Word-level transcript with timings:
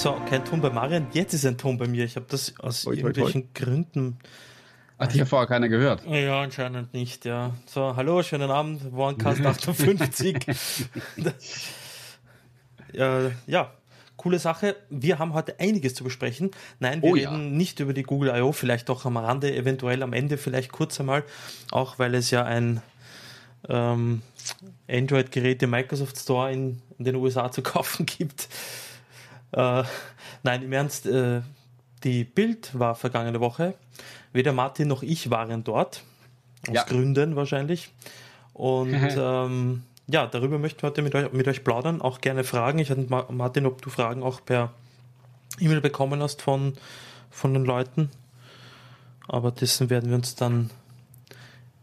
So, 0.00 0.18
kein 0.30 0.42
Ton 0.46 0.62
bei 0.62 0.70
Marian. 0.70 1.08
Jetzt 1.12 1.34
ist 1.34 1.44
ein 1.44 1.58
Ton 1.58 1.76
bei 1.76 1.86
mir. 1.86 2.06
Ich 2.06 2.16
habe 2.16 2.24
das 2.26 2.58
aus 2.58 2.86
oi, 2.86 2.96
irgendwelchen 2.96 3.42
oi, 3.42 3.46
oi. 3.46 3.50
Gründen. 3.52 4.18
Hat 4.98 5.12
hier 5.12 5.26
vorher 5.26 5.46
keiner 5.46 5.68
gehört? 5.68 6.06
Ja, 6.06 6.40
anscheinend 6.40 6.94
nicht, 6.94 7.26
ja. 7.26 7.54
So, 7.66 7.94
hallo, 7.96 8.22
schönen 8.22 8.50
Abend. 8.50 8.96
Warncast 8.96 9.40
58. 9.44 10.38
ja, 12.94 13.30
ja, 13.46 13.74
coole 14.16 14.38
Sache. 14.38 14.74
Wir 14.88 15.18
haben 15.18 15.34
heute 15.34 15.60
einiges 15.60 15.92
zu 15.92 16.02
besprechen. 16.02 16.50
Nein, 16.78 17.02
wir 17.02 17.10
oh, 17.10 17.12
reden 17.12 17.50
ja. 17.52 17.58
nicht 17.58 17.78
über 17.80 17.92
die 17.92 18.02
Google 18.02 18.34
I.O., 18.34 18.52
vielleicht 18.52 18.88
doch 18.88 19.04
am 19.04 19.18
Rande, 19.18 19.54
eventuell 19.54 20.02
am 20.02 20.14
Ende, 20.14 20.38
vielleicht 20.38 20.72
kurz 20.72 20.98
einmal, 20.98 21.24
auch 21.72 21.98
weil 21.98 22.14
es 22.14 22.30
ja 22.30 22.42
ein 22.42 22.80
ähm, 23.68 24.22
Android-Gerät 24.88 25.62
im 25.62 25.68
Microsoft 25.68 26.16
Store 26.16 26.50
in, 26.50 26.80
in, 26.98 27.04
den 27.04 27.16
USA 27.16 27.52
zu 27.52 27.60
kaufen 27.60 28.06
gibt. 28.18 28.48
Äh, 29.52 29.82
nein, 30.42 30.62
im 30.62 30.72
Ernst, 30.72 31.06
äh, 31.06 31.42
die 32.04 32.24
Bild 32.24 32.78
war 32.78 32.94
vergangene 32.94 33.40
Woche. 33.40 33.74
Weder 34.32 34.52
Martin 34.52 34.88
noch 34.88 35.02
ich 35.02 35.30
waren 35.30 35.64
dort. 35.64 36.04
Aus 36.68 36.74
ja. 36.74 36.84
Gründen 36.84 37.36
wahrscheinlich. 37.36 37.92
Und 38.52 38.94
ähm, 39.16 39.82
ja, 40.06 40.26
darüber 40.26 40.58
möchten 40.58 40.82
wir 40.82 40.88
heute 40.88 41.02
mit 41.02 41.14
euch, 41.14 41.32
mit 41.32 41.48
euch 41.48 41.64
plaudern. 41.64 42.00
Auch 42.00 42.20
gerne 42.20 42.44
Fragen. 42.44 42.78
Ich 42.78 42.90
hatte 42.90 43.06
Martin, 43.30 43.66
ob 43.66 43.82
du 43.82 43.90
Fragen 43.90 44.22
auch 44.22 44.44
per 44.44 44.72
E-Mail 45.58 45.80
bekommen 45.80 46.22
hast 46.22 46.42
von, 46.42 46.74
von 47.30 47.54
den 47.54 47.64
Leuten. 47.64 48.10
Aber 49.28 49.50
dessen 49.50 49.90
werden 49.90 50.10
wir 50.10 50.16
uns 50.16 50.34
dann 50.34 50.70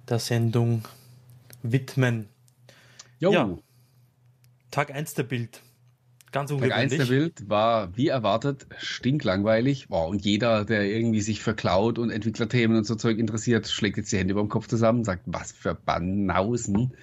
der 0.09 0.19
Sendung 0.19 0.85
widmen. 1.63 2.27
Jo. 3.19 3.31
Ja, 3.31 3.49
Tag 4.71 4.93
1 4.93 5.15
der 5.15 5.23
Bild. 5.23 5.61
Ganz 6.31 6.51
ungewöhnlich. 6.51 6.75
Tag 6.75 6.81
1 6.81 6.97
der 6.97 7.05
Bild 7.05 7.49
war, 7.49 7.95
wie 7.95 8.07
erwartet, 8.07 8.67
stinklangweilig. 8.77 9.89
Wow, 9.89 10.09
und 10.09 10.23
jeder, 10.25 10.65
der 10.65 10.83
irgendwie 10.83 11.21
sich 11.21 11.41
für 11.41 11.53
Cloud 11.53 11.99
und 11.99 12.09
Entwicklerthemen 12.09 12.77
und 12.77 12.85
so 12.85 12.95
Zeug 12.95 13.17
interessiert, 13.17 13.67
schlägt 13.67 13.97
jetzt 13.97 14.11
die 14.11 14.17
Hände 14.17 14.33
über 14.33 14.41
dem 14.41 14.49
Kopf 14.49 14.67
zusammen, 14.67 15.03
sagt, 15.03 15.23
was 15.25 15.51
für 15.51 15.73
Banausen. 15.73 16.93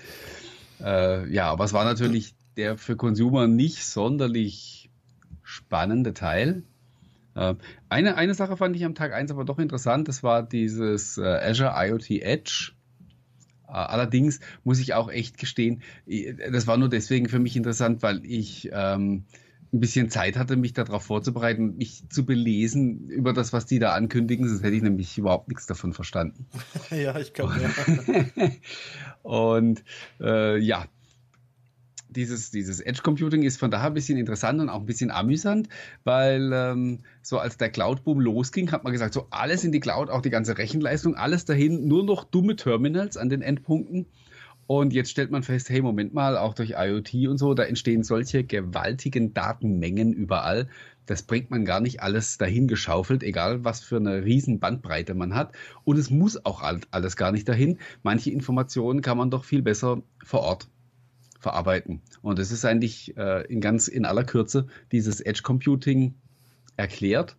Äh, 0.80 1.28
ja, 1.32 1.50
aber 1.50 1.64
es 1.64 1.72
war 1.72 1.84
natürlich 1.84 2.34
der 2.56 2.76
für 2.76 2.96
Consumer 2.96 3.46
nicht 3.46 3.84
sonderlich 3.84 4.90
spannende 5.42 6.14
Teil. 6.14 6.62
Äh, 7.34 7.54
eine, 7.88 8.16
eine 8.16 8.34
Sache 8.34 8.56
fand 8.56 8.76
ich 8.76 8.84
am 8.84 8.94
Tag 8.94 9.12
1 9.12 9.30
aber 9.30 9.44
doch 9.44 9.58
interessant, 9.58 10.08
das 10.08 10.22
war 10.22 10.42
dieses 10.42 11.18
äh, 11.18 11.22
Azure 11.22 11.72
IoT 11.74 12.10
Edge. 12.10 12.72
Äh, 13.74 13.78
allerdings 13.78 14.40
muss 14.62 14.78
ich 14.78 14.94
auch 14.94 15.10
echt 15.10 15.36
gestehen, 15.36 15.82
das 16.50 16.66
war 16.66 16.76
nur 16.76 16.88
deswegen 16.88 17.28
für 17.28 17.40
mich 17.40 17.56
interessant, 17.56 18.02
weil 18.02 18.24
ich 18.24 18.70
ähm, 18.72 19.24
ein 19.72 19.80
bisschen 19.80 20.08
Zeit 20.08 20.36
hatte, 20.36 20.56
mich 20.56 20.72
darauf 20.72 21.02
vorzubereiten, 21.02 21.76
mich 21.76 22.08
zu 22.08 22.24
belesen 22.24 23.08
über 23.08 23.32
das, 23.32 23.52
was 23.52 23.66
die 23.66 23.80
da 23.80 23.92
ankündigen, 23.92 24.48
sonst 24.48 24.62
hätte 24.62 24.76
ich 24.76 24.82
nämlich 24.82 25.18
überhaupt 25.18 25.48
nichts 25.48 25.66
davon 25.66 25.92
verstanden. 25.92 26.46
ja, 26.90 27.18
ich 27.18 27.32
glaube 27.34 27.54
ja. 27.60 28.50
und 29.22 29.82
äh, 30.20 30.58
ja, 30.58 30.86
dieses, 32.16 32.50
dieses 32.50 32.80
Edge 32.80 33.02
Computing 33.02 33.42
ist 33.42 33.58
von 33.58 33.70
daher 33.70 33.88
ein 33.88 33.94
bisschen 33.94 34.18
interessant 34.18 34.60
und 34.60 34.68
auch 34.68 34.80
ein 34.80 34.86
bisschen 34.86 35.10
amüsant, 35.10 35.68
weil 36.04 36.50
ähm, 36.52 37.00
so 37.22 37.38
als 37.38 37.56
der 37.56 37.70
Cloud-Boom 37.70 38.20
losging, 38.20 38.72
hat 38.72 38.84
man 38.84 38.92
gesagt, 38.92 39.14
so 39.14 39.26
alles 39.30 39.64
in 39.64 39.72
die 39.72 39.80
Cloud, 39.80 40.10
auch 40.10 40.22
die 40.22 40.30
ganze 40.30 40.56
Rechenleistung, 40.58 41.14
alles 41.16 41.44
dahin, 41.44 41.86
nur 41.86 42.04
noch 42.04 42.24
dumme 42.24 42.56
Terminals 42.56 43.16
an 43.16 43.28
den 43.28 43.42
Endpunkten. 43.42 44.06
Und 44.66 44.94
jetzt 44.94 45.10
stellt 45.10 45.30
man 45.30 45.42
fest, 45.42 45.68
hey, 45.68 45.82
Moment 45.82 46.14
mal, 46.14 46.38
auch 46.38 46.54
durch 46.54 46.74
IoT 46.78 47.28
und 47.28 47.36
so, 47.36 47.52
da 47.52 47.64
entstehen 47.64 48.02
solche 48.02 48.44
gewaltigen 48.44 49.34
Datenmengen 49.34 50.14
überall. 50.14 50.68
Das 51.04 51.22
bringt 51.22 51.50
man 51.50 51.66
gar 51.66 51.80
nicht 51.80 52.00
alles 52.00 52.38
dahin 52.38 52.66
geschaufelt, 52.66 53.22
egal 53.22 53.62
was 53.62 53.80
für 53.80 53.96
eine 53.96 54.24
riesen 54.24 54.60
Bandbreite 54.60 55.12
man 55.12 55.34
hat. 55.34 55.52
Und 55.84 55.98
es 55.98 56.08
muss 56.08 56.46
auch 56.46 56.62
alles 56.62 57.16
gar 57.16 57.30
nicht 57.30 57.46
dahin. 57.46 57.78
Manche 58.02 58.30
Informationen 58.30 59.02
kann 59.02 59.18
man 59.18 59.30
doch 59.30 59.44
viel 59.44 59.60
besser 59.60 60.02
vor 60.24 60.40
Ort 60.40 60.68
verarbeiten. 61.44 62.00
Und 62.22 62.38
es 62.38 62.50
ist 62.50 62.64
eigentlich 62.64 63.16
äh, 63.18 63.46
in 63.46 63.60
ganz 63.60 63.86
in 63.86 64.06
aller 64.06 64.24
Kürze 64.24 64.66
dieses 64.92 65.20
Edge 65.20 65.42
Computing 65.42 66.14
erklärt. 66.76 67.36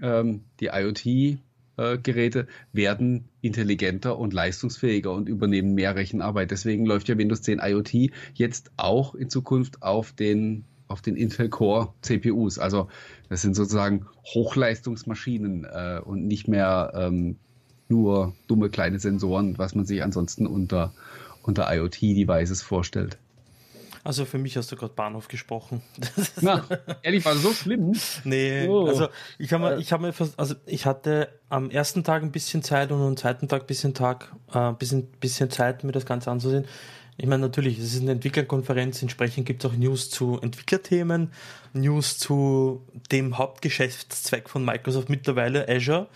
Ähm, 0.00 0.44
die 0.60 0.70
IoT 0.72 1.06
äh, 1.76 1.98
Geräte 2.02 2.46
werden 2.72 3.28
intelligenter 3.42 4.18
und 4.18 4.32
leistungsfähiger 4.32 5.12
und 5.12 5.28
übernehmen 5.28 5.74
mehr 5.74 5.94
Rechenarbeit. 5.94 6.50
Deswegen 6.50 6.86
läuft 6.86 7.08
ja 7.08 7.18
Windows 7.18 7.42
10 7.42 7.60
IoT 7.62 8.10
jetzt 8.32 8.72
auch 8.78 9.14
in 9.14 9.28
Zukunft 9.28 9.82
auf 9.82 10.12
den 10.12 10.64
auf 10.86 11.00
den 11.00 11.16
Intel 11.16 11.48
Core 11.48 11.92
CPUs. 12.02 12.58
Also 12.58 12.88
das 13.28 13.42
sind 13.42 13.54
sozusagen 13.56 14.06
Hochleistungsmaschinen 14.34 15.64
äh, 15.64 16.00
und 16.02 16.26
nicht 16.26 16.48
mehr 16.48 16.92
ähm, 16.94 17.36
nur 17.88 18.34
dumme 18.46 18.70
kleine 18.70 18.98
Sensoren, 18.98 19.58
was 19.58 19.74
man 19.74 19.84
sich 19.84 20.02
ansonsten 20.02 20.46
unter 20.46 20.94
unter 21.42 21.70
IoT-Devices 21.70 22.62
vorstellt. 22.62 23.18
Also 24.04 24.26
für 24.26 24.36
mich 24.36 24.58
hast 24.58 24.70
du 24.70 24.76
gerade 24.76 24.92
Bahnhof 24.92 25.28
gesprochen. 25.28 25.82
Na, 26.42 26.62
ehrlich, 27.02 27.24
war 27.24 27.32
das 27.32 27.42
so 27.42 27.54
schlimm? 27.54 27.94
Nee, 28.24 28.68
oh. 28.68 28.86
also 28.86 29.08
ich 29.38 29.50
habe 29.54 29.80
ich 29.80 29.92
habe 29.92 30.06
mir 30.06 30.14
also 30.36 30.54
ich 30.66 30.84
hatte 30.84 31.30
am 31.48 31.70
ersten 31.70 32.04
Tag 32.04 32.22
ein 32.22 32.30
bisschen 32.30 32.62
Zeit 32.62 32.92
und 32.92 33.00
am 33.00 33.16
zweiten 33.16 33.48
Tag 33.48 33.62
ein 33.62 33.66
bisschen 33.66 33.94
Tag 33.94 34.30
äh, 34.52 34.72
bisschen 34.72 35.06
bisschen 35.06 35.50
Zeit 35.50 35.84
mir 35.84 35.92
das 35.92 36.04
Ganze 36.04 36.30
anzusehen. 36.30 36.66
Ich 37.16 37.26
meine, 37.26 37.42
natürlich, 37.42 37.78
es 37.78 37.94
ist 37.94 38.02
eine 38.02 38.12
Entwicklerkonferenz, 38.12 39.00
entsprechend 39.00 39.46
gibt 39.46 39.64
es 39.64 39.70
auch 39.70 39.74
News 39.74 40.10
zu 40.10 40.38
Entwicklerthemen, 40.40 41.32
News 41.72 42.18
zu 42.18 42.84
dem 43.10 43.38
Hauptgeschäftszweck 43.38 44.50
von 44.50 44.64
Microsoft 44.64 45.08
mittlerweile, 45.08 45.66
Azure. 45.68 46.08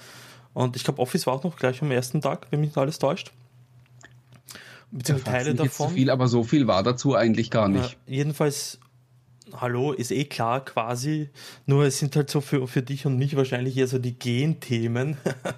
Und 0.54 0.76
ich 0.76 0.82
glaube, 0.82 1.00
Office 1.00 1.26
war 1.26 1.34
auch 1.34 1.44
noch 1.44 1.56
gleich 1.56 1.80
am 1.82 1.92
ersten 1.92 2.20
Tag, 2.20 2.48
wenn 2.50 2.60
mich 2.60 2.70
nicht 2.70 2.78
alles 2.78 2.98
täuscht 2.98 3.32
beziehungsweise 4.90 5.30
Teile 5.30 5.54
davon. 5.54 5.88
Zu 5.88 5.94
viel, 5.94 6.10
aber 6.10 6.28
so 6.28 6.44
viel 6.44 6.66
war 6.66 6.82
dazu 6.82 7.14
eigentlich 7.14 7.50
gar 7.50 7.68
nicht. 7.68 7.98
Ja, 8.06 8.14
jedenfalls, 8.14 8.80
hallo, 9.54 9.92
ist 9.92 10.10
eh 10.10 10.24
klar 10.24 10.64
quasi. 10.64 11.30
Nur 11.66 11.84
es 11.84 11.98
sind 11.98 12.16
halt 12.16 12.30
so 12.30 12.40
für, 12.40 12.66
für 12.66 12.82
dich 12.82 13.06
und 13.06 13.18
mich 13.18 13.36
wahrscheinlich 13.36 13.76
eher 13.76 13.88
so 13.88 13.98
die 13.98 14.18
Genthemen. 14.18 15.16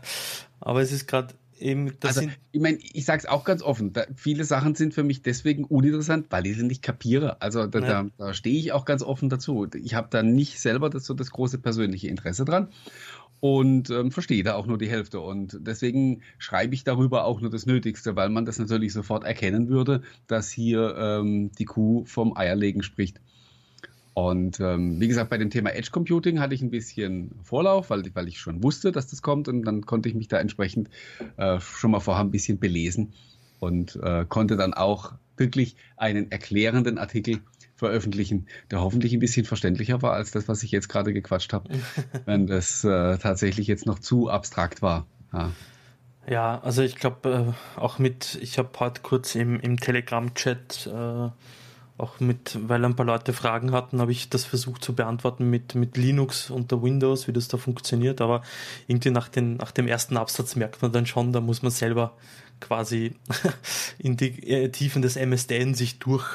aber 0.61 0.83
es 0.83 0.93
ist 0.93 1.07
gerade 1.07 1.35
eben, 1.59 1.93
das 2.01 2.19
also, 2.19 2.31
ich 2.53 2.61
meine, 2.61 2.79
ich 2.81 3.05
sage 3.05 3.19
es 3.19 3.27
auch 3.27 3.45
ganz 3.45 3.63
offen, 3.63 3.93
da, 3.93 4.05
viele 4.17 4.45
Sachen 4.45 4.75
sind 4.75 4.95
für 4.95 5.03
mich 5.03 5.23
deswegen 5.23 5.65
uninteressant, 5.65 6.27
weil 6.31 6.47
ich 6.47 6.57
sie 6.57 6.65
nicht 6.65 6.83
kapiere. 6.83 7.41
Also 7.41 7.67
da, 7.67 7.79
ja. 7.81 7.87
da, 7.87 8.11
da 8.19 8.35
stehe 8.35 8.59
ich 8.59 8.73
auch 8.73 8.85
ganz 8.85 9.03
offen 9.03 9.29
dazu. 9.29 9.67
Ich 9.75 9.95
habe 9.95 10.09
da 10.11 10.23
nicht 10.23 10.61
selber 10.61 10.91
das, 10.91 11.05
so 11.05 11.15
das 11.15 11.31
große 11.31 11.59
persönliche 11.59 12.09
Interesse 12.09 12.45
dran 12.45 12.69
und 13.41 13.91
ähm, 13.91 14.11
verstehe 14.11 14.43
da 14.43 14.55
auch 14.55 14.67
nur 14.67 14.79
die 14.79 14.89
Hälfte. 14.89 15.21
Und 15.21 15.59
deswegen 15.61 16.23
schreibe 16.39 16.75
ich 16.75 16.85
darüber 16.85 17.25
auch 17.25 17.41
nur 17.41 17.51
das 17.51 17.67
Nötigste, 17.67 18.17
weil 18.17 18.29
man 18.29 18.45
das 18.45 18.59
natürlich 18.59 18.93
sofort 18.93 19.25
erkennen 19.25 19.69
würde, 19.69 20.03
dass 20.27 20.51
hier 20.51 20.95
ähm, 20.97 21.51
die 21.59 21.65
Kuh 21.65 22.05
vom 22.05 22.37
Eierlegen 22.37 22.83
spricht. 22.83 23.21
Und 24.13 24.61
ähm, 24.61 25.01
wie 25.01 25.09
gesagt, 25.09 25.31
bei 25.31 25.39
dem 25.39 25.51
Thema 25.51 25.71
Edge 25.71 25.91
Computing 25.91 26.41
hatte 26.41 26.55
ich 26.55 26.63
ein 26.63 26.71
bisschen 26.71 27.31
Vorlauf, 27.43 27.91
weil, 27.91 28.03
weil 28.15 28.29
ich 28.29 28.39
schon 28.39 28.63
wusste, 28.63 28.93
dass 28.93 29.07
das 29.07 29.23
kommt 29.23 29.49
und 29.49 29.63
dann 29.63 29.87
konnte 29.87 30.09
ich 30.09 30.15
mich 30.15 30.29
da 30.29 30.39
entsprechend 30.39 30.91
äh, 31.37 31.59
schon 31.61 31.93
mal 31.93 32.01
vorher 32.01 32.25
ein 32.25 32.31
bisschen 32.31 32.59
belesen 32.59 33.15
und 33.61 33.99
äh, 34.03 34.27
konnte 34.29 34.57
dann 34.57 34.75
auch 34.75 35.13
wirklich 35.37 35.77
einen 35.97 36.31
erklärenden 36.31 36.99
Artikel 36.99 37.39
veröffentlichen, 37.81 38.47
der 38.71 38.81
hoffentlich 38.81 39.13
ein 39.13 39.19
bisschen 39.19 39.45
verständlicher 39.45 40.01
war 40.03 40.13
als 40.13 40.31
das, 40.31 40.47
was 40.49 40.63
ich 40.63 40.71
jetzt 40.71 40.89
gerade 40.89 41.13
gequatscht 41.13 41.53
habe, 41.53 41.71
wenn 42.27 42.47
das 42.47 42.85
äh, 42.85 43.19
tatsächlich 43.19 43.67
jetzt 43.67 43.87
noch 43.87 43.99
zu 43.99 44.31
abstrakt 44.31 44.81
war. 44.83 45.07
Ja. 45.33 45.51
Ja, 46.29 46.61
also 46.61 46.83
ich 46.83 46.97
glaube 46.97 47.55
äh, 47.77 47.81
auch 47.81 47.99
mit, 47.99 48.39
ich 48.41 48.59
habe 48.59 48.69
heute 48.79 49.01
kurz 49.01 49.35
im, 49.35 49.59
im 49.59 49.81
Telegram-Chat 49.81 50.87
äh, 50.87 51.31
auch 52.01 52.21
mit, 52.21 52.59
weil 52.69 52.85
ein 52.85 52.95
paar 52.95 53.07
Leute 53.07 53.33
Fragen 53.33 53.73
hatten, 53.73 54.01
habe 54.01 54.13
ich 54.13 54.31
das 54.31 54.45
versucht 54.45 54.85
zu 54.85 54.95
beantworten 54.95 55.51
mit, 55.51 55.75
mit 55.75 55.97
Linux 55.97 56.51
unter 56.51 56.83
Windows, 56.83 57.27
wie 57.27 57.33
das 57.33 57.49
da 57.49 57.57
funktioniert. 57.57 58.21
Aber 58.21 58.43
irgendwie 58.87 59.11
nach, 59.11 59.29
den, 59.29 59.57
nach 59.57 59.71
dem 59.71 59.89
ersten 59.89 60.17
Absatz 60.17 60.57
merkt 60.57 60.83
man 60.83 60.93
dann 60.93 61.07
schon, 61.07 61.33
da 61.33 61.41
muss 61.41 61.63
man 61.63 61.73
selber 61.73 62.17
quasi 62.61 63.15
in 63.99 64.17
die 64.17 64.49
äh, 64.49 64.69
Tiefen 64.71 65.03
des 65.03 65.17
MSDN 65.17 65.75
sich 65.75 65.99
durch 65.99 66.27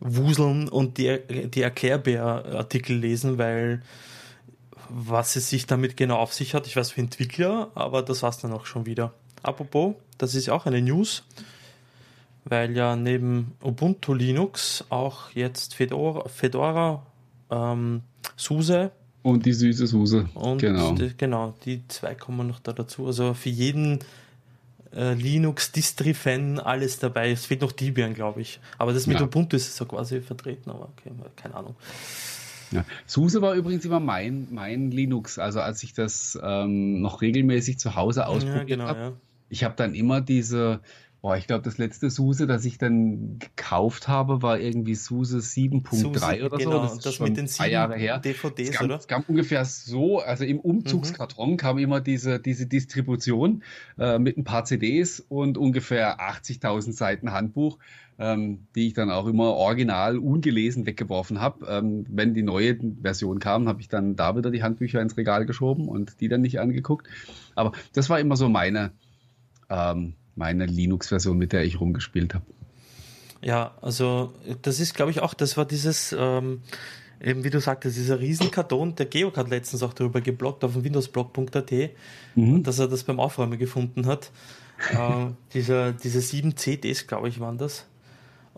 wuseln 0.00 0.68
und 0.68 0.98
die, 0.98 1.18
die 1.48 1.62
Erklärbär-Artikel 1.62 2.96
lesen, 2.96 3.38
weil 3.38 3.82
was 4.88 5.36
es 5.36 5.50
sich 5.50 5.66
damit 5.66 5.96
genau 5.96 6.16
auf 6.16 6.32
sich 6.32 6.54
hat, 6.54 6.66
ich 6.66 6.76
weiß 6.76 6.92
für 6.92 7.00
Entwickler, 7.00 7.70
aber 7.74 8.02
das 8.02 8.22
war's 8.22 8.38
dann 8.38 8.52
auch 8.52 8.66
schon 8.66 8.86
wieder. 8.86 9.12
Apropos, 9.42 9.94
das 10.16 10.34
ist 10.34 10.48
auch 10.48 10.66
eine 10.66 10.80
News, 10.80 11.24
weil 12.44 12.74
ja 12.76 12.96
neben 12.96 13.52
Ubuntu 13.62 14.14
Linux 14.14 14.84
auch 14.88 15.30
jetzt 15.30 15.74
Fedora, 15.74 16.28
Fedora 16.28 17.04
ähm, 17.50 18.02
SUSE 18.36 18.90
und 19.22 19.44
die 19.44 19.52
süße 19.52 19.86
SUSE, 19.86 20.28
und 20.34 20.58
genau. 20.58 20.92
Die, 20.92 21.14
genau, 21.16 21.54
die 21.64 21.86
zwei 21.88 22.14
kommen 22.14 22.46
noch 22.46 22.60
da 22.60 22.72
dazu. 22.72 23.06
Also 23.06 23.34
für 23.34 23.50
jeden 23.50 23.98
äh, 24.94 25.14
Linux, 25.14 25.72
Distri-Fan, 25.72 26.58
alles 26.58 26.98
dabei. 26.98 27.30
Es 27.30 27.46
fehlt 27.46 27.60
noch 27.60 27.72
Debian, 27.72 28.14
glaube 28.14 28.40
ich. 28.40 28.60
Aber 28.78 28.92
das 28.92 29.06
mit 29.06 29.18
ja. 29.18 29.24
Ubuntu 29.24 29.56
ist 29.56 29.76
so 29.76 29.86
quasi 29.86 30.20
vertreten, 30.20 30.70
aber 30.70 30.90
okay, 30.96 31.12
keine 31.36 31.54
Ahnung. 31.54 31.76
Ja. 32.70 32.84
SUSE 33.06 33.40
war 33.40 33.54
übrigens 33.54 33.84
immer 33.84 34.00
mein, 34.00 34.48
mein 34.50 34.90
Linux, 34.90 35.38
also 35.38 35.60
als 35.60 35.82
ich 35.82 35.94
das 35.94 36.38
ähm, 36.42 37.00
noch 37.00 37.22
regelmäßig 37.22 37.78
zu 37.78 37.94
Hause 37.94 38.26
ausprobiert 38.26 38.68
ja, 38.68 38.76
genau, 38.76 38.88
habe. 38.88 39.00
Ja. 39.00 39.12
Ich 39.48 39.64
habe 39.64 39.74
dann 39.76 39.94
immer 39.94 40.20
diese, 40.20 40.80
Boah, 41.20 41.36
ich 41.36 41.48
glaube, 41.48 41.62
das 41.62 41.78
letzte 41.78 42.10
SUSE, 42.10 42.46
das 42.46 42.64
ich 42.64 42.78
dann 42.78 43.40
gekauft 43.40 44.06
habe, 44.06 44.40
war 44.40 44.60
irgendwie 44.60 44.94
SUSE 44.94 45.38
7.3 45.38 46.44
oder 46.44 46.58
genau, 46.58 46.86
so. 46.86 46.94
Das, 46.94 46.98
das 46.98 47.18
mit 47.18 47.36
den 47.36 47.48
sieben 47.48 47.70
Jahre 47.70 47.96
her. 47.96 48.20
DVDs, 48.20 48.68
es 48.68 48.76
kam, 48.76 48.86
oder? 48.86 48.96
Es 48.96 49.08
kam 49.08 49.24
ungefähr 49.26 49.64
so, 49.64 50.20
also 50.20 50.44
im 50.44 50.60
Umzugskarton 50.60 51.52
mhm. 51.52 51.56
kam 51.56 51.78
immer 51.78 52.00
diese, 52.00 52.38
diese 52.38 52.66
Distribution 52.66 53.64
äh, 53.98 54.20
mit 54.20 54.38
ein 54.38 54.44
paar 54.44 54.64
CDs 54.64 55.18
und 55.18 55.58
ungefähr 55.58 56.20
80.000 56.20 56.92
Seiten 56.92 57.32
Handbuch, 57.32 57.78
ähm, 58.20 58.68
die 58.76 58.86
ich 58.86 58.94
dann 58.94 59.10
auch 59.10 59.26
immer 59.26 59.54
original 59.54 60.18
ungelesen 60.18 60.86
weggeworfen 60.86 61.40
habe. 61.40 61.66
Ähm, 61.66 62.06
wenn 62.08 62.32
die 62.32 62.44
neue 62.44 62.78
Version 63.02 63.40
kam, 63.40 63.66
habe 63.66 63.80
ich 63.80 63.88
dann 63.88 64.14
da 64.14 64.36
wieder 64.36 64.52
die 64.52 64.62
Handbücher 64.62 65.02
ins 65.02 65.16
Regal 65.16 65.46
geschoben 65.46 65.88
und 65.88 66.20
die 66.20 66.28
dann 66.28 66.42
nicht 66.42 66.60
angeguckt. 66.60 67.08
Aber 67.56 67.72
das 67.92 68.08
war 68.08 68.20
immer 68.20 68.36
so 68.36 68.48
meine... 68.48 68.92
Ähm, 69.68 70.14
meine 70.38 70.66
Linux-Version, 70.66 71.36
mit 71.36 71.52
der 71.52 71.64
ich 71.64 71.80
rumgespielt 71.80 72.34
habe. 72.34 72.44
Ja, 73.42 73.74
also 73.82 74.32
das 74.62 74.80
ist, 74.80 74.94
glaube 74.94 75.10
ich, 75.10 75.20
auch, 75.20 75.34
das 75.34 75.56
war 75.56 75.64
dieses, 75.64 76.14
ähm, 76.18 76.62
eben 77.22 77.44
wie 77.44 77.50
du 77.50 77.60
sagtest, 77.60 77.96
dieser 77.96 78.18
Riesenkarton, 78.20 78.94
der 78.96 79.06
Georg 79.06 79.36
hat 79.36 79.48
letztens 79.48 79.82
auch 79.82 79.92
darüber 79.92 80.20
geblockt 80.20 80.64
auf 80.64 80.82
windowsblog.at, 80.82 81.72
mhm. 82.34 82.62
dass 82.62 82.78
er 82.78 82.88
das 82.88 83.04
beim 83.04 83.20
Aufräumen 83.20 83.58
gefunden 83.58 84.06
hat. 84.06 84.32
äh, 84.92 85.26
dieser, 85.54 85.92
diese 85.92 86.20
sieben 86.20 86.56
CDs, 86.56 87.06
glaube 87.06 87.28
ich, 87.28 87.38
waren 87.38 87.58
das. 87.58 87.86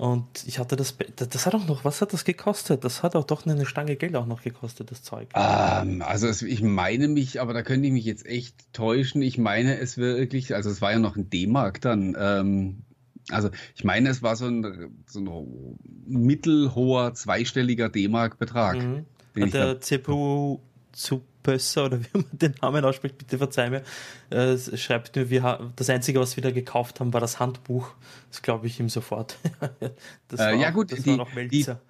Und 0.00 0.46
ich 0.46 0.58
hatte 0.58 0.76
das, 0.76 0.96
das 1.14 1.44
hat 1.44 1.54
auch 1.54 1.66
noch, 1.66 1.84
was 1.84 2.00
hat 2.00 2.14
das 2.14 2.24
gekostet? 2.24 2.84
Das 2.84 3.02
hat 3.02 3.14
auch 3.14 3.24
doch 3.24 3.44
eine 3.44 3.66
Stange 3.66 3.96
Geld 3.96 4.16
auch 4.16 4.24
noch 4.24 4.40
gekostet, 4.40 4.90
das 4.90 5.02
Zeug. 5.02 5.28
Ähm, 5.34 6.00
also 6.00 6.26
es, 6.26 6.40
ich 6.40 6.62
meine 6.62 7.06
mich, 7.06 7.38
aber 7.38 7.52
da 7.52 7.60
könnte 7.62 7.86
ich 7.86 7.92
mich 7.92 8.06
jetzt 8.06 8.24
echt 8.24 8.72
täuschen. 8.72 9.20
Ich 9.20 9.36
meine 9.36 9.78
es 9.78 9.98
wirklich, 9.98 10.54
also 10.54 10.70
es 10.70 10.80
war 10.80 10.92
ja 10.92 10.98
noch 10.98 11.16
ein 11.16 11.28
D-Mark 11.28 11.82
dann. 11.82 12.16
Ähm, 12.18 12.84
also 13.28 13.50
ich 13.74 13.84
meine, 13.84 14.08
es 14.08 14.22
war 14.22 14.36
so 14.36 14.46
ein, 14.46 14.90
so 15.04 15.20
ein 15.20 15.78
mittelhoher 16.06 17.12
zweistelliger 17.12 17.90
D-Mark-Betrag. 17.90 18.78
Mhm. 18.78 19.50
Der 19.50 19.82
CPU 19.82 20.60
zu 20.92 21.20
Pösser 21.42 21.86
oder 21.86 22.00
wie 22.02 22.08
man 22.12 22.26
den 22.32 22.54
Namen 22.60 22.84
ausspricht, 22.84 23.18
bitte 23.18 23.38
verzeih 23.38 23.70
mir, 23.70 23.82
äh, 24.30 24.58
schreibt 24.58 25.16
mir, 25.16 25.30
wir 25.30 25.72
das 25.76 25.90
Einzige, 25.90 26.20
was 26.20 26.36
wir 26.36 26.42
da 26.42 26.50
gekauft 26.50 27.00
haben, 27.00 27.12
war 27.12 27.20
das 27.20 27.40
Handbuch. 27.40 27.92
Das 28.30 28.42
glaube 28.42 28.66
ich 28.66 28.78
ihm 28.80 28.88
sofort. 28.88 29.36
das 30.28 30.40
äh, 30.40 30.56
ja 30.56 30.70
gut, 30.70 30.92
das 30.92 31.02
die, 31.02 31.10
war 31.10 31.16
noch 31.18 31.34
Melzer. 31.34 31.80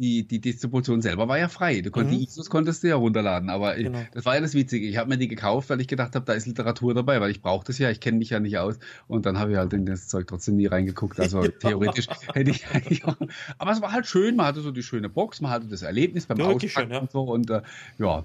Die, 0.00 0.28
die, 0.28 0.40
Distribution 0.40 1.02
selber 1.02 1.26
war 1.26 1.38
ja 1.38 1.48
frei. 1.48 1.80
Du 1.80 1.90
konntest, 1.90 2.14
mhm. 2.14 2.18
die 2.18 2.24
ISOs 2.24 2.50
konntest 2.50 2.84
du 2.84 2.88
ja 2.88 2.94
runterladen, 2.94 3.50
aber 3.50 3.74
genau. 3.74 3.98
ich, 3.98 4.10
das 4.12 4.24
war 4.24 4.36
ja 4.36 4.40
das 4.40 4.54
Witzige. 4.54 4.86
Ich 4.86 4.96
habe 4.96 5.08
mir 5.08 5.18
die 5.18 5.26
gekauft, 5.26 5.70
weil 5.70 5.80
ich 5.80 5.88
gedacht 5.88 6.14
habe, 6.14 6.24
da 6.24 6.34
ist 6.34 6.46
Literatur 6.46 6.94
dabei, 6.94 7.20
weil 7.20 7.32
ich 7.32 7.42
brauche 7.42 7.66
das 7.66 7.78
ja, 7.78 7.90
ich 7.90 7.98
kenne 7.98 8.18
mich 8.18 8.30
ja 8.30 8.38
nicht 8.38 8.58
aus 8.58 8.78
und 9.08 9.26
dann 9.26 9.40
habe 9.40 9.50
ich 9.50 9.56
halt 9.56 9.72
in 9.72 9.86
das 9.86 10.06
Zeug 10.06 10.28
trotzdem 10.28 10.54
nie 10.56 10.66
reingeguckt. 10.66 11.18
Also 11.28 11.42
theoretisch 11.46 12.06
hätte 12.32 12.50
ich 12.50 12.68
eigentlich 12.68 13.04
auch, 13.04 13.16
aber 13.58 13.72
es 13.72 13.82
war 13.82 13.90
halt 13.90 14.06
schön, 14.06 14.36
man 14.36 14.46
hatte 14.46 14.60
so 14.60 14.70
die 14.70 14.84
schöne 14.84 15.08
Box, 15.08 15.40
man 15.40 15.50
hatte 15.50 15.66
das 15.66 15.82
Erlebnis 15.82 16.26
beim 16.26 16.38
ja, 16.38 16.46
Auspacken 16.46 16.92
ja. 16.92 17.00
und 17.00 17.10
so 17.10 17.22
und 17.22 17.50
äh, 17.50 17.62
ja, 17.98 18.24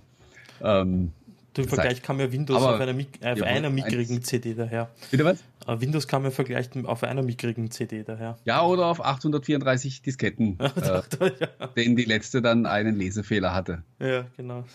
ähm, 0.61 1.11
Im 1.55 1.67
Vergleich 1.67 2.01
kam 2.01 2.19
ja 2.19 2.31
Windows 2.31 2.61
auf 2.61 2.79
einer, 2.79 2.93
auf 2.93 3.37
ja, 3.37 3.45
einer 3.45 3.69
mickrigen 3.69 4.23
CD 4.23 4.53
daher. 4.53 4.89
Bitte 5.11 5.25
was? 5.25 5.43
Äh, 5.67 5.79
Windows 5.81 6.07
kam 6.07 6.23
ja 6.23 6.29
im 6.29 6.33
Vergleich 6.33 6.69
auf 6.83 7.03
einer 7.03 7.23
mickrigen 7.23 7.71
CD 7.71 8.03
daher. 8.03 8.37
Ja, 8.45 8.65
oder 8.65 8.87
auf 8.87 9.03
834 9.03 10.01
Disketten, 10.01 10.59
äh, 10.59 10.69
ja. 10.79 11.67
denen 11.75 11.95
die 11.95 12.05
letzte 12.05 12.41
dann 12.41 12.65
einen 12.65 12.97
Lesefehler 12.97 13.53
hatte. 13.53 13.83
Ja, 13.99 14.25
genau. 14.35 14.65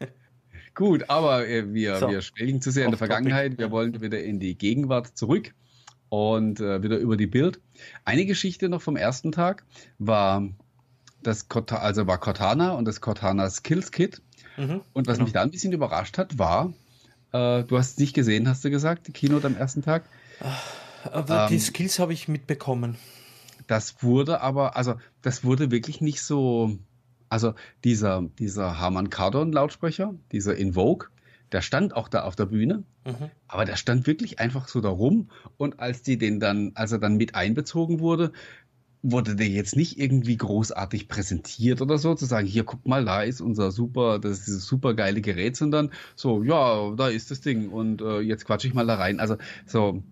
Gut, 0.74 1.08
aber 1.08 1.46
äh, 1.46 1.72
wir, 1.72 1.96
so. 1.96 2.08
wir 2.08 2.20
schwelgen 2.20 2.60
zu 2.60 2.70
sehr 2.70 2.86
in 2.86 2.90
der 2.90 2.98
Vergangenheit. 2.98 3.52
Topic. 3.52 3.62
Wir 3.62 3.70
wollen 3.70 4.00
wieder 4.00 4.22
in 4.22 4.40
die 4.40 4.58
Gegenwart 4.58 5.16
zurück 5.16 5.54
und 6.08 6.60
äh, 6.60 6.82
wieder 6.82 6.98
über 6.98 7.16
die 7.16 7.26
Bild. 7.26 7.60
Eine 8.04 8.26
Geschichte 8.26 8.68
noch 8.68 8.82
vom 8.82 8.96
ersten 8.96 9.30
Tag 9.30 9.64
war 9.98 10.48
das 11.22 11.46
also 11.50 12.06
war 12.06 12.18
Cortana 12.18 12.72
und 12.72 12.84
das 12.86 13.00
Cortana 13.00 13.48
Skills 13.50 13.90
Kit. 13.90 14.20
Mhm, 14.56 14.82
und 14.92 15.06
was 15.06 15.14
genau. 15.14 15.24
mich 15.24 15.32
da 15.32 15.42
ein 15.42 15.50
bisschen 15.50 15.72
überrascht 15.72 16.18
hat, 16.18 16.38
war, 16.38 16.72
äh, 17.32 17.64
du 17.64 17.76
hast 17.76 17.92
es 17.92 17.98
nicht 17.98 18.14
gesehen, 18.14 18.48
hast 18.48 18.64
du 18.64 18.70
gesagt, 18.70 19.08
die 19.08 19.12
Keynote 19.12 19.46
am 19.46 19.56
ersten 19.56 19.82
Tag. 19.82 20.04
Aber 21.12 21.44
ähm, 21.44 21.48
die 21.48 21.58
Skills 21.58 21.98
habe 21.98 22.12
ich 22.12 22.28
mitbekommen. 22.28 22.96
Das 23.66 24.02
wurde 24.02 24.40
aber, 24.40 24.76
also 24.76 24.94
das 25.22 25.44
wurde 25.44 25.70
wirklich 25.70 26.00
nicht 26.00 26.22
so, 26.22 26.78
also 27.28 27.54
dieser, 27.82 28.22
dieser 28.38 28.78
Harman 28.78 29.10
Kardon 29.10 29.52
Lautsprecher, 29.52 30.14
dieser 30.32 30.56
Invoke, 30.56 31.08
der 31.52 31.62
stand 31.62 31.94
auch 31.94 32.08
da 32.08 32.24
auf 32.24 32.36
der 32.36 32.46
Bühne, 32.46 32.84
mhm. 33.04 33.30
aber 33.48 33.64
der 33.64 33.76
stand 33.76 34.06
wirklich 34.06 34.40
einfach 34.40 34.68
so 34.68 34.80
da 34.80 34.88
rum 34.88 35.30
und 35.56 35.80
als 35.80 36.02
die 36.02 36.18
den 36.18 36.40
dann, 36.40 36.72
als 36.74 36.92
er 36.92 36.98
dann 36.98 37.16
mit 37.16 37.34
einbezogen 37.34 38.00
wurde, 38.00 38.32
wurde 39.06 39.36
der 39.36 39.48
jetzt 39.48 39.76
nicht 39.76 39.98
irgendwie 39.98 40.38
großartig 40.38 41.08
präsentiert 41.08 41.82
oder 41.82 41.98
so, 41.98 42.14
zu 42.14 42.24
sagen, 42.24 42.46
hier 42.46 42.64
guck 42.64 42.86
mal, 42.86 43.04
da 43.04 43.22
ist 43.22 43.42
unser 43.42 43.70
super, 43.70 44.18
das 44.18 44.38
ist 44.38 44.46
dieses 44.46 44.66
super 44.66 44.94
geile 44.94 45.20
Gerät, 45.20 45.56
sondern 45.56 45.90
so, 46.16 46.42
ja, 46.42 46.90
da 46.96 47.08
ist 47.08 47.30
das 47.30 47.42
Ding 47.42 47.68
und 47.68 48.00
äh, 48.00 48.20
jetzt 48.20 48.46
quatsche 48.46 48.66
ich 48.66 48.72
mal 48.72 48.86
da 48.86 48.94
rein. 48.94 49.20
Also 49.20 49.36
so, 49.66 50.02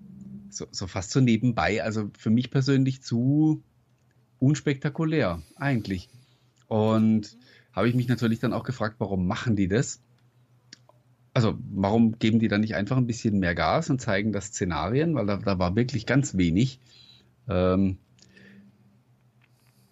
so, 0.50 0.66
so 0.70 0.86
fast 0.86 1.10
so 1.10 1.20
nebenbei, 1.20 1.82
also 1.82 2.10
für 2.18 2.28
mich 2.28 2.50
persönlich 2.50 3.02
zu 3.02 3.62
unspektakulär 4.38 5.40
eigentlich. 5.56 6.10
Und 6.68 7.38
habe 7.72 7.88
ich 7.88 7.94
mich 7.94 8.08
natürlich 8.08 8.40
dann 8.40 8.52
auch 8.52 8.64
gefragt, 8.64 8.96
warum 8.98 9.26
machen 9.26 9.56
die 9.56 9.68
das? 9.68 10.02
Also, 11.32 11.54
warum 11.72 12.18
geben 12.18 12.40
die 12.40 12.48
dann 12.48 12.60
nicht 12.60 12.74
einfach 12.74 12.98
ein 12.98 13.06
bisschen 13.06 13.38
mehr 13.38 13.54
Gas 13.54 13.88
und 13.88 14.02
zeigen 14.02 14.32
das 14.32 14.48
Szenarien? 14.48 15.14
Weil 15.14 15.24
da, 15.24 15.38
da 15.38 15.58
war 15.58 15.76
wirklich 15.76 16.04
ganz 16.04 16.36
wenig. 16.36 16.78
Ähm, 17.48 17.96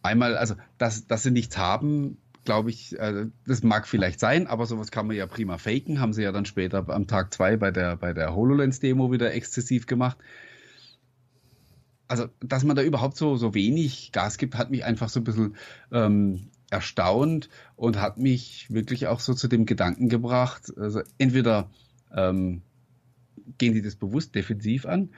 einmal, 0.02 0.36
also, 0.36 0.54
dass, 0.78 1.06
dass 1.06 1.22
sie 1.22 1.30
nichts 1.30 1.58
haben, 1.58 2.18
glaube 2.44 2.70
ich, 2.70 2.98
äh, 2.98 3.26
das 3.46 3.62
mag 3.62 3.86
vielleicht 3.86 4.20
sein, 4.20 4.46
aber 4.46 4.66
sowas 4.66 4.90
kann 4.90 5.06
man 5.06 5.16
ja 5.16 5.26
prima 5.26 5.58
faken. 5.58 6.00
Haben 6.00 6.12
sie 6.12 6.22
ja 6.22 6.32
dann 6.32 6.46
später 6.46 6.88
am 6.88 7.06
Tag 7.06 7.32
zwei 7.34 7.56
bei 7.56 7.70
der, 7.70 7.96
bei 7.96 8.12
der 8.12 8.34
HoloLens-Demo 8.34 9.12
wieder 9.12 9.32
exzessiv 9.34 9.86
gemacht. 9.86 10.18
Also, 12.08 12.28
dass 12.40 12.64
man 12.64 12.74
da 12.74 12.82
überhaupt 12.82 13.16
so, 13.16 13.36
so 13.36 13.54
wenig 13.54 14.10
Gas 14.12 14.36
gibt, 14.36 14.56
hat 14.56 14.70
mich 14.70 14.84
einfach 14.84 15.08
so 15.08 15.20
ein 15.20 15.24
bisschen 15.24 15.54
ähm, 15.92 16.48
erstaunt 16.70 17.48
und 17.76 18.00
hat 18.00 18.18
mich 18.18 18.66
wirklich 18.70 19.06
auch 19.06 19.20
so 19.20 19.34
zu 19.34 19.48
dem 19.48 19.66
Gedanken 19.66 20.08
gebracht, 20.08 20.72
also 20.76 21.02
entweder 21.18 21.68
ähm, 22.14 22.62
gehen 23.58 23.74
die 23.74 23.82
das 23.82 23.96
bewusst 23.96 24.34
defensiv 24.34 24.86
an 24.86 25.10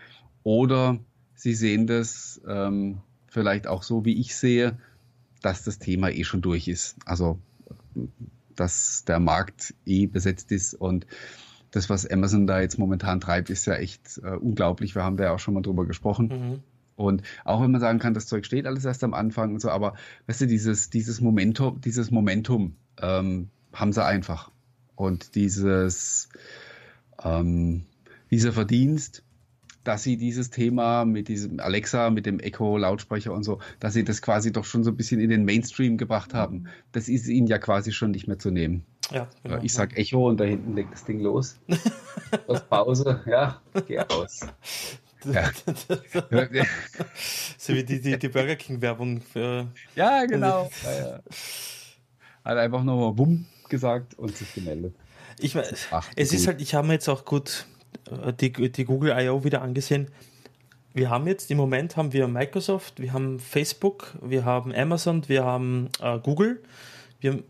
oder 0.43 0.99
sie 1.35 1.55
sehen 1.55 1.87
das 1.87 2.41
ähm, 2.49 3.01
vielleicht 3.33 3.67
auch 3.67 3.83
so, 3.83 4.05
wie 4.05 4.21
ich 4.21 4.37
sehe, 4.37 4.79
dass 5.41 5.65
das 5.65 5.79
Thema 5.79 6.11
eh 6.11 6.25
schon 6.25 6.43
durch 6.43 6.69
ist. 6.69 6.97
Also, 7.07 7.39
dass 8.55 9.05
der 9.05 9.19
Markt 9.19 9.75
eh 9.87 10.07
besetzt 10.07 10.53
ist 10.53 10.75
und 10.75 11.07
das, 11.71 11.89
was 11.89 12.07
Amazon 12.07 12.47
da 12.47 12.61
jetzt 12.61 12.79
momentan 12.79 13.21
treibt, 13.21 13.49
ist 13.49 13.67
ja 13.67 13.75
echt 13.75 14.21
äh, 14.23 14.37
unglaublich. 14.37 14.95
Wir 14.95 15.03
haben 15.03 15.17
da 15.17 15.25
ja 15.25 15.33
auch 15.33 15.39
schon 15.39 15.55
mal 15.55 15.63
drüber 15.63 15.87
gesprochen. 15.87 16.29
Mhm. 16.29 16.63
Und 16.97 17.23
auch 17.45 17.63
wenn 17.63 17.71
man 17.71 17.81
sagen 17.81 17.99
kann, 17.99 18.13
das 18.13 18.27
Zeug 18.27 18.45
steht 18.45 18.67
alles 18.67 18.85
erst 18.85 19.03
am 19.03 19.15
Anfang 19.15 19.55
und 19.55 19.61
so, 19.61 19.71
aber 19.71 19.95
weißt 20.27 20.43
du, 20.43 20.47
dieses, 20.47 20.91
dieses 20.91 21.23
Momentum, 21.23 21.81
dieses 21.81 22.11
Momentum 22.11 22.77
ähm, 23.01 23.49
haben 23.73 23.93
sie 23.95 24.05
einfach. 24.05 24.51
Und 24.95 25.35
dieses, 25.35 26.29
ähm, 27.25 27.87
dieser 28.31 28.53
Verdienst, 28.53 29.25
dass 29.85 30.03
sie 30.03 30.17
dieses 30.17 30.51
Thema 30.51 31.05
mit 31.05 31.29
diesem 31.29 31.61
Alexa, 31.61 32.11
mit 32.11 32.27
dem 32.27 32.41
Echo-Lautsprecher 32.41 33.33
und 33.33 33.43
so, 33.43 33.59
dass 33.81 33.95
sie 33.95 34.05
das 34.05 34.23
quasi 34.23 34.53
doch 34.53 34.65
schon 34.65 34.85
so 34.85 34.91
ein 34.91 34.97
bisschen 34.97 35.21
in 35.21 35.31
den 35.31 35.45
Mainstream 35.45 35.97
gebracht 35.97 36.35
haben. 36.35 36.69
Das 36.93 37.09
ist 37.09 37.27
ihnen 37.29 37.47
ja 37.47 37.59
quasi 37.59 37.93
schon 37.93 38.13
nicht 38.13 38.29
mehr 38.29 38.39
zu 38.39 38.51
nehmen. 38.51 38.85
Ja, 39.11 39.29
genau. 39.43 39.59
Ich 39.63 39.73
sag 39.73 39.97
Echo 39.99 40.29
und 40.29 40.39
da 40.39 40.45
hinten 40.45 40.75
legt 40.75 40.93
das 40.93 41.05
Ding 41.05 41.21
los. 41.21 41.57
Aus 42.47 42.63
Pause, 42.67 43.21
ja, 43.27 43.61
geh 43.87 43.99
raus. 43.99 44.41
Ja. 45.25 45.51
so 47.59 47.75
wie 47.75 47.85
die, 47.85 48.01
die, 48.01 48.19
die 48.19 48.29
Burger 48.29 48.57
King-Werbung 48.57 49.21
für. 49.21 49.69
Ja, 49.95 50.25
genau. 50.25 50.71
Ja, 50.83 50.93
ja. 50.93 51.21
Hat 52.45 52.59
einfach 52.59 52.83
nochmal 52.83 53.13
Bumm 53.13 53.47
gesagt 53.69 54.19
und 54.19 54.37
sich 54.37 54.53
gemeldet. 54.55 54.95
Ich 55.39 55.55
meine, 55.55 55.69
es 56.17 56.33
ist 56.33 56.47
halt, 56.47 56.61
ich 56.61 56.75
habe 56.75 56.87
mir 56.87 56.95
jetzt 56.95 57.09
auch 57.09 57.25
gut 57.25 57.67
die, 58.41 58.53
die 58.53 58.85
Google 58.85 59.15
I.O. 59.19 59.45
wieder 59.45 59.63
angesehen. 59.63 60.09
Wir 60.95 61.09
haben 61.09 61.27
jetzt 61.27 61.51
im 61.51 61.57
Moment 61.57 61.97
haben 61.97 62.13
wir 62.13 62.29
Microsoft, 62.29 63.01
wir 63.01 63.13
haben 63.15 63.41
Facebook, 63.41 64.15
wir 64.21 64.45
haben 64.45 64.75
Amazon, 64.75 65.27
wir 65.27 65.45
haben 65.45 65.89
äh, 66.01 66.19
Google, 66.19 66.63
wir 67.21 67.33
haben 67.33 67.45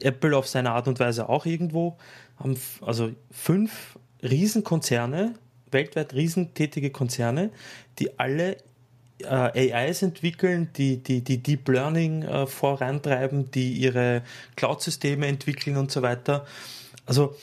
Apple 0.00 0.36
auf 0.36 0.46
seine 0.46 0.72
Art 0.72 0.86
und 0.86 1.00
Weise 1.00 1.28
auch 1.28 1.46
irgendwo, 1.46 1.96
haben 2.38 2.56
also 2.82 3.12
fünf 3.30 3.98
Riesenkonzerne, 4.22 5.34
weltweit 5.70 6.12
riesentätige 6.12 6.90
Konzerne, 6.90 7.50
die 7.98 8.18
alle 8.18 8.58
äh, 9.22 9.72
AIs 9.72 10.02
entwickeln, 10.02 10.70
die, 10.76 11.02
die, 11.02 11.22
die 11.22 11.42
Deep 11.42 11.68
Learning 11.68 12.22
äh, 12.22 12.46
vorantreiben, 12.46 13.50
die 13.50 13.72
ihre 13.72 14.22
Cloud-Systeme 14.56 15.26
entwickeln 15.26 15.76
und 15.76 15.90
so 15.90 16.02
weiter. 16.02 16.46
Also, 17.06 17.36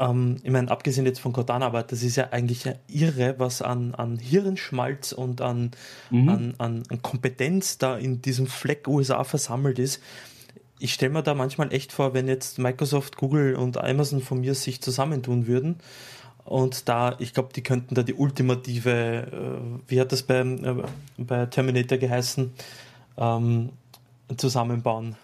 ähm, 0.00 0.36
ich 0.42 0.50
meine, 0.50 0.70
abgesehen 0.70 1.06
jetzt 1.06 1.20
von 1.20 1.32
Cortana, 1.32 1.66
aber 1.66 1.84
das 1.84 2.02
ist 2.02 2.16
ja 2.16 2.30
eigentlich 2.30 2.64
irre, 2.88 3.36
was 3.38 3.62
an, 3.62 3.94
an 3.94 4.18
Hirnschmalz 4.18 5.12
und 5.12 5.40
an, 5.40 5.70
mhm. 6.10 6.28
an, 6.28 6.54
an, 6.58 6.82
an 6.88 7.02
Kompetenz 7.02 7.78
da 7.78 7.96
in 7.96 8.20
diesem 8.22 8.48
Fleck 8.48 8.88
USA 8.88 9.22
versammelt 9.22 9.78
ist 9.78 10.00
ich 10.82 10.94
stelle 10.94 11.12
mir 11.12 11.22
da 11.22 11.34
manchmal 11.34 11.74
echt 11.74 11.92
vor, 11.92 12.14
wenn 12.14 12.26
jetzt 12.26 12.58
Microsoft, 12.58 13.18
Google 13.18 13.54
und 13.54 13.76
Amazon 13.76 14.22
von 14.22 14.40
mir 14.40 14.54
sich 14.54 14.80
zusammentun 14.80 15.46
würden 15.46 15.76
und 16.44 16.88
da, 16.88 17.16
ich 17.18 17.34
glaube, 17.34 17.50
die 17.54 17.62
könnten 17.62 17.94
da 17.94 18.02
die 18.02 18.14
ultimative, 18.14 18.90
äh, 18.90 19.88
wie 19.88 20.00
hat 20.00 20.10
das 20.10 20.22
bei, 20.22 20.40
äh, 20.40 20.82
bei 21.18 21.46
Terminator 21.46 21.98
geheißen, 21.98 22.52
ähm, 23.18 23.70
zusammenbauen. 24.36 25.16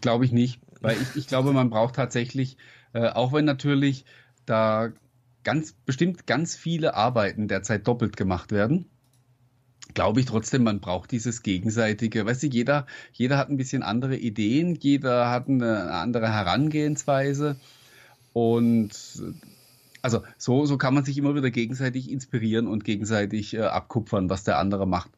Glaube 0.00 0.24
ich 0.24 0.32
nicht, 0.32 0.60
weil 0.80 0.96
ich, 1.00 1.16
ich 1.16 1.26
glaube, 1.26 1.52
man 1.52 1.70
braucht 1.70 1.96
tatsächlich, 1.96 2.56
äh, 2.94 3.08
auch 3.08 3.32
wenn 3.32 3.44
natürlich 3.44 4.04
da 4.46 4.90
ganz 5.42 5.72
bestimmt 5.72 6.26
ganz 6.26 6.56
viele 6.56 6.94
Arbeiten 6.94 7.48
derzeit 7.48 7.86
doppelt 7.86 8.16
gemacht 8.16 8.50
werden, 8.50 8.86
glaube 9.92 10.20
ich 10.20 10.26
trotzdem, 10.26 10.64
man 10.64 10.80
braucht 10.80 11.10
dieses 11.10 11.42
gegenseitige, 11.42 12.24
weißt 12.24 12.44
du, 12.44 12.46
jeder, 12.46 12.86
jeder 13.12 13.36
hat 13.36 13.50
ein 13.50 13.58
bisschen 13.58 13.82
andere 13.82 14.16
Ideen, 14.16 14.76
jeder 14.76 15.30
hat 15.30 15.48
eine 15.48 15.92
andere 15.92 16.32
Herangehensweise 16.32 17.56
und 18.32 18.90
also 20.02 20.22
so, 20.38 20.66
so 20.66 20.76
kann 20.76 20.94
man 20.94 21.04
sich 21.04 21.16
immer 21.18 21.34
wieder 21.34 21.50
gegenseitig 21.50 22.10
inspirieren 22.10 22.66
und 22.66 22.84
gegenseitig 22.84 23.54
äh, 23.54 23.60
abkupfern, 23.60 24.28
was 24.28 24.44
der 24.44 24.58
andere 24.58 24.86
macht. 24.86 25.10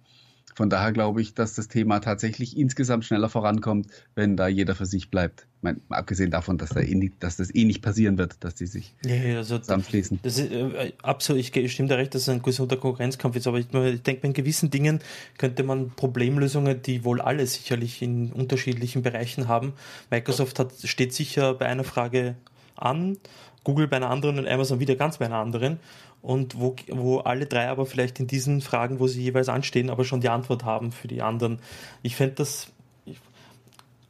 Von 0.57 0.71
daher 0.71 0.91
glaube 0.93 1.21
ich, 1.21 1.35
dass 1.35 1.53
das 1.53 1.69
Thema 1.69 2.01
tatsächlich 2.01 2.57
insgesamt 2.57 3.05
schneller 3.05 3.29
vorankommt, 3.29 3.89
wenn 4.15 4.39
da 4.39 4.49
jeder 4.49 4.75
für 4.75 4.87
sich 4.87 5.11
bleibt. 5.11 5.47
Meine, 5.61 5.81
abgesehen 5.91 6.31
davon, 6.31 6.57
dass, 6.57 6.71
da 6.71 6.81
eh 6.81 6.95
nicht, 6.95 7.15
dass, 7.21 7.37
das 7.37 7.55
eh 7.55 7.65
nicht 7.65 7.83
passieren 7.83 8.17
wird, 8.17 8.43
dass 8.43 8.55
die 8.55 8.67
sich 8.67 8.95
ja, 9.05 9.37
also 9.37 9.59
zusammenschließen. 9.59 10.21
Das 10.23 10.39
ist, 10.39 10.51
äh, 10.51 10.95
absolut, 11.03 11.43
ich 11.43 11.73
stimme 11.73 11.91
da 11.91 11.97
recht, 11.97 12.15
dass 12.15 12.23
es 12.23 12.31
ein 12.31 12.41
gesunder 12.41 12.79
Konkurrenzkampf 12.79 13.37
ist, 13.37 13.47
aber 13.47 13.59
ich, 13.59 13.67
ich 13.71 14.03
denke, 14.03 14.23
bei 14.23 14.33
gewissen 14.33 14.71
Dingen 14.71 15.01
könnte 15.37 15.63
man 15.63 15.91
Problemlösungen, 15.91 16.81
die 16.81 17.05
wohl 17.05 17.21
alle 17.21 17.47
sicherlich 17.47 18.01
in 18.01 18.33
unterschiedlichen 18.33 19.03
Bereichen 19.03 19.49
haben. 19.49 19.75
Microsoft 20.11 20.59
hat, 20.59 20.73
steht 20.85 21.13
sicher 21.13 21.53
bei 21.53 21.67
einer 21.67 21.85
Frage 21.85 22.35
an 22.77 23.19
Google 23.67 23.89
bei 23.89 23.97
einer 23.97 24.11
anderen 24.11 24.39
und 24.39 24.47
Amazon 24.47 24.79
wieder 24.79 24.95
ganz 24.95 25.19
bei 25.19 25.27
einer 25.27 25.39
anderen. 25.39 25.81
Und 26.27 26.59
wo, 26.59 26.75
wo 26.89 27.19
alle 27.19 27.47
drei 27.47 27.69
aber 27.69 27.87
vielleicht 27.87 28.19
in 28.19 28.27
diesen 28.27 28.61
Fragen, 28.61 28.99
wo 28.99 29.07
sie 29.07 29.23
jeweils 29.23 29.49
anstehen, 29.49 29.91
aber 29.91 30.05
schon 30.05 30.21
die 30.21 30.29
Antwort 30.29 30.65
haben 30.65 30.91
für 30.91 31.07
die 31.07 31.23
anderen. 31.23 31.61
Ich 32.03 32.17
fände 32.17 32.35
das, 32.35 32.67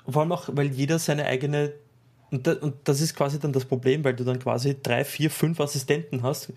vor 0.09 0.23
allem 0.23 0.33
auch, 0.33 0.49
weil 0.51 0.69
jeder 0.69 0.99
seine 0.99 1.27
eigene, 1.27 1.75
und, 2.31 2.47
da, 2.47 2.55
und 2.55 2.77
das 2.85 3.03
ist 3.03 3.15
quasi 3.15 3.39
dann 3.39 3.53
das 3.53 3.67
Problem, 3.67 4.03
weil 4.03 4.15
du 4.15 4.25
dann 4.25 4.39
quasi 4.39 4.79
drei, 4.83 5.05
vier, 5.05 5.31
fünf 5.31 5.61
Assistenten 5.61 6.23
hast. 6.23 6.55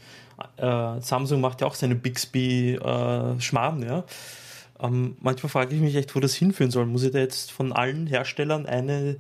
Äh, 0.56 1.02
Samsung 1.02 1.42
macht 1.42 1.60
ja 1.60 1.68
auch 1.68 1.76
seine 1.76 1.96
Bixby-Schmarrn, 1.96 3.84
äh, 3.84 3.86
ja. 3.86 4.06
Ähm, 4.80 5.18
manchmal 5.20 5.50
frage 5.50 5.76
ich 5.76 5.82
mich 5.82 5.94
echt, 5.98 6.16
wo 6.16 6.22
das 6.22 6.36
hinführen 6.36 6.72
soll. 6.72 6.86
Muss 6.86 7.04
ich 7.04 7.12
da 7.12 7.20
jetzt 7.20 7.52
von 7.52 7.74
allen 7.74 8.08
Herstellern 8.08 8.66
eine 8.66 9.18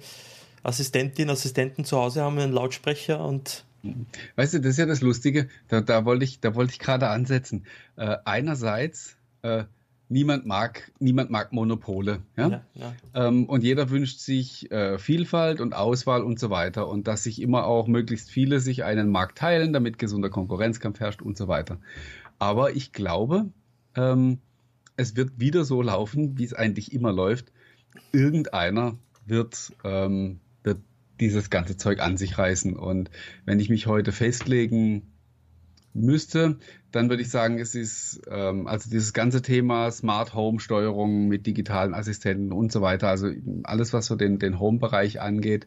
Assistentin, 0.64 1.30
Assistenten 1.30 1.84
zu 1.84 1.98
Hause 1.98 2.22
haben, 2.22 2.40
einen 2.40 2.54
Lautsprecher 2.54 3.26
und 3.26 3.66
Weißt 4.36 4.54
du, 4.54 4.60
das 4.60 4.72
ist 4.72 4.78
ja 4.78 4.86
das 4.86 5.02
Lustige, 5.02 5.48
da, 5.68 5.82
da 5.82 6.06
wollte 6.06 6.26
ich, 6.26 6.40
da 6.40 6.54
ich 6.62 6.80
gerade 6.80 7.10
ansetzen. 7.10 7.66
Äh, 7.96 8.18
einerseits, 8.26 9.18
äh, 9.42 9.66
niemand 10.10 10.46
mag, 10.46 10.92
niemand 11.00 11.30
mag 11.30 11.54
Monopole, 11.54 12.22
ja? 12.36 12.50
ja, 12.50 12.64
ja. 12.74 12.94
Ähm, 13.14 13.46
und 13.46 13.64
jeder 13.64 13.90
wünscht 13.90 14.20
sich 14.20 14.72
äh, 14.72 14.98
Vielfalt 14.98 15.62
und 15.62 15.74
Auswahl 15.74 16.24
und 16.24 16.40
so 16.40 16.50
weiter 16.50 16.88
und 16.88 17.08
dass 17.08 17.24
sich 17.24 17.42
immer 17.42 17.66
auch 17.66 17.88
möglichst 17.88 18.30
viele 18.30 18.60
sich 18.60 18.84
einen 18.84 19.12
Markt 19.12 19.38
teilen, 19.38 19.72
damit 19.72 20.00
gesunder 20.00 20.30
Konkurrenzkampf 20.30 21.00
herrscht 21.00 21.22
und 21.22 21.38
so 21.38 21.48
weiter. 21.48 21.80
Aber 22.40 22.76
ich 22.76 22.92
glaube, 22.92 23.50
ähm, 23.96 24.40
es 24.98 25.16
wird 25.16 25.40
wieder 25.40 25.64
so 25.64 25.82
laufen, 25.82 26.38
wie 26.38 26.44
es 26.44 26.54
eigentlich 26.54 26.92
immer 26.92 27.14
läuft. 27.14 27.54
Irgendeiner 28.12 28.98
wird 29.26 29.72
ähm, 29.84 30.40
dieses 31.20 31.50
ganze 31.50 31.78
Zeug 31.78 32.00
an 32.00 32.18
sich 32.18 32.38
reißen. 32.38 32.76
Und 32.76 33.10
wenn 33.46 33.60
ich 33.60 33.70
mich 33.70 33.88
heute 33.88 34.12
festlegen 34.12 35.14
müsste, 35.94 36.58
dann 36.92 37.10
würde 37.10 37.22
ich 37.22 37.30
sagen, 37.30 37.60
es 37.60 37.76
ist 37.76 38.22
ähm, 38.30 38.68
also 38.68 38.90
dieses 38.90 39.14
ganze 39.14 39.42
Thema 39.42 39.92
Smart 39.92 40.34
Home 40.34 40.60
Steuerung 40.60 41.28
mit 41.28 41.46
digitalen 41.46 41.94
Assistenten 41.94 42.52
und 42.52 42.72
so 42.72 42.82
weiter, 42.82 43.10
also 43.10 43.30
alles, 43.64 43.94
was 43.94 44.06
so 44.06 44.16
den, 44.16 44.40
den 44.40 44.60
Home-Bereich 44.60 45.22
angeht, 45.22 45.66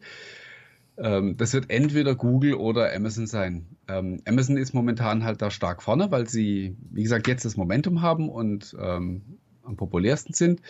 ähm, 0.97 1.37
das 1.37 1.53
wird 1.53 1.69
entweder 1.69 2.15
Google 2.15 2.55
oder 2.55 2.93
Amazon 2.93 3.27
sein. 3.27 3.65
Ähm, 3.87 4.21
Amazon 4.25 4.57
ist 4.57 4.73
momentan 4.73 5.23
halt 5.23 5.41
da 5.41 5.49
stark 5.49 5.81
vorne, 5.81 6.11
weil 6.11 6.27
sie, 6.27 6.77
wie 6.91 7.03
gesagt, 7.03 7.27
jetzt 7.27 7.45
das 7.45 7.57
Momentum 7.57 8.01
haben 8.01 8.29
und 8.29 8.75
ähm, 8.79 9.39
am 9.63 9.75
populärsten 9.75 10.33
sind. 10.33 10.61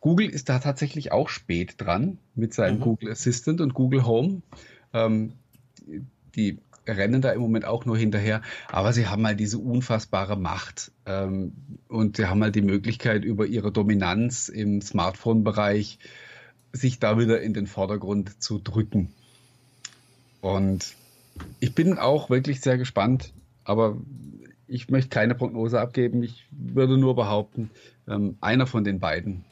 Google 0.00 0.28
ist 0.28 0.48
da 0.48 0.58
tatsächlich 0.58 1.12
auch 1.12 1.28
spät 1.28 1.74
dran 1.78 2.18
mit 2.34 2.54
seinem 2.54 2.78
mhm. 2.78 2.82
Google 2.82 3.10
Assistant 3.10 3.60
und 3.60 3.74
Google 3.74 4.06
Home. 4.06 4.42
Ähm, 4.92 5.34
die 6.34 6.58
rennen 6.86 7.20
da 7.20 7.32
im 7.32 7.40
Moment 7.40 7.64
auch 7.64 7.84
nur 7.84 7.98
hinterher, 7.98 8.42
aber 8.68 8.92
sie 8.92 9.06
haben 9.08 9.26
halt 9.26 9.40
diese 9.40 9.58
unfassbare 9.58 10.36
Macht 10.36 10.92
ähm, 11.04 11.52
und 11.88 12.16
sie 12.16 12.26
haben 12.26 12.42
halt 12.42 12.54
die 12.54 12.62
Möglichkeit 12.62 13.24
über 13.24 13.46
ihre 13.46 13.72
Dominanz 13.72 14.48
im 14.48 14.80
Smartphone-Bereich 14.80 15.98
sich 16.72 16.98
da 16.98 17.18
wieder 17.18 17.40
in 17.40 17.54
den 17.54 17.66
Vordergrund 17.66 18.42
zu 18.42 18.58
drücken. 18.58 19.12
Und 20.40 20.94
ich 21.60 21.74
bin 21.74 21.98
auch 21.98 22.30
wirklich 22.30 22.60
sehr 22.60 22.78
gespannt, 22.78 23.32
aber 23.64 23.96
ich 24.66 24.88
möchte 24.88 25.08
keine 25.08 25.34
Prognose 25.34 25.80
abgeben. 25.80 26.22
Ich 26.22 26.46
würde 26.50 26.98
nur 26.98 27.16
behaupten, 27.16 27.70
ähm, 28.06 28.36
einer 28.40 28.66
von 28.66 28.84
den 28.84 29.00
beiden 29.00 29.44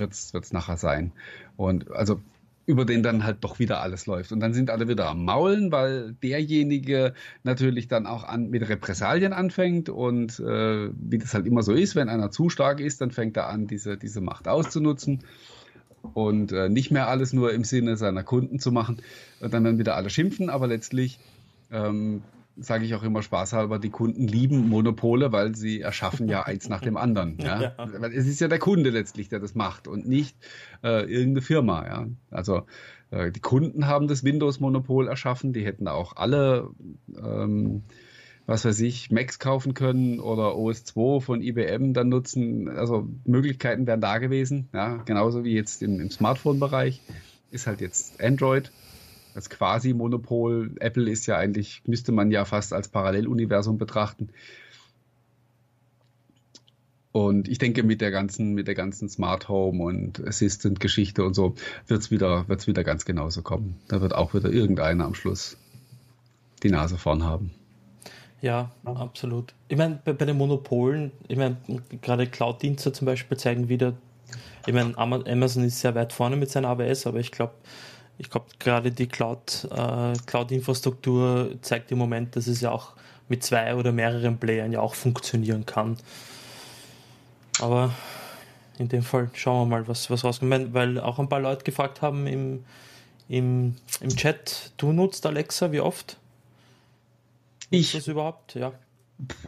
wird 0.00 0.12
es 0.12 0.52
nachher 0.52 0.76
sein. 0.76 1.12
Und 1.56 1.90
also 1.92 2.20
über 2.66 2.84
den 2.84 3.02
dann 3.02 3.24
halt 3.24 3.38
doch 3.40 3.58
wieder 3.58 3.82
alles 3.82 4.06
läuft. 4.06 4.32
Und 4.32 4.40
dann 4.40 4.54
sind 4.54 4.70
alle 4.70 4.86
wieder 4.86 5.08
am 5.08 5.24
Maulen, 5.24 5.72
weil 5.72 6.12
derjenige 6.22 7.14
natürlich 7.42 7.88
dann 7.88 8.06
auch 8.06 8.22
an, 8.22 8.50
mit 8.50 8.68
Repressalien 8.68 9.32
anfängt 9.32 9.88
und 9.88 10.38
äh, 10.38 10.90
wie 10.92 11.18
das 11.18 11.34
halt 11.34 11.46
immer 11.46 11.62
so 11.62 11.72
ist, 11.72 11.96
wenn 11.96 12.08
einer 12.08 12.30
zu 12.30 12.48
stark 12.48 12.80
ist, 12.80 13.00
dann 13.00 13.10
fängt 13.10 13.36
er 13.36 13.48
an, 13.48 13.66
diese, 13.66 13.96
diese 13.96 14.20
Macht 14.20 14.46
auszunutzen 14.46 15.24
und 16.14 16.52
äh, 16.52 16.68
nicht 16.68 16.92
mehr 16.92 17.08
alles 17.08 17.32
nur 17.32 17.52
im 17.52 17.64
Sinne 17.64 17.96
seiner 17.96 18.22
Kunden 18.22 18.60
zu 18.60 18.70
machen. 18.70 18.98
Und 19.40 19.52
dann 19.52 19.64
werden 19.64 19.78
wieder 19.78 19.96
alle 19.96 20.10
schimpfen, 20.10 20.48
aber 20.48 20.68
letztlich 20.68 21.18
ähm, 21.72 22.22
sage 22.60 22.84
ich 22.84 22.94
auch 22.94 23.02
immer 23.02 23.22
spaßhalber, 23.22 23.78
die 23.78 23.90
Kunden 23.90 24.26
lieben 24.26 24.68
Monopole, 24.68 25.32
weil 25.32 25.54
sie 25.54 25.80
erschaffen 25.80 26.28
ja 26.28 26.42
eins 26.42 26.68
nach 26.68 26.80
dem 26.80 26.96
anderen. 26.96 27.38
Ja? 27.40 27.60
ja. 27.62 27.86
Es 28.12 28.26
ist 28.26 28.40
ja 28.40 28.48
der 28.48 28.58
Kunde 28.58 28.90
letztlich, 28.90 29.28
der 29.28 29.40
das 29.40 29.54
macht 29.54 29.88
und 29.88 30.06
nicht 30.06 30.36
äh, 30.84 31.02
irgendeine 31.02 31.42
Firma. 31.42 31.86
Ja? 31.86 32.06
Also 32.30 32.62
äh, 33.10 33.30
die 33.30 33.40
Kunden 33.40 33.86
haben 33.86 34.08
das 34.08 34.24
Windows-Monopol 34.24 35.08
erschaffen, 35.08 35.52
die 35.52 35.64
hätten 35.64 35.88
auch 35.88 36.16
alle, 36.16 36.70
ähm, 37.16 37.82
was 38.46 38.64
weiß 38.64 38.80
ich, 38.80 39.10
Macs 39.10 39.38
kaufen 39.38 39.74
können 39.74 40.20
oder 40.20 40.54
OS2 40.54 41.20
von 41.20 41.42
IBM 41.42 41.94
dann 41.94 42.08
nutzen. 42.08 42.68
Also 42.68 43.08
Möglichkeiten 43.24 43.86
wären 43.86 44.00
da 44.00 44.18
gewesen, 44.18 44.68
ja? 44.74 44.96
genauso 45.06 45.44
wie 45.44 45.54
jetzt 45.54 45.82
im, 45.82 45.98
im 45.98 46.10
Smartphone-Bereich 46.10 47.00
ist 47.50 47.66
halt 47.66 47.80
jetzt 47.80 48.22
Android 48.22 48.70
als 49.34 49.50
quasi 49.50 49.92
Monopol. 49.92 50.72
Apple 50.80 51.10
ist 51.10 51.26
ja 51.26 51.36
eigentlich, 51.36 51.82
müsste 51.86 52.12
man 52.12 52.30
ja 52.30 52.44
fast 52.44 52.72
als 52.72 52.88
Paralleluniversum 52.88 53.78
betrachten. 53.78 54.30
Und 57.12 57.48
ich 57.48 57.58
denke, 57.58 57.82
mit 57.82 58.00
der 58.00 58.12
ganzen, 58.12 58.54
mit 58.54 58.68
der 58.68 58.76
ganzen 58.76 59.08
Smart 59.08 59.48
Home 59.48 59.82
und 59.82 60.24
Assistant-Geschichte 60.26 61.24
und 61.24 61.34
so 61.34 61.54
wird 61.88 62.02
es 62.02 62.10
wieder, 62.10 62.48
wird's 62.48 62.68
wieder 62.68 62.84
ganz 62.84 63.04
genauso 63.04 63.42
kommen. 63.42 63.80
Da 63.88 64.00
wird 64.00 64.14
auch 64.14 64.32
wieder 64.32 64.50
irgendeiner 64.50 65.06
am 65.06 65.14
Schluss 65.14 65.56
die 66.62 66.70
Nase 66.70 66.98
vorn 66.98 67.24
haben. 67.24 67.50
Ja, 68.42 68.70
absolut. 68.84 69.54
Ich 69.68 69.76
meine, 69.76 70.00
bei, 70.04 70.12
bei, 70.12 70.24
den 70.24 70.36
Monopolen, 70.36 71.10
ich 71.28 71.36
meine, 71.36 71.56
gerade 72.00 72.26
Cloud-Dienste 72.26 72.92
zum 72.92 73.06
Beispiel 73.06 73.36
zeigen 73.36 73.68
wieder, 73.68 73.94
ich 74.66 74.72
meine, 74.72 74.96
Amazon 74.96 75.64
ist 75.64 75.80
sehr 75.80 75.94
weit 75.94 76.12
vorne 76.12 76.36
mit 76.36 76.50
seiner 76.50 76.68
AWS, 76.68 77.06
aber 77.06 77.18
ich 77.18 77.32
glaube, 77.32 77.54
ich 78.20 78.28
glaube, 78.28 78.48
gerade 78.58 78.92
die 78.92 79.06
Cloud, 79.06 79.66
äh, 79.70 80.12
Cloud-Infrastruktur 80.26 81.54
zeigt 81.62 81.90
im 81.90 81.96
Moment, 81.96 82.36
dass 82.36 82.48
es 82.48 82.60
ja 82.60 82.70
auch 82.70 82.92
mit 83.30 83.42
zwei 83.42 83.74
oder 83.74 83.92
mehreren 83.92 84.36
Playern 84.36 84.72
ja 84.72 84.80
auch 84.80 84.94
funktionieren 84.94 85.64
kann. 85.64 85.96
Aber 87.60 87.94
in 88.78 88.88
dem 88.88 89.02
Fall 89.02 89.30
schauen 89.32 89.70
wir 89.70 89.76
mal, 89.76 89.88
was, 89.88 90.10
was 90.10 90.22
rauskommt. 90.22 90.74
Weil 90.74 91.00
auch 91.00 91.18
ein 91.18 91.30
paar 91.30 91.40
Leute 91.40 91.64
gefragt 91.64 92.02
haben 92.02 92.26
im, 92.26 92.62
im, 93.30 93.76
im 94.00 94.10
Chat, 94.10 94.72
du 94.76 94.92
nutzt 94.92 95.24
Alexa, 95.24 95.72
wie 95.72 95.80
oft? 95.80 96.18
Ich. 97.70 97.92
Das 97.92 98.06
überhaupt, 98.06 98.54
ja. 98.54 98.72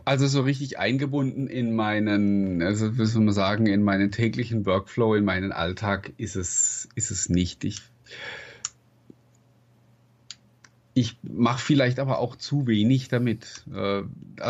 Also 0.07 0.26
so 0.29 0.41
richtig 0.41 0.79
eingebunden 0.79 1.47
in 1.47 1.75
meinen, 1.75 2.62
also 2.62 2.97
wie 2.97 3.05
soll 3.05 3.23
man 3.23 3.35
sagen, 3.35 3.67
in 3.67 3.83
meinen 3.83 4.11
täglichen 4.11 4.64
Workflow, 4.64 5.14
in 5.14 5.26
meinen 5.26 5.52
Alltag 5.52 6.12
ist 6.17 6.37
es, 6.37 6.88
ist 6.95 7.11
es 7.11 7.29
nicht. 7.29 7.64
Ich, 7.64 7.83
ich 10.94 11.16
mache 11.22 11.61
vielleicht 11.61 11.99
aber 11.99 12.18
auch 12.18 12.37
zu 12.37 12.66
wenig 12.66 13.08
damit. 13.08 13.64
Äh, 13.75 14.02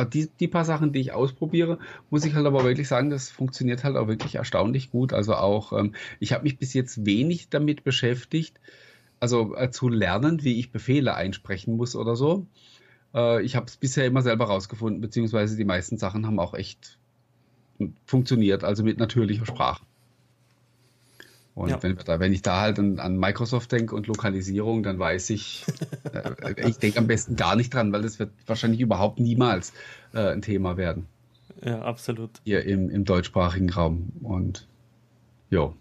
die, 0.06 0.28
die 0.40 0.48
paar 0.48 0.64
Sachen, 0.64 0.92
die 0.92 1.00
ich 1.00 1.12
ausprobiere, 1.12 1.78
muss 2.10 2.24
ich 2.24 2.34
halt 2.34 2.46
aber 2.46 2.64
wirklich 2.64 2.88
sagen, 2.88 3.10
das 3.10 3.30
funktioniert 3.30 3.84
halt 3.84 3.96
auch 3.96 4.08
wirklich 4.08 4.34
erstaunlich 4.34 4.90
gut. 4.90 5.12
Also 5.12 5.34
auch, 5.34 5.72
ähm, 5.72 5.94
ich 6.18 6.32
habe 6.32 6.44
mich 6.44 6.58
bis 6.58 6.74
jetzt 6.74 7.06
wenig 7.06 7.48
damit 7.48 7.84
beschäftigt, 7.84 8.60
also 9.20 9.54
äh, 9.54 9.70
zu 9.70 9.88
lernen, 9.88 10.42
wie 10.42 10.58
ich 10.58 10.72
Befehle 10.72 11.14
einsprechen 11.14 11.76
muss 11.76 11.94
oder 11.94 12.16
so. 12.16 12.46
Äh, 13.14 13.42
ich 13.42 13.54
habe 13.54 13.66
es 13.66 13.76
bisher 13.76 14.06
immer 14.06 14.22
selber 14.22 14.46
rausgefunden, 14.46 15.00
beziehungsweise 15.00 15.56
die 15.56 15.64
meisten 15.64 15.96
Sachen 15.96 16.26
haben 16.26 16.40
auch 16.40 16.54
echt 16.54 16.98
funktioniert, 18.04 18.64
also 18.64 18.82
mit 18.82 18.98
natürlicher 18.98 19.46
Sprache. 19.46 19.84
Und 21.54 21.68
ja. 21.68 21.82
wenn, 21.82 21.98
wenn, 22.06 22.32
ich 22.32 22.40
da 22.42 22.60
halt 22.60 22.78
an, 22.78 22.98
an 22.98 23.18
Microsoft 23.18 23.72
denke 23.72 23.94
und 23.94 24.06
Lokalisierung, 24.06 24.82
dann 24.82 24.98
weiß 24.98 25.30
ich, 25.30 25.66
äh, 26.12 26.68
ich 26.68 26.78
denke 26.78 26.98
am 26.98 27.06
besten 27.06 27.36
gar 27.36 27.56
nicht 27.56 27.74
dran, 27.74 27.92
weil 27.92 28.02
das 28.02 28.18
wird 28.18 28.30
wahrscheinlich 28.46 28.80
überhaupt 28.80 29.20
niemals 29.20 29.72
äh, 30.14 30.30
ein 30.30 30.40
Thema 30.40 30.76
werden. 30.76 31.06
Ja, 31.62 31.82
absolut. 31.82 32.30
Hier 32.44 32.64
im, 32.64 32.88
im 32.88 33.04
deutschsprachigen 33.04 33.70
Raum. 33.70 34.12
Und 34.22 34.66
jo. 35.50 35.76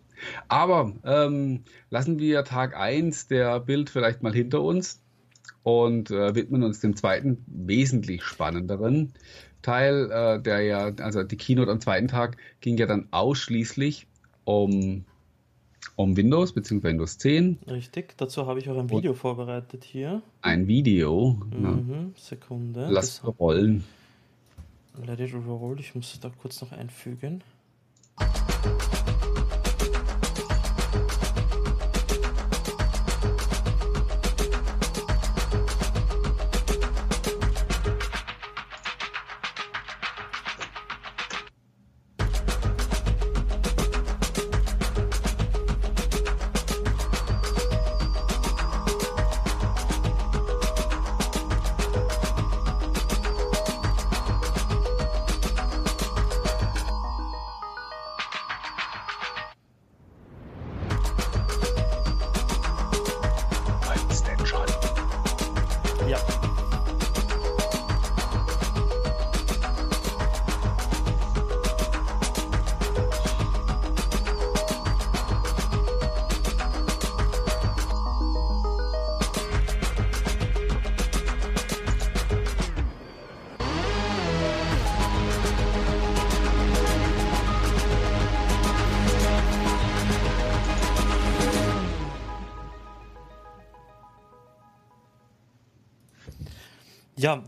Aber 0.49 0.93
ähm, 1.05 1.63
lassen 1.89 2.19
wir 2.19 2.43
Tag 2.43 2.77
1 2.77 3.27
der 3.27 3.59
Bild 3.61 3.89
vielleicht 3.89 4.21
mal 4.21 4.33
hinter 4.33 4.61
uns 4.61 5.01
und 5.63 6.11
äh, 6.11 6.35
widmen 6.35 6.63
uns 6.63 6.81
dem 6.81 6.95
zweiten, 6.95 7.43
wesentlich 7.47 8.23
spannenderen 8.23 9.13
Teil, 9.61 10.11
äh, 10.11 10.41
der 10.41 10.61
ja, 10.61 10.91
also 10.99 11.23
die 11.23 11.37
Keynote 11.37 11.71
am 11.71 11.79
zweiten 11.79 12.07
Tag 12.07 12.37
ging 12.61 12.77
ja 12.77 12.85
dann 12.85 13.07
ausschließlich 13.11 14.07
um 14.43 15.05
um 15.95 16.15
Windows 16.15 16.53
bzw. 16.53 16.83
Windows 16.83 17.17
10. 17.17 17.59
Richtig, 17.67 18.17
dazu 18.17 18.45
habe 18.45 18.59
ich 18.59 18.69
auch 18.69 18.77
ein 18.77 18.89
Video 18.89 19.11
Und 19.11 19.17
vorbereitet 19.17 19.83
hier. 19.83 20.21
Ein 20.41 20.67
Video. 20.67 21.39
Mhm, 21.51 22.13
Sekunde. 22.15 22.88
Lass 22.89 23.21
das 23.21 23.39
rollen. 23.39 23.83
Let 25.05 25.19
it 25.19 25.33
roll, 25.33 25.79
ich 25.79 25.95
muss 25.95 26.13
es 26.13 26.19
da 26.19 26.29
kurz 26.29 26.61
noch 26.61 26.71
einfügen. 26.71 27.43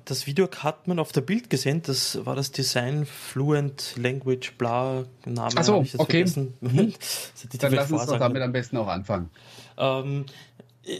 Das 0.06 0.28
Video 0.28 0.50
hat 0.60 0.88
man 0.88 1.00
auf 1.00 1.12
der 1.12 1.22
Bild 1.22 1.50
gesehen. 1.50 1.82
Das 1.84 2.26
war 2.26 2.36
das 2.36 2.52
Design 2.52 3.06
Fluent 3.06 3.96
Language 3.98 4.54
Bla 4.58 5.06
Name. 5.26 5.58
Achso, 5.58 5.86
okay. 5.98 6.26
Mhm. 6.62 6.94
Dann 7.60 7.74
lass 7.74 7.92
uns 7.92 8.06
doch 8.06 8.20
damit 8.20 8.42
am 8.42 8.52
besten 8.52 8.78
auch 8.78 8.88
anfangen. 8.88 9.30
Ähm, 9.78 10.26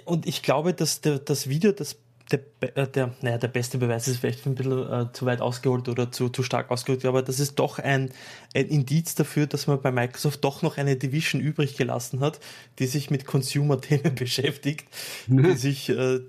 und 0.06 0.26
ich 0.26 0.42
glaube, 0.42 0.74
dass 0.74 1.02
der, 1.02 1.20
das 1.20 1.50
Video 1.50 1.72
das 1.72 1.98
der, 2.32 2.39
äh, 2.62 2.88
der, 2.88 3.13
naja, 3.22 3.38
der 3.38 3.48
beste 3.48 3.78
Beweis 3.78 4.08
ist 4.08 4.20
vielleicht 4.20 4.46
ein 4.46 4.56
bisschen 4.56 4.92
äh, 4.92 5.12
zu 5.12 5.26
weit 5.26 5.42
ausgeholt 5.42 5.89
oder 5.89 6.12
zu, 6.12 6.30
zu 6.30 6.42
stark 6.44 6.72
ausgeholt, 6.72 7.06
aber 7.06 7.22
das 7.22 7.39
ist 7.39 7.60
doch 7.60 7.80
ein, 7.80 8.12
ein 8.56 8.68
Indiz 8.68 9.16
dafür, 9.16 9.46
dass 9.46 9.68
man 9.68 9.82
bei 9.82 9.92
Microsoft 9.92 10.44
doch 10.44 10.62
noch 10.62 10.78
eine 10.78 10.96
Division 10.96 11.42
übrig 11.42 11.76
gelassen 11.76 12.22
hat, 12.22 12.39
die 12.80 12.88
sich 12.88 13.12
mit 13.12 13.26
Consumer-Themen 13.26 14.16
beschäftigt, 14.16 14.88
die 15.28 15.56
sich 15.56 15.89
äh, 15.89 16.22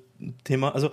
Thema, 0.44 0.74
also 0.74 0.90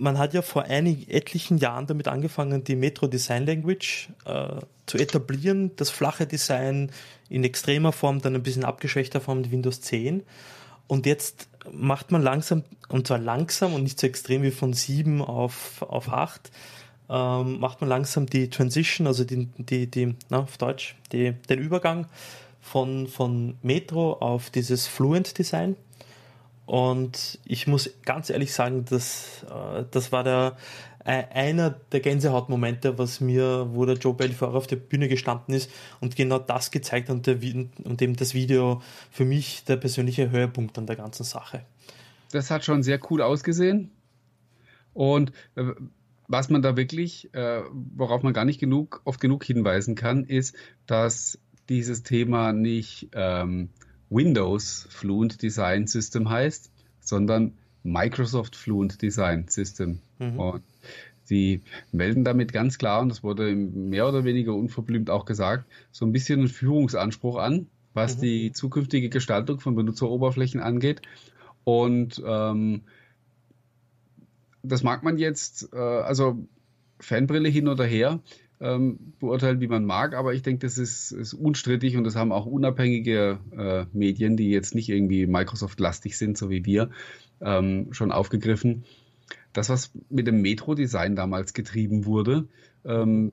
man 0.00 0.18
hat 0.18 0.32
ja 0.32 0.42
vor 0.42 0.64
einigen 0.64 1.08
etlichen 1.10 1.58
Jahren 1.58 1.86
damit 1.86 2.08
angefangen, 2.08 2.64
die 2.64 2.74
Metro 2.74 3.06
Design 3.06 3.46
Language 3.46 4.08
äh, 4.24 4.56
zu 4.86 4.98
etablieren, 4.98 5.76
das 5.76 5.90
flache 5.90 6.26
Design 6.26 6.90
in 7.28 7.44
extremer 7.44 7.92
Form, 7.92 8.20
dann 8.20 8.34
ein 8.34 8.42
bisschen 8.42 8.64
abgeschwächter 8.64 9.20
Form 9.20 9.42
mit 9.42 9.50
Windows 9.50 9.82
10. 9.82 10.22
Und 10.86 11.06
jetzt 11.06 11.48
macht 11.70 12.10
man 12.10 12.22
langsam, 12.22 12.64
und 12.88 13.06
zwar 13.06 13.18
langsam 13.18 13.74
und 13.74 13.82
nicht 13.82 14.00
so 14.00 14.06
extrem 14.06 14.42
wie 14.42 14.50
von 14.50 14.72
7 14.72 15.20
auf, 15.20 15.82
auf 15.82 16.08
8, 16.08 16.50
ähm, 17.10 17.60
macht 17.60 17.80
man 17.80 17.90
langsam 17.90 18.26
die 18.26 18.48
Transition, 18.48 19.06
also 19.06 19.24
die, 19.24 19.48
die, 19.58 19.88
die 19.88 20.16
na, 20.30 20.40
auf 20.40 20.56
Deutsch, 20.56 20.96
die, 21.12 21.32
den 21.32 21.58
Übergang 21.58 22.06
von, 22.60 23.06
von 23.06 23.58
Metro 23.62 24.14
auf 24.14 24.48
dieses 24.50 24.86
Fluent 24.86 25.36
Design. 25.38 25.76
Und 26.70 27.40
ich 27.44 27.66
muss 27.66 27.90
ganz 28.04 28.30
ehrlich 28.30 28.52
sagen, 28.52 28.84
das, 28.88 29.44
äh, 29.50 29.82
das 29.90 30.12
war 30.12 30.22
der, 30.22 30.56
äh, 31.04 31.24
einer 31.34 31.70
der 31.70 31.98
Gänsehautmomente, 31.98 32.96
was 32.96 33.20
mir, 33.20 33.70
wo 33.72 33.86
der 33.86 33.96
Joe 33.96 34.14
Belfort 34.14 34.54
auf 34.54 34.68
der 34.68 34.76
Bühne 34.76 35.08
gestanden 35.08 35.52
ist 35.52 35.68
und 35.98 36.14
genau 36.14 36.38
das 36.38 36.70
gezeigt 36.70 37.08
hat 37.08 37.16
und, 37.16 37.26
der, 37.26 37.40
und 37.82 38.00
eben 38.00 38.14
das 38.14 38.34
Video 38.34 38.82
für 39.10 39.24
mich 39.24 39.64
der 39.64 39.78
persönliche 39.78 40.30
Höhepunkt 40.30 40.78
an 40.78 40.86
der 40.86 40.94
ganzen 40.94 41.24
Sache. 41.24 41.64
Das 42.30 42.52
hat 42.52 42.64
schon 42.64 42.84
sehr 42.84 43.00
cool 43.10 43.20
ausgesehen. 43.20 43.90
Und 44.94 45.32
äh, 45.56 45.72
was 46.28 46.50
man 46.50 46.62
da 46.62 46.76
wirklich, 46.76 47.30
worauf 47.32 48.22
man 48.22 48.32
gar 48.32 48.44
nicht 48.44 48.60
genug, 48.60 49.02
oft 49.04 49.20
genug 49.20 49.42
hinweisen 49.42 49.96
kann, 49.96 50.22
ist, 50.22 50.54
dass 50.86 51.40
dieses 51.68 52.04
Thema 52.04 52.52
nicht 52.52 53.08
ähm, 53.14 53.70
Windows 54.10 54.86
Fluent 54.90 55.40
Design 55.40 55.86
System 55.86 56.28
heißt, 56.28 56.70
sondern 57.00 57.54
Microsoft 57.82 58.56
Fluent 58.56 59.00
Design 59.00 59.46
System. 59.48 60.00
Mhm. 60.18 60.38
Und 60.38 60.62
sie 61.24 61.62
melden 61.92 62.24
damit 62.24 62.52
ganz 62.52 62.76
klar, 62.76 63.00
und 63.00 63.08
das 63.08 63.22
wurde 63.22 63.54
mehr 63.54 64.08
oder 64.08 64.24
weniger 64.24 64.54
unverblümt 64.54 65.08
auch 65.08 65.24
gesagt, 65.24 65.64
so 65.92 66.04
ein 66.04 66.12
bisschen 66.12 66.40
einen 66.40 66.48
Führungsanspruch 66.48 67.36
an, 67.36 67.68
was 67.94 68.16
mhm. 68.16 68.20
die 68.22 68.52
zukünftige 68.52 69.08
Gestaltung 69.08 69.60
von 69.60 69.74
Benutzeroberflächen 69.74 70.60
angeht. 70.60 71.02
Und 71.64 72.22
ähm, 72.26 72.82
das 74.62 74.82
mag 74.82 75.02
man 75.02 75.18
jetzt, 75.18 75.72
äh, 75.72 75.78
also 75.78 76.38
Fanbrille 76.98 77.48
hin 77.48 77.68
oder 77.68 77.84
her, 77.84 78.20
ähm, 78.60 79.14
beurteilen, 79.18 79.60
wie 79.60 79.68
man 79.68 79.84
mag, 79.84 80.14
aber 80.14 80.34
ich 80.34 80.42
denke, 80.42 80.66
das 80.66 80.76
ist, 80.76 81.12
ist, 81.12 81.32
unstrittig 81.34 81.96
und 81.96 82.04
das 82.04 82.16
haben 82.16 82.32
auch 82.32 82.46
unabhängige 82.46 83.38
äh, 83.56 83.86
Medien, 83.92 84.36
die 84.36 84.50
jetzt 84.50 84.74
nicht 84.74 84.88
irgendwie 84.88 85.26
Microsoft-lastig 85.26 86.18
sind, 86.18 86.36
so 86.36 86.50
wie 86.50 86.64
wir, 86.64 86.90
ähm, 87.40 87.88
schon 87.92 88.12
aufgegriffen. 88.12 88.84
Das, 89.52 89.68
was 89.70 89.92
mit 90.10 90.26
dem 90.26 90.42
Metro-Design 90.42 91.16
damals 91.16 91.54
getrieben 91.54 92.04
wurde, 92.04 92.48
ähm, 92.84 93.32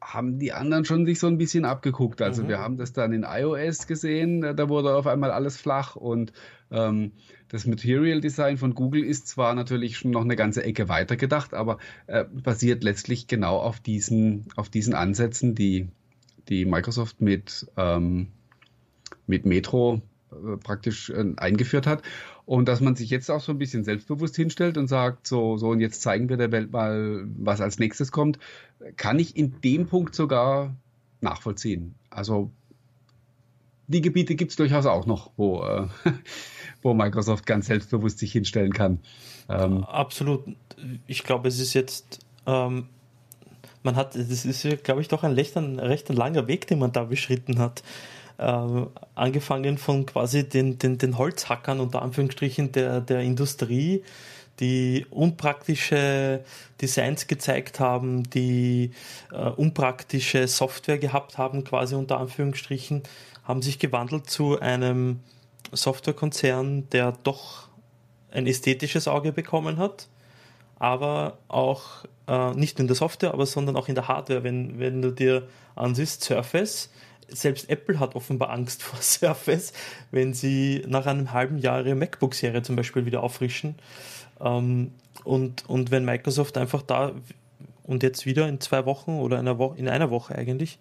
haben 0.00 0.38
die 0.38 0.52
anderen 0.52 0.84
schon 0.84 1.04
sich 1.04 1.18
so 1.18 1.26
ein 1.26 1.38
bisschen 1.38 1.64
abgeguckt. 1.64 2.22
Also 2.22 2.42
mhm. 2.42 2.48
wir 2.48 2.58
haben 2.58 2.76
das 2.78 2.92
dann 2.92 3.12
in 3.12 3.24
iOS 3.28 3.86
gesehen, 3.86 4.40
da 4.40 4.68
wurde 4.68 4.94
auf 4.94 5.06
einmal 5.06 5.30
alles 5.30 5.56
flach 5.56 5.96
und 5.96 6.32
ähm, 6.70 7.12
das 7.48 7.66
Material 7.66 8.20
Design 8.20 8.56
von 8.56 8.74
Google 8.74 9.04
ist 9.04 9.28
zwar 9.28 9.54
natürlich 9.54 9.98
schon 9.98 10.12
noch 10.12 10.22
eine 10.22 10.36
ganze 10.36 10.62
Ecke 10.62 10.88
weiter 10.88 11.16
gedacht, 11.16 11.52
aber 11.52 11.78
äh, 12.06 12.24
basiert 12.24 12.84
letztlich 12.84 13.26
genau 13.26 13.58
auf 13.58 13.80
diesen, 13.80 14.46
auf 14.56 14.68
diesen 14.68 14.94
Ansätzen, 14.94 15.54
die, 15.54 15.88
die 16.48 16.64
Microsoft 16.64 17.20
mit, 17.20 17.66
ähm, 17.76 18.28
mit 19.26 19.46
Metro 19.46 20.00
äh, 20.30 20.56
praktisch 20.56 21.10
äh, 21.10 21.24
eingeführt 21.36 21.86
hat. 21.86 22.02
Und 22.50 22.66
dass 22.66 22.80
man 22.80 22.96
sich 22.96 23.10
jetzt 23.10 23.30
auch 23.30 23.40
so 23.40 23.52
ein 23.52 23.58
bisschen 23.58 23.84
selbstbewusst 23.84 24.34
hinstellt 24.34 24.76
und 24.76 24.88
sagt, 24.88 25.24
so, 25.24 25.56
so, 25.56 25.68
und 25.68 25.78
jetzt 25.78 26.02
zeigen 26.02 26.28
wir 26.28 26.36
der 26.36 26.50
Welt 26.50 26.72
mal, 26.72 27.24
was 27.38 27.60
als 27.60 27.78
nächstes 27.78 28.10
kommt, 28.10 28.40
kann 28.96 29.20
ich 29.20 29.36
in 29.36 29.60
dem 29.60 29.86
Punkt 29.86 30.16
sogar 30.16 30.74
nachvollziehen. 31.20 31.94
Also 32.10 32.50
die 33.86 34.00
Gebiete 34.00 34.34
gibt 34.34 34.50
es 34.50 34.56
durchaus 34.56 34.86
auch 34.86 35.06
noch, 35.06 35.30
wo, 35.36 35.62
äh, 35.62 35.86
wo 36.82 36.92
Microsoft 36.92 37.46
ganz 37.46 37.66
selbstbewusst 37.66 38.18
sich 38.18 38.32
hinstellen 38.32 38.72
kann. 38.72 38.98
Ähm, 39.48 39.84
Absolut. 39.84 40.42
Ich 41.06 41.22
glaube, 41.22 41.46
es 41.46 41.60
ist 41.60 41.74
jetzt, 41.74 42.18
ähm, 42.48 42.88
man 43.84 43.94
hat, 43.94 44.16
das 44.16 44.44
ist, 44.44 44.82
glaube 44.82 45.02
ich, 45.02 45.06
doch 45.06 45.22
ein 45.22 45.34
recht, 45.34 45.56
ein 45.56 45.78
recht 45.78 46.08
langer 46.08 46.48
Weg, 46.48 46.66
den 46.66 46.80
man 46.80 46.90
da 46.90 47.04
beschritten 47.04 47.60
hat. 47.60 47.84
Äh, 48.40 48.86
angefangen 49.16 49.76
von 49.76 50.06
quasi 50.06 50.48
den, 50.48 50.78
den, 50.78 50.96
den 50.96 51.18
Holzhackern 51.18 51.78
unter 51.78 52.00
Anführungsstrichen 52.00 52.72
der, 52.72 53.02
der 53.02 53.20
Industrie, 53.20 54.02
die 54.60 55.04
unpraktische 55.10 56.42
Designs 56.80 57.26
gezeigt 57.26 57.80
haben, 57.80 58.22
die 58.30 58.92
äh, 59.30 59.50
unpraktische 59.50 60.48
Software 60.48 60.96
gehabt 60.96 61.36
haben, 61.36 61.64
quasi 61.64 61.94
unter 61.94 62.18
Anführungsstrichen, 62.18 63.02
haben 63.44 63.60
sich 63.60 63.78
gewandelt 63.78 64.30
zu 64.30 64.58
einem 64.58 65.20
Softwarekonzern, 65.72 66.88
der 66.88 67.12
doch 67.22 67.68
ein 68.30 68.46
ästhetisches 68.46 69.06
Auge 69.06 69.32
bekommen 69.32 69.76
hat, 69.76 70.08
aber 70.78 71.36
auch 71.48 72.06
äh, 72.26 72.52
nicht 72.52 72.78
nur 72.78 72.84
in 72.84 72.86
der 72.86 72.96
Software, 72.96 73.34
aber 73.34 73.44
sondern 73.44 73.76
auch 73.76 73.88
in 73.88 73.96
der 73.96 74.08
Hardware. 74.08 74.44
Wenn, 74.44 74.78
wenn 74.78 75.02
du 75.02 75.10
dir 75.10 75.46
ansiehst, 75.76 76.24
Surface, 76.24 76.88
selbst 77.32 77.68
Apple 77.68 77.98
hat 78.00 78.14
offenbar 78.14 78.50
Angst 78.50 78.82
vor 78.84 79.00
Surface, 79.00 79.72
wenn 80.10 80.34
sie 80.34 80.84
nach 80.86 81.06
einem 81.06 81.32
halben 81.32 81.58
Jahr 81.58 81.84
ihre 81.84 81.94
MacBook-Serie 81.94 82.62
zum 82.62 82.76
Beispiel 82.76 83.06
wieder 83.06 83.22
auffrischen. 83.22 83.76
Ähm, 84.40 84.92
und, 85.24 85.68
und 85.68 85.90
wenn 85.90 86.04
Microsoft 86.04 86.56
einfach 86.56 86.82
da 86.82 87.12
und 87.82 88.02
jetzt 88.02 88.24
wieder 88.24 88.48
in 88.48 88.60
zwei 88.60 88.86
Wochen 88.86 89.18
oder 89.18 89.38
einer 89.38 89.58
Woche, 89.58 89.78
in 89.78 89.88
einer 89.88 90.10
Woche 90.10 90.34
eigentlich. 90.34 90.78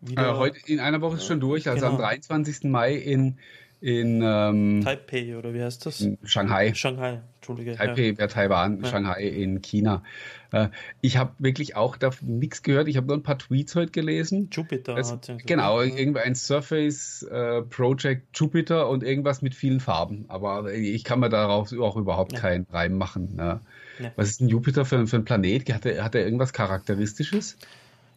Wieder, 0.00 0.30
äh, 0.30 0.34
heute 0.34 0.58
in 0.66 0.80
einer 0.80 1.00
Woche 1.00 1.16
ist 1.16 1.26
schon 1.26 1.40
durch, 1.40 1.68
also 1.68 1.80
genau. 1.80 1.92
am 1.92 1.98
23. 1.98 2.64
Mai 2.64 2.94
in 2.94 3.38
in 3.82 4.22
ähm, 4.24 4.80
Taipei 4.84 5.36
oder 5.36 5.52
wie 5.54 5.62
heißt 5.62 5.84
das? 5.86 6.08
Shanghai. 6.22 6.72
Shanghai, 6.72 7.20
Entschuldige. 7.42 7.74
Taipei 7.74 8.10
ja. 8.10 8.18
wäre 8.18 8.28
Taiwan, 8.28 8.82
ja. 8.82 8.88
Shanghai 8.88 9.24
in 9.26 9.62
China. 9.62 10.04
Äh, 10.52 10.68
ich 11.00 11.16
habe 11.16 11.32
wirklich 11.38 11.74
auch 11.74 11.96
da 11.96 12.10
nichts 12.20 12.62
gehört. 12.62 12.86
Ich 12.86 12.96
habe 12.96 13.08
nur 13.08 13.16
ein 13.16 13.24
paar 13.24 13.38
Tweets 13.38 13.74
heute 13.74 13.90
gelesen. 13.90 14.48
Jupiter 14.52 14.94
das, 14.94 15.10
hat 15.10 15.28
Genau, 15.44 15.82
ja. 15.82 15.92
irgendwie 15.92 16.20
ein 16.20 16.36
Surface 16.36 17.24
äh, 17.24 17.62
Project 17.62 18.28
Jupiter 18.38 18.88
und 18.88 19.02
irgendwas 19.02 19.42
mit 19.42 19.56
vielen 19.56 19.80
Farben. 19.80 20.24
Aber 20.28 20.72
ich 20.72 21.02
kann 21.02 21.18
mir 21.18 21.30
darauf 21.30 21.72
auch 21.72 21.96
überhaupt 21.96 22.36
keinen 22.36 22.64
Reim 22.70 22.96
machen. 22.96 23.34
Ne? 23.34 23.60
Was 24.14 24.30
ist 24.30 24.40
ein 24.40 24.48
Jupiter 24.48 24.84
für, 24.84 25.04
für 25.08 25.16
ein 25.16 25.24
Planet? 25.24 25.72
Hat 25.72 25.84
er, 25.84 26.04
hat 26.04 26.14
er 26.14 26.24
irgendwas 26.24 26.52
Charakteristisches? 26.52 27.56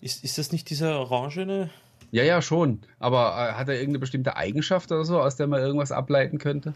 Ist, 0.01 0.23
ist 0.23 0.37
das 0.37 0.51
nicht 0.51 0.69
dieser 0.69 0.99
orangene? 0.99 1.71
Ja, 2.11 2.23
ja, 2.23 2.43
schon. 2.43 2.81
Aber 2.99 3.29
äh, 3.29 3.53
hat 3.53 3.69
er 3.69 3.73
irgendeine 3.73 3.99
bestimmte 3.99 4.35
Eigenschaft 4.35 4.91
oder 4.91 5.03
so, 5.03 5.19
aus 5.19 5.35
der 5.35 5.47
man 5.47 5.61
irgendwas 5.61 5.91
ableiten 5.91 6.37
könnte? 6.37 6.75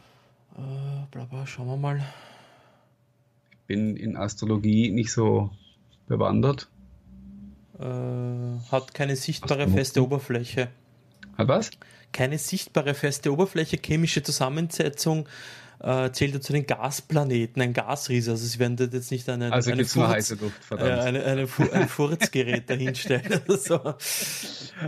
Äh, 0.58 1.06
bla, 1.12 1.26
bla, 1.26 1.46
schauen 1.46 1.68
wir 1.68 1.78
mal. 1.78 2.02
Bin 3.70 3.96
in 3.96 4.18
Astrologie 4.18 4.90
nicht 4.90 5.12
so 5.12 5.52
bewandert. 6.08 6.68
Äh, 7.78 7.84
hat 8.72 8.96
keine 8.96 9.16
sichtbare 9.16 9.60
Astronomie. 9.62 9.78
feste 9.78 10.04
Oberfläche. 10.04 10.70
Hat 11.38 11.48
was? 11.48 11.70
Keine 12.12 12.40
sichtbare 12.40 12.96
feste 12.96 13.32
Oberfläche, 13.32 13.78
chemische 13.78 14.24
Zusammensetzung, 14.24 15.30
äh, 15.82 16.12
zählt 16.12 16.34
er 16.34 16.42
zu 16.42 16.54
den 16.54 16.66
Gasplaneten, 16.66 17.62
ein 17.62 17.74
Gasriese. 17.74 18.32
Also 18.32 18.46
sie 18.46 18.60
werden 18.60 18.76
dort 18.76 18.94
jetzt 18.94 19.12
nicht 19.12 19.30
eine, 19.30 19.52
also 19.52 19.72
eine, 19.72 19.86
Furz, 19.86 20.10
heiße 20.10 20.36
Luft, 20.36 20.64
verdammt. 20.64 20.90
Äh, 20.90 20.94
eine, 20.94 21.24
eine, 21.24 21.48
ein 21.74 21.88
Furzgerät 21.88 22.70
dahinstellen 22.70 23.42
oder 23.48 23.58
so. 23.58 23.76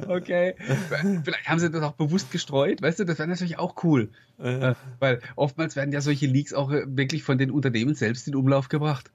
Okay. 0.08 0.56
Vielleicht 1.24 1.48
haben 1.48 1.60
sie 1.60 1.72
das 1.72 1.82
auch 1.84 1.94
bewusst 1.94 2.32
gestreut, 2.32 2.82
weißt 2.82 3.00
du, 3.00 3.06
das 3.06 3.20
wäre 3.20 3.30
natürlich 3.30 3.58
auch 3.58 3.84
cool. 3.84 4.10
Äh. 4.40 4.74
Weil 5.00 5.22
oftmals 5.36 5.76
werden 5.76 5.94
ja 5.94 6.02
solche 6.02 6.28
Leaks 6.28 6.54
auch 6.54 6.72
äh, 6.72 6.84
wirklich 6.88 7.24
von 7.24 7.38
den 7.38 7.52
Unternehmen 7.52 7.96
selbst 7.96 8.28
in 8.28 8.36
Umlauf 8.36 8.68
gebracht. 8.70 9.12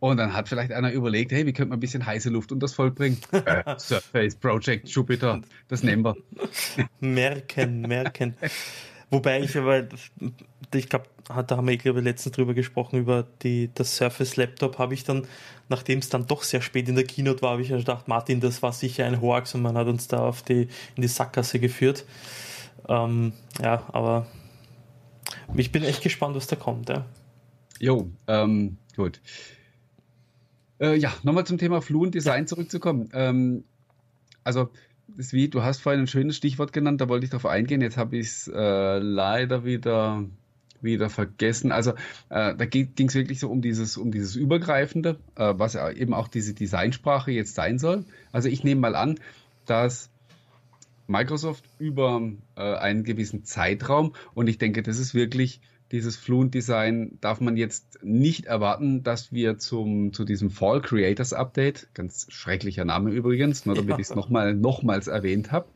Und 0.00 0.18
dann 0.18 0.32
hat 0.32 0.48
vielleicht 0.48 0.70
einer 0.70 0.92
überlegt, 0.92 1.32
hey, 1.32 1.44
wie 1.44 1.52
könnte 1.52 1.70
man 1.70 1.78
ein 1.78 1.80
bisschen 1.80 2.06
heiße 2.06 2.30
Luft 2.30 2.52
unter 2.52 2.66
das 2.66 2.74
Volk 2.74 2.94
bringen? 2.94 3.18
äh, 3.32 3.76
Surface 3.78 4.36
Project 4.36 4.88
Jupiter, 4.88 5.40
das 5.66 5.82
nehmen 5.82 6.04
wir. 6.04 6.16
merken, 7.00 7.80
merken. 7.80 8.36
Wobei 9.10 9.40
ich 9.40 9.56
aber, 9.56 9.88
ich 10.74 10.88
glaube, 10.88 11.06
da 11.46 11.56
haben 11.56 11.68
wir, 11.68 11.76
glaube, 11.76 12.00
letztens 12.00 12.34
drüber 12.36 12.54
gesprochen, 12.54 12.98
über 12.98 13.26
die, 13.42 13.70
das 13.74 13.96
Surface 13.96 14.36
Laptop, 14.36 14.78
habe 14.78 14.94
ich 14.94 15.04
dann, 15.04 15.26
nachdem 15.68 15.98
es 15.98 16.08
dann 16.08 16.26
doch 16.26 16.42
sehr 16.42 16.60
spät 16.60 16.88
in 16.88 16.94
der 16.94 17.04
Keynote 17.04 17.42
war, 17.42 17.52
habe 17.52 17.62
ich 17.62 17.68
gedacht, 17.68 18.08
Martin, 18.08 18.40
das 18.40 18.62
war 18.62 18.72
sicher 18.72 19.06
ein 19.06 19.20
Hoax 19.20 19.54
und 19.54 19.62
man 19.62 19.76
hat 19.76 19.86
uns 19.86 20.08
da 20.08 20.18
auf 20.18 20.42
die, 20.42 20.68
in 20.96 21.02
die 21.02 21.08
Sackgasse 21.08 21.58
geführt. 21.58 22.04
Ähm, 22.88 23.32
ja, 23.62 23.84
aber 23.92 24.26
ich 25.54 25.72
bin 25.72 25.84
echt 25.84 26.02
gespannt, 26.02 26.36
was 26.36 26.46
da 26.46 26.56
kommt. 26.56 26.88
Ja. 26.88 27.06
Jo, 27.78 28.10
ähm, 28.26 28.78
gut. 28.96 29.20
Äh, 30.80 30.96
ja, 30.96 31.12
nochmal 31.22 31.46
zum 31.46 31.58
Thema 31.58 31.80
Fluent 31.80 32.14
Design 32.14 32.46
zurückzukommen. 32.46 33.08
Ähm, 33.12 33.64
also 34.44 34.70
ist 35.16 35.32
wie, 35.32 35.48
du 35.48 35.62
hast 35.62 35.80
vorhin 35.80 36.02
ein 36.02 36.06
schönes 36.06 36.36
Stichwort 36.36 36.72
genannt, 36.72 37.00
da 37.00 37.08
wollte 37.08 37.24
ich 37.24 37.30
darauf 37.30 37.46
eingehen, 37.46 37.80
jetzt 37.80 37.96
habe 37.96 38.16
ich 38.16 38.26
es 38.26 38.48
äh, 38.48 38.98
leider 38.98 39.64
wieder, 39.64 40.24
wieder 40.80 41.10
vergessen. 41.10 41.72
Also 41.72 41.92
äh, 42.28 42.54
da 42.54 42.64
ging 42.66 42.92
es 42.96 43.14
wirklich 43.14 43.40
so 43.40 43.50
um 43.50 43.62
dieses, 43.62 43.96
um 43.96 44.12
dieses 44.12 44.36
Übergreifende, 44.36 45.18
äh, 45.36 45.54
was 45.56 45.74
eben 45.74 46.14
auch 46.14 46.28
diese 46.28 46.54
Designsprache 46.54 47.30
jetzt 47.30 47.54
sein 47.54 47.78
soll. 47.78 48.04
Also 48.32 48.48
ich 48.48 48.64
nehme 48.64 48.80
mal 48.80 48.94
an, 48.94 49.18
dass 49.66 50.10
Microsoft 51.06 51.64
über 51.78 52.20
äh, 52.56 52.60
einen 52.60 53.02
gewissen 53.02 53.44
Zeitraum, 53.44 54.14
und 54.34 54.48
ich 54.48 54.58
denke, 54.58 54.82
das 54.82 54.98
ist 54.98 55.14
wirklich 55.14 55.60
dieses 55.90 56.16
Fluent 56.16 56.54
Design 56.54 57.18
darf 57.22 57.40
man 57.40 57.56
jetzt 57.56 57.98
nicht 58.02 58.44
erwarten, 58.44 59.02
dass 59.02 59.32
wir 59.32 59.58
zum, 59.58 60.12
zu 60.12 60.24
diesem 60.24 60.50
Fall 60.50 60.82
Creators 60.82 61.32
Update, 61.32 61.88
ganz 61.94 62.26
schrecklicher 62.28 62.84
Name 62.84 63.10
übrigens, 63.10 63.64
nur 63.64 63.74
damit 63.74 63.92
ja. 63.92 63.98
ich 63.98 64.10
es 64.10 64.14
nochmal, 64.14 64.54
nochmals 64.54 65.06
erwähnt 65.06 65.50
habe. 65.50 65.68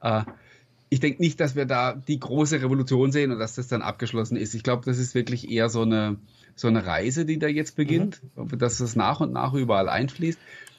Äh, 0.00 0.22
ich 0.88 1.00
denke 1.00 1.20
nicht, 1.20 1.40
dass 1.40 1.56
wir 1.56 1.64
da 1.64 1.94
die 1.94 2.20
große 2.20 2.62
Revolution 2.62 3.10
sehen 3.12 3.32
und 3.32 3.38
dass 3.38 3.54
das 3.54 3.68
dann 3.68 3.82
abgeschlossen 3.82 4.36
ist. 4.36 4.54
Ich 4.54 4.62
glaube, 4.62 4.84
das 4.84 4.98
ist 4.98 5.14
wirklich 5.14 5.50
eher 5.50 5.68
so 5.68 5.82
eine, 5.82 6.16
so 6.54 6.68
eine 6.68 6.86
Reise, 6.86 7.24
die 7.24 7.38
da 7.38 7.48
jetzt 7.48 7.76
beginnt, 7.76 8.22
mhm. 8.36 8.58
dass 8.58 8.78
das 8.78 8.94
nach 8.94 9.20
und 9.20 9.32
nach 9.32 9.52
überall 9.54 9.88
einfließt. 9.88 10.38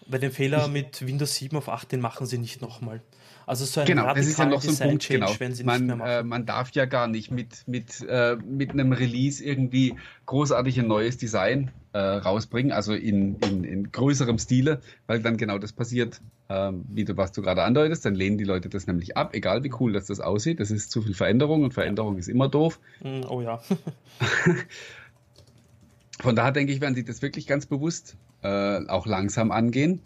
Bei 0.10 0.18
dem 0.18 0.32
Fehler 0.32 0.70
mit 0.70 1.06
Windows 1.06 1.36
7 1.36 1.58
auf 1.58 1.68
8, 1.68 1.92
den 1.92 2.00
machen 2.00 2.26
sie 2.26 2.38
nicht 2.38 2.62
nochmal. 2.62 3.02
Also 3.46 3.66
so 3.66 3.82
ein 3.82 3.88
genau, 3.88 4.14
das 4.14 4.28
ist 4.28 4.40
ja 4.40 4.46
noch 4.46 4.62
so 4.62 4.72
ein 4.72 4.90
Punkt, 4.90 5.08
genau. 5.08 5.32
man, 5.64 6.02
äh, 6.02 6.24
man 6.24 6.46
darf 6.46 6.72
ja 6.72 6.86
gar 6.86 7.08
nicht 7.08 7.32
mit, 7.32 7.66
mit, 7.66 8.02
äh, 8.08 8.36
mit 8.36 8.72
einem 8.72 8.92
Release 8.92 9.44
irgendwie 9.44 9.96
großartig 10.26 10.80
ein 10.80 10.88
neues 10.88 11.18
Design 11.18 11.72
äh, 11.98 12.18
rausbringen, 12.18 12.72
also 12.72 12.94
in, 12.94 13.40
in, 13.40 13.64
in 13.64 13.92
größerem 13.92 14.38
Stile, 14.38 14.82
weil 15.08 15.20
dann 15.20 15.36
genau 15.36 15.58
das 15.58 15.74
passiert, 15.74 16.22
ähm, 16.48 16.86
wie 16.90 17.06
du 17.06 17.18
was 17.18 17.32
du 17.32 17.42
gerade 17.42 17.64
andeutest, 17.64 18.06
dann 18.06 18.14
lehnen 18.14 18.38
die 18.38 18.44
Leute 18.44 18.70
das 18.70 18.86
nämlich 18.86 19.18
ab, 19.18 19.34
egal 19.34 19.64
wie 19.64 19.72
cool 19.80 19.94
dass 19.94 20.06
das 20.06 20.20
aussieht. 20.20 20.60
Das 20.60 20.70
ist 20.70 20.92
zu 20.92 21.02
viel 21.02 21.16
Veränderung 21.16 21.64
und 21.64 21.74
Veränderung 21.74 22.20
ist 22.20 22.28
immer 22.28 22.50
doof. 22.50 22.80
Mm, 23.02 23.22
oh 23.28 23.42
ja. 23.42 23.60
Von 26.20 26.36
daher 26.36 26.52
denke 26.52 26.72
ich, 26.72 26.82
werden 26.82 26.94
sie 26.94 27.04
das 27.04 27.24
wirklich 27.24 27.48
ganz 27.48 27.66
bewusst 27.66 28.16
äh, 28.44 28.86
auch 28.88 29.08
langsam 29.08 29.52
angehen. 29.52 30.02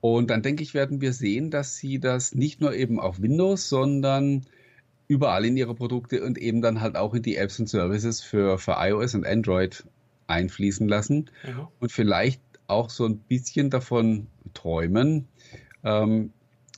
Und 0.00 0.30
dann 0.30 0.40
denke 0.40 0.62
ich, 0.62 0.72
werden 0.72 1.02
wir 1.02 1.12
sehen, 1.12 1.50
dass 1.50 1.76
sie 1.76 1.98
das 1.98 2.34
nicht 2.34 2.62
nur 2.62 2.72
eben 2.72 2.98
auf 2.98 3.20
Windows, 3.20 3.68
sondern 3.68 4.46
überall 5.08 5.44
in 5.44 5.58
ihre 5.58 5.74
Produkte 5.74 6.24
und 6.24 6.38
eben 6.38 6.62
dann 6.62 6.80
halt 6.80 6.96
auch 6.96 7.12
in 7.12 7.22
die 7.22 7.36
Apps 7.36 7.60
und 7.60 7.68
Services 7.68 8.22
für, 8.22 8.56
für 8.56 8.76
iOS 8.78 9.14
und 9.14 9.26
Android 9.26 9.84
einfließen 10.28 10.88
lassen 10.88 11.30
mhm. 11.44 11.68
und 11.80 11.92
vielleicht 11.92 12.40
auch 12.66 12.90
so 12.90 13.06
ein 13.06 13.18
bisschen 13.18 13.70
davon 13.70 14.28
träumen, 14.54 15.26
ähm, 15.84 16.32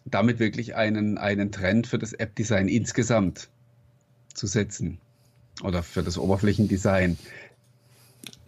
damit 0.05 0.39
wirklich 0.39 0.77
einen, 0.77 1.19
einen 1.19 1.53
Trend 1.53 1.87
für 1.87 1.99
das 1.99 2.13
App-Design 2.13 2.69
insgesamt 2.69 3.51
zu 4.33 4.47
setzen 4.47 4.99
oder 5.63 5.83
für 5.83 6.03
das 6.03 6.17
Oberflächendesign 6.17 7.19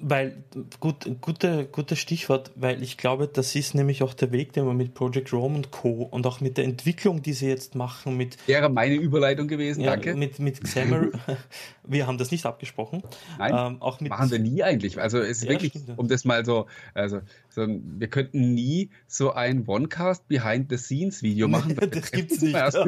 weil, 0.03 0.37
gut, 0.81 1.09
gute, 1.21 1.67
gutes 1.67 1.99
Stichwort, 1.99 2.51
weil 2.57 2.83
ich 2.83 2.99
glaube, 2.99 3.29
das 3.29 3.55
ist 3.55 3.75
nämlich 3.75 4.03
auch 4.03 4.15
der 4.15 4.33
Weg, 4.33 4.53
den 4.53 4.67
wir 4.67 4.75
mit 4.75 4.95
Project 4.95 5.33
Rome 5.33 5.57
und 5.57 5.71
Co. 5.71 6.09
und 6.11 6.27
auch 6.27 6.41
mit 6.41 6.59
der 6.59 6.65
Entwicklung, 6.65 7.23
die 7.23 7.33
sie 7.33 7.49
jetzt 7.49 7.75
machen, 7.75 8.17
mit. 8.17 8.37
Wäre 8.47 8.69
meine 8.69 8.97
Überleitung 8.97 9.49
gewesen, 9.49 9.83
ja, 9.83 9.93
danke. 9.93 10.15
Mit, 10.15 10.39
mit 10.39 10.63
Xamarin, 10.63 11.13
wir 11.85 12.07
haben 12.07 12.19
das 12.19 12.31
nicht 12.31 12.45
abgesprochen. 12.45 13.03
Nein, 13.39 13.55
ähm, 13.57 13.83
auch 13.83 14.01
mit, 14.01 14.11
machen 14.11 14.31
wir 14.31 14.39
nie 14.39 14.63
eigentlich. 14.63 15.01
Also 15.01 15.19
es 15.19 15.39
ist 15.39 15.45
ja, 15.45 15.51
wirklich, 15.51 15.73
stimmt, 15.73 15.99
um 15.99 16.09
das 16.09 16.25
mal 16.25 16.45
so, 16.45 16.67
also 16.95 17.21
So, 17.52 17.52
wir 17.57 18.09
könnten 18.09 18.55
nie 18.55 18.91
so 19.07 19.33
ein 19.33 19.65
Onecast 19.67 20.27
Behind 20.29 20.71
the 20.71 20.77
Scenes 20.77 21.23
Video 21.23 21.49
machen. 21.49 21.77
das 21.91 22.11
gibt's 22.11 22.41
nicht. 22.41 22.55
Erst 22.55 22.79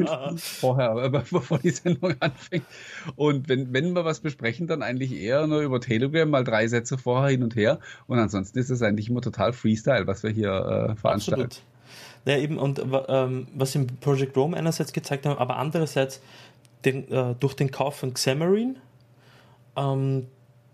vorher, 0.41 1.09
bevor 1.31 1.59
die 1.59 1.69
Sendung 1.69 2.15
anfängt. 2.19 2.65
Und 3.15 3.49
wenn, 3.49 3.73
wenn 3.73 3.93
wir 3.93 4.05
was 4.05 4.19
besprechen, 4.19 4.67
dann 4.67 4.81
eigentlich 4.81 5.13
eher 5.13 5.47
nur 5.47 5.61
über 5.61 5.79
Telegram, 5.79 6.29
mal 6.29 6.43
drei 6.43 6.67
Sätze 6.67 6.97
vorher 6.97 7.29
hin 7.29 7.43
und 7.43 7.55
her. 7.55 7.79
Und 8.07 8.19
ansonsten 8.19 8.59
ist 8.59 8.69
es 8.69 8.81
eigentlich 8.81 9.09
immer 9.09 9.21
total 9.21 9.53
Freestyle, 9.53 10.07
was 10.07 10.23
wir 10.23 10.31
hier 10.31 10.51
äh, 10.51 10.95
veranstalten. 10.95 11.43
Absolut. 11.43 11.63
Ja, 12.25 12.37
eben, 12.37 12.57
und 12.57 12.83
ähm, 13.07 13.47
was 13.53 13.75
im 13.75 13.85
Project 13.85 14.35
Rome 14.35 14.57
einerseits 14.57 14.93
gezeigt 14.93 15.27
haben, 15.27 15.37
aber 15.37 15.57
andererseits 15.57 16.21
den, 16.83 17.09
äh, 17.11 17.35
durch 17.39 17.53
den 17.53 17.69
Kauf 17.69 17.97
von 17.97 18.13
Xamarin, 18.13 18.77
ähm, 19.75 20.27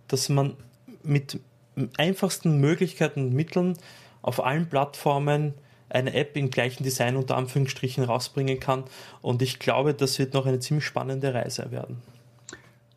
dass 0.08 0.30
man 0.30 0.56
mit 1.04 1.40
einfachsten 1.98 2.60
Möglichkeiten 2.60 3.22
und 3.22 3.34
Mitteln 3.34 3.78
auf 4.22 4.44
allen 4.44 4.68
Plattformen 4.68 5.54
eine 5.90 6.14
App 6.14 6.38
im 6.38 6.50
gleichen 6.50 6.84
Design 6.84 7.16
unter 7.16 7.36
Anführungsstrichen 7.36 8.04
rausbringen 8.04 8.60
kann. 8.60 8.86
Und 9.22 9.42
ich 9.42 9.60
glaube, 9.60 9.94
das 9.94 10.20
wird 10.20 10.34
noch 10.34 10.46
eine 10.46 10.60
ziemlich 10.60 10.86
spannende 10.86 11.34
Reise 11.34 11.72
werden. 11.72 11.98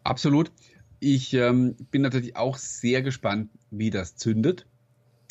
Absolut. 0.05 0.53
Ich 1.01 1.35
ähm, 1.35 1.77
bin 1.91 2.03
natürlich 2.03 2.37
auch 2.37 2.57
sehr 2.57 3.03
gespannt, 3.03 3.51
wie 3.71 3.91
das 3.91 4.17
zündet. 4.17 4.67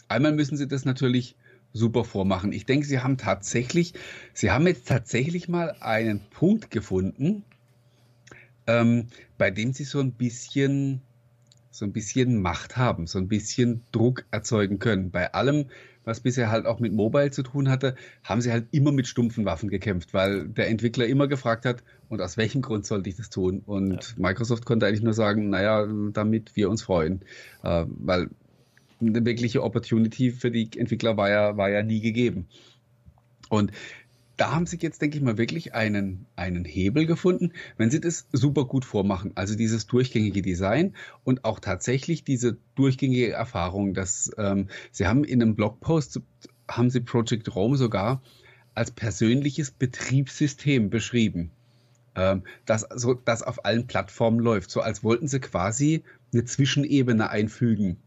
Einmal 0.07 0.33
müssen 0.33 0.57
sie 0.57 0.67
das 0.67 0.85
natürlich 0.85 1.35
super 1.71 2.03
vormachen. 2.03 2.51
Ich 2.51 2.65
denke, 2.65 2.85
sie 2.85 2.99
haben 2.99 3.17
tatsächlich, 3.17 3.93
sie 4.33 4.51
haben 4.51 4.67
jetzt 4.67 4.87
tatsächlich 4.87 5.47
mal 5.47 5.75
einen 5.79 6.21
Punkt 6.29 6.69
gefunden, 6.69 7.43
ähm, 8.67 9.07
bei 9.37 9.49
dem 9.51 9.73
sie 9.73 9.83
so 9.83 9.99
ein 9.99 10.11
bisschen 10.11 11.01
so 11.73 11.85
ein 11.85 11.91
bisschen 11.91 12.39
Macht 12.39 12.77
haben, 12.77 13.07
so 13.07 13.17
ein 13.17 13.27
bisschen 13.27 13.81
Druck 13.91 14.25
erzeugen 14.29 14.77
können. 14.77 15.09
Bei 15.09 15.33
allem, 15.33 15.65
was 16.03 16.19
bisher 16.19 16.51
halt 16.51 16.67
auch 16.67 16.79
mit 16.79 16.93
Mobile 16.93 17.31
zu 17.31 17.41
tun 17.41 17.67
hatte, 17.67 17.95
haben 18.23 18.41
sie 18.41 18.51
halt 18.51 18.67
immer 18.69 18.91
mit 18.91 19.07
stumpfen 19.07 19.43
Waffen 19.45 19.69
gekämpft, 19.69 20.13
weil 20.13 20.47
der 20.47 20.69
Entwickler 20.69 21.07
immer 21.07 21.27
gefragt 21.27 21.65
hat, 21.65 21.83
und 22.09 22.21
aus 22.21 22.37
welchem 22.37 22.61
Grund 22.61 22.85
sollte 22.85 23.09
ich 23.09 23.15
das 23.15 23.31
tun? 23.31 23.63
Und 23.65 23.93
ja. 23.93 24.13
Microsoft 24.17 24.65
konnte 24.65 24.85
eigentlich 24.85 25.01
nur 25.01 25.15
sagen, 25.15 25.49
naja, 25.49 25.87
damit 26.11 26.55
wir 26.55 26.69
uns 26.69 26.83
freuen, 26.83 27.21
äh, 27.63 27.85
weil 27.87 28.29
eine 29.01 29.25
wirkliche 29.25 29.63
Opportunity 29.63 30.29
für 30.29 30.51
die 30.51 30.69
Entwickler 30.77 31.17
war 31.17 31.31
ja, 31.31 31.57
war 31.57 31.71
ja 31.71 31.81
nie 31.81 32.01
gegeben. 32.01 32.45
Und 33.49 33.71
da 34.37 34.51
haben 34.51 34.65
sie 34.65 34.77
jetzt, 34.81 35.01
denke 35.01 35.17
ich 35.17 35.23
mal, 35.23 35.37
wirklich 35.37 35.75
einen, 35.75 36.25
einen 36.35 36.65
Hebel 36.65 37.05
gefunden, 37.05 37.53
wenn 37.77 37.91
sie 37.91 37.99
das 37.99 38.27
super 38.31 38.65
gut 38.65 38.83
vormachen. 38.83 39.31
Also 39.35 39.55
dieses 39.55 39.85
durchgängige 39.85 40.41
Design 40.41 40.95
und 41.23 41.45
auch 41.45 41.59
tatsächlich 41.59 42.23
diese 42.23 42.57
durchgängige 42.75 43.31
Erfahrung, 43.31 43.93
dass 43.93 44.31
ähm, 44.37 44.69
sie 44.91 45.07
haben 45.07 45.23
in 45.23 45.41
einem 45.41 45.55
Blogpost, 45.55 46.21
haben 46.67 46.89
sie 46.89 47.01
Project 47.01 47.55
Rome 47.55 47.77
sogar 47.77 48.21
als 48.73 48.89
persönliches 48.89 49.69
Betriebssystem 49.69 50.89
beschrieben. 50.89 51.51
Ähm, 52.15 52.43
das, 52.65 52.87
so, 52.95 53.13
das 53.13 53.43
auf 53.43 53.65
allen 53.65 53.85
Plattformen 53.85 54.39
läuft. 54.39 54.71
So 54.71 54.81
als 54.81 55.03
wollten 55.03 55.27
sie 55.27 55.39
quasi 55.39 56.03
eine 56.31 56.45
Zwischenebene 56.45 57.29
einfügen. 57.29 57.97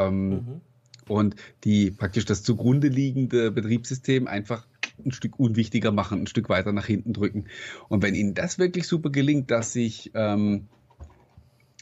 Ähm, 0.00 0.28
mhm. 0.28 0.60
Und 1.08 1.36
die 1.64 1.90
praktisch 1.90 2.24
das 2.24 2.42
zugrunde 2.42 2.88
liegende 2.88 3.50
Betriebssystem 3.50 4.26
einfach 4.26 4.66
ein 5.04 5.12
Stück 5.12 5.38
unwichtiger 5.38 5.92
machen, 5.92 6.22
ein 6.22 6.26
Stück 6.26 6.48
weiter 6.48 6.72
nach 6.72 6.86
hinten 6.86 7.12
drücken. 7.12 7.46
Und 7.88 8.02
wenn 8.02 8.14
Ihnen 8.14 8.34
das 8.34 8.58
wirklich 8.58 8.86
super 8.86 9.10
gelingt, 9.10 9.50
dass 9.50 9.74
ich, 9.76 10.10
ähm, 10.14 10.68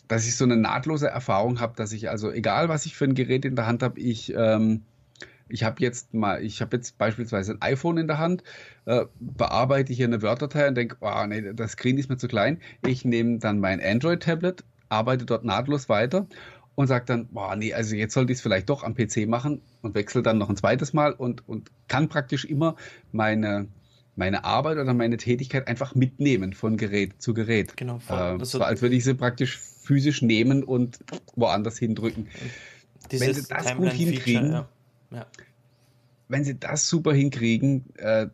dass 0.09 0.27
ich 0.27 0.37
so 0.37 0.45
eine 0.45 0.57
nahtlose 0.57 1.09
Erfahrung 1.09 1.61
habe, 1.61 1.75
dass 1.77 1.93
ich 1.93 2.11
also, 2.11 2.31
egal 2.31 2.69
was 2.69 2.87
ich 2.87 2.97
für 2.97 3.05
ein 3.05 3.15
Gerät 3.15 3.45
in 3.45 3.57
der 3.57 3.67
Hand 3.67 3.83
habe, 3.83 4.01
ich, 4.01 4.33
ähm, 4.37 4.83
ich 5.49 5.65
habe 5.65 5.77
jetzt 5.81 6.15
mal, 6.15 6.43
ich 6.43 6.61
habe 6.61 6.77
jetzt 6.77 6.97
beispielsweise 6.99 7.53
ein 7.53 7.63
iPhone 7.63 7.99
in 7.99 8.07
der 8.07 8.19
Hand, 8.19 8.43
äh, 8.87 9.07
bearbeite 9.19 9.93
hier 9.93 10.07
eine 10.07 10.23
Word-Datei 10.23 10.69
und 10.69 10.77
denke, 10.77 10.97
oh 11.01 11.27
nee, 11.27 11.53
das 11.53 11.73
Screen 11.73 11.99
ist 11.99 12.09
mir 12.09 12.17
zu 12.17 12.29
klein. 12.29 12.61
Ich 12.87 13.05
nehme 13.05 13.39
dann 13.39 13.59
mein 13.59 13.81
Android-Tablet, 13.81 14.65
arbeite 14.89 15.25
dort 15.25 15.45
nahtlos 15.45 15.89
weiter 15.89 16.27
und 16.81 16.87
sage 16.87 17.05
dann, 17.05 17.27
boah, 17.27 17.55
nee, 17.57 17.75
also 17.75 17.95
jetzt 17.95 18.15
sollte 18.15 18.33
ich 18.33 18.39
es 18.39 18.43
vielleicht 18.43 18.71
doch 18.71 18.85
am 18.85 18.95
PC 18.95 19.29
machen 19.29 19.61
und 19.83 19.95
wechsle 19.95 20.23
dann 20.23 20.39
noch 20.39 20.49
ein 20.49 20.57
zweites 20.57 20.95
Mal 20.95 21.13
und, 21.13 21.47
und 21.47 21.71
kann 21.89 22.09
praktisch 22.09 22.47
immer 22.47 22.75
meine, 23.13 23.69
meine 24.17 24.45
Arbeit 24.45 24.79
oder 24.79 24.95
meine 24.95 25.19
Tätigkeit 25.19 25.69
einfach 25.69 25.95
mitnehmen 25.95 26.55
von 26.55 26.79
Gerät 26.79 27.21
zu 27.21 27.35
Gerät. 27.35 27.77
Genau. 27.77 27.99
Voll. 27.99 28.17
Äh, 28.17 28.21
also, 28.21 28.59
so, 28.59 28.65
als 28.65 28.81
würde 28.81 28.97
ich 28.97 29.05
sie 29.05 29.13
praktisch 29.13 29.59
physisch 29.59 30.23
nehmen 30.23 30.65
und 30.65 31.01
woanders 31.37 31.77
hindrücken. 31.77 32.29
Wenn 33.11 33.35
sie 33.35 33.47
das 33.47 33.77
gut 33.77 33.93
hinkriegen, 33.93 34.53
ja. 34.53 34.69
Ja. 35.11 35.27
wenn 36.29 36.45
sie 36.45 36.59
das 36.59 36.89
super 36.89 37.13
hinkriegen, 37.13 37.95
äh, 37.97 38.29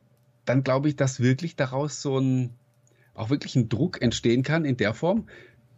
dann 0.44 0.62
glaube 0.62 0.88
ich, 0.88 0.94
dass 0.94 1.18
wirklich 1.18 1.56
daraus 1.56 2.00
so 2.00 2.20
ein 2.20 2.50
auch 3.14 3.30
wirklich 3.30 3.56
ein 3.56 3.68
Druck 3.68 4.00
entstehen 4.02 4.44
kann 4.44 4.64
in 4.64 4.76
der 4.76 4.94
Form, 4.94 5.26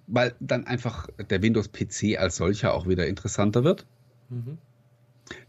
weil 0.08 0.34
dann 0.40 0.66
einfach 0.66 1.08
der 1.30 1.42
Windows-PC 1.42 2.18
als 2.18 2.36
solcher 2.36 2.74
auch 2.74 2.88
wieder 2.88 3.06
interessanter 3.06 3.62
wird. 3.62 3.86
Mhm. 4.30 4.58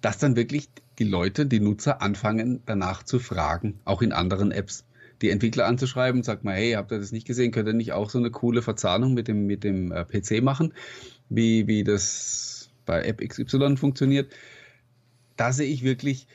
Dass 0.02 0.18
dann 0.18 0.36
wirklich 0.36 0.70
die 1.00 1.06
Leute, 1.06 1.46
die 1.46 1.62
Nutzer 1.62 2.02
anfangen 2.02 2.62
danach 2.66 3.04
zu 3.04 3.20
fragen, 3.20 3.80
auch 3.86 4.02
in 4.02 4.12
anderen 4.12 4.52
Apps. 4.52 4.86
Die 5.22 5.30
Entwickler 5.30 5.66
anzuschreiben, 5.66 6.24
sagt 6.24 6.44
mal, 6.44 6.56
hey, 6.56 6.74
habt 6.74 6.92
ihr 6.92 7.00
das 7.00 7.12
nicht 7.12 7.28
gesehen? 7.28 7.52
Könnt 7.52 7.68
ihr 7.68 7.74
nicht 7.74 7.94
auch 7.94 8.10
so 8.10 8.20
eine 8.20 8.32
coole 8.32 8.62
Verzahnung 8.62 9.14
mit 9.14 9.28
dem, 9.28 9.48
mit 9.48 9.64
dem 9.64 9.92
äh, 9.92 10.06
PC 10.06 10.44
machen, 10.44 10.74
wie, 11.30 11.68
wie 11.68 11.84
das 11.84 12.70
bei 12.86 13.04
App 13.04 13.22
XY 13.26 13.78
funktioniert? 13.78 14.32
Da 15.36 15.52
sehe 15.54 15.70
ich 15.70 15.84
wirklich, 15.84 16.28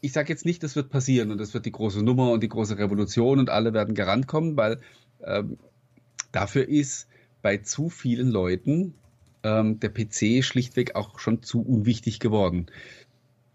ich 0.00 0.12
sage 0.12 0.32
jetzt 0.32 0.44
nicht, 0.44 0.62
das 0.62 0.74
wird 0.76 0.90
passieren 0.90 1.30
und 1.30 1.38
das 1.38 1.54
wird 1.54 1.66
die 1.66 1.72
große 1.72 2.02
Nummer 2.02 2.30
und 2.30 2.42
die 2.42 2.48
große 2.48 2.78
Revolution 2.78 3.38
und 3.38 3.50
alle 3.50 3.72
werden 3.72 3.94
gerannt 3.94 4.26
kommen, 4.26 4.56
weil 4.56 4.80
ähm, 5.24 5.58
dafür 6.32 6.68
ist 6.68 7.09
bei 7.42 7.58
zu 7.58 7.88
vielen 7.88 8.30
Leuten 8.30 8.94
ähm, 9.42 9.80
der 9.80 9.90
PC 9.90 10.44
schlichtweg 10.44 10.94
auch 10.94 11.18
schon 11.18 11.42
zu 11.42 11.62
unwichtig 11.62 12.20
geworden. 12.20 12.66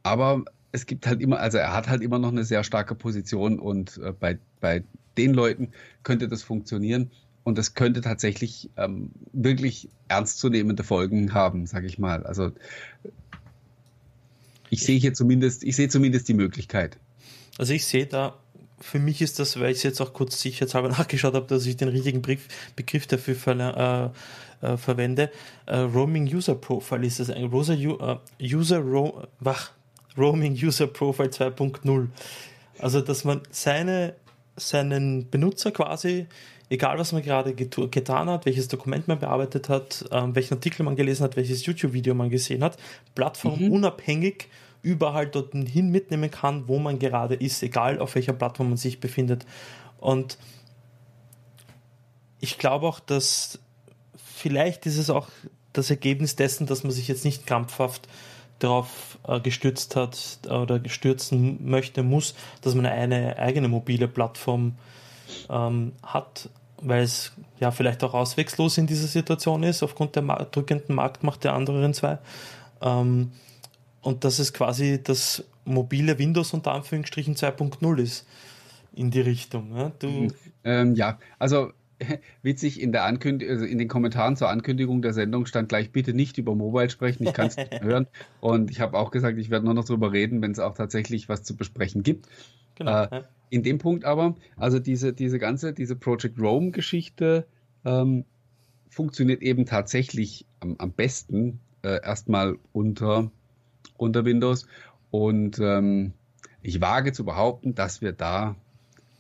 Aber 0.04 0.46
es 0.72 0.86
gibt 0.86 1.08
halt 1.08 1.22
immer, 1.22 1.40
also 1.40 1.58
er 1.58 1.74
hat 1.74 1.88
halt 1.88 2.02
immer 2.02 2.20
noch 2.20 2.32
eine 2.32 2.44
sehr 2.44 2.64
starke 2.64 2.96
Position 2.96 3.60
und 3.60 3.98
äh, 3.98 4.12
bei, 4.12 4.38
bei 4.60 4.84
den 5.18 5.34
Leuten 5.34 5.70
könnte 6.04 6.28
das 6.28 6.44
funktionieren 6.44 7.12
und 7.44 7.58
das 7.58 7.74
könnte 7.76 8.02
tatsächlich 8.02 8.70
ähm, 8.76 9.12
wirklich 9.32 9.90
ernstzunehmende 10.08 10.84
Folgen 10.84 11.34
haben, 11.34 11.66
sage 11.66 11.88
ich 11.88 12.00
mal. 12.00 12.26
Also 12.26 12.52
ich 14.70 14.84
sehe 14.84 15.00
hier 15.00 15.14
zumindest, 15.14 15.64
ich 15.64 15.76
sehe 15.76 15.88
zumindest 15.88 16.28
die 16.28 16.34
Möglichkeit. 16.34 16.98
Also 17.58 17.74
ich 17.74 17.86
sehe 17.86 18.06
da 18.06 18.38
für 18.80 19.00
mich 19.00 19.22
ist 19.22 19.40
das, 19.40 19.60
weil 19.60 19.72
ich 19.72 19.78
es 19.78 19.84
jetzt 19.84 20.02
auch 20.02 20.14
kurz 20.14 20.42
sicherheitshalber 20.42 20.90
nachgeschaut 20.98 21.34
habe, 21.34 21.48
dass 21.48 21.66
ich 21.66 21.78
den 21.78 21.90
richtigen 21.90 22.22
Begriff, 22.22 22.48
Begriff 22.76 23.08
dafür 23.08 23.36
ver, 23.36 24.14
äh, 24.62 24.66
äh, 24.66 24.78
verwende. 24.78 25.32
Äh, 25.66 25.78
Roaming 25.78 26.34
User 26.34 26.56
Profile 26.56 27.06
ist 27.06 27.20
das 27.20 27.30
ein 27.30 27.50
großer 27.50 27.74
äh, 27.74 28.18
User 28.42 28.80
Ro 28.80 29.24
wach, 29.40 29.72
Roaming 30.18 30.54
User 30.54 30.88
Profile 30.88 31.30
2.0. 31.30 32.08
Also, 32.80 33.02
dass 33.02 33.24
man 33.24 33.42
seine, 33.52 34.16
seinen 34.58 35.30
Benutzer 35.30 35.72
quasi, 35.72 36.28
egal 36.70 36.98
was 36.98 37.14
man 37.14 37.22
gerade 37.22 37.54
getan 37.54 38.30
hat, 38.30 38.46
welches 38.46 38.68
Dokument 38.68 39.08
man 39.08 39.20
bearbeitet 39.20 39.70
hat, 39.70 40.06
ähm, 40.12 40.36
welchen 40.36 40.56
Artikel 40.56 40.84
man 40.84 40.96
gelesen 40.96 41.24
hat, 41.24 41.38
welches 41.38 41.66
YouTube-Video 41.66 42.14
man 42.14 42.30
gesehen 42.30 42.64
hat, 42.64 42.78
plattformunabhängig 43.14 44.48
mhm 44.50 44.65
überall 44.86 45.28
dorthin 45.28 45.90
mitnehmen 45.90 46.30
kann, 46.30 46.68
wo 46.68 46.78
man 46.78 47.00
gerade 47.00 47.34
ist, 47.34 47.64
egal 47.64 48.00
auf 48.00 48.14
welcher 48.14 48.34
Plattform 48.34 48.70
man 48.70 48.78
sich 48.78 49.00
befindet. 49.00 49.46
Und 50.00 50.38
ich 52.40 52.60
glaube 52.60 52.88
auch, 52.88 53.00
dass 53.00 53.60
vielleicht 54.16 54.86
ist 54.86 55.00
es 55.00 55.10
auch 55.10 55.28
das 55.74 55.90
Ergebnis 55.90 56.36
dessen, 56.36 56.68
dass 56.68 56.84
man 56.84 56.92
sich 56.92 57.08
jetzt 57.08 57.26
nicht 57.26 57.48
krampfhaft 57.48 58.08
darauf 58.60 59.18
äh, 59.28 59.40
gestürzt 59.40 59.96
hat 59.96 60.40
oder 60.48 60.80
stürzen 60.88 61.68
möchte, 61.68 62.04
muss, 62.04 62.36
dass 62.62 62.76
man 62.76 62.86
eine 62.86 63.38
eigene 63.40 63.68
mobile 63.68 64.08
Plattform 64.08 64.78
ähm, 65.50 65.94
hat, 66.04 66.50
weil 66.78 67.02
es 67.04 67.32
ja 67.60 67.72
vielleicht 67.72 68.04
auch 68.04 68.14
auswegslos 68.14 68.78
in 68.78 68.86
dieser 68.86 69.08
Situation 69.08 69.64
ist, 69.64 69.82
aufgrund 69.82 70.16
der 70.16 70.24
drückenden 70.52 70.96
Marktmacht 70.96 71.44
der 71.44 71.54
anderen 71.54 71.94
zwei. 71.96 72.20
Ähm, 72.82 73.32
und 74.06 74.24
dass 74.24 74.38
es 74.38 74.54
quasi 74.54 75.02
das 75.02 75.44
mobile 75.66 76.20
Windows 76.20 76.54
unter 76.54 76.74
Anführungsstrichen 76.74 77.36
2.0 77.36 77.98
ist 78.00 78.28
in 78.94 79.10
die 79.10 79.22
Richtung. 79.22 79.74
Ne? 79.74 79.94
Du 79.98 80.28
ähm, 80.64 80.94
ja, 80.94 81.18
also 81.40 81.72
witzig 82.44 82.80
in 82.80 82.92
der 82.92 83.04
also 83.04 83.66
in 83.66 83.80
den 83.80 83.88
Kommentaren 83.88 84.36
zur 84.36 84.50
Ankündigung 84.50 85.02
der 85.02 85.14
Sendung 85.14 85.48
stand 85.48 85.70
gleich 85.70 85.92
bitte 85.92 86.14
nicht 86.14 86.38
über 86.38 86.54
Mobile 86.54 86.92
sprechen, 86.92 87.26
ich 87.26 87.34
kann 87.34 87.48
es 87.48 87.58
nicht 87.58 87.72
hören. 87.82 88.06
Und 88.42 88.70
ich 88.70 88.80
habe 88.80 88.96
auch 88.96 89.10
gesagt, 89.10 89.40
ich 89.40 89.50
werde 89.50 89.66
nur 89.66 89.74
noch 89.74 89.86
darüber 89.86 90.12
reden, 90.12 90.40
wenn 90.44 90.52
es 90.52 90.60
auch 90.60 90.76
tatsächlich 90.76 91.28
was 91.28 91.42
zu 91.42 91.56
besprechen 91.56 92.04
gibt. 92.04 92.28
Genau. 92.76 93.06
Äh, 93.06 93.24
in 93.50 93.64
dem 93.64 93.80
Punkt 93.80 94.06
aber, 94.06 94.36
also 94.56 94.78
diese, 94.78 95.14
diese 95.14 95.40
ganze, 95.40 95.74
diese 95.74 95.96
Project 95.96 96.40
Rome-Geschichte 96.40 97.48
ähm, 97.86 98.24
funktioniert 98.88 99.42
eben 99.42 99.66
tatsächlich 99.66 100.46
am, 100.60 100.76
am 100.78 100.92
besten 100.92 101.60
äh, 101.82 102.04
erstmal 102.04 102.58
unter 102.72 103.32
unter 103.98 104.26
Windows. 104.26 104.68
Und 105.12 105.60
ähm, 105.60 106.14
ich 106.62 106.82
wage 106.82 107.14
zu 107.14 107.26
behaupten, 107.26 107.76
dass 107.76 108.02
wir 108.02 108.12
da 108.12 108.56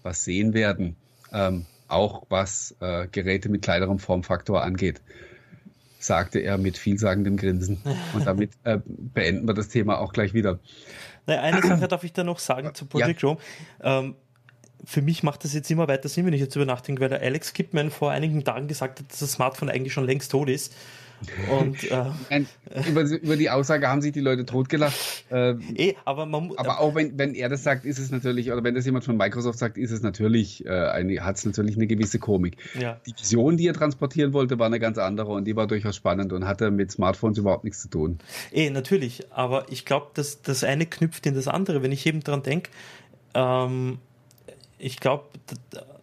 was 0.03 0.23
sehen 0.23 0.53
werden, 0.53 0.95
ähm, 1.31 1.65
auch 1.87 2.25
was 2.29 2.75
äh, 2.79 3.07
Geräte 3.07 3.49
mit 3.49 3.61
kleinerem 3.61 3.99
Formfaktor 3.99 4.63
angeht, 4.63 5.01
sagte 5.99 6.39
er 6.39 6.57
mit 6.57 6.77
vielsagendem 6.77 7.37
Grinsen. 7.37 7.81
Und 8.13 8.25
damit 8.25 8.51
äh, 8.63 8.79
beenden 8.85 9.47
wir 9.47 9.53
das 9.53 9.69
Thema 9.69 9.99
auch 9.99 10.13
gleich 10.13 10.33
wieder. 10.33 10.59
Naja, 11.27 11.41
eine 11.41 11.61
Sache 11.61 11.87
darf 11.87 12.03
ich 12.03 12.13
da 12.13 12.23
noch 12.23 12.39
sagen 12.39 12.73
zu 12.73 12.85
Project 12.85 13.21
ja. 13.21 13.27
Chrome. 13.27 13.39
Ähm, 13.81 14.15
für 14.83 15.01
mich 15.01 15.23
macht 15.23 15.43
das 15.43 15.53
jetzt 15.53 15.69
immer 15.71 15.87
weiter 15.87 16.09
Sinn, 16.09 16.25
wenn 16.25 16.33
ich 16.33 16.41
jetzt 16.41 16.55
über 16.55 16.65
nachdenke, 16.65 17.01
weil 17.01 17.09
der 17.09 17.21
Alex 17.21 17.53
Kipman 17.53 17.89
vor 17.89 18.11
einigen 18.11 18.43
Tagen 18.43 18.67
gesagt 18.67 18.99
hat, 18.99 19.11
dass 19.11 19.19
das 19.19 19.31
Smartphone 19.31 19.69
eigentlich 19.69 19.93
schon 19.93 20.05
längst 20.05 20.31
tot 20.31 20.49
ist. 20.49 20.75
Und, 21.49 21.83
äh, 21.83 22.05
Nein, 22.29 22.47
über, 22.87 23.01
über, 23.01 23.35
die 23.35 23.49
Aussage 23.49 23.87
haben 23.87 24.01
sich 24.01 24.11
die 24.11 24.19
Leute 24.19 24.45
totgelacht. 24.45 24.95
Äh, 25.31 25.51
eh, 25.75 25.95
aber 26.05 26.25
man, 26.25 26.51
aber 26.57 26.79
auch 26.79 26.95
wenn, 26.95 27.17
wenn 27.17 27.33
er 27.33 27.49
das 27.49 27.63
sagt, 27.63 27.85
ist 27.85 27.99
es 27.99 28.11
natürlich, 28.11 28.51
oder 28.51 28.63
wenn 28.63 28.75
das 28.75 28.85
jemand 28.85 29.05
von 29.05 29.17
Microsoft 29.17 29.57
sagt, 29.57 29.77
ist 29.77 29.91
es 29.91 30.01
natürlich, 30.01 30.65
äh, 30.65 31.19
hat 31.19 31.37
es 31.37 31.45
natürlich 31.45 31.75
eine 31.75 31.87
gewisse 31.87 32.19
Komik. 32.19 32.57
Ja. 32.79 32.99
Die 33.05 33.13
Vision, 33.17 33.57
die 33.57 33.67
er 33.67 33.73
transportieren 33.73 34.33
wollte, 34.33 34.59
war 34.59 34.67
eine 34.67 34.79
ganz 34.79 34.97
andere 34.97 35.31
und 35.31 35.45
die 35.45 35.55
war 35.55 35.67
durchaus 35.67 35.95
spannend 35.95 36.33
und 36.33 36.45
hatte 36.45 36.71
mit 36.71 36.91
Smartphones 36.91 37.37
überhaupt 37.37 37.63
nichts 37.63 37.81
zu 37.81 37.89
tun. 37.89 38.19
Eh, 38.51 38.69
natürlich, 38.69 39.31
aber 39.31 39.65
ich 39.69 39.85
glaube, 39.85 40.07
dass 40.13 40.41
das 40.41 40.63
eine 40.63 40.85
knüpft 40.85 41.25
in 41.25 41.35
das 41.35 41.47
andere. 41.47 41.81
Wenn 41.81 41.91
ich 41.91 42.05
eben 42.05 42.21
dran 42.21 42.43
denke, 42.43 42.69
ähm, 43.33 43.99
ich 44.77 44.99
glaube, 44.99 45.25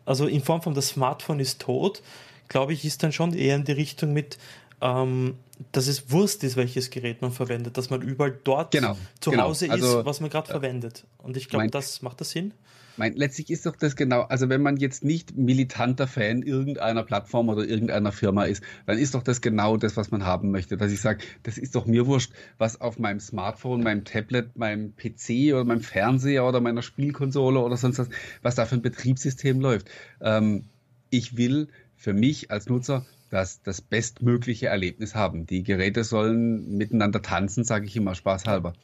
also 0.04 0.26
in 0.26 0.42
Form 0.42 0.62
von 0.62 0.74
das 0.74 0.88
Smartphone 0.88 1.40
ist 1.40 1.60
tot, 1.60 2.02
glaube 2.48 2.72
ich, 2.72 2.84
ist 2.84 3.02
dann 3.02 3.12
schon 3.12 3.32
eher 3.34 3.56
in 3.56 3.64
die 3.64 3.72
Richtung 3.72 4.12
mit, 4.12 4.38
ähm, 4.82 5.36
dass 5.70 5.86
es 5.86 6.10
Wurst 6.10 6.42
ist, 6.44 6.56
welches 6.56 6.90
Gerät 6.90 7.22
man 7.22 7.30
verwendet, 7.30 7.78
dass 7.78 7.88
man 7.88 8.02
überall 8.02 8.36
dort 8.44 8.72
genau, 8.72 8.98
zu 9.20 9.30
genau. 9.30 9.44
Hause 9.44 9.70
also, 9.70 10.00
ist, 10.00 10.04
was 10.04 10.20
man 10.20 10.28
gerade 10.28 10.48
äh, 10.48 10.52
verwendet. 10.52 11.06
Und 11.18 11.36
ich 11.36 11.48
glaube, 11.48 11.68
das 11.68 12.02
macht 12.02 12.20
das 12.20 12.30
Sinn. 12.30 12.52
Mein, 12.98 13.14
letztlich 13.14 13.48
ist 13.48 13.64
doch 13.64 13.76
das 13.76 13.96
genau, 13.96 14.22
also 14.22 14.50
wenn 14.50 14.60
man 14.60 14.76
jetzt 14.76 15.02
nicht 15.02 15.34
militanter 15.34 16.06
Fan 16.06 16.42
irgendeiner 16.42 17.02
Plattform 17.04 17.48
oder 17.48 17.64
irgendeiner 17.64 18.12
Firma 18.12 18.44
ist, 18.44 18.62
dann 18.84 18.98
ist 18.98 19.14
doch 19.14 19.22
das 19.22 19.40
genau 19.40 19.78
das, 19.78 19.96
was 19.96 20.10
man 20.10 20.26
haben 20.26 20.50
möchte. 20.50 20.76
Dass 20.76 20.92
ich 20.92 21.00
sage, 21.00 21.24
das 21.42 21.56
ist 21.56 21.74
doch 21.74 21.86
mir 21.86 22.06
wurscht, 22.06 22.32
was 22.58 22.80
auf 22.80 22.98
meinem 22.98 23.20
Smartphone, 23.20 23.82
meinem 23.82 24.04
Tablet, 24.04 24.58
meinem 24.58 24.94
PC 24.94 25.54
oder 25.54 25.64
meinem 25.64 25.80
Fernseher 25.80 26.44
oder 26.44 26.60
meiner 26.60 26.82
Spielkonsole 26.82 27.60
oder 27.60 27.78
sonst 27.78 27.98
was, 27.98 28.08
was 28.42 28.56
da 28.56 28.66
für 28.66 28.74
ein 28.74 28.82
Betriebssystem 28.82 29.60
läuft. 29.60 29.88
Ähm, 30.20 30.64
ich 31.08 31.36
will 31.36 31.68
für 31.96 32.12
mich 32.12 32.50
als 32.50 32.66
Nutzer 32.66 33.06
das, 33.32 33.62
das 33.62 33.80
bestmögliche 33.80 34.66
Erlebnis 34.66 35.14
haben. 35.14 35.46
Die 35.46 35.62
Geräte 35.62 36.04
sollen 36.04 36.76
miteinander 36.76 37.22
tanzen, 37.22 37.64
sage 37.64 37.86
ich 37.86 37.96
immer 37.96 38.14
spaßhalber. 38.14 38.74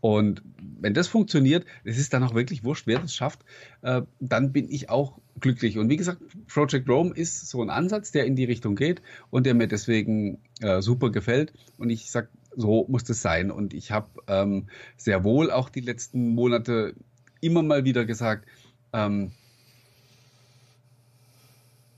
Und 0.00 0.42
wenn 0.80 0.94
das 0.94 1.06
funktioniert, 1.06 1.64
es 1.84 1.96
ist 1.96 2.12
dann 2.12 2.24
auch 2.24 2.34
wirklich 2.34 2.64
wurscht, 2.64 2.88
wer 2.88 2.98
das 2.98 3.14
schafft, 3.14 3.44
äh, 3.82 4.02
dann 4.18 4.52
bin 4.52 4.68
ich 4.68 4.90
auch 4.90 5.20
glücklich. 5.38 5.78
Und 5.78 5.88
wie 5.90 5.96
gesagt, 5.96 6.20
Project 6.48 6.88
Rome 6.88 7.14
ist 7.14 7.48
so 7.48 7.62
ein 7.62 7.70
Ansatz, 7.70 8.10
der 8.10 8.26
in 8.26 8.34
die 8.34 8.44
Richtung 8.44 8.74
geht 8.74 9.00
und 9.30 9.46
der 9.46 9.54
mir 9.54 9.68
deswegen 9.68 10.38
äh, 10.60 10.82
super 10.82 11.10
gefällt. 11.10 11.52
Und 11.78 11.90
ich 11.90 12.10
sage, 12.10 12.28
so 12.56 12.86
muss 12.88 13.04
das 13.04 13.22
sein. 13.22 13.52
Und 13.52 13.74
ich 13.74 13.92
habe 13.92 14.08
ähm, 14.26 14.66
sehr 14.96 15.22
wohl 15.22 15.52
auch 15.52 15.68
die 15.68 15.80
letzten 15.80 16.30
Monate 16.30 16.94
immer 17.40 17.62
mal 17.62 17.84
wieder 17.84 18.04
gesagt, 18.04 18.46
ähm, 18.92 19.30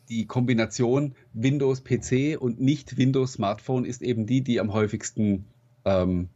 die 0.09 0.27
Kombination 0.27 1.15
Windows 1.37 1.85
PC 1.85 2.41
und 2.41 2.61
nicht 2.61 2.97
Windows 2.97 3.35
Smartphone 3.35 3.85
ist 3.85 4.03
eben 4.03 4.27
die, 4.27 4.43
die 4.43 4.59
am 4.59 4.73
häufigsten 4.73 5.45
ähm, 5.85 6.31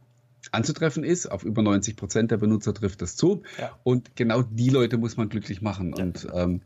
anzutreffen 0.51 1.03
ist. 1.03 1.25
Auf 1.31 1.43
über 1.43 1.61
90 1.61 1.95
Prozent 1.95 2.31
der 2.31 2.37
Benutzer 2.37 2.73
trifft 2.73 3.01
das 3.01 3.15
zu. 3.15 3.41
Ja. 3.59 3.77
Und 3.83 4.15
genau 4.15 4.43
die 4.43 4.69
Leute 4.69 4.97
muss 4.97 5.17
man 5.17 5.29
glücklich 5.29 5.61
machen. 5.61 5.93
Ja. 5.97 6.03
Und 6.03 6.27
ähm, 6.33 6.61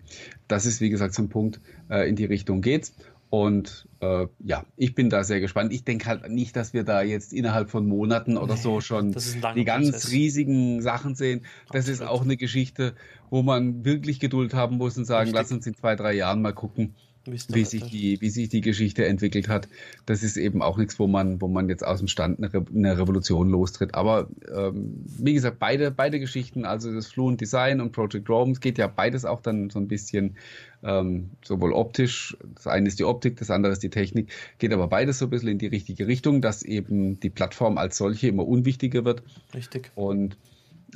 das 0.47 0.65
ist, 0.65 0.81
wie 0.81 0.89
gesagt, 0.89 1.13
so 1.13 1.23
ein 1.23 1.29
Punkt, 1.29 1.59
äh, 1.89 2.07
in 2.07 2.15
die 2.15 2.25
Richtung 2.25 2.61
geht's. 2.61 2.93
Und 3.29 3.87
äh, 3.99 4.27
ja, 4.43 4.65
ich 4.77 4.95
bin 4.95 5.09
da 5.09 5.23
sehr 5.23 5.41
gespannt. 5.41 5.73
Ich 5.73 5.83
denke 5.83 6.05
halt 6.05 6.29
nicht, 6.29 6.55
dass 6.55 6.73
wir 6.73 6.83
da 6.83 7.01
jetzt 7.01 7.33
innerhalb 7.33 7.69
von 7.69 7.85
Monaten 7.87 8.37
oder 8.37 8.53
nee, 8.53 8.61
so 8.61 8.81
schon 8.81 9.15
die 9.55 9.65
ganz 9.65 9.91
Prozess. 9.91 10.11
riesigen 10.11 10.81
Sachen 10.81 11.15
sehen. 11.15 11.41
Das 11.71 11.89
Absolut. 11.89 12.01
ist 12.01 12.07
auch 12.07 12.21
eine 12.21 12.37
Geschichte, 12.37 12.95
wo 13.29 13.41
man 13.41 13.83
wirklich 13.83 14.19
Geduld 14.19 14.53
haben 14.53 14.77
muss 14.77 14.97
und 14.97 15.05
sagen, 15.05 15.31
Richtig. 15.31 15.41
lass 15.41 15.51
uns 15.51 15.67
in 15.67 15.75
zwei, 15.75 15.95
drei 15.95 16.13
Jahren 16.13 16.41
mal 16.41 16.53
gucken, 16.53 16.95
wie 17.25 17.65
sich, 17.65 17.83
die, 17.83 18.21
wie 18.21 18.29
sich 18.29 18.49
die 18.49 18.61
Geschichte 18.61 19.05
entwickelt 19.05 19.47
hat. 19.47 19.67
Das 20.05 20.23
ist 20.23 20.37
eben 20.37 20.61
auch 20.61 20.77
nichts, 20.77 20.99
wo 20.99 21.07
man, 21.07 21.41
wo 21.41 21.47
man 21.47 21.69
jetzt 21.69 21.85
aus 21.85 21.99
dem 21.99 22.07
Stand 22.07 22.37
eine, 22.39 22.53
Re 22.53 22.65
eine 22.73 22.97
Revolution 22.97 23.49
lostritt. 23.49 23.95
Aber 23.95 24.29
ähm, 24.53 25.03
wie 25.17 25.33
gesagt, 25.33 25.59
beide, 25.59 25.91
beide 25.91 26.19
Geschichten, 26.19 26.65
also 26.65 26.93
das 26.93 27.07
Fluent 27.07 27.41
Design 27.41 27.81
und 27.81 27.91
Project 27.91 28.29
Rome, 28.29 28.51
es 28.51 28.59
geht 28.59 28.77
ja 28.77 28.87
beides 28.87 29.25
auch 29.25 29.41
dann 29.41 29.69
so 29.69 29.79
ein 29.79 29.87
bisschen 29.87 30.35
ähm, 30.83 31.31
sowohl 31.43 31.73
optisch, 31.73 32.37
das 32.55 32.67
eine 32.67 32.87
ist 32.87 32.99
die 32.99 33.05
Optik, 33.05 33.37
das 33.37 33.49
andere 33.49 33.73
ist 33.73 33.81
die 33.81 33.89
Technik, 33.89 34.31
geht 34.59 34.71
aber 34.71 34.87
beides 34.87 35.19
so 35.19 35.25
ein 35.25 35.31
bisschen 35.31 35.49
in 35.49 35.57
die 35.57 35.67
richtige 35.67 36.07
Richtung, 36.07 36.41
dass 36.41 36.63
eben 36.63 37.19
die 37.19 37.29
Plattform 37.29 37.77
als 37.77 37.97
solche 37.97 38.27
immer 38.27 38.47
unwichtiger 38.47 39.03
wird. 39.03 39.23
Richtig. 39.53 39.91
Und 39.95 40.37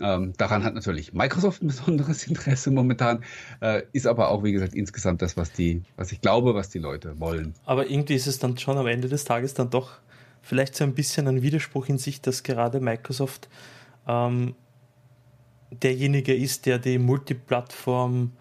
ähm, 0.01 0.33
daran 0.37 0.63
hat 0.63 0.73
natürlich 0.73 1.13
Microsoft 1.13 1.61
ein 1.61 1.67
besonderes 1.67 2.27
Interesse 2.27 2.71
momentan, 2.71 3.23
äh, 3.61 3.83
ist 3.93 4.07
aber 4.07 4.29
auch, 4.29 4.43
wie 4.43 4.51
gesagt, 4.51 4.73
insgesamt 4.73 5.21
das, 5.21 5.37
was 5.37 5.51
die, 5.51 5.83
was 5.95 6.11
ich 6.11 6.21
glaube, 6.21 6.55
was 6.55 6.69
die 6.69 6.79
Leute 6.79 7.19
wollen. 7.19 7.53
Aber 7.65 7.89
irgendwie 7.89 8.15
ist 8.15 8.27
es 8.27 8.39
dann 8.39 8.57
schon 8.57 8.77
am 8.77 8.87
Ende 8.87 9.07
des 9.07 9.25
Tages 9.25 9.53
dann 9.53 9.69
doch 9.69 9.99
vielleicht 10.41 10.75
so 10.75 10.83
ein 10.83 10.93
bisschen 10.95 11.27
ein 11.27 11.41
Widerspruch 11.41 11.87
in 11.89 11.97
sich, 11.97 12.21
dass 12.21 12.43
gerade 12.43 12.79
Microsoft 12.79 13.49
ähm, 14.07 14.55
derjenige 15.71 16.33
ist, 16.33 16.65
der 16.65 16.79
die 16.79 16.97
Multiplattform 16.97 18.31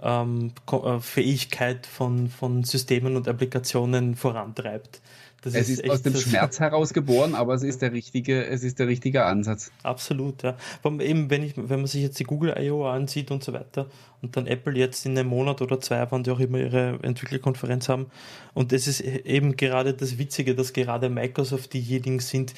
ähm, 0.00 0.52
äh, 0.70 1.00
Fähigkeit 1.00 1.86
von, 1.86 2.28
von 2.28 2.64
Systemen 2.64 3.16
und 3.16 3.28
Applikationen 3.28 4.16
vorantreibt. 4.16 5.01
Das 5.42 5.54
es 5.54 5.68
ist, 5.68 5.80
ist 5.80 5.90
aus 5.90 6.02
dem 6.02 6.16
Schmerz 6.16 6.60
heraus 6.60 6.92
geboren, 6.92 7.34
aber 7.34 7.54
es 7.54 7.64
ist 7.64 7.82
der 7.82 7.92
richtige, 7.92 8.46
es 8.46 8.62
ist 8.62 8.78
der 8.78 8.86
richtige 8.86 9.24
Ansatz. 9.24 9.72
Absolut, 9.82 10.44
ja. 10.44 10.56
Eben, 10.84 11.30
wenn 11.30 11.42
ich, 11.42 11.54
wenn 11.56 11.80
man 11.80 11.86
sich 11.88 12.02
jetzt 12.02 12.20
die 12.20 12.24
Google 12.24 12.54
I.O. 12.56 12.86
ansieht 12.86 13.32
und 13.32 13.42
so 13.42 13.52
weiter 13.52 13.88
und 14.22 14.36
dann 14.36 14.46
Apple 14.46 14.78
jetzt 14.78 15.04
in 15.04 15.18
einem 15.18 15.28
Monat 15.28 15.60
oder 15.60 15.80
zwei, 15.80 16.06
wann 16.10 16.22
die 16.22 16.30
auch 16.30 16.38
immer 16.38 16.58
ihre 16.58 17.00
Entwicklerkonferenz 17.02 17.88
haben. 17.88 18.06
Und 18.54 18.72
es 18.72 18.86
ist 18.86 19.00
eben 19.00 19.56
gerade 19.56 19.94
das 19.94 20.16
Witzige, 20.16 20.54
dass 20.54 20.72
gerade 20.72 21.08
Microsoft 21.08 21.72
diejenigen 21.72 22.20
sind, 22.20 22.54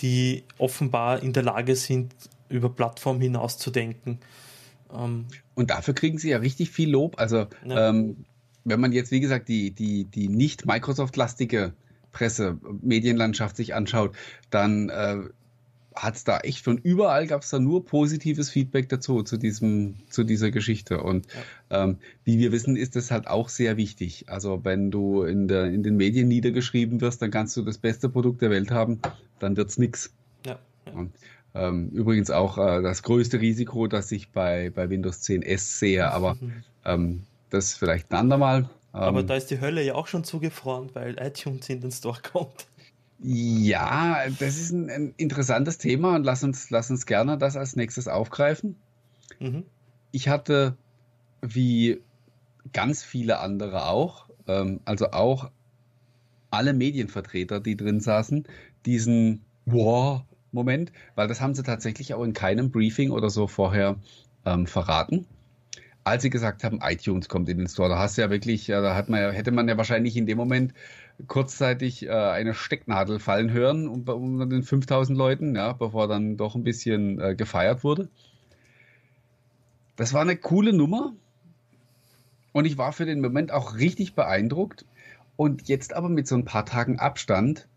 die 0.00 0.42
offenbar 0.56 1.22
in 1.22 1.34
der 1.34 1.42
Lage 1.42 1.76
sind, 1.76 2.14
über 2.48 2.70
Plattform 2.70 3.20
hinaus 3.20 3.58
zu 3.58 3.70
denken. 3.70 4.20
Ähm, 4.90 5.26
und 5.54 5.70
dafür 5.70 5.92
kriegen 5.92 6.16
sie 6.16 6.30
ja 6.30 6.38
richtig 6.38 6.70
viel 6.70 6.90
Lob. 6.90 7.18
Also 7.18 7.46
ja. 7.66 7.90
ähm, 7.90 8.24
wenn 8.64 8.80
man 8.80 8.92
jetzt, 8.92 9.10
wie 9.10 9.20
gesagt, 9.20 9.48
die, 9.48 9.72
die, 9.72 10.04
die 10.04 10.28
nicht 10.28 10.64
Microsoft-lastige 10.64 11.74
Presse, 12.12 12.58
Medienlandschaft 12.82 13.56
sich 13.56 13.74
anschaut, 13.74 14.14
dann 14.50 14.88
äh, 14.88 15.18
hat 15.94 16.16
es 16.16 16.24
da 16.24 16.38
echt 16.40 16.64
von 16.64 16.78
überall 16.78 17.26
gab 17.26 17.42
es 17.42 17.50
da 17.50 17.58
nur 17.58 17.84
positives 17.84 18.50
Feedback 18.50 18.88
dazu, 18.88 19.22
zu 19.22 19.36
diesem, 19.36 19.96
zu 20.08 20.24
dieser 20.24 20.50
Geschichte. 20.50 21.02
Und 21.02 21.26
ja. 21.70 21.84
ähm, 21.84 21.98
wie 22.24 22.38
wir 22.38 22.52
wissen, 22.52 22.76
ist 22.76 22.96
das 22.96 23.10
halt 23.10 23.26
auch 23.26 23.48
sehr 23.48 23.76
wichtig. 23.76 24.24
Also 24.28 24.64
wenn 24.64 24.90
du 24.90 25.22
in, 25.22 25.48
der, 25.48 25.66
in 25.66 25.82
den 25.82 25.96
Medien 25.96 26.28
niedergeschrieben 26.28 27.00
wirst, 27.00 27.22
dann 27.22 27.30
kannst 27.30 27.56
du 27.56 27.62
das 27.62 27.78
beste 27.78 28.08
Produkt 28.08 28.42
der 28.42 28.50
Welt 28.50 28.70
haben, 28.70 29.00
dann 29.38 29.56
wird's 29.56 29.78
nix. 29.78 30.12
Ja, 30.46 30.58
ja. 30.86 30.92
Und, 30.92 31.12
ähm, 31.54 31.90
übrigens 31.90 32.30
auch 32.30 32.56
äh, 32.56 32.82
das 32.82 33.02
größte 33.02 33.40
Risiko, 33.40 33.86
das 33.86 34.10
ich 34.12 34.30
bei, 34.30 34.70
bei 34.70 34.88
Windows 34.88 35.20
10 35.20 35.42
S 35.42 35.78
sehe, 35.78 36.10
aber 36.10 36.36
mhm. 36.40 36.52
ähm, 36.84 37.22
das 37.50 37.74
vielleicht 37.74 38.10
ein 38.10 38.16
andermal. 38.16 38.70
Aber 38.92 39.20
ähm, 39.20 39.26
da 39.26 39.36
ist 39.36 39.50
die 39.50 39.60
Hölle 39.60 39.82
ja 39.82 39.94
auch 39.94 40.06
schon 40.06 40.22
zugefroren, 40.24 40.90
weil 40.94 41.16
iTunes 41.18 41.68
in 41.68 41.80
den 41.80 41.90
Store 41.90 42.18
kommt. 42.20 42.66
Ja, 43.24 44.24
das 44.38 44.56
ist 44.56 44.72
ein, 44.72 44.90
ein, 44.90 45.14
interessantes 45.16 45.78
Thema 45.78 46.16
und 46.16 46.24
lass 46.24 46.42
uns, 46.42 46.70
lass 46.70 46.90
uns 46.90 47.06
gerne 47.06 47.38
das 47.38 47.56
als 47.56 47.76
nächstes 47.76 48.08
aufgreifen. 48.08 48.76
Mhm. 49.38 49.64
Ich 50.10 50.28
hatte, 50.28 50.76
wie 51.40 52.00
ganz 52.72 53.02
viele 53.02 53.38
andere 53.38 53.86
auch, 53.86 54.28
ähm, 54.48 54.80
also 54.84 55.12
auch 55.12 55.50
alle 56.50 56.74
Medienvertreter, 56.74 57.60
die 57.60 57.76
drin 57.76 58.00
saßen, 58.00 58.44
diesen 58.84 59.42
Wow-Moment, 59.66 60.92
weil 61.14 61.28
das 61.28 61.40
haben 61.40 61.54
sie 61.54 61.62
tatsächlich 61.62 62.14
auch 62.14 62.24
in 62.24 62.34
keinem 62.34 62.70
Briefing 62.70 63.10
oder 63.10 63.30
so 63.30 63.46
vorher 63.46 63.96
ähm, 64.44 64.66
verraten 64.66 65.26
als 66.04 66.22
sie 66.22 66.30
gesagt 66.30 66.64
haben, 66.64 66.80
iTunes 66.82 67.28
kommt 67.28 67.48
in 67.48 67.58
den 67.58 67.68
Store, 67.68 67.88
da 67.88 67.98
hast 67.98 68.16
du 68.16 68.22
ja 68.22 68.30
wirklich, 68.30 68.66
da 68.66 68.94
hat 68.94 69.08
man 69.08 69.20
ja, 69.20 69.30
hätte 69.30 69.52
man 69.52 69.68
ja 69.68 69.76
wahrscheinlich 69.76 70.16
in 70.16 70.26
dem 70.26 70.36
Moment 70.36 70.74
kurzzeitig 71.28 72.06
äh, 72.06 72.10
eine 72.10 72.54
Stecknadel 72.54 73.18
fallen 73.18 73.52
hören 73.52 73.88
unter 73.88 74.16
um 74.16 74.48
den 74.48 74.62
5000 74.62 75.16
Leuten, 75.16 75.54
ja, 75.54 75.72
bevor 75.72 76.08
dann 76.08 76.36
doch 76.36 76.54
ein 76.54 76.64
bisschen 76.64 77.20
äh, 77.20 77.34
gefeiert 77.34 77.84
wurde. 77.84 78.08
Das 79.96 80.12
war 80.12 80.22
eine 80.22 80.36
coole 80.36 80.72
Nummer 80.72 81.12
und 82.52 82.64
ich 82.64 82.78
war 82.78 82.92
für 82.92 83.06
den 83.06 83.20
Moment 83.20 83.52
auch 83.52 83.76
richtig 83.76 84.14
beeindruckt. 84.14 84.84
Und 85.36 85.68
jetzt 85.68 85.94
aber 85.94 86.08
mit 86.08 86.28
so 86.28 86.34
ein 86.34 86.44
paar 86.44 86.66
Tagen 86.66 86.98
Abstand 86.98 87.68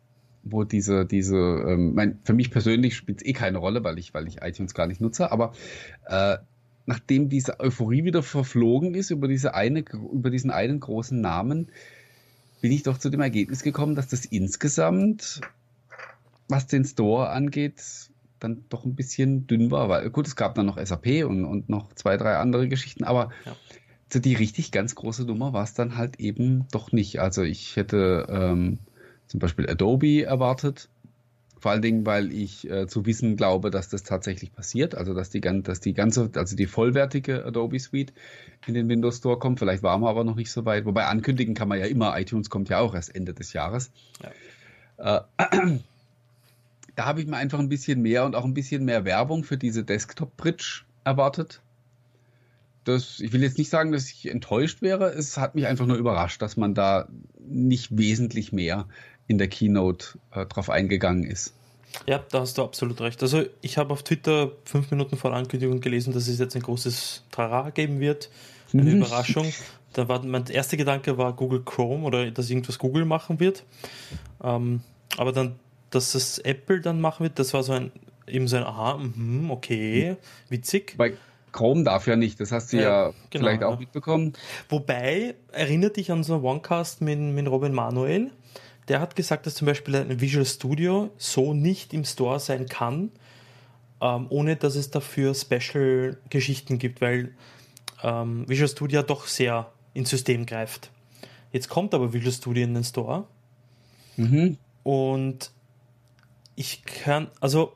wo 0.46 0.64
diese, 0.64 1.06
diese, 1.06 1.36
ähm, 1.36 1.96
mein, 1.96 2.20
für 2.24 2.34
mich 2.34 2.52
persönlich 2.52 2.96
spielt 2.96 3.22
es 3.22 3.26
eh 3.26 3.34
keine 3.34 3.58
Rolle, 3.58 3.84
weil 3.84 3.98
ich, 3.98 4.14
weil 4.14 4.28
ich 4.28 4.42
iTunes 4.44 4.76
gar 4.76 4.86
nicht 4.86 5.02
nutze, 5.02 5.32
aber 5.32 5.54
äh, 6.06 6.38
nachdem 6.86 7.30
diese 7.30 7.60
Euphorie 7.60 8.04
wieder 8.04 8.24
verflogen 8.24 8.94
ist 8.94 9.10
über 9.10 9.28
diese 9.28 9.54
eine, 9.56 9.80
über 9.80 10.30
diesen 10.30 10.52
einen 10.52 10.80
großen 10.80 11.20
Namen, 11.20 11.72
bin 12.62 12.72
ich 12.72 12.84
doch 12.84 12.98
zu 12.98 13.10
dem 13.10 13.22
Ergebnis 13.22 13.64
gekommen, 13.64 13.96
dass 13.96 14.08
das 14.08 14.26
insgesamt, 14.26 15.42
was 16.48 16.68
den 16.68 16.86
Store 16.86 17.30
angeht, 17.30 17.82
dann 18.40 18.66
doch 18.70 18.86
ein 18.86 18.96
bisschen 18.96 19.48
dünn 19.48 19.72
war. 19.72 19.90
Weil 19.90 20.10
gut, 20.10 20.28
es 20.28 20.36
gab 20.36 20.56
dann 20.56 20.66
noch 20.66 20.84
SAP 20.84 21.26
und, 21.26 21.46
und 21.46 21.70
noch 21.70 21.94
zwei, 21.94 22.18
drei 22.18 22.38
andere 22.38 22.68
Geschichten, 22.68 23.04
aber 23.04 23.32
ja. 23.46 23.56
so 24.10 24.20
die 24.20 24.36
richtig 24.36 24.72
ganz 24.72 24.96
große 24.96 25.26
Nummer 25.26 25.54
war 25.54 25.64
es 25.64 25.74
dann 25.74 25.98
halt 25.98 26.20
eben 26.20 26.68
doch 26.72 26.92
nicht. 26.92 27.20
Also 27.20 27.44
ich 27.44 27.76
hätte 27.76 28.28
ähm, 28.30 28.80
zum 29.28 29.40
Beispiel 29.40 29.70
Adobe 29.70 30.24
erwartet. 30.24 30.90
Vor 31.66 31.72
allen 31.72 31.82
Dingen, 31.82 32.06
weil 32.06 32.32
ich 32.32 32.70
äh, 32.70 32.86
zu 32.86 33.08
wissen 33.08 33.38
glaube, 33.38 33.72
dass 33.72 33.90
das 33.90 34.04
tatsächlich 34.04 34.54
passiert. 34.54 34.94
Also, 34.94 35.16
dass 35.16 35.32
die, 35.32 35.42
dass 35.42 35.80
die 35.80 35.96
ganze, 35.96 36.30
also 36.36 36.56
die 36.56 36.68
vollwertige 36.68 37.44
Adobe 37.44 37.80
Suite 37.80 38.14
in 38.68 38.76
den 38.76 38.88
Windows 38.88 39.18
Store 39.18 39.40
kommt. 39.40 39.58
Vielleicht 39.58 39.82
waren 39.82 40.02
wir 40.02 40.10
aber 40.10 40.24
noch 40.24 40.36
nicht 40.36 40.52
so 40.52 40.64
weit. 40.66 40.86
Wobei 40.86 41.06
ankündigen 41.06 41.56
kann 41.56 41.68
man 41.68 41.80
ja 41.80 41.88
immer. 41.88 42.16
iTunes 42.20 42.52
kommt 42.52 42.70
ja 42.70 42.78
auch 42.82 42.94
erst 42.94 43.16
Ende 43.16 43.34
des 43.34 43.52
Jahres. 43.54 43.90
Ja. 45.00 45.26
Äh, 45.40 45.80
da 46.96 47.06
habe 47.08 47.22
ich 47.22 47.26
mir 47.26 47.38
einfach 47.38 47.58
ein 47.58 47.70
bisschen 47.70 48.04
mehr 48.04 48.26
und 48.26 48.36
auch 48.36 48.46
ein 48.46 48.54
bisschen 48.54 48.86
mehr 48.86 49.04
Werbung 49.04 49.44
für 49.44 49.58
diese 49.58 49.84
Desktop 49.84 50.38
Bridge 50.38 50.84
erwartet. 51.04 51.62
Das, 52.84 53.20
ich 53.20 53.34
will 53.34 53.42
jetzt 53.42 53.58
nicht 53.58 53.72
sagen, 53.72 53.92
dass 53.92 54.12
ich 54.12 54.30
enttäuscht 54.30 54.84
wäre. 54.84 55.10
Es 55.14 55.40
hat 55.40 55.56
mich 55.56 55.66
einfach 55.66 55.88
nur 55.88 55.98
überrascht, 55.98 56.44
dass 56.44 56.58
man 56.58 56.76
da 56.76 57.08
nicht 57.40 57.98
wesentlich 57.98 58.52
mehr 58.52 58.86
in 59.28 59.38
der 59.38 59.48
Keynote 59.48 60.20
äh, 60.32 60.46
drauf 60.46 60.70
eingegangen 60.70 61.24
ist. 61.24 61.54
Ja, 62.06 62.24
da 62.30 62.42
hast 62.42 62.58
du 62.58 62.64
absolut 62.64 63.00
recht. 63.02 63.22
Also 63.24 63.44
ich 63.62 63.78
habe 63.78 63.94
auf 63.94 64.04
Twitter 64.04 64.52
fünf 64.66 64.92
Minuten 64.92 65.16
vor 65.18 65.32
der 65.32 65.40
Ankündigung 65.40 65.80
gelesen, 65.80 66.14
dass 66.14 66.28
es 66.28 66.40
jetzt 66.40 66.56
ein 66.56 66.62
großes 66.62 67.24
Trara 67.32 67.70
geben 67.70 68.00
wird. 68.00 68.30
Eine 68.74 68.84
mhm. 68.84 68.98
Überraschung. 68.98 69.52
Da 69.94 70.10
war 70.10 70.22
mein 70.26 70.46
erster 70.48 70.76
Gedanke 70.76 71.18
war 71.18 71.34
Google 71.34 71.64
Chrome 71.64 72.04
oder 72.04 72.30
dass 72.32 72.50
irgendwas 72.50 72.80
Google 72.80 73.06
machen 73.06 73.40
wird. 73.40 73.64
Ähm, 74.44 74.82
aber 75.16 75.32
dann, 75.32 75.56
dass 75.90 76.16
es 76.16 76.40
Apple 76.40 76.82
dann 76.82 77.00
machen 77.00 77.24
wird, 77.24 77.40
das 77.40 77.54
war 77.54 77.64
so 77.64 77.72
ein 77.72 77.92
eben 78.28 78.48
so 78.48 78.58
ein 78.58 78.64
Aha, 78.64 78.98
mh, 78.98 79.52
okay, 79.54 80.18
witzig. 80.50 80.96
Bei 80.98 81.14
Chrome 81.52 81.84
darf 81.84 82.08
ja 82.08 82.16
nicht, 82.16 82.40
das 82.40 82.52
hast 82.52 82.74
du 82.74 82.78
ja, 82.78 82.84
ja 82.84 83.14
genau, 83.30 83.46
vielleicht 83.46 83.64
auch 83.64 83.74
ja. 83.74 83.80
mitbekommen. 83.80 84.34
Wobei, 84.70 85.36
erinnert 85.52 85.98
dich 85.98 86.12
an 86.12 86.24
so 86.24 86.36
einen 86.36 86.44
Onecast 86.44 87.02
mit, 87.02 87.20
mit 87.20 87.48
Robin 87.48 87.74
Manuel, 87.74 88.32
der 88.88 89.00
hat 89.00 89.16
gesagt, 89.16 89.46
dass 89.46 89.56
zum 89.56 89.66
Beispiel 89.66 89.96
ein 89.96 90.22
Visual 90.22 90.46
Studio 90.46 91.12
so 91.18 91.54
nicht 91.54 91.94
im 91.94 92.06
Store 92.06 92.40
sein 92.40 92.68
kann, 92.68 93.12
ähm, 94.02 94.28
ohne 94.30 94.56
dass 94.56 94.76
es 94.76 94.92
dafür 94.92 95.34
Special-Geschichten 95.34 96.78
gibt, 96.78 97.02
weil 97.02 97.34
ähm, 98.04 98.48
Visual 98.48 98.70
Studio 98.70 99.02
doch 99.02 99.28
sehr 99.28 99.72
ins 99.94 100.10
System 100.10 100.46
greift. 100.46 100.92
Jetzt 101.52 101.70
kommt 101.70 101.94
aber 101.94 102.14
Visual 102.14 102.34
Studio 102.34 102.64
in 102.64 102.74
den 102.74 102.84
Store 102.84 103.26
mhm. 104.18 104.58
und 104.84 105.52
ich 106.56 106.84
kann, 106.84 107.30
also 107.40 107.74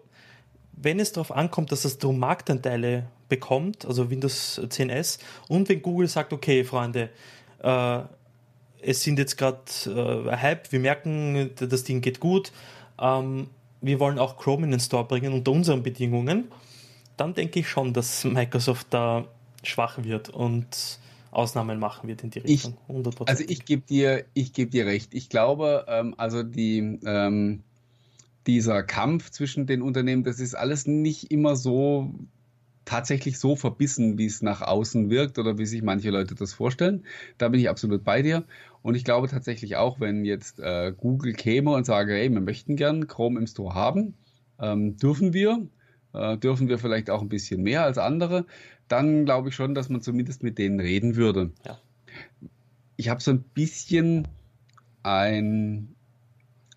wenn 0.74 1.00
es 1.00 1.12
darauf 1.12 1.32
ankommt, 1.32 1.72
dass 1.72 1.82
das 1.82 1.98
darum 1.98 2.20
Marktanteile 2.20 3.08
bekommt, 3.28 3.86
also 3.86 4.10
Windows 4.10 4.60
10S, 4.62 5.20
und 5.48 5.68
wenn 5.70 5.82
Google 5.82 6.08
sagt, 6.08 6.34
okay, 6.34 6.64
Freunde, 6.64 7.10
äh, 7.62 8.00
es 8.82 9.04
sind 9.04 9.20
jetzt 9.20 9.38
gerade 9.38 9.60
äh, 9.86 10.36
Hype, 10.36 10.72
wir 10.72 10.80
merken, 10.80 11.52
das 11.56 11.84
Ding 11.84 12.02
geht 12.02 12.20
gut, 12.20 12.52
ähm, 13.00 13.48
wir 13.82 14.00
wollen 14.00 14.20
auch 14.20 14.38
Chrome 14.38 14.66
in 14.66 14.72
den 14.72 14.80
Store 14.80 15.06
bringen 15.06 15.34
unter 15.34 15.52
unseren 15.52 15.84
Bedingungen, 15.84 16.52
dann 17.18 17.34
denke 17.34 17.60
ich 17.60 17.70
schon, 17.70 17.94
dass 17.94 18.24
Microsoft 18.26 18.88
da 18.92 19.26
schwach 19.64 20.04
wird 20.04 20.30
und 20.30 21.00
Ausnahmen 21.32 21.80
machen 21.80 22.08
wird 22.08 22.24
in 22.24 22.32
die 22.32 22.40
Richtung. 22.40 22.78
Ich, 22.88 22.96
100%. 22.96 23.28
Also 23.28 23.44
ich 23.48 23.66
gebe 23.66 23.84
dir, 23.84 24.26
ich 24.34 24.54
gebe 24.54 24.72
dir 24.72 24.86
recht. 24.86 25.14
Ich 25.14 25.30
glaube, 25.30 25.86
ähm, 25.88 26.16
also 26.18 26.44
die 26.44 27.00
ähm, 27.06 27.64
dieser 28.48 28.84
Kampf 28.84 29.30
zwischen 29.30 29.68
den 29.68 29.82
Unternehmen, 29.82 30.24
das 30.24 30.40
ist 30.40 30.56
alles 30.56 30.88
nicht 30.88 31.32
immer 31.32 31.56
so 31.56 32.14
tatsächlich 32.86 33.38
so 33.38 33.56
verbissen, 33.56 34.18
wie 34.18 34.26
es 34.26 34.42
nach 34.42 34.62
außen 34.62 35.12
wirkt 35.12 35.38
oder 35.38 35.60
wie 35.60 35.68
sich 35.68 35.84
manche 35.84 36.10
Leute 36.10 36.34
das 36.34 36.54
vorstellen. 36.54 37.06
Da 37.38 37.50
bin 37.50 37.60
ich 37.60 37.70
absolut 37.70 38.04
bei 38.04 38.24
dir. 38.24 38.46
Und 38.82 38.96
ich 38.96 39.04
glaube 39.04 39.28
tatsächlich 39.28 39.76
auch, 39.76 40.00
wenn 40.00 40.26
jetzt 40.26 40.60
äh, 40.60 40.94
Google 40.96 41.34
käme 41.34 41.72
und 41.72 41.86
sage, 41.86 42.14
hey, 42.14 42.32
wir 42.32 42.42
möchten 42.42 42.76
gern 42.76 43.08
Chrome 43.08 43.40
im 43.40 43.48
Store 43.48 43.76
haben, 43.76 44.16
ähm, 44.60 44.98
dürfen 44.98 45.34
wir, 45.34 45.68
äh, 46.14 46.38
dürfen 46.38 46.70
wir 46.70 46.80
vielleicht 46.80 47.10
auch 47.10 47.22
ein 47.22 47.30
bisschen 47.30 47.62
mehr 47.62 47.84
als 47.84 47.98
andere, 47.98 48.46
dann 48.88 49.26
glaube 49.26 49.50
ich 49.50 49.56
schon, 49.56 49.76
dass 49.76 49.90
man 49.90 50.02
zumindest 50.02 50.44
mit 50.44 50.58
denen 50.58 50.80
reden 50.80 51.16
würde. 51.16 51.52
Ja. 51.66 51.80
Ich 52.96 53.10
habe 53.10 53.22
so 53.22 53.32
ein 53.32 53.44
bisschen 53.44 54.28
ein, 55.04 55.96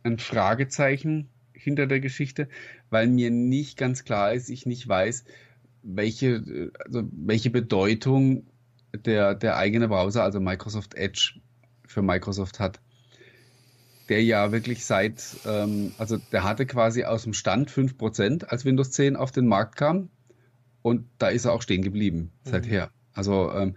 ein 0.02 0.18
Fragezeichen 0.18 1.28
hinter 1.52 1.86
der 1.86 2.00
Geschichte, 2.00 2.48
weil 2.90 3.06
mir 3.08 3.30
nicht 3.30 3.78
ganz 3.78 4.04
klar 4.04 4.32
ist, 4.32 4.50
ich 4.50 4.66
nicht 4.66 4.86
weiß, 4.86 5.24
welche, 5.82 6.70
also 6.84 7.02
welche 7.12 7.50
Bedeutung 7.50 8.46
der, 8.94 9.34
der 9.34 9.56
eigene 9.56 9.88
Browser, 9.88 10.22
also 10.22 10.40
Microsoft 10.40 10.94
Edge, 10.94 11.40
für 11.92 12.02
Microsoft 12.02 12.58
hat. 12.58 12.80
Der 14.08 14.22
ja 14.22 14.52
wirklich 14.52 14.84
seit, 14.84 15.22
ähm, 15.46 15.92
also 15.98 16.18
der 16.32 16.44
hatte 16.44 16.66
quasi 16.66 17.04
aus 17.04 17.22
dem 17.22 17.34
Stand 17.34 17.70
5%, 17.70 18.44
als 18.46 18.64
Windows 18.64 18.90
10 18.90 19.16
auf 19.16 19.30
den 19.30 19.46
Markt 19.46 19.76
kam. 19.76 20.10
Und 20.82 21.06
da 21.18 21.28
ist 21.28 21.44
er 21.44 21.52
auch 21.52 21.62
stehen 21.62 21.82
geblieben, 21.82 22.32
mhm. 22.44 22.50
seither. 22.50 22.90
Also 23.14 23.52
ähm, 23.52 23.74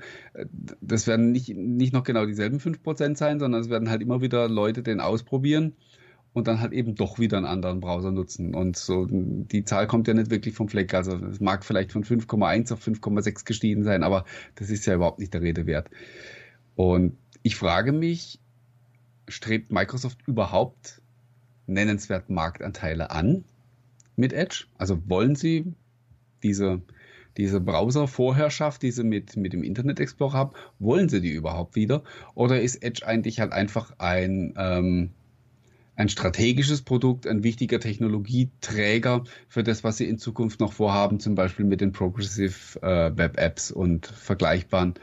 das 0.81 1.07
werden 1.07 1.31
nicht, 1.31 1.49
nicht 1.49 1.93
noch 1.93 2.03
genau 2.03 2.25
dieselben 2.25 2.59
5% 2.59 3.17
sein, 3.17 3.39
sondern 3.39 3.61
es 3.61 3.69
werden 3.69 3.89
halt 3.89 4.01
immer 4.01 4.21
wieder 4.21 4.47
Leute 4.47 4.81
den 4.81 5.01
ausprobieren 5.01 5.75
und 6.35 6.47
dann 6.47 6.59
halt 6.59 6.73
eben 6.73 6.95
doch 6.95 7.17
wieder 7.17 7.37
einen 7.37 7.45
anderen 7.45 7.79
Browser 7.79 8.11
nutzen. 8.11 8.55
Und 8.55 8.75
so 8.75 9.07
die 9.09 9.63
Zahl 9.63 9.87
kommt 9.87 10.07
ja 10.07 10.13
nicht 10.13 10.31
wirklich 10.31 10.53
vom 10.53 10.67
Fleck. 10.67 10.93
Also 10.93 11.15
es 11.15 11.39
mag 11.39 11.63
vielleicht 11.63 11.91
von 11.91 12.03
5,1 12.03 12.73
auf 12.73 12.85
5,6 12.85 13.45
gestiegen 13.45 13.83
sein, 13.83 14.03
aber 14.03 14.25
das 14.55 14.69
ist 14.69 14.85
ja 14.85 14.95
überhaupt 14.95 15.19
nicht 15.19 15.33
der 15.33 15.41
Rede 15.41 15.65
wert. 15.65 15.89
Und 16.75 17.17
ich 17.45 17.57
frage 17.57 17.91
mich, 17.91 18.39
strebt 19.27 19.71
Microsoft 19.71 20.17
überhaupt 20.25 20.99
nennenswert 21.67 22.31
Marktanteile 22.31 23.11
an 23.11 23.45
mit 24.15 24.33
Edge? 24.33 24.65
Also 24.79 25.07
wollen 25.07 25.35
sie 25.35 25.73
diese, 26.41 26.81
diese 27.37 27.61
Browser-Vorherrschaft, 27.61 28.81
die 28.81 28.89
sie 28.89 29.03
mit, 29.03 29.37
mit 29.37 29.53
dem 29.53 29.61
Internet 29.61 29.99
Explorer 29.99 30.33
haben, 30.33 30.51
wollen 30.79 31.07
sie 31.07 31.21
die 31.21 31.33
überhaupt 31.33 31.75
wieder? 31.75 32.03
Oder 32.33 32.61
ist 32.61 32.77
Edge 32.77 33.05
eigentlich 33.05 33.39
halt 33.39 33.51
einfach 33.51 33.93
ein, 33.99 34.55
ähm, 34.57 35.11
ein 35.95 36.09
strategisches 36.09 36.81
Produkt, 36.81 37.27
ein 37.27 37.43
wichtiger 37.43 37.79
Technologieträger 37.79 39.23
für 39.49 39.61
das, 39.61 39.83
was 39.83 39.97
sie 39.97 40.09
in 40.09 40.17
Zukunft 40.17 40.59
noch 40.59 40.73
vorhaben, 40.73 41.19
zum 41.19 41.35
Beispiel 41.35 41.65
mit 41.65 41.79
den 41.79 41.91
Progressive 41.91 42.81
äh, 42.81 43.15
Web 43.15 43.37
Apps 43.37 43.69
und 43.69 44.07
vergleichbaren 44.07 44.95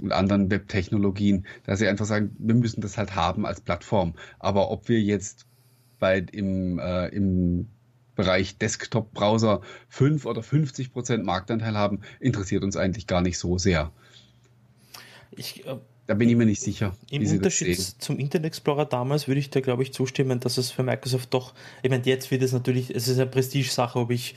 und 0.00 0.12
anderen 0.12 0.50
Web-Technologien, 0.50 1.46
dass 1.64 1.78
sie 1.78 1.88
einfach 1.88 2.06
sagen, 2.06 2.34
wir 2.38 2.54
müssen 2.54 2.80
das 2.80 2.98
halt 2.98 3.14
haben 3.14 3.46
als 3.46 3.60
Plattform. 3.60 4.14
Aber 4.38 4.70
ob 4.70 4.88
wir 4.88 5.00
jetzt 5.00 5.46
bei, 5.98 6.18
im, 6.18 6.78
äh, 6.78 7.08
im 7.08 7.68
Bereich 8.14 8.58
Desktop-Browser 8.58 9.60
5 9.88 10.26
oder 10.26 10.42
50 10.42 10.92
Prozent 10.92 11.24
Marktanteil 11.24 11.76
haben, 11.76 12.00
interessiert 12.18 12.64
uns 12.64 12.76
eigentlich 12.76 13.06
gar 13.06 13.20
nicht 13.20 13.38
so 13.38 13.58
sehr. 13.58 13.92
Ich 15.30 15.66
äh, 15.66 15.76
da 16.10 16.14
bin 16.14 16.28
ich 16.28 16.34
mir 16.34 16.44
nicht 16.44 16.60
sicher. 16.60 16.96
Im 17.08 17.24
Unterschied 17.24 17.78
zum 17.78 18.18
Internet 18.18 18.46
Explorer 18.46 18.84
damals 18.84 19.28
würde 19.28 19.38
ich 19.38 19.50
da, 19.50 19.60
glaube 19.60 19.84
ich, 19.84 19.92
zustimmen, 19.92 20.40
dass 20.40 20.58
es 20.58 20.72
für 20.72 20.82
Microsoft 20.82 21.32
doch, 21.32 21.54
ich 21.84 21.90
meine, 21.90 22.04
jetzt 22.04 22.32
wird 22.32 22.42
es 22.42 22.52
natürlich, 22.52 22.92
es 22.92 23.06
ist 23.06 23.20
eine 23.20 23.30
Prestige-Sache, 23.30 23.96
ob 23.96 24.10
ich 24.10 24.34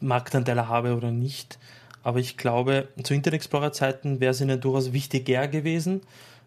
Marktanteile 0.00 0.68
habe 0.68 0.94
oder 0.94 1.10
nicht. 1.10 1.58
Aber 2.02 2.18
ich 2.18 2.36
glaube, 2.36 2.88
zu 3.02 3.14
Internet 3.14 3.36
Explorer 3.38 3.72
Zeiten 3.72 4.20
wäre 4.20 4.32
es 4.32 4.40
ihnen 4.40 4.60
durchaus 4.60 4.92
wichtiger 4.92 5.48
gewesen, 5.48 6.00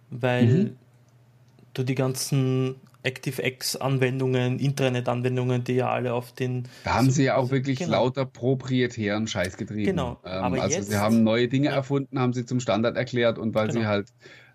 weil 0.09 0.45
mhm. 0.45 0.75
du 1.73 1.83
die 1.83 1.95
ganzen 1.95 2.75
ActiveX-Anwendungen, 3.05 4.59
Intranet-Anwendungen, 4.59 5.63
die 5.63 5.73
ja 5.73 5.89
alle 5.89 6.13
auf 6.13 6.31
den. 6.31 6.63
Da 6.83 6.93
haben 6.95 7.11
sie 7.11 7.25
ja 7.25 7.35
auch 7.35 7.51
wirklich 7.51 7.79
genau. 7.79 7.91
lauter 7.91 8.25
proprietären 8.25 9.27
Scheiß 9.27 9.57
getrieben. 9.57 9.85
Genau. 9.85 10.19
Ähm, 10.25 10.53
also 10.53 10.77
jetzt, 10.77 10.89
sie 10.89 10.97
haben 10.97 11.23
neue 11.23 11.47
Dinge 11.47 11.67
ja. 11.67 11.73
erfunden, 11.73 12.19
haben 12.19 12.33
sie 12.33 12.45
zum 12.45 12.59
Standard 12.59 12.95
erklärt 12.95 13.37
und 13.37 13.53
weil 13.53 13.67
genau. 13.67 13.81
sie 13.81 13.87
halt. 13.87 14.07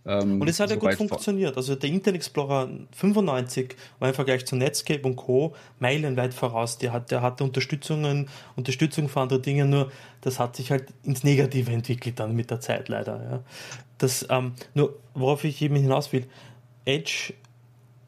Ähm, 0.08 0.40
und 0.40 0.48
es 0.48 0.58
hat 0.58 0.70
ja 0.70 0.76
gut 0.76 0.94
funktioniert. 0.94 1.56
Also 1.56 1.74
der 1.74 1.90
Internet 1.90 2.20
Explorer 2.20 2.68
95 2.92 3.76
war 3.98 4.08
im 4.08 4.14
Vergleich 4.14 4.46
zu 4.46 4.56
Netscape 4.56 5.02
und 5.02 5.16
Co. 5.16 5.54
meilenweit 5.78 6.32
voraus. 6.32 6.78
Der, 6.78 6.92
hat, 6.92 7.10
der 7.10 7.20
hatte 7.20 7.44
Unterstützungen, 7.44 8.28
Unterstützung 8.56 9.10
für 9.10 9.20
andere 9.20 9.40
Dinge, 9.40 9.66
nur 9.66 9.92
das 10.22 10.40
hat 10.40 10.56
sich 10.56 10.70
halt 10.70 10.86
ins 11.02 11.24
Negative 11.24 11.70
entwickelt 11.70 12.18
dann 12.18 12.34
mit 12.34 12.50
der 12.50 12.60
Zeit 12.60 12.88
leider. 12.88 13.22
Ja. 13.22 13.40
Das, 13.98 14.26
ähm, 14.30 14.54
nur 14.72 14.98
worauf 15.12 15.44
ich 15.44 15.60
eben 15.60 15.76
hinaus 15.76 16.10
will, 16.12 16.24
Edge 16.86 17.34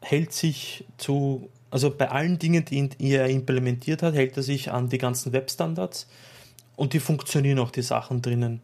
hält 0.01 0.33
sich 0.33 0.85
zu, 0.97 1.49
also 1.69 1.91
bei 1.95 2.09
allen 2.09 2.39
Dingen, 2.39 2.65
die 2.65 3.11
er 3.11 3.27
implementiert 3.27 4.01
hat, 4.01 4.15
hält 4.15 4.35
er 4.37 4.43
sich 4.43 4.71
an 4.71 4.89
die 4.89 4.97
ganzen 4.97 5.33
Webstandards 5.33 6.07
und 6.75 6.93
die 6.93 6.99
funktionieren 6.99 7.59
auch 7.59 7.69
die 7.69 7.83
Sachen 7.83 8.23
drinnen. 8.23 8.61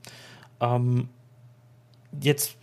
Ähm, 0.60 1.10
jetzt 2.20 2.57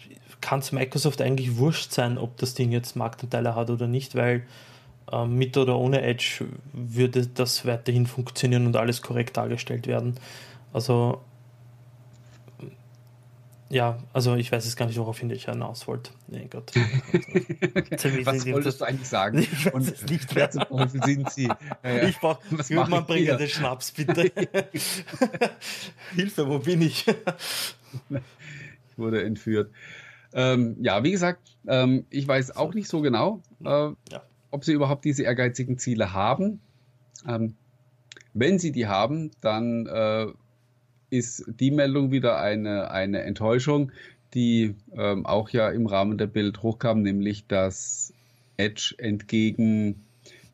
kann 0.45 0.59
es 0.61 0.72
Microsoft 0.72 1.22
eigentlich 1.22 1.57
wurscht 1.57 1.92
sein, 1.92 2.18
ob 2.18 2.36
das 2.36 2.53
Ding 2.53 2.70
jetzt 2.70 2.97
Marktanteile 2.97 3.55
hat 3.55 3.70
oder 3.70 3.86
nicht, 3.86 4.14
weil 4.14 4.42
äh, 5.11 5.24
mit 5.24 5.57
oder 5.57 5.78
ohne 5.78 6.03
Edge 6.03 6.45
würde 6.74 7.26
das 7.26 7.64
weiterhin 7.64 8.07
funktionieren 8.07 8.66
und 8.66 8.76
alles 8.76 9.01
korrekt 9.01 9.38
dargestellt 9.38 9.86
werden. 9.86 10.20
Also 10.74 11.22
ja, 13.70 13.99
also 14.12 14.36
ich 14.36 14.53
weiß 14.53 14.66
jetzt 14.66 14.76
gar 14.76 14.84
nicht, 14.84 14.99
worauf 14.99 15.22
ich 15.22 15.47
hinaus 15.47 15.88
wollte. 15.88 16.11
Nee, 16.28 16.47
Gott. 16.51 16.72
Also, 17.90 18.26
was 18.26 18.47
wolltest 18.47 18.80
du 18.80 18.84
eigentlich 18.84 19.09
sagen? 19.09 19.38
Ich 19.38 19.66
weiß 19.66 19.72
Und 19.72 19.88
es 19.88 20.03
nicht 20.03 20.34
wer 20.34 20.51
zum 20.51 20.64
Teufel 20.64 21.03
sind 21.03 21.30
Sie? 21.30 21.45
Ja, 21.45 21.57
ja. 21.82 22.03
Ich 22.09 22.18
brauche 22.18 22.40
jemanden 22.68 23.07
bringen 23.07 23.38
den 23.38 23.49
Schnaps, 23.49 23.92
bitte. 23.92 24.30
Hilfe, 26.14 26.49
wo 26.49 26.59
bin 26.59 26.82
ich? 26.82 27.07
ich 27.09 28.99
wurde 28.99 29.24
entführt. 29.24 29.70
Ähm, 30.35 30.76
ja, 30.80 31.05
wie 31.05 31.12
gesagt, 31.12 31.57
ähm, 31.66 32.05
ich 32.11 32.26
weiß 32.26 32.57
auch 32.57 32.74
nicht 32.74 32.89
so 32.89 33.01
genau, 33.01 33.41
äh, 33.64 33.68
ja. 33.68 33.97
ob 34.51 34.64
sie 34.64 34.72
überhaupt 34.72 35.05
diese 35.05 35.22
ehrgeizigen 35.22 35.78
Ziele 35.78 36.12
haben. 36.12 36.61
Ähm, 37.26 37.55
wenn 38.32 38.59
sie 38.59 38.72
die 38.72 38.89
haben, 38.89 39.30
dann 39.41 39.87
äh, 39.87 40.26
ist 41.11 41.45
die 41.47 41.70
Meldung 41.70 42.11
wieder 42.11 42.41
eine, 42.41 42.91
eine 42.91 43.22
Enttäuschung, 43.22 43.93
die 44.35 44.74
ähm, 44.93 45.24
auch 45.24 45.51
ja 45.51 45.70
im 45.70 45.87
Rahmen 45.87 46.18
der 46.18 46.26
Bild 46.26 46.62
hochkam, 46.62 47.03
nämlich 47.03 47.47
dass 47.47 48.12
Edge 48.57 48.95
entgegen 48.99 50.05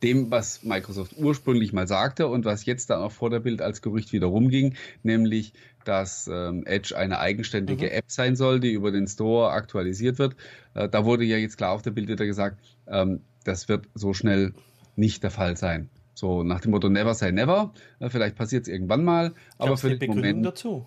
dem, 0.02 0.30
was 0.30 0.62
Microsoft 0.62 1.16
ursprünglich 1.18 1.72
mal 1.72 1.86
sagte 1.86 2.26
und 2.26 2.44
was 2.44 2.64
jetzt 2.64 2.90
dann 2.90 3.00
auch 3.00 3.12
vor 3.12 3.30
der 3.30 3.40
Bild 3.40 3.60
als 3.62 3.82
Gerücht 3.82 4.12
wieder 4.12 4.26
rumging, 4.26 4.74
nämlich, 5.02 5.52
dass 5.84 6.28
ähm, 6.32 6.64
Edge 6.66 6.96
eine 6.96 7.18
eigenständige 7.18 7.86
mhm. 7.86 7.92
App 7.92 8.04
sein 8.08 8.36
soll, 8.36 8.60
die 8.60 8.72
über 8.72 8.92
den 8.92 9.06
Store 9.06 9.50
aktualisiert 9.50 10.18
wird. 10.18 10.36
Äh, 10.74 10.88
da 10.88 11.04
wurde 11.04 11.24
ja 11.24 11.36
jetzt 11.36 11.56
klar 11.56 11.72
auf 11.72 11.82
der 11.82 11.90
Bild 11.90 12.08
wieder 12.08 12.26
gesagt, 12.26 12.60
ähm, 12.86 13.20
das 13.44 13.68
wird 13.68 13.88
so 13.94 14.12
schnell 14.12 14.54
nicht 14.96 15.22
der 15.22 15.30
Fall 15.30 15.56
sein. 15.56 15.88
So 16.14 16.42
nach 16.42 16.60
dem 16.60 16.72
Motto 16.72 16.88
Never 16.88 17.14
say 17.14 17.32
never. 17.32 17.72
Äh, 17.98 18.10
vielleicht 18.10 18.36
passiert 18.36 18.64
es 18.64 18.68
irgendwann 18.68 19.04
mal, 19.04 19.32
aber 19.58 19.76
für 19.76 19.88
den 19.88 19.98
Begründung 19.98 20.22
Moment. 20.22 20.46
dazu? 20.46 20.86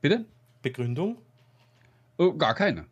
Bitte? 0.00 0.24
Begründung? 0.62 1.18
Oh, 2.18 2.32
gar 2.34 2.54
keine. 2.54 2.86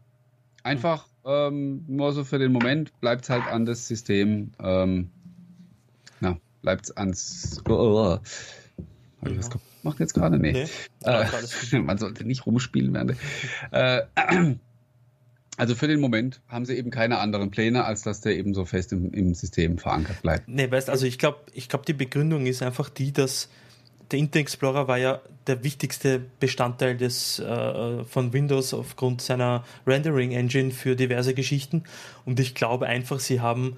Einfach 0.62 1.06
hm. 1.24 1.32
ähm, 1.32 1.84
nur 1.86 2.12
so 2.12 2.24
für 2.24 2.38
den 2.38 2.52
Moment 2.52 2.98
bleibt 3.00 3.24
es 3.24 3.30
halt 3.30 3.46
an 3.46 3.64
das 3.64 3.86
System. 3.86 4.52
Ähm, 4.58 5.10
na, 6.20 6.38
bleibt 6.62 6.86
es 6.86 6.96
ans. 6.96 7.62
Oh, 7.68 7.72
oh. 7.72 7.74
oh. 7.74 8.18
Habe 9.20 9.30
ich 9.30 9.38
was 9.38 9.50
gemacht 9.82 10.00
jetzt 10.00 10.14
gerade? 10.14 10.38
Nee. 10.38 10.52
nee 10.52 10.66
äh, 11.04 11.78
man 11.80 11.98
sollte 11.98 12.24
nicht 12.24 12.46
rumspielen 12.46 12.94
während. 12.94 13.14
Äh, 13.70 14.02
also 15.56 15.74
für 15.74 15.88
den 15.88 16.00
Moment 16.00 16.40
haben 16.48 16.64
sie 16.64 16.76
eben 16.76 16.90
keine 16.90 17.18
anderen 17.18 17.50
Pläne, 17.50 17.84
als 17.84 18.02
dass 18.02 18.20
der 18.20 18.36
eben 18.36 18.54
so 18.54 18.64
fest 18.64 18.92
im, 18.92 19.12
im 19.12 19.34
System 19.34 19.78
verankert 19.78 20.22
bleibt. 20.22 20.48
Nee, 20.48 20.70
weißt 20.70 20.90
also 20.90 21.06
ich 21.06 21.18
glaube, 21.18 21.38
ich 21.52 21.68
glaube, 21.68 21.84
die 21.86 21.94
Begründung 21.94 22.46
ist 22.46 22.62
einfach 22.62 22.88
die, 22.88 23.12
dass 23.12 23.48
der 24.10 24.18
Internet 24.18 24.42
Explorer 24.46 24.88
war 24.88 24.98
ja 24.98 25.20
der 25.46 25.64
wichtigste 25.64 26.20
Bestandteil 26.40 26.96
des, 26.96 27.38
äh, 27.38 28.04
von 28.04 28.32
Windows 28.32 28.72
aufgrund 28.72 29.20
seiner 29.20 29.64
Rendering 29.86 30.32
Engine 30.32 30.70
für 30.70 30.96
diverse 30.96 31.34
Geschichten. 31.34 31.84
Und 32.24 32.40
ich 32.40 32.54
glaube 32.54 32.86
einfach, 32.86 33.20
sie 33.20 33.40
haben 33.40 33.76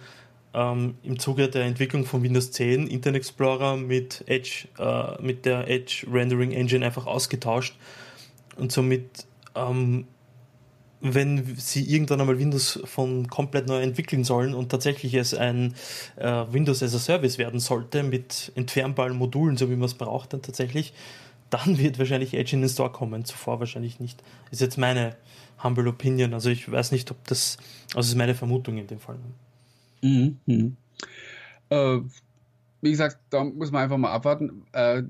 ähm, 0.54 0.96
im 1.02 1.18
Zuge 1.18 1.48
der 1.48 1.64
Entwicklung 1.64 2.04
von 2.04 2.22
Windows 2.22 2.50
10 2.52 2.86
Internet 2.86 3.20
Explorer 3.20 3.76
mit 3.76 4.24
Edge, 4.26 4.68
äh, 4.78 5.20
mit 5.22 5.46
der 5.46 5.68
Edge 5.68 6.06
Rendering 6.10 6.52
Engine 6.52 6.84
einfach 6.84 7.06
ausgetauscht. 7.06 7.76
Und 8.56 8.72
somit 8.72 9.26
ähm, 9.54 10.06
wenn 11.00 11.56
sie 11.56 11.82
irgendwann 11.82 12.20
einmal 12.20 12.38
Windows 12.38 12.80
von 12.84 13.28
komplett 13.28 13.66
neu 13.66 13.80
entwickeln 13.80 14.24
sollen 14.24 14.54
und 14.54 14.68
tatsächlich 14.68 15.14
es 15.14 15.32
ein 15.34 15.74
äh, 16.16 16.44
Windows 16.50 16.82
as 16.82 16.94
a 16.94 16.98
Service 16.98 17.38
werden 17.38 17.58
sollte 17.58 18.02
mit 18.02 18.52
entfernbaren 18.54 19.16
Modulen, 19.16 19.56
so 19.56 19.70
wie 19.70 19.76
man 19.76 19.86
es 19.86 19.94
braucht 19.94 20.32
dann 20.32 20.42
tatsächlich, 20.42 20.92
dann 21.48 21.78
wird 21.78 21.98
wahrscheinlich 21.98 22.34
Edge 22.34 22.54
in 22.54 22.60
den 22.60 22.68
Store 22.68 22.92
kommen. 22.92 23.24
Zuvor 23.24 23.60
wahrscheinlich 23.60 23.98
nicht. 23.98 24.22
Ist 24.50 24.60
jetzt 24.60 24.76
meine 24.76 25.16
humble 25.62 25.88
Opinion. 25.88 26.34
Also 26.34 26.50
ich 26.50 26.70
weiß 26.70 26.92
nicht, 26.92 27.10
ob 27.10 27.26
das, 27.26 27.56
also 27.94 28.10
ist 28.10 28.16
meine 28.16 28.34
Vermutung 28.34 28.76
in 28.76 28.86
dem 28.86 29.00
Fall. 29.00 29.18
Mhm. 30.02 30.38
mhm. 30.46 30.76
Äh, 31.70 32.00
wie 32.82 32.90
gesagt, 32.90 33.18
da 33.30 33.44
muss 33.44 33.70
man 33.70 33.82
einfach 33.82 33.98
mal 33.98 34.12
abwarten. 34.12 34.62
Äh, 34.72 35.02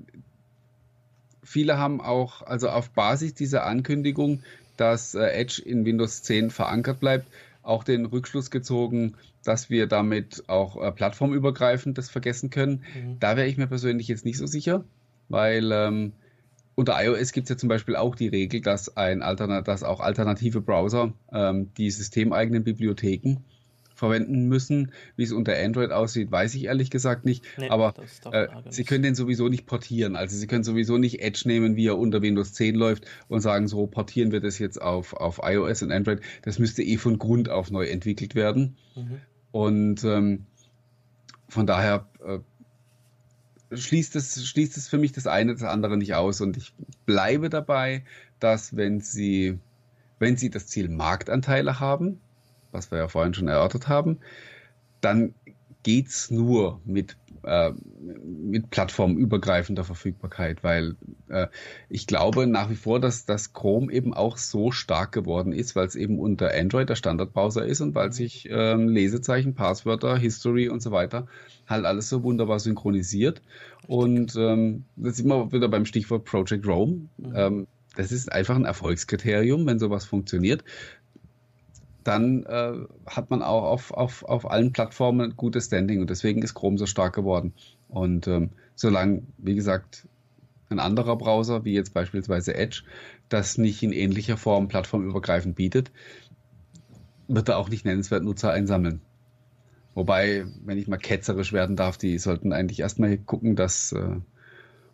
viele 1.43 1.77
haben 1.77 2.01
auch, 2.01 2.41
also 2.41 2.69
auf 2.69 2.89
Basis 2.91 3.33
dieser 3.33 3.65
Ankündigung, 3.65 4.43
dass 4.77 5.15
äh, 5.15 5.27
Edge 5.27 5.61
in 5.63 5.85
Windows 5.85 6.23
10 6.23 6.49
verankert 6.49 6.99
bleibt, 6.99 7.27
auch 7.63 7.83
den 7.83 8.05
Rückschluss 8.05 8.51
gezogen, 8.51 9.15
dass 9.43 9.69
wir 9.69 9.87
damit 9.87 10.43
auch 10.47 10.81
äh, 10.81 10.91
plattformübergreifend 10.91 11.97
das 11.97 12.09
vergessen 12.09 12.49
können. 12.49 12.83
Mhm. 12.93 13.19
Da 13.19 13.37
wäre 13.37 13.47
ich 13.47 13.57
mir 13.57 13.67
persönlich 13.67 14.07
jetzt 14.07 14.25
nicht 14.25 14.37
so 14.37 14.45
sicher, 14.45 14.83
weil 15.29 15.71
ähm, 15.71 16.13
unter 16.75 17.01
iOS 17.03 17.31
gibt 17.31 17.45
es 17.45 17.49
ja 17.49 17.57
zum 17.57 17.69
Beispiel 17.69 17.95
auch 17.95 18.15
die 18.15 18.27
Regel, 18.27 18.61
dass, 18.61 18.95
ein 18.97 19.21
Alternat 19.21 19.67
dass 19.67 19.83
auch 19.83 19.99
alternative 19.99 20.61
Browser 20.61 21.13
ähm, 21.31 21.71
die 21.77 21.91
systemeigenen 21.91 22.63
Bibliotheken 22.63 23.37
verwenden 24.01 24.47
müssen. 24.47 24.91
Wie 25.15 25.23
es 25.23 25.31
unter 25.31 25.55
Android 25.55 25.91
aussieht, 25.91 26.31
weiß 26.31 26.55
ich 26.55 26.65
ehrlich 26.65 26.89
gesagt 26.89 27.23
nicht. 27.23 27.45
Nee, 27.57 27.69
Aber 27.69 27.93
äh, 28.31 28.47
Sie 28.69 28.83
können 28.83 29.03
den 29.03 29.13
sowieso 29.13 29.47
nicht 29.47 29.67
portieren. 29.67 30.15
Also 30.15 30.35
Sie 30.35 30.47
können 30.47 30.63
sowieso 30.63 30.97
nicht 30.97 31.21
Edge 31.21 31.43
nehmen, 31.45 31.75
wie 31.75 31.87
er 31.87 31.99
unter 31.99 32.23
Windows 32.23 32.53
10 32.53 32.75
läuft 32.75 33.05
und 33.27 33.41
sagen, 33.41 33.67
so 33.67 33.85
portieren 33.85 34.31
wir 34.31 34.41
das 34.41 34.57
jetzt 34.57 34.81
auf, 34.81 35.13
auf 35.13 35.39
iOS 35.43 35.83
und 35.83 35.91
Android. 35.91 36.19
Das 36.41 36.57
müsste 36.57 36.81
eh 36.81 36.97
von 36.97 37.19
Grund 37.19 37.47
auf 37.49 37.69
neu 37.69 37.85
entwickelt 37.85 38.33
werden. 38.33 38.75
Mhm. 38.95 39.21
Und 39.51 40.03
ähm, 40.03 40.45
von 41.47 41.67
daher 41.67 42.07
äh, 42.25 42.39
schließt 43.77 44.15
es, 44.15 44.47
schließt 44.47 44.77
es 44.77 44.87
für 44.87 44.97
mich 44.97 45.11
das 45.11 45.27
eine 45.27 45.53
das 45.53 45.63
andere 45.63 45.95
nicht 45.95 46.15
aus. 46.15 46.41
Und 46.41 46.57
ich 46.57 46.73
bleibe 47.05 47.51
dabei, 47.51 48.03
dass 48.39 48.75
wenn 48.75 48.99
Sie, 48.99 49.59
wenn 50.17 50.37
Sie 50.37 50.49
das 50.49 50.65
Ziel 50.65 50.89
Marktanteile 50.89 51.79
haben, 51.79 52.19
was 52.71 52.91
wir 52.91 52.97
ja 52.97 53.07
vorhin 53.07 53.33
schon 53.33 53.47
erörtert 53.47 53.87
haben, 53.87 54.19
dann 55.01 55.33
geht 55.83 56.07
es 56.07 56.29
nur 56.29 56.79
mit, 56.85 57.17
äh, 57.43 57.71
mit 58.23 58.69
plattformübergreifender 58.69 59.83
Verfügbarkeit, 59.83 60.63
weil 60.63 60.95
äh, 61.27 61.47
ich 61.89 62.05
glaube 62.07 62.45
nach 62.47 62.69
wie 62.69 62.75
vor, 62.75 62.99
dass 62.99 63.25
das 63.25 63.53
Chrome 63.53 63.91
eben 63.91 64.13
auch 64.13 64.37
so 64.37 64.71
stark 64.71 65.11
geworden 65.11 65.53
ist, 65.53 65.75
weil 65.75 65.87
es 65.87 65.95
eben 65.95 66.19
unter 66.19 66.53
Android 66.53 66.89
der 66.89 66.95
Standardbrowser 66.95 67.65
ist 67.65 67.81
und 67.81 67.95
weil 67.95 68.11
sich 68.13 68.47
ähm, 68.51 68.89
Lesezeichen, 68.89 69.55
Passwörter, 69.55 70.17
History 70.17 70.69
und 70.69 70.81
so 70.81 70.91
weiter 70.91 71.27
halt 71.67 71.85
alles 71.85 72.09
so 72.09 72.23
wunderbar 72.23 72.59
synchronisiert. 72.59 73.41
Und 73.87 74.35
ähm, 74.35 74.85
das 74.95 75.17
sind 75.17 75.27
wir 75.27 75.51
wieder 75.51 75.69
beim 75.69 75.85
Stichwort 75.85 76.25
Project 76.25 76.67
Rome. 76.67 77.07
Mhm. 77.17 77.33
Ähm, 77.33 77.67
das 77.95 78.11
ist 78.11 78.31
einfach 78.31 78.55
ein 78.55 78.65
Erfolgskriterium, 78.65 79.65
wenn 79.65 79.79
sowas 79.79 80.05
funktioniert 80.05 80.63
dann 82.03 82.43
äh, 82.43 82.73
hat 83.05 83.29
man 83.29 83.41
auch 83.41 83.63
auf, 83.63 83.91
auf, 83.91 84.23
auf 84.23 84.49
allen 84.49 84.73
Plattformen 84.73 85.21
ein 85.21 85.37
gutes 85.37 85.65
Standing 85.65 86.01
und 86.01 86.09
deswegen 86.09 86.41
ist 86.41 86.53
Chrome 86.53 86.77
so 86.77 86.85
stark 86.85 87.13
geworden. 87.13 87.53
Und 87.87 88.27
ähm, 88.27 88.51
solange, 88.75 89.23
wie 89.37 89.55
gesagt, 89.55 90.07
ein 90.69 90.79
anderer 90.79 91.17
Browser, 91.17 91.65
wie 91.65 91.73
jetzt 91.73 91.93
beispielsweise 91.93 92.55
Edge, 92.55 92.83
das 93.29 93.57
nicht 93.57 93.83
in 93.83 93.91
ähnlicher 93.91 94.37
Form 94.37 94.67
plattformübergreifend 94.67 95.55
bietet, 95.55 95.91
wird 97.27 97.49
er 97.49 97.57
auch 97.57 97.69
nicht 97.69 97.85
nennenswert 97.85 98.23
Nutzer 98.23 98.51
einsammeln. 98.51 99.01
Wobei, 99.93 100.45
wenn 100.63 100.77
ich 100.77 100.87
mal 100.87 100.97
ketzerisch 100.97 101.51
werden 101.51 101.75
darf, 101.75 101.97
die 101.97 102.17
sollten 102.17 102.53
eigentlich 102.53 102.79
erstmal 102.79 103.17
gucken, 103.17 103.55
dass 103.55 103.91
äh, 103.91 104.17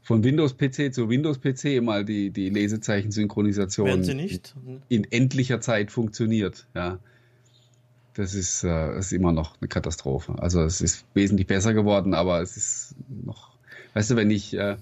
von 0.08 0.24
Windows-PC 0.24 0.93
zu 0.93 1.10
Windows-PC 1.10 1.84
mal 1.84 2.05
die, 2.05 2.30
die 2.30 2.49
Lesezeichen-Synchronisation 2.49 3.89
in 4.88 5.03
endlicher 5.12 5.60
Zeit 5.60 5.91
funktioniert. 5.91 6.66
Ja. 6.74 6.99
Das 8.14 8.34
ist, 8.34 8.64
äh, 8.64 8.97
ist 8.97 9.12
immer 9.12 9.34
noch 9.34 9.60
eine 9.60 9.68
Katastrophe. 9.68 10.36
Also 10.39 10.62
es 10.64 10.80
ist 10.80 11.05
wesentlich 11.14 11.45
besser 11.45 11.74
geworden, 11.74 12.14
aber 12.14 12.41
es 12.41 12.55
ist 12.55 12.95
noch, 13.10 13.51
weißt 13.95 14.12
du, 14.12 14.16
wenn 14.16 14.32
ich, 14.32 14.53
äh, 14.53 14.78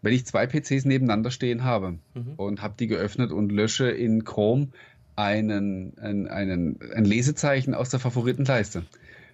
wenn 0.00 0.14
ich 0.14 0.24
zwei 0.24 0.46
PCs 0.46 0.86
nebeneinander 0.86 1.30
stehen 1.30 1.62
habe 1.64 1.98
mhm. 2.14 2.32
und 2.38 2.62
habe 2.62 2.76
die 2.80 2.86
geöffnet 2.86 3.32
und 3.32 3.52
lösche 3.52 3.90
in 3.90 4.24
Chrome 4.24 4.68
einen, 5.14 5.98
einen, 5.98 6.26
einen, 6.26 6.78
ein 6.94 7.04
Lesezeichen 7.04 7.74
aus 7.74 7.90
der 7.90 8.00
Favoritenleiste, 8.00 8.82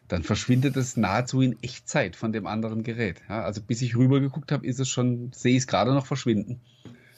dann 0.09 0.23
verschwindet 0.23 0.77
es 0.77 0.97
nahezu 0.97 1.41
in 1.41 1.57
Echtzeit 1.63 2.17
von 2.17 2.33
dem 2.33 2.47
anderen 2.47 2.83
Gerät. 2.83 3.23
Ja, 3.29 3.43
also 3.43 3.61
bis 3.61 3.83
ich 3.83 3.97
rüber 3.97 4.21
geguckt 4.21 4.53
habe, 4.53 4.67
ist 4.67 4.81
es 4.81 4.89
schon, 4.89 5.33
sehe 5.33 5.53
ich 5.53 5.59
es 5.59 5.67
gerade 5.67 5.93
noch 5.93 6.07
verschwinden. 6.07 6.61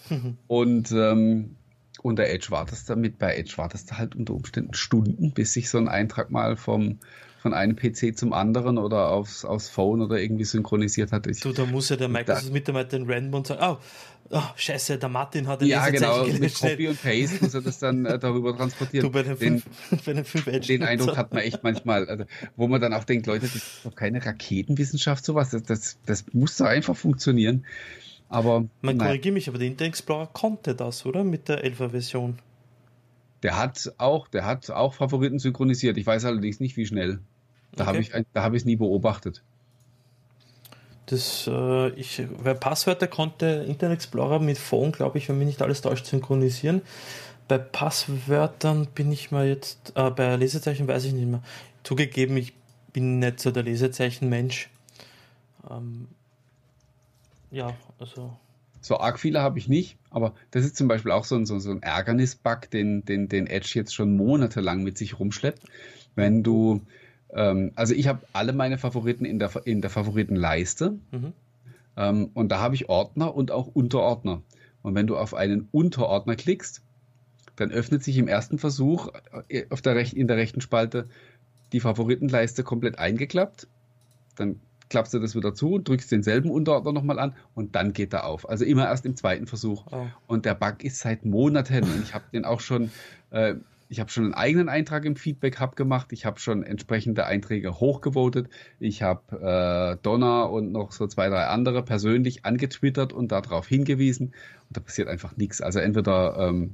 Und 0.47 0.91
ähm, 0.93 1.57
unter 2.03 2.25
Edge 2.25 2.47
wartest 2.51 2.89
du 2.89 2.95
damit, 2.95 3.19
bei 3.19 3.37
Edge 3.37 3.55
wartest 3.57 3.91
du 3.91 3.99
halt 3.99 4.15
unter 4.15 4.35
Umständen 4.35 4.75
Stunden, 4.75 5.33
bis 5.33 5.53
sich 5.53 5.69
so 5.69 5.79
ein 5.79 5.89
Eintrag 5.89 6.31
mal 6.31 6.57
vom, 6.57 6.99
von 7.39 7.55
einem 7.55 7.77
PC 7.77 8.17
zum 8.17 8.33
anderen 8.33 8.79
oder 8.79 9.11
aufs, 9.11 9.45
aufs 9.45 9.69
Phone 9.69 10.03
oder 10.03 10.21
irgendwie 10.21 10.45
synchronisiert 10.45 11.13
hat. 11.13 11.27
Ich, 11.27 11.41
du, 11.41 11.53
da 11.53 11.65
muss 11.65 11.89
ja 11.89 11.97
der 11.97 12.09
Microsoft-Mitarbeiter 12.09 12.99
den 12.99 13.11
Random 13.11 13.45
sagen, 13.45 13.61
oh, 13.63 13.77
oh, 14.31 14.43
scheiße, 14.57 14.99
der 14.99 15.09
Martin 15.09 15.47
hat 15.47 15.61
den 15.61 15.69
Ja, 15.69 15.89
genau, 15.89 16.25
mit 16.25 16.55
Copy 16.55 16.89
und 16.89 17.01
Paste 17.01 17.39
muss 17.41 17.55
er 17.55 17.63
das 17.63 17.79
dann 17.79 18.05
äh, 18.07 18.19
darüber 18.19 18.57
transportieren. 18.57 19.07
Du, 19.07 19.13
bei 19.13 19.23
den, 19.23 19.39
den, 19.39 19.61
fünf, 19.61 20.05
bei 20.05 20.13
den, 20.13 20.25
fünf 20.25 20.67
den 20.67 20.83
Eindruck 20.83 21.17
hat 21.17 21.33
man 21.33 21.43
echt 21.43 21.63
manchmal, 21.63 22.09
also, 22.09 22.25
wo 22.57 22.67
man 22.67 22.81
dann 22.81 22.93
auch 22.93 23.05
denkt, 23.05 23.27
Leute, 23.27 23.47
das 23.47 23.55
ist 23.55 23.81
doch 23.85 23.95
keine 23.95 24.25
Raketenwissenschaft, 24.25 25.25
sowas, 25.25 25.51
das, 25.51 25.63
das, 25.63 25.99
das 26.05 26.25
muss 26.33 26.57
doch 26.57 26.67
einfach 26.67 26.97
funktionieren. 26.97 27.65
Aber. 28.29 28.67
Man 28.83 28.99
korrigiere 28.99 29.33
mich, 29.33 29.49
aber 29.49 29.59
der 29.59 29.69
Internet 29.69 29.93
Explorer 29.93 30.27
konnte 30.27 30.75
das, 30.75 31.07
oder? 31.07 31.25
Mit 31.25 31.49
der 31.49 31.65
11er 31.65 31.91
Version. 31.91 32.39
Der 33.43 33.57
hat 33.57 33.93
auch, 33.99 34.29
der 34.29 34.45
hat 34.45 34.71
auch 34.71 34.95
Favoriten 34.95 35.39
synchronisiert. 35.39 35.97
Ich 35.97 36.07
weiß 36.07 36.25
allerdings 36.25 36.61
nicht, 36.61 36.77
wie 36.77 36.87
schnell. 36.87 37.21
Da 37.73 37.85
okay. 37.85 37.87
habe 37.87 37.99
ich, 38.01 38.13
da 38.33 38.43
habe 38.43 38.57
ich 38.57 38.63
es 38.63 38.67
nie 38.67 38.77
beobachtet. 38.77 39.43
Das, 41.07 41.47
äh, 41.47 41.89
ich, 41.91 42.23
weil 42.43 42.55
Passwörter 42.55 43.07
konnte 43.07 43.65
Internet 43.67 43.97
Explorer 43.97 44.41
mit 44.41 44.59
Phone, 44.59 44.93
glaube 44.93 45.19
ich, 45.19 45.29
wenn 45.29 45.39
mich 45.39 45.47
nicht 45.47 45.63
alles 45.63 45.81
täuscht, 45.81 46.07
synchronisieren. 46.07 46.83
Bei 47.47 47.57
Passwörtern 47.57 48.89
bin 48.95 49.11
ich 49.11 49.31
mal 49.31 49.47
jetzt, 49.47 49.93
äh, 49.95 50.11
bei 50.11 50.37
Lesezeichen 50.37 50.87
weiß 50.87 51.05
ich 51.05 51.15
nicht 51.15 51.29
mehr. 51.29 51.43
Zugegeben, 51.83 52.37
ich 52.37 52.53
bin 52.93 53.21
nicht 53.21 53.41
so 53.41 53.51
der 53.51 53.63
Lesezeichen-Mensch. 53.63 54.69
Ähm, 55.71 56.09
ja, 57.51 57.75
also. 57.99 58.37
So 58.81 58.99
arg 58.99 59.19
viele 59.19 59.41
habe 59.41 59.59
ich 59.59 59.69
nicht, 59.69 59.99
aber 60.11 60.35
das 60.51 60.65
ist 60.65 60.77
zum 60.77 60.89
Beispiel 60.89 61.13
auch 61.13 61.25
so 61.25 61.35
ein, 61.35 61.47
so, 61.47 61.59
so 61.59 61.71
ein 61.71 61.83
Ärgernis-Bug, 61.83 62.71
den, 62.71 63.05
den, 63.05 63.29
den 63.29 63.47
Edge 63.47 63.73
jetzt 63.75 63.95
schon 63.95 64.17
monatelang 64.17 64.83
mit 64.83 64.97
sich 64.97 65.19
rumschleppt. 65.19 65.63
Wenn 66.15 66.43
du, 66.43 66.83
ähm, 67.31 67.73
also 67.75 67.95
ich 67.95 68.09
habe 68.09 68.21
alle 68.33 68.53
meine 68.53 68.79
Favoriten 68.79 69.25
in 69.25 69.39
der, 69.39 69.51
in 69.65 69.81
der 69.81 69.91
Favoritenleiste 69.91 70.99
mhm. 71.11 71.33
ähm, 71.97 72.31
und 72.35 72.51
da 72.51 72.61
habe 72.61 72.75
ich 72.75 72.89
Ordner 72.89 73.35
und 73.35 73.51
auch 73.51 73.67
Unterordner. 73.67 74.43
Und 74.83 74.95
wenn 74.95 75.07
du 75.07 75.17
auf 75.17 75.35
einen 75.35 75.69
Unterordner 75.73 76.37
klickst, 76.37 76.83
dann 77.57 77.73
öffnet 77.73 78.05
sich 78.05 78.17
im 78.17 78.29
ersten 78.29 78.59
Versuch 78.59 79.09
äh, 79.49 79.67
auf 79.71 79.83
der 79.83 79.97
Rech 79.97 80.15
in 80.15 80.29
der 80.29 80.37
rechten 80.37 80.61
Spalte 80.61 81.09
die 81.73 81.81
Favoritenleiste 81.81 82.63
komplett 82.63 82.99
eingeklappt. 82.99 83.67
Dann 84.37 84.61
klappst 84.89 85.15
du 85.15 85.19
das 85.19 85.35
wieder 85.35 85.55
zu, 85.55 85.79
drückst 85.79 86.11
denselben 86.11 86.51
Unterordner 86.51 86.93
nochmal 86.93 87.19
an 87.19 87.35
und 87.55 87.75
dann 87.75 87.93
geht 87.93 88.13
er 88.13 88.25
auf. 88.25 88.49
Also 88.49 88.65
immer 88.65 88.87
erst 88.87 89.07
im 89.07 89.17
zweiten 89.17 89.47
Versuch. 89.47 89.87
Oh. 89.91 90.07
Und 90.27 90.45
der 90.45 90.55
Bug 90.55 90.85
ist 90.85 90.99
seit 91.01 91.25
Monaten 91.25 91.85
und 91.85 92.03
ich 92.03 92.15
habe 92.15 92.25
den 92.33 92.45
auch 92.45 92.61
schon, 92.61 92.91
äh, 93.31 93.55
ich 93.89 94.01
habe 94.01 94.11
schon 94.11 94.25
einen 94.25 94.35
eigenen 94.35 94.69
Eintrag 94.69 95.05
im 95.05 95.17
Feedback 95.17 95.61
Hub 95.61 95.77
gemacht, 95.77 96.09
ich 96.13 96.27
habe 96.27 96.39
schon 96.41 96.63
entsprechende 96.63 97.25
Einträge 97.25 97.81
hochgevotet, 97.81 98.49
ich 98.79 99.03
habe 99.03 99.97
äh, 99.97 100.03
Donner 100.03 100.51
und 100.51 100.73
noch 100.73 100.93
so 100.93 101.07
zwei, 101.07 101.29
drei 101.29 101.47
andere 101.47 101.83
persönlich 101.83 102.45
angetwittert 102.45 103.13
und 103.13 103.33
darauf 103.33 103.67
hingewiesen 103.67 104.35
und 104.69 104.77
da 104.77 104.81
passiert 104.81 105.09
einfach 105.09 105.37
nichts. 105.37 105.61
Also 105.61 105.79
entweder 105.79 106.37
ähm, 106.49 106.73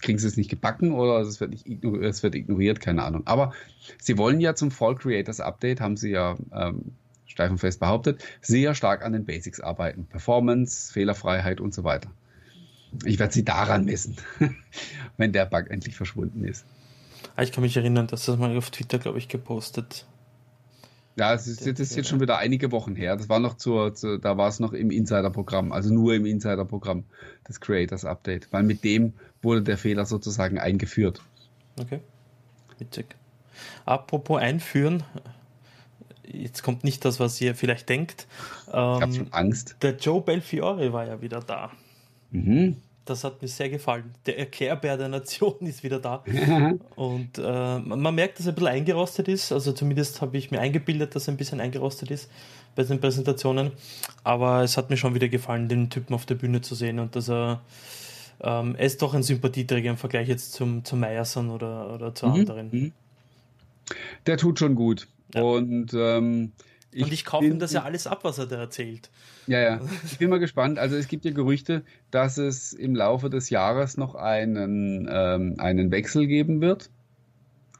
kriegen 0.00 0.18
sie 0.18 0.26
es 0.26 0.36
nicht 0.36 0.50
gebacken 0.50 0.92
oder 0.92 1.20
es 1.20 1.40
wird, 1.40 1.50
nicht 1.50 1.66
ignoriert, 1.66 2.04
es 2.04 2.22
wird 2.22 2.34
ignoriert, 2.34 2.80
keine 2.80 3.02
Ahnung. 3.02 3.22
Aber 3.26 3.52
sie 3.98 4.18
wollen 4.18 4.40
ja 4.40 4.54
zum 4.54 4.70
Fall 4.70 4.94
Creators 4.94 5.40
Update, 5.40 5.80
haben 5.80 5.96
sie 5.96 6.10
ja 6.10 6.36
ähm, 6.52 6.92
steif 7.26 7.50
und 7.50 7.58
fest 7.58 7.80
behauptet, 7.80 8.22
sehr 8.40 8.74
stark 8.74 9.04
an 9.04 9.12
den 9.12 9.24
Basics 9.24 9.60
arbeiten. 9.60 10.06
Performance, 10.06 10.92
Fehlerfreiheit 10.92 11.60
und 11.60 11.74
so 11.74 11.84
weiter. 11.84 12.10
Ich 13.04 13.18
werde 13.18 13.32
sie 13.32 13.44
daran 13.44 13.84
messen, 13.84 14.16
wenn 15.16 15.32
der 15.32 15.46
Bug 15.46 15.70
endlich 15.70 15.96
verschwunden 15.96 16.44
ist. 16.44 16.64
Ah, 17.36 17.42
ich 17.42 17.52
kann 17.52 17.62
mich 17.62 17.76
erinnern, 17.76 18.06
dass 18.08 18.26
das 18.26 18.38
mal 18.38 18.56
auf 18.56 18.70
Twitter, 18.70 18.98
glaube 18.98 19.18
ich, 19.18 19.28
gepostet 19.28 20.06
ja, 21.16 21.34
es 21.34 21.46
ist, 21.46 21.66
das 21.66 21.80
ist 21.80 21.96
jetzt 21.96 22.08
schon 22.08 22.20
wieder 22.20 22.38
einige 22.38 22.72
Wochen 22.72 22.94
her. 22.94 23.16
Das 23.16 23.28
war 23.28 23.40
noch 23.40 23.54
zur, 23.54 23.94
zur 23.94 24.18
da 24.18 24.36
war 24.36 24.48
es 24.48 24.60
noch 24.60 24.72
im 24.72 24.90
Insider-Programm, 24.90 25.72
also 25.72 25.92
nur 25.92 26.14
im 26.14 26.24
Insider-Programm 26.24 27.04
des 27.48 27.60
Creators 27.60 28.04
Update, 28.04 28.52
weil 28.52 28.62
mit 28.62 28.84
dem 28.84 29.14
wurde 29.42 29.62
der 29.62 29.76
Fehler 29.76 30.06
sozusagen 30.06 30.58
eingeführt. 30.58 31.22
Okay, 31.78 32.00
witzig. 32.78 33.16
Apropos 33.84 34.40
einführen, 34.40 35.02
jetzt 36.24 36.62
kommt 36.62 36.84
nicht 36.84 37.04
das, 37.04 37.20
was 37.20 37.40
ihr 37.40 37.54
vielleicht 37.54 37.88
denkt. 37.88 38.26
ich 38.68 38.74
habe 38.74 39.12
schon 39.12 39.32
Angst. 39.32 39.76
Der 39.82 39.96
Joe 39.96 40.20
Belfiore 40.20 40.92
war 40.92 41.06
ja 41.06 41.20
wieder 41.20 41.40
da. 41.40 41.70
Mhm. 42.30 42.76
Das 43.10 43.24
hat 43.24 43.42
mir 43.42 43.48
sehr 43.48 43.68
gefallen. 43.68 44.14
Der 44.26 44.38
Erklärbär 44.38 44.96
der 44.96 45.08
Nation 45.08 45.56
ist 45.60 45.82
wieder 45.82 45.98
da. 45.98 46.22
und 46.94 47.38
äh, 47.38 47.78
man 47.80 48.14
merkt, 48.14 48.38
dass 48.38 48.46
er 48.46 48.52
ein 48.52 48.54
bisschen 48.54 48.68
eingerostet 48.68 49.26
ist. 49.26 49.50
Also 49.50 49.72
zumindest 49.72 50.20
habe 50.20 50.38
ich 50.38 50.52
mir 50.52 50.60
eingebildet, 50.60 51.16
dass 51.16 51.26
er 51.26 51.34
ein 51.34 51.36
bisschen 51.36 51.60
eingerostet 51.60 52.12
ist 52.12 52.30
bei 52.76 52.84
den 52.84 53.00
Präsentationen. 53.00 53.72
Aber 54.22 54.62
es 54.62 54.76
hat 54.76 54.90
mir 54.90 54.96
schon 54.96 55.14
wieder 55.14 55.28
gefallen, 55.28 55.68
den 55.68 55.90
Typen 55.90 56.14
auf 56.14 56.24
der 56.24 56.36
Bühne 56.36 56.60
zu 56.60 56.76
sehen 56.76 57.00
und 57.00 57.16
dass 57.16 57.28
er 57.28 57.60
ähm, 58.42 58.76
er 58.76 58.86
ist 58.86 59.02
doch 59.02 59.12
ein 59.12 59.24
Sympathieträger 59.24 59.90
im 59.90 59.96
Vergleich 59.96 60.28
jetzt 60.28 60.52
zum, 60.52 60.84
zum 60.84 61.00
Meyerson 61.00 61.50
oder, 61.50 61.92
oder 61.92 62.14
zu 62.14 62.26
mhm. 62.26 62.32
anderen. 62.32 62.68
Mhm. 62.70 62.92
Der 64.26 64.36
tut 64.36 64.60
schon 64.60 64.76
gut. 64.76 65.08
Ja. 65.34 65.42
Und 65.42 65.92
ähm, 65.94 66.52
ich 66.92 67.02
und 67.02 67.12
ich 67.12 67.24
kaufe 67.24 67.46
ihm 67.46 67.58
das 67.58 67.72
ja 67.72 67.82
alles 67.82 68.06
ab, 68.06 68.20
was 68.22 68.38
er 68.38 68.46
da 68.46 68.56
erzählt. 68.56 69.10
Ja, 69.50 69.58
ja. 69.58 69.80
Ich 70.04 70.18
bin 70.18 70.30
mal 70.30 70.38
gespannt. 70.38 70.78
Also 70.78 70.94
es 70.94 71.08
gibt 71.08 71.24
ja 71.24 71.32
Gerüchte, 71.32 71.82
dass 72.12 72.38
es 72.38 72.72
im 72.72 72.94
Laufe 72.94 73.30
des 73.30 73.50
Jahres 73.50 73.96
noch 73.96 74.14
einen, 74.14 75.08
ähm, 75.10 75.56
einen 75.58 75.90
Wechsel 75.90 76.28
geben 76.28 76.60
wird. 76.60 76.88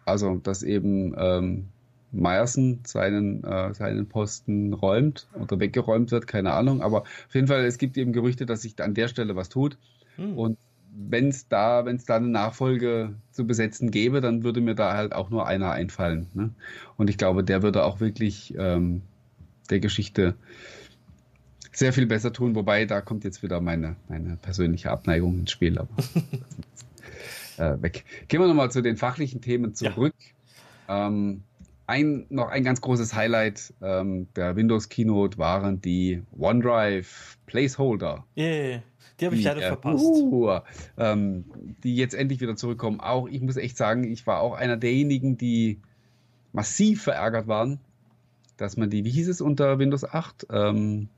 Also, 0.04 0.38
dass 0.42 0.64
eben 0.64 1.14
ähm, 1.16 1.68
Meyerson 2.10 2.80
seinen, 2.84 3.44
äh, 3.44 3.72
seinen 3.72 4.08
Posten 4.08 4.72
räumt 4.72 5.28
oder 5.40 5.60
weggeräumt 5.60 6.10
wird, 6.10 6.26
keine 6.26 6.54
Ahnung. 6.54 6.82
Aber 6.82 7.02
auf 7.02 7.34
jeden 7.34 7.46
Fall, 7.46 7.64
es 7.64 7.78
gibt 7.78 7.96
eben 7.96 8.12
Gerüchte, 8.12 8.46
dass 8.46 8.62
sich 8.62 8.74
an 8.82 8.94
der 8.94 9.06
Stelle 9.06 9.36
was 9.36 9.48
tut. 9.48 9.78
Hm. 10.16 10.36
Und 10.36 10.58
wenn 10.92 11.28
es 11.28 11.46
da, 11.46 11.84
wenn 11.84 11.94
es 11.94 12.04
da 12.04 12.16
eine 12.16 12.26
Nachfolge 12.26 13.14
zu 13.30 13.46
besetzen 13.46 13.92
gäbe, 13.92 14.20
dann 14.20 14.42
würde 14.42 14.60
mir 14.60 14.74
da 14.74 14.96
halt 14.96 15.12
auch 15.12 15.30
nur 15.30 15.46
einer 15.46 15.70
einfallen. 15.70 16.26
Ne? 16.34 16.50
Und 16.96 17.08
ich 17.08 17.16
glaube, 17.16 17.44
der 17.44 17.62
würde 17.62 17.84
auch 17.84 18.00
wirklich 18.00 18.56
ähm, 18.58 19.02
der 19.70 19.78
Geschichte 19.78 20.34
sehr 21.72 21.92
viel 21.92 22.06
besser 22.06 22.32
tun, 22.32 22.54
wobei 22.54 22.84
da 22.84 23.00
kommt 23.00 23.24
jetzt 23.24 23.42
wieder 23.42 23.60
meine, 23.60 23.96
meine 24.08 24.36
persönliche 24.36 24.90
Abneigung 24.90 25.38
ins 25.38 25.50
Spiel, 25.50 25.78
aber 25.78 25.90
äh, 27.58 27.80
weg. 27.82 28.04
Gehen 28.28 28.40
wir 28.40 28.48
nochmal 28.48 28.70
zu 28.70 28.82
den 28.82 28.96
fachlichen 28.96 29.40
Themen 29.40 29.74
zurück. 29.74 30.14
Ja. 30.88 31.06
Ähm, 31.06 31.42
ein, 31.86 32.26
noch 32.28 32.48
ein 32.48 32.62
ganz 32.62 32.80
großes 32.80 33.14
Highlight 33.14 33.74
ähm, 33.82 34.28
der 34.36 34.54
Windows 34.54 34.88
Keynote 34.88 35.38
waren 35.38 35.80
die 35.80 36.22
OneDrive 36.38 37.36
Placeholder. 37.46 38.24
Yeah. 38.36 38.82
Die 39.18 39.26
habe 39.26 39.36
ich 39.36 39.44
leider 39.44 39.60
verpasst. 39.60 40.04
Uh, 40.04 40.60
ähm, 40.96 41.44
die 41.82 41.96
jetzt 41.96 42.14
endlich 42.14 42.40
wieder 42.40 42.56
zurückkommen. 42.56 43.00
Auch, 43.00 43.28
ich 43.28 43.40
muss 43.42 43.56
echt 43.56 43.76
sagen, 43.76 44.04
ich 44.04 44.26
war 44.26 44.40
auch 44.40 44.54
einer 44.54 44.76
derjenigen, 44.76 45.36
die 45.36 45.80
massiv 46.52 47.02
verärgert 47.02 47.46
waren, 47.46 47.80
dass 48.56 48.76
man 48.76 48.88
die, 48.88 49.04
wie 49.04 49.10
hieß 49.10 49.28
es 49.28 49.40
unter 49.40 49.78
Windows 49.78 50.04
8? 50.04 50.46
Ähm, 50.50 51.08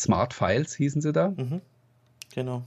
Smart 0.00 0.34
Files 0.34 0.74
hießen 0.74 1.02
sie 1.02 1.12
da. 1.12 1.30
Mhm. 1.30 1.60
Genau. 2.34 2.64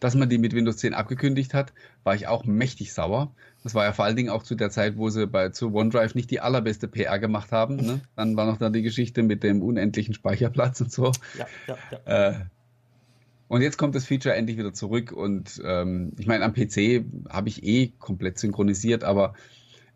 Dass 0.00 0.14
man 0.14 0.28
die 0.28 0.38
mit 0.38 0.54
Windows 0.54 0.76
10 0.78 0.94
abgekündigt 0.94 1.54
hat, 1.54 1.72
war 2.04 2.14
ich 2.14 2.26
auch 2.26 2.44
mächtig 2.44 2.92
sauer. 2.92 3.32
Das 3.62 3.74
war 3.74 3.84
ja 3.84 3.92
vor 3.92 4.04
allen 4.04 4.16
Dingen 4.16 4.28
auch 4.28 4.42
zu 4.42 4.54
der 4.54 4.70
Zeit, 4.70 4.96
wo 4.96 5.10
sie 5.10 5.26
bei 5.26 5.48
zu 5.48 5.74
OneDrive 5.74 6.14
nicht 6.14 6.30
die 6.30 6.40
allerbeste 6.40 6.86
PR 6.86 7.18
gemacht 7.18 7.50
haben. 7.52 7.76
Ne? 7.76 8.00
Dann 8.16 8.36
war 8.36 8.46
noch 8.46 8.58
da 8.58 8.70
die 8.70 8.82
Geschichte 8.82 9.22
mit 9.22 9.42
dem 9.42 9.62
unendlichen 9.62 10.14
Speicherplatz 10.14 10.80
und 10.80 10.92
so. 10.92 11.12
Ja, 11.38 11.46
ja, 11.66 11.76
ja. 11.90 12.30
Äh, 12.30 12.34
und 13.48 13.62
jetzt 13.62 13.76
kommt 13.76 13.94
das 13.94 14.06
Feature 14.06 14.34
endlich 14.34 14.56
wieder 14.56 14.72
zurück 14.72 15.12
und 15.12 15.60
ähm, 15.64 16.12
ich 16.18 16.26
meine, 16.26 16.44
am 16.44 16.54
PC 16.54 17.04
habe 17.28 17.48
ich 17.48 17.62
eh 17.62 17.92
komplett 17.98 18.38
synchronisiert, 18.38 19.04
aber 19.04 19.34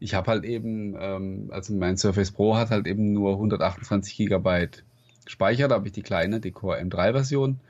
ich 0.01 0.14
habe 0.14 0.31
halt 0.31 0.45
eben, 0.45 0.95
ähm, 0.99 1.49
also 1.51 1.74
mein 1.74 1.97
Surface 1.97 2.31
Pro 2.31 2.57
hat 2.57 2.70
halt 2.70 2.87
eben 2.87 3.12
nur 3.12 3.33
128 3.33 4.16
Gigabyte 4.16 4.85
Speicher, 5.29 5.68
da 5.68 5.76
habe 5.76 5.87
ich 5.87 5.93
die 5.93 6.03
kleine, 6.03 6.41
die 6.41 6.51
Core 6.51 6.81
M3-Version 6.81 7.61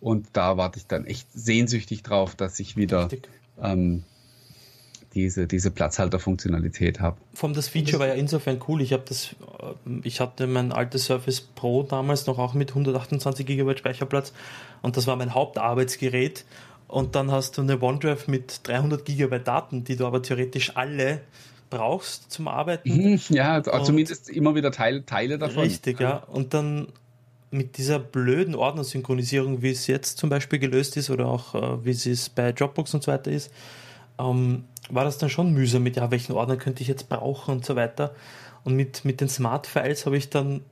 und 0.00 0.28
da 0.32 0.56
warte 0.56 0.78
ich 0.78 0.86
dann 0.86 1.04
echt 1.04 1.28
sehnsüchtig 1.32 2.02
drauf, 2.02 2.34
dass 2.34 2.58
ich 2.60 2.76
wieder 2.76 3.08
ähm, 3.60 4.04
diese, 5.14 5.46
diese 5.46 5.70
Platzhalterfunktionalität 5.70 7.00
habe. 7.00 7.16
Vom 7.34 7.54
das 7.54 7.68
Feature 7.68 7.98
war 7.98 8.06
ja 8.06 8.14
insofern 8.14 8.60
cool. 8.68 8.80
Ich 8.82 8.92
habe 8.92 9.02
das, 9.08 9.34
äh, 9.60 9.90
ich 10.04 10.20
hatte 10.20 10.46
mein 10.46 10.72
altes 10.72 11.06
Surface 11.06 11.40
Pro 11.40 11.82
damals 11.82 12.26
noch 12.26 12.38
auch 12.38 12.54
mit 12.54 12.70
128 12.70 13.44
GB 13.44 13.76
Speicherplatz 13.76 14.32
und 14.82 14.96
das 14.96 15.06
war 15.06 15.16
mein 15.16 15.34
Hauptarbeitsgerät. 15.34 16.44
Und 16.86 17.16
dann 17.16 17.30
hast 17.30 17.58
du 17.58 17.62
eine 17.62 17.82
OneDrive 17.82 18.28
mit 18.28 18.60
300 18.66 19.04
GB 19.04 19.40
Daten, 19.40 19.84
die 19.84 19.96
du 19.96 20.06
aber 20.06 20.22
theoretisch 20.22 20.74
alle 20.76 21.20
brauchst 21.68 22.30
zum 22.30 22.48
Arbeiten. 22.48 22.88
Mhm, 22.90 23.20
ja, 23.28 23.54
also 23.54 23.84
zumindest 23.84 24.30
immer 24.30 24.54
wieder 24.54 24.72
Teil, 24.72 25.02
Teile 25.02 25.36
davon. 25.38 25.64
Richtig, 25.64 26.00
ja. 26.00 26.16
Und 26.16 26.54
dann 26.54 26.88
mit 27.50 27.78
dieser 27.78 27.98
blöden 27.98 28.54
Ordnersynchronisierung, 28.54 29.62
wie 29.62 29.70
es 29.70 29.86
jetzt 29.86 30.18
zum 30.18 30.28
Beispiel 30.30 30.58
gelöst 30.58 30.96
ist 30.96 31.10
oder 31.10 31.26
auch 31.26 31.54
äh, 31.54 31.84
wie 31.84 31.90
es 31.90 32.28
bei 32.28 32.52
Dropbox 32.52 32.94
und 32.94 33.02
so 33.02 33.12
weiter 33.12 33.30
ist, 33.30 33.50
ähm, 34.18 34.64
war 34.90 35.04
das 35.04 35.18
dann 35.18 35.30
schon 35.30 35.52
mühsam 35.52 35.82
mit, 35.82 35.96
ja, 35.96 36.10
welchen 36.10 36.32
Ordner 36.32 36.56
könnte 36.56 36.82
ich 36.82 36.88
jetzt 36.88 37.08
brauchen 37.08 37.52
und 37.52 37.64
so 37.64 37.76
weiter. 37.76 38.14
Und 38.64 38.74
mit, 38.74 39.04
mit 39.04 39.20
den 39.20 39.28
Smart 39.28 39.66
Files 39.66 40.06
habe 40.06 40.16
ich 40.16 40.30
dann 40.30 40.62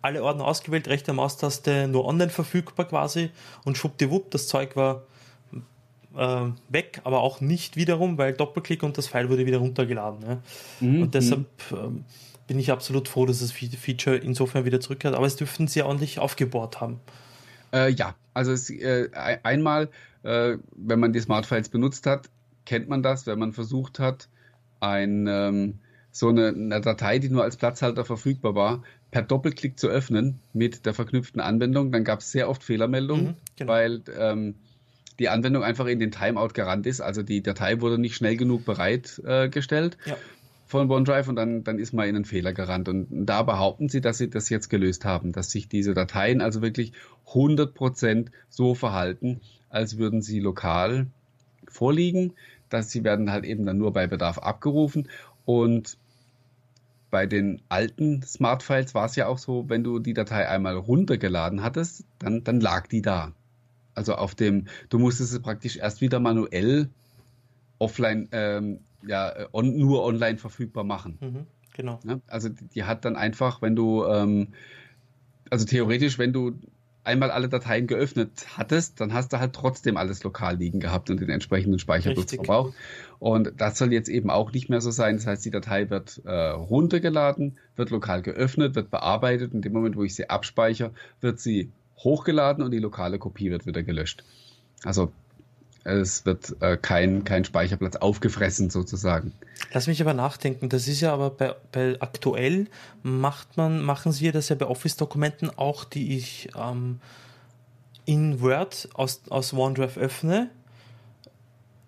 alle 0.00 0.22
Ordner 0.22 0.46
ausgewählt, 0.46 0.88
rechte 0.88 1.12
Maustaste 1.12 1.88
nur 1.88 2.04
online 2.04 2.30
verfügbar 2.30 2.86
quasi 2.86 3.30
und 3.64 3.76
schwuppdiwupp, 3.76 4.30
das 4.30 4.46
Zeug 4.46 4.76
war 4.76 5.02
äh, 6.16 6.44
weg, 6.68 7.00
aber 7.04 7.20
auch 7.20 7.40
nicht 7.40 7.76
wiederum, 7.76 8.16
weil 8.16 8.32
Doppelklick 8.32 8.82
und 8.82 8.96
das 8.96 9.08
File 9.08 9.28
wurde 9.28 9.44
wieder 9.46 9.58
runtergeladen. 9.58 10.20
Ja. 10.26 10.38
Mhm. 10.80 11.02
Und 11.02 11.14
deshalb 11.14 11.46
ähm, 11.72 12.04
bin 12.48 12.58
ich 12.58 12.72
absolut 12.72 13.06
froh, 13.06 13.26
dass 13.26 13.38
das 13.38 13.52
Feature 13.52 14.16
insofern 14.16 14.64
wieder 14.64 14.80
zurückkehrt. 14.80 15.14
Aber 15.14 15.26
es 15.26 15.36
dürften 15.36 15.68
sie 15.68 15.82
ordentlich 15.82 16.18
aufgebohrt 16.18 16.80
haben. 16.80 16.98
Äh, 17.72 17.92
ja, 17.92 18.16
also 18.34 18.50
es, 18.52 18.70
äh, 18.70 19.10
einmal, 19.42 19.90
äh, 20.24 20.56
wenn 20.74 20.98
man 20.98 21.12
die 21.12 21.20
Smart 21.20 21.46
Files 21.46 21.68
benutzt 21.68 22.06
hat, 22.06 22.30
kennt 22.64 22.88
man 22.88 23.02
das, 23.02 23.26
wenn 23.26 23.38
man 23.38 23.52
versucht 23.52 23.98
hat, 23.98 24.28
ein, 24.80 25.26
ähm, 25.28 25.78
so 26.10 26.30
eine, 26.30 26.48
eine, 26.48 26.80
Datei, 26.80 27.18
die 27.18 27.28
nur 27.28 27.42
als 27.42 27.58
Platzhalter 27.58 28.04
verfügbar 28.04 28.54
war, 28.54 28.82
per 29.10 29.22
Doppelklick 29.22 29.78
zu 29.78 29.88
öffnen 29.88 30.40
mit 30.54 30.86
der 30.86 30.94
verknüpften 30.94 31.40
Anwendung, 31.40 31.92
dann 31.92 32.04
gab 32.04 32.20
es 32.20 32.32
sehr 32.32 32.48
oft 32.48 32.62
Fehlermeldungen, 32.62 33.26
mhm, 33.26 33.34
genau. 33.56 33.72
weil 33.72 34.02
ähm, 34.18 34.54
die 35.18 35.28
Anwendung 35.28 35.64
einfach 35.64 35.86
in 35.86 36.00
den 36.00 36.12
Timeout 36.12 36.54
gerannt 36.54 36.86
ist. 36.86 37.00
Also 37.00 37.22
die 37.22 37.42
Datei 37.42 37.80
wurde 37.80 37.98
nicht 37.98 38.14
schnell 38.14 38.36
genug 38.36 38.64
bereitgestellt. 38.64 39.98
Äh, 40.06 40.10
ja 40.10 40.16
von 40.68 40.90
OneDrive 40.90 41.28
und 41.28 41.36
dann, 41.36 41.64
dann 41.64 41.78
ist 41.78 41.92
mal 41.92 42.06
in 42.06 42.14
einen 42.14 42.24
Fehler 42.24 42.52
gerannt. 42.52 42.88
Und 42.88 43.08
da 43.10 43.42
behaupten 43.42 43.88
sie, 43.88 44.00
dass 44.00 44.18
sie 44.18 44.30
das 44.30 44.50
jetzt 44.50 44.68
gelöst 44.68 45.04
haben, 45.04 45.32
dass 45.32 45.50
sich 45.50 45.68
diese 45.68 45.94
Dateien 45.94 46.40
also 46.42 46.62
wirklich 46.62 46.92
100% 47.26 48.26
so 48.50 48.74
verhalten, 48.74 49.40
als 49.70 49.98
würden 49.98 50.22
sie 50.22 50.40
lokal 50.40 51.06
vorliegen, 51.66 52.34
dass 52.68 52.90
sie 52.90 53.02
werden 53.02 53.32
halt 53.32 53.44
eben 53.44 53.64
dann 53.64 53.78
nur 53.78 53.92
bei 53.92 54.06
Bedarf 54.06 54.38
abgerufen 54.38 55.08
und 55.46 55.96
bei 57.10 57.24
den 57.24 57.62
alten 57.70 58.22
Smart 58.22 58.62
Files 58.62 58.94
war 58.94 59.06
es 59.06 59.16
ja 59.16 59.26
auch 59.26 59.38
so, 59.38 59.70
wenn 59.70 59.82
du 59.82 59.98
die 59.98 60.12
Datei 60.12 60.46
einmal 60.46 60.76
runtergeladen 60.76 61.62
hattest, 61.62 62.04
dann, 62.18 62.44
dann 62.44 62.60
lag 62.60 62.86
die 62.86 63.00
da. 63.00 63.32
Also 63.94 64.14
auf 64.14 64.34
dem, 64.34 64.66
du 64.90 64.98
musstest 64.98 65.32
es 65.32 65.40
praktisch 65.40 65.78
erst 65.78 66.02
wieder 66.02 66.20
manuell 66.20 66.90
offline 67.78 68.28
ähm, 68.32 68.80
ja, 69.06 69.30
äh, 69.30 69.46
on, 69.52 69.76
nur 69.76 70.04
online 70.04 70.38
verfügbar 70.38 70.84
machen. 70.84 71.18
Mhm, 71.20 71.46
genau. 71.74 72.00
Ja, 72.04 72.20
also 72.26 72.48
die, 72.48 72.66
die, 72.66 72.84
hat 72.84 73.04
dann 73.04 73.16
einfach, 73.16 73.62
wenn 73.62 73.76
du, 73.76 74.04
ähm, 74.04 74.48
also 75.50 75.64
theoretisch, 75.64 76.18
wenn 76.18 76.32
du 76.32 76.58
einmal 77.04 77.30
alle 77.30 77.48
Dateien 77.48 77.86
geöffnet 77.86 78.46
hattest, 78.56 79.00
dann 79.00 79.14
hast 79.14 79.32
du 79.32 79.38
halt 79.38 79.54
trotzdem 79.54 79.96
alles 79.96 80.22
lokal 80.24 80.56
liegen 80.56 80.78
gehabt 80.78 81.08
und 81.08 81.20
den 81.20 81.30
entsprechenden 81.30 81.78
Speicherplatz 81.78 82.34
verbraucht. 82.34 82.74
Und 83.18 83.52
das 83.56 83.78
soll 83.78 83.92
jetzt 83.94 84.10
eben 84.10 84.28
auch 84.28 84.52
nicht 84.52 84.68
mehr 84.68 84.82
so 84.82 84.90
sein. 84.90 85.16
Das 85.16 85.26
heißt, 85.26 85.44
die 85.44 85.50
Datei 85.50 85.88
wird 85.88 86.20
äh, 86.26 86.30
runtergeladen, 86.50 87.56
wird 87.76 87.90
lokal 87.90 88.20
geöffnet, 88.20 88.74
wird 88.74 88.90
bearbeitet. 88.90 89.54
In 89.54 89.62
dem 89.62 89.72
Moment, 89.72 89.96
wo 89.96 90.04
ich 90.04 90.14
sie 90.14 90.28
abspeichere, 90.28 90.92
wird 91.22 91.40
sie 91.40 91.70
hochgeladen 91.96 92.62
und 92.62 92.72
die 92.72 92.78
lokale 92.78 93.18
Kopie 93.18 93.50
wird 93.50 93.64
wieder 93.64 93.82
gelöscht. 93.82 94.22
Also 94.84 95.10
es 95.88 96.24
wird 96.26 96.56
äh, 96.60 96.76
kein, 96.76 97.24
kein 97.24 97.44
Speicherplatz 97.44 97.96
aufgefressen 97.96 98.70
sozusagen. 98.70 99.32
Lass 99.72 99.86
mich 99.86 100.00
aber 100.00 100.14
nachdenken. 100.14 100.68
Das 100.68 100.88
ist 100.88 101.00
ja 101.00 101.12
aber 101.12 101.30
bei, 101.30 101.54
bei 101.72 101.96
aktuell 102.00 102.66
macht 103.02 103.56
man, 103.56 103.82
machen 103.82 104.12
Sie 104.12 104.30
das 104.30 104.48
ja 104.48 104.56
bei 104.56 104.66
Office-Dokumenten 104.66 105.50
auch, 105.56 105.84
die 105.84 106.16
ich 106.16 106.48
ähm, 106.56 107.00
in 108.04 108.40
Word 108.40 108.88
aus, 108.94 109.22
aus 109.28 109.52
OneDrive 109.52 109.98
öffne. 109.98 110.50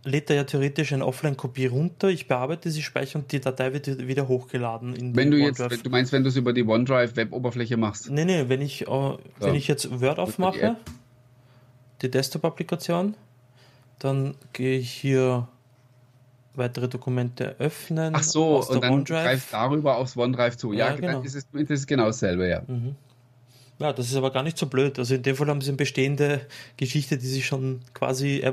Lädt 0.02 0.30
er 0.30 0.36
ja 0.36 0.44
theoretisch 0.44 0.92
eine 0.92 1.04
Offline-Kopie 1.06 1.66
runter, 1.66 2.08
ich 2.08 2.26
bearbeite 2.26 2.70
sie, 2.70 2.82
speichere 2.82 3.18
und 3.18 3.32
die 3.32 3.40
Datei 3.40 3.74
wird 3.74 4.06
wieder 4.06 4.28
hochgeladen. 4.28 5.14
Wenn 5.14 5.30
du 5.30 5.36
jetzt, 5.36 5.60
du 5.60 5.90
meinst, 5.90 6.12
wenn 6.12 6.22
du 6.22 6.30
es 6.30 6.36
über 6.36 6.54
die 6.54 6.64
OneDrive-Web-Oberfläche 6.64 7.76
machst? 7.76 8.10
Nee, 8.10 8.24
nee, 8.24 8.48
wenn 8.48 8.62
ich, 8.62 8.88
äh, 8.88 9.16
wenn 9.40 9.54
ich 9.54 9.68
jetzt 9.68 10.00
Word 10.00 10.18
aufmache, 10.18 10.76
die, 12.00 12.06
die 12.06 12.10
Desktop-Applikation, 12.10 13.14
dann 14.00 14.34
gehe 14.52 14.78
ich 14.78 14.90
hier 14.90 15.48
weitere 16.54 16.88
Dokumente 16.88 17.56
öffnen. 17.58 18.14
Ach 18.14 18.22
so, 18.22 18.62
und 18.62 18.82
dann 18.82 18.92
OneDrive. 18.92 19.22
greift 19.22 19.52
darüber 19.52 19.96
aufs 19.96 20.16
OneDrive 20.16 20.56
zu. 20.56 20.72
Ja, 20.72 20.88
ja 20.88 20.96
genau. 20.96 21.12
dann 21.12 21.24
ist 21.24 21.34
es, 21.36 21.46
das 21.52 21.70
ist 21.70 21.86
genau 21.86 22.06
dasselbe, 22.06 22.48
ja. 22.48 22.62
Mhm. 22.66 22.96
Ja, 23.80 23.94
das 23.94 24.10
ist 24.10 24.14
aber 24.14 24.30
gar 24.30 24.42
nicht 24.42 24.58
so 24.58 24.66
blöd. 24.66 24.98
Also 24.98 25.14
in 25.14 25.22
dem 25.22 25.34
Fall 25.34 25.48
haben 25.48 25.62
sie 25.62 25.70
eine 25.70 25.78
bestehende 25.78 26.42
Geschichte, 26.76 27.16
die 27.16 27.26
sie 27.26 27.40
schon 27.40 27.80
quasi 27.94 28.40
äh, 28.40 28.52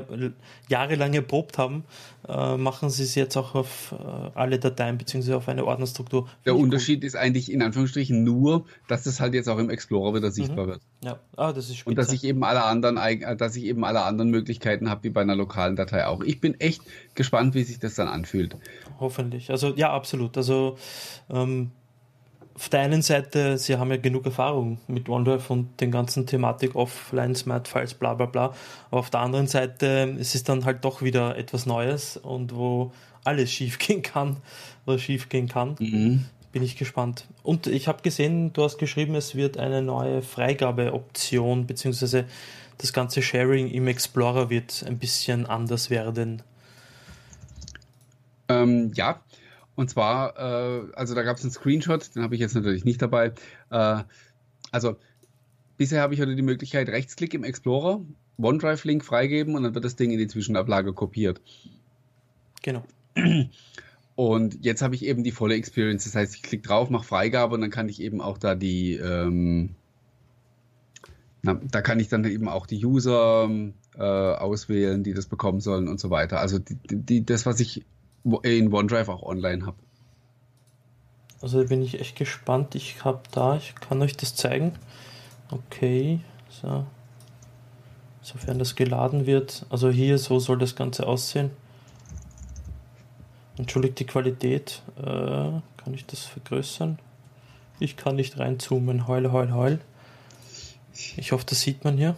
jahrelang 0.70 1.12
erprobt 1.12 1.58
haben, 1.58 1.84
äh, 2.26 2.56
machen 2.56 2.88
sie 2.88 3.02
es 3.02 3.14
jetzt 3.14 3.36
auch 3.36 3.54
auf 3.54 3.92
äh, 3.92 4.30
alle 4.34 4.58
Dateien 4.58 4.96
beziehungsweise 4.96 5.36
auf 5.36 5.46
eine 5.48 5.66
Ordnerstruktur. 5.66 6.30
Der 6.46 6.56
Unterschied 6.56 7.02
gut. 7.02 7.08
ist 7.08 7.14
eigentlich 7.14 7.52
in 7.52 7.60
Anführungsstrichen 7.60 8.24
nur, 8.24 8.64
dass 8.88 9.04
das 9.04 9.20
halt 9.20 9.34
jetzt 9.34 9.50
auch 9.50 9.58
im 9.58 9.68
Explorer 9.68 10.14
wieder 10.14 10.30
sichtbar 10.30 10.64
mhm. 10.64 10.70
wird. 10.70 10.80
Ja, 11.04 11.18
ah, 11.36 11.52
das 11.52 11.66
ist 11.66 11.76
spitze. 11.76 11.90
Und 11.90 11.98
dass 11.98 12.10
ich 12.10 12.24
eben 12.24 12.42
alle 12.42 12.64
anderen, 12.64 12.96
äh, 12.96 13.36
dass 13.36 13.54
ich 13.54 13.64
eben 13.64 13.84
alle 13.84 14.04
anderen 14.04 14.30
Möglichkeiten 14.30 14.88
habe, 14.88 15.04
wie 15.04 15.10
bei 15.10 15.20
einer 15.20 15.36
lokalen 15.36 15.76
Datei 15.76 16.06
auch. 16.06 16.22
Ich 16.22 16.40
bin 16.40 16.58
echt 16.58 16.80
gespannt, 17.14 17.54
wie 17.54 17.64
sich 17.64 17.78
das 17.78 17.96
dann 17.96 18.08
anfühlt. 18.08 18.56
Hoffentlich. 18.98 19.50
Also 19.50 19.74
ja, 19.76 19.92
absolut. 19.92 20.38
Also 20.38 20.78
ähm, 21.28 21.70
auf 22.58 22.68
der 22.70 22.80
einen 22.80 23.02
Seite, 23.02 23.56
sie 23.56 23.76
haben 23.76 23.90
ja 23.90 23.98
genug 23.98 24.26
Erfahrung 24.26 24.78
mit 24.88 25.08
OneDrive 25.08 25.48
und 25.48 25.80
den 25.80 25.92
ganzen 25.92 26.26
Thematik 26.26 26.74
Offline, 26.74 27.36
Smart 27.36 27.68
Files, 27.68 27.94
bla 27.94 28.14
bla 28.14 28.26
bla. 28.26 28.52
Aber 28.90 28.98
auf 28.98 29.10
der 29.10 29.20
anderen 29.20 29.46
Seite, 29.46 30.16
es 30.18 30.34
ist 30.34 30.48
dann 30.48 30.64
halt 30.64 30.84
doch 30.84 31.00
wieder 31.00 31.36
etwas 31.36 31.66
Neues 31.66 32.16
und 32.16 32.56
wo 32.56 32.92
alles 33.22 33.52
schief 33.52 33.78
gehen 33.78 34.02
kann 34.02 34.38
oder 34.86 34.98
schief 34.98 35.28
gehen 35.28 35.46
kann. 35.46 35.76
Mhm. 35.78 36.24
Bin 36.50 36.64
ich 36.64 36.76
gespannt. 36.76 37.26
Und 37.44 37.68
ich 37.68 37.86
habe 37.86 38.02
gesehen, 38.02 38.52
du 38.52 38.64
hast 38.64 38.78
geschrieben, 38.78 39.14
es 39.14 39.36
wird 39.36 39.56
eine 39.56 39.80
neue 39.80 40.20
Freigabeoption, 40.20 41.66
beziehungsweise 41.66 42.24
das 42.78 42.92
ganze 42.92 43.22
Sharing 43.22 43.70
im 43.70 43.86
Explorer 43.86 44.50
wird 44.50 44.84
ein 44.84 44.98
bisschen 44.98 45.46
anders 45.46 45.90
werden. 45.90 46.42
Ähm, 48.48 48.92
ja, 48.94 49.20
und 49.78 49.88
zwar, 49.88 50.36
äh, 50.36 50.92
also 50.96 51.14
da 51.14 51.22
gab 51.22 51.36
es 51.36 51.44
einen 51.44 51.52
Screenshot, 51.52 52.16
den 52.16 52.24
habe 52.24 52.34
ich 52.34 52.40
jetzt 52.40 52.56
natürlich 52.56 52.84
nicht 52.84 53.00
dabei. 53.00 53.32
Äh, 53.70 54.02
also 54.72 54.96
bisher 55.76 56.02
habe 56.02 56.14
ich 56.14 56.20
heute 56.20 56.34
die 56.34 56.42
Möglichkeit, 56.42 56.88
Rechtsklick 56.88 57.32
im 57.32 57.44
Explorer, 57.44 58.00
OneDrive-Link 58.38 59.04
freigeben 59.04 59.54
und 59.54 59.62
dann 59.62 59.76
wird 59.76 59.84
das 59.84 59.94
Ding 59.94 60.10
in 60.10 60.18
die 60.18 60.26
Zwischenablage 60.26 60.94
kopiert. 60.94 61.40
Genau. 62.60 62.82
Und 64.16 64.64
jetzt 64.64 64.82
habe 64.82 64.96
ich 64.96 65.04
eben 65.04 65.22
die 65.22 65.30
volle 65.30 65.54
Experience. 65.54 66.02
Das 66.02 66.16
heißt, 66.16 66.34
ich 66.34 66.42
klicke 66.42 66.66
drauf, 66.66 66.90
mache 66.90 67.04
Freigabe 67.04 67.54
und 67.54 67.60
dann 67.60 67.70
kann 67.70 67.88
ich 67.88 68.02
eben 68.02 68.20
auch 68.20 68.36
da 68.36 68.56
die, 68.56 68.94
ähm, 68.94 69.76
na, 71.42 71.54
da 71.54 71.82
kann 71.82 72.00
ich 72.00 72.08
dann 72.08 72.24
eben 72.24 72.48
auch 72.48 72.66
die 72.66 72.84
User 72.84 73.48
äh, 73.96 74.02
auswählen, 74.02 75.04
die 75.04 75.14
das 75.14 75.26
bekommen 75.26 75.60
sollen 75.60 75.86
und 75.86 76.00
so 76.00 76.10
weiter. 76.10 76.40
Also 76.40 76.58
die, 76.58 76.76
die, 76.90 77.24
das, 77.24 77.46
was 77.46 77.60
ich 77.60 77.84
in 78.42 78.72
OneDrive 78.72 79.08
auch 79.08 79.22
online 79.22 79.66
habe. 79.66 79.76
Also 81.40 81.64
bin 81.64 81.82
ich 81.82 82.00
echt 82.00 82.16
gespannt. 82.16 82.74
Ich 82.74 83.04
habe 83.04 83.20
da, 83.30 83.56
ich 83.56 83.74
kann 83.76 84.02
euch 84.02 84.16
das 84.16 84.34
zeigen. 84.34 84.72
Okay, 85.50 86.20
so. 86.48 86.84
Sofern 88.22 88.58
das 88.58 88.74
geladen 88.74 89.26
wird. 89.26 89.64
Also 89.70 89.88
hier, 89.90 90.18
so 90.18 90.38
soll 90.38 90.58
das 90.58 90.76
Ganze 90.76 91.06
aussehen. 91.06 91.50
Entschuldigt 93.56 93.98
die 94.00 94.06
Qualität. 94.06 94.82
Äh, 94.98 95.02
kann 95.02 95.94
ich 95.94 96.04
das 96.06 96.24
vergrößern? 96.24 96.98
Ich 97.80 97.96
kann 97.96 98.16
nicht 98.16 98.38
reinzoomen. 98.38 99.06
Heul, 99.06 99.32
heul, 99.32 99.52
heul. 99.52 99.80
Ich 101.16 101.32
hoffe, 101.32 101.46
das 101.46 101.60
sieht 101.60 101.84
man 101.84 101.96
hier 101.96 102.16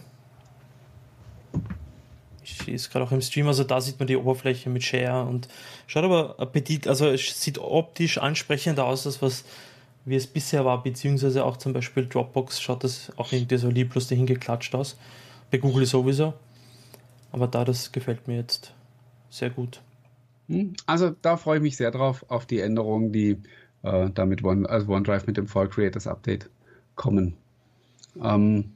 ist 2.67 2.91
gerade 2.91 3.05
auch 3.05 3.11
im 3.11 3.21
Stream, 3.21 3.47
also 3.47 3.63
da 3.63 3.81
sieht 3.81 3.99
man 3.99 4.07
die 4.07 4.17
Oberfläche 4.17 4.69
mit 4.69 4.83
Share 4.83 5.27
und 5.27 5.47
schaut 5.87 6.03
aber 6.03 6.39
Appetit, 6.39 6.87
also 6.87 7.07
es 7.07 7.41
sieht 7.41 7.57
optisch 7.57 8.17
ansprechender 8.17 8.85
aus, 8.85 9.05
als 9.05 9.21
was 9.21 9.43
wie 10.05 10.15
es 10.15 10.27
bisher 10.27 10.65
war, 10.65 10.81
beziehungsweise 10.83 11.45
auch 11.45 11.57
zum 11.57 11.73
Beispiel 11.73 12.07
Dropbox 12.07 12.61
schaut 12.61 12.83
das 12.83 13.11
auch 13.17 13.31
irgendwie 13.31 13.57
so 13.57 13.69
lieblos 13.69 14.07
dahin 14.07 14.25
geklatscht 14.25 14.73
aus. 14.73 14.97
Bei 15.51 15.57
Google 15.57 15.85
sowieso. 15.85 16.33
Aber 17.31 17.47
da, 17.47 17.63
das 17.63 17.91
gefällt 17.91 18.27
mir 18.27 18.37
jetzt 18.37 18.73
sehr 19.29 19.49
gut. 19.49 19.81
Hm, 20.47 20.73
also 20.85 21.11
da 21.21 21.37
freue 21.37 21.57
ich 21.57 21.63
mich 21.63 21.77
sehr 21.77 21.91
drauf, 21.91 22.25
auf 22.29 22.45
die 22.45 22.59
Änderungen, 22.59 23.11
die 23.11 23.37
äh, 23.83 24.09
da 24.09 24.23
One, 24.43 24.67
also 24.67 24.91
OneDrive 24.91 25.27
mit 25.27 25.37
dem 25.37 25.47
Fall 25.47 25.69
Creators 25.69 26.07
Update 26.07 26.49
kommen. 26.95 27.35
Ähm, 28.21 28.73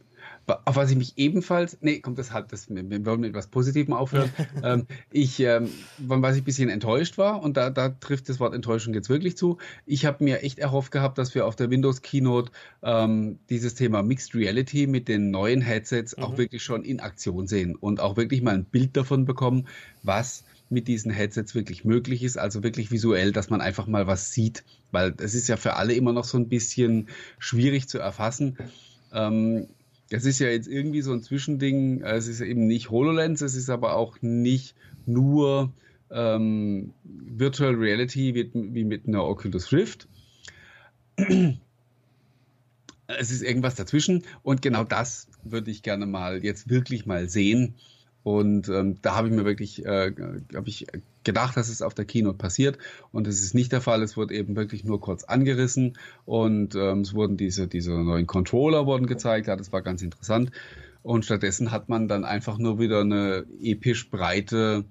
auf 0.48 0.76
was 0.76 0.92
ich 0.92 0.98
mich 0.98 1.14
ebenfalls, 1.18 1.78
nee, 1.82 2.00
kommt 2.00 2.20
das 2.20 2.32
halt, 2.32 2.52
das, 2.52 2.70
wir 2.70 3.06
wollen 3.06 3.22
mit 3.22 3.32
etwas 3.32 3.48
Positivem 3.48 3.94
aufhören. 3.94 4.30
ähm, 4.64 4.86
ich, 5.12 5.40
ähm, 5.40 5.70
was 5.98 6.36
ich 6.36 6.42
ein 6.42 6.46
bisschen 6.46 6.70
enttäuscht 6.70 7.18
war, 7.18 7.42
und 7.42 7.58
da, 7.58 7.70
da 7.70 7.90
trifft 7.90 8.30
das 8.30 8.40
Wort 8.40 8.54
Enttäuschung 8.54 8.94
jetzt 8.94 9.10
wirklich 9.10 9.38
zu, 9.38 9.58
ich 9.86 10.06
habe 10.06 10.24
mir 10.24 10.44
echt 10.44 10.60
erhofft 10.60 10.92
gehabt, 10.92 11.18
dass 11.18 11.34
wir 11.34 11.46
auf 11.46 11.56
der 11.56 11.70
Windows 11.72 12.02
Keynote 12.02 12.52
ähm, 12.84 13.40
dieses 13.50 13.76
Thema 13.76 14.04
Mixed 14.04 14.36
Reality 14.36 14.88
mit 14.88 15.08
den 15.08 15.32
neuen 15.32 15.62
Headsets 15.62 16.16
mhm. 16.16 16.24
auch 16.24 16.38
wirklich 16.38 16.64
schon 16.64 16.84
in 16.84 17.00
Aktion 17.00 17.48
sehen 17.48 17.76
und 17.76 18.00
auch 18.00 18.16
wirklich 18.16 18.42
mal 18.42 18.54
ein 18.54 18.66
Bild 18.66 18.96
davon 18.96 19.26
bekommen, 19.26 19.68
was 20.04 20.44
mit 20.70 20.88
diesen 20.88 21.12
Headsets 21.12 21.56
wirklich 21.56 21.86
möglich 21.86 22.24
ist, 22.24 22.38
also 22.38 22.64
wirklich 22.64 22.92
visuell, 22.92 23.32
dass 23.32 23.50
man 23.50 23.62
einfach 23.62 23.88
mal 23.88 24.08
was 24.08 24.32
sieht, 24.32 24.64
weil 24.92 25.14
es 25.18 25.36
ist 25.36 25.48
ja 25.48 25.58
für 25.58 25.76
alle 25.76 25.94
immer 25.94 26.14
noch 26.14 26.26
so 26.26 26.38
ein 26.38 26.50
bisschen 26.50 27.10
schwierig 27.40 27.88
zu 27.88 28.00
erfassen. 28.00 28.58
Ähm, 29.14 29.68
es 30.10 30.26
ist 30.26 30.40
ja 30.40 30.48
jetzt 30.48 30.68
irgendwie 30.68 31.02
so 31.02 31.12
ein 31.14 31.22
Zwischending. 31.22 32.02
Es 32.02 32.28
ist 32.28 32.42
eben 32.42 32.68
nicht 32.68 32.90
HoloLens, 32.90 33.42
es 33.42 33.56
ist 33.56 33.70
aber 33.70 33.96
auch 33.96 34.22
nicht 34.22 34.76
nur 35.06 35.74
ähm, 36.12 36.94
Virtual 37.04 37.74
Reality 37.74 38.36
wie, 38.36 38.52
wie 38.54 38.84
mit 38.84 39.08
einer 39.08 39.24
Oculus 39.24 39.72
Rift. 39.72 40.08
Es 43.08 43.30
ist 43.30 43.44
irgendwas 43.44 43.76
dazwischen 43.76 44.24
und 44.42 44.64
genau 44.64 44.84
das 44.84 45.28
würde 45.44 45.70
ich 45.70 45.84
gerne 45.84 46.08
mal 46.08 46.44
jetzt 46.44 46.72
wirklich 46.72 47.06
mal 47.06 47.30
sehen. 47.30 47.76
Und 48.24 48.68
ähm, 48.68 48.98
da 49.04 49.16
habe 49.16 49.28
ich 49.28 49.34
mir 49.36 49.46
wirklich, 49.46 49.86
äh, 49.86 50.12
ich 50.66 50.88
gedacht, 51.26 51.58
dass 51.58 51.70
es 51.70 51.82
auf 51.82 51.94
der 51.94 52.06
Keynote 52.06 52.38
passiert. 52.38 52.78
Und 53.12 53.28
es 53.28 53.42
ist 53.42 53.54
nicht 53.54 53.72
der 53.72 53.82
Fall. 53.82 54.02
Es 54.02 54.16
wurde 54.16 54.34
eben 54.34 54.56
wirklich 54.56 54.86
nur 54.86 55.02
kurz 55.02 55.24
angerissen 55.26 55.98
und 56.26 56.76
ähm, 56.76 57.02
es 57.02 57.14
wurden 57.14 57.36
diese, 57.36 57.68
diese 57.68 57.92
neuen 57.92 58.28
Controller 58.28 58.86
wurden 58.86 59.08
gezeigt. 59.08 59.48
Ja, 59.48 59.56
das 59.56 59.74
war 59.74 59.82
ganz 59.82 60.02
interessant. 60.02 60.52
Und 61.04 61.26
stattdessen 61.26 61.72
hat 61.72 61.90
man 61.90 62.08
dann 62.08 62.24
einfach 62.24 62.58
nur 62.58 62.80
wieder 62.80 63.02
eine 63.02 63.46
episch 63.62 64.10
breite 64.10 64.86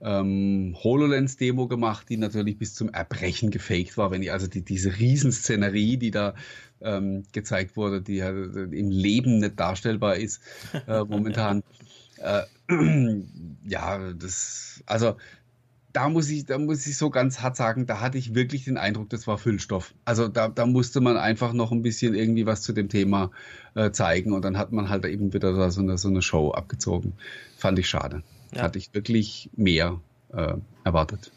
ähm, 0.00 0.76
HoloLens-Demo 0.82 1.68
gemacht, 1.68 2.08
die 2.08 2.16
natürlich 2.16 2.58
bis 2.58 2.74
zum 2.74 2.88
Erbrechen 2.88 3.50
gefaked 3.50 3.96
war. 3.96 4.10
Wenn 4.10 4.22
ich 4.22 4.32
also 4.32 4.48
die, 4.48 4.62
diese 4.62 4.98
Riesenszenerie, 4.98 5.96
die 5.96 6.10
da 6.10 6.34
ähm, 6.80 7.22
gezeigt 7.32 7.76
wurde, 7.76 8.02
die 8.02 8.16
ja 8.16 8.30
im 8.30 8.90
Leben 8.90 9.38
nicht 9.38 9.60
darstellbar 9.60 10.16
ist, 10.16 10.42
äh, 10.86 11.04
momentan. 11.04 11.62
Äh, 12.18 12.42
ja, 13.64 14.12
das, 14.12 14.82
also 14.86 15.16
da 15.92 16.08
muss 16.08 16.30
ich, 16.30 16.46
da 16.46 16.58
muss 16.58 16.86
ich 16.86 16.96
so 16.96 17.10
ganz 17.10 17.40
hart 17.40 17.56
sagen, 17.56 17.86
da 17.86 18.00
hatte 18.00 18.18
ich 18.18 18.34
wirklich 18.34 18.64
den 18.64 18.78
Eindruck, 18.78 19.10
das 19.10 19.26
war 19.26 19.38
Füllstoff. 19.38 19.94
Also 20.04 20.28
da, 20.28 20.48
da 20.48 20.66
musste 20.66 21.00
man 21.00 21.16
einfach 21.16 21.52
noch 21.52 21.72
ein 21.72 21.82
bisschen 21.82 22.14
irgendwie 22.14 22.46
was 22.46 22.62
zu 22.62 22.72
dem 22.72 22.88
Thema 22.88 23.30
äh, 23.74 23.90
zeigen 23.90 24.32
und 24.32 24.42
dann 24.44 24.56
hat 24.58 24.72
man 24.72 24.88
halt 24.88 25.04
eben 25.04 25.32
wieder 25.32 25.70
so 25.70 25.80
eine, 25.80 25.98
so 25.98 26.08
eine 26.08 26.22
Show 26.22 26.50
abgezogen. 26.50 27.14
Fand 27.58 27.78
ich 27.78 27.88
schade. 27.88 28.22
Ja. 28.54 28.62
Hatte 28.62 28.78
ich 28.78 28.94
wirklich 28.94 29.50
mehr 29.54 30.00
äh, 30.32 30.54
erwartet. 30.84 31.30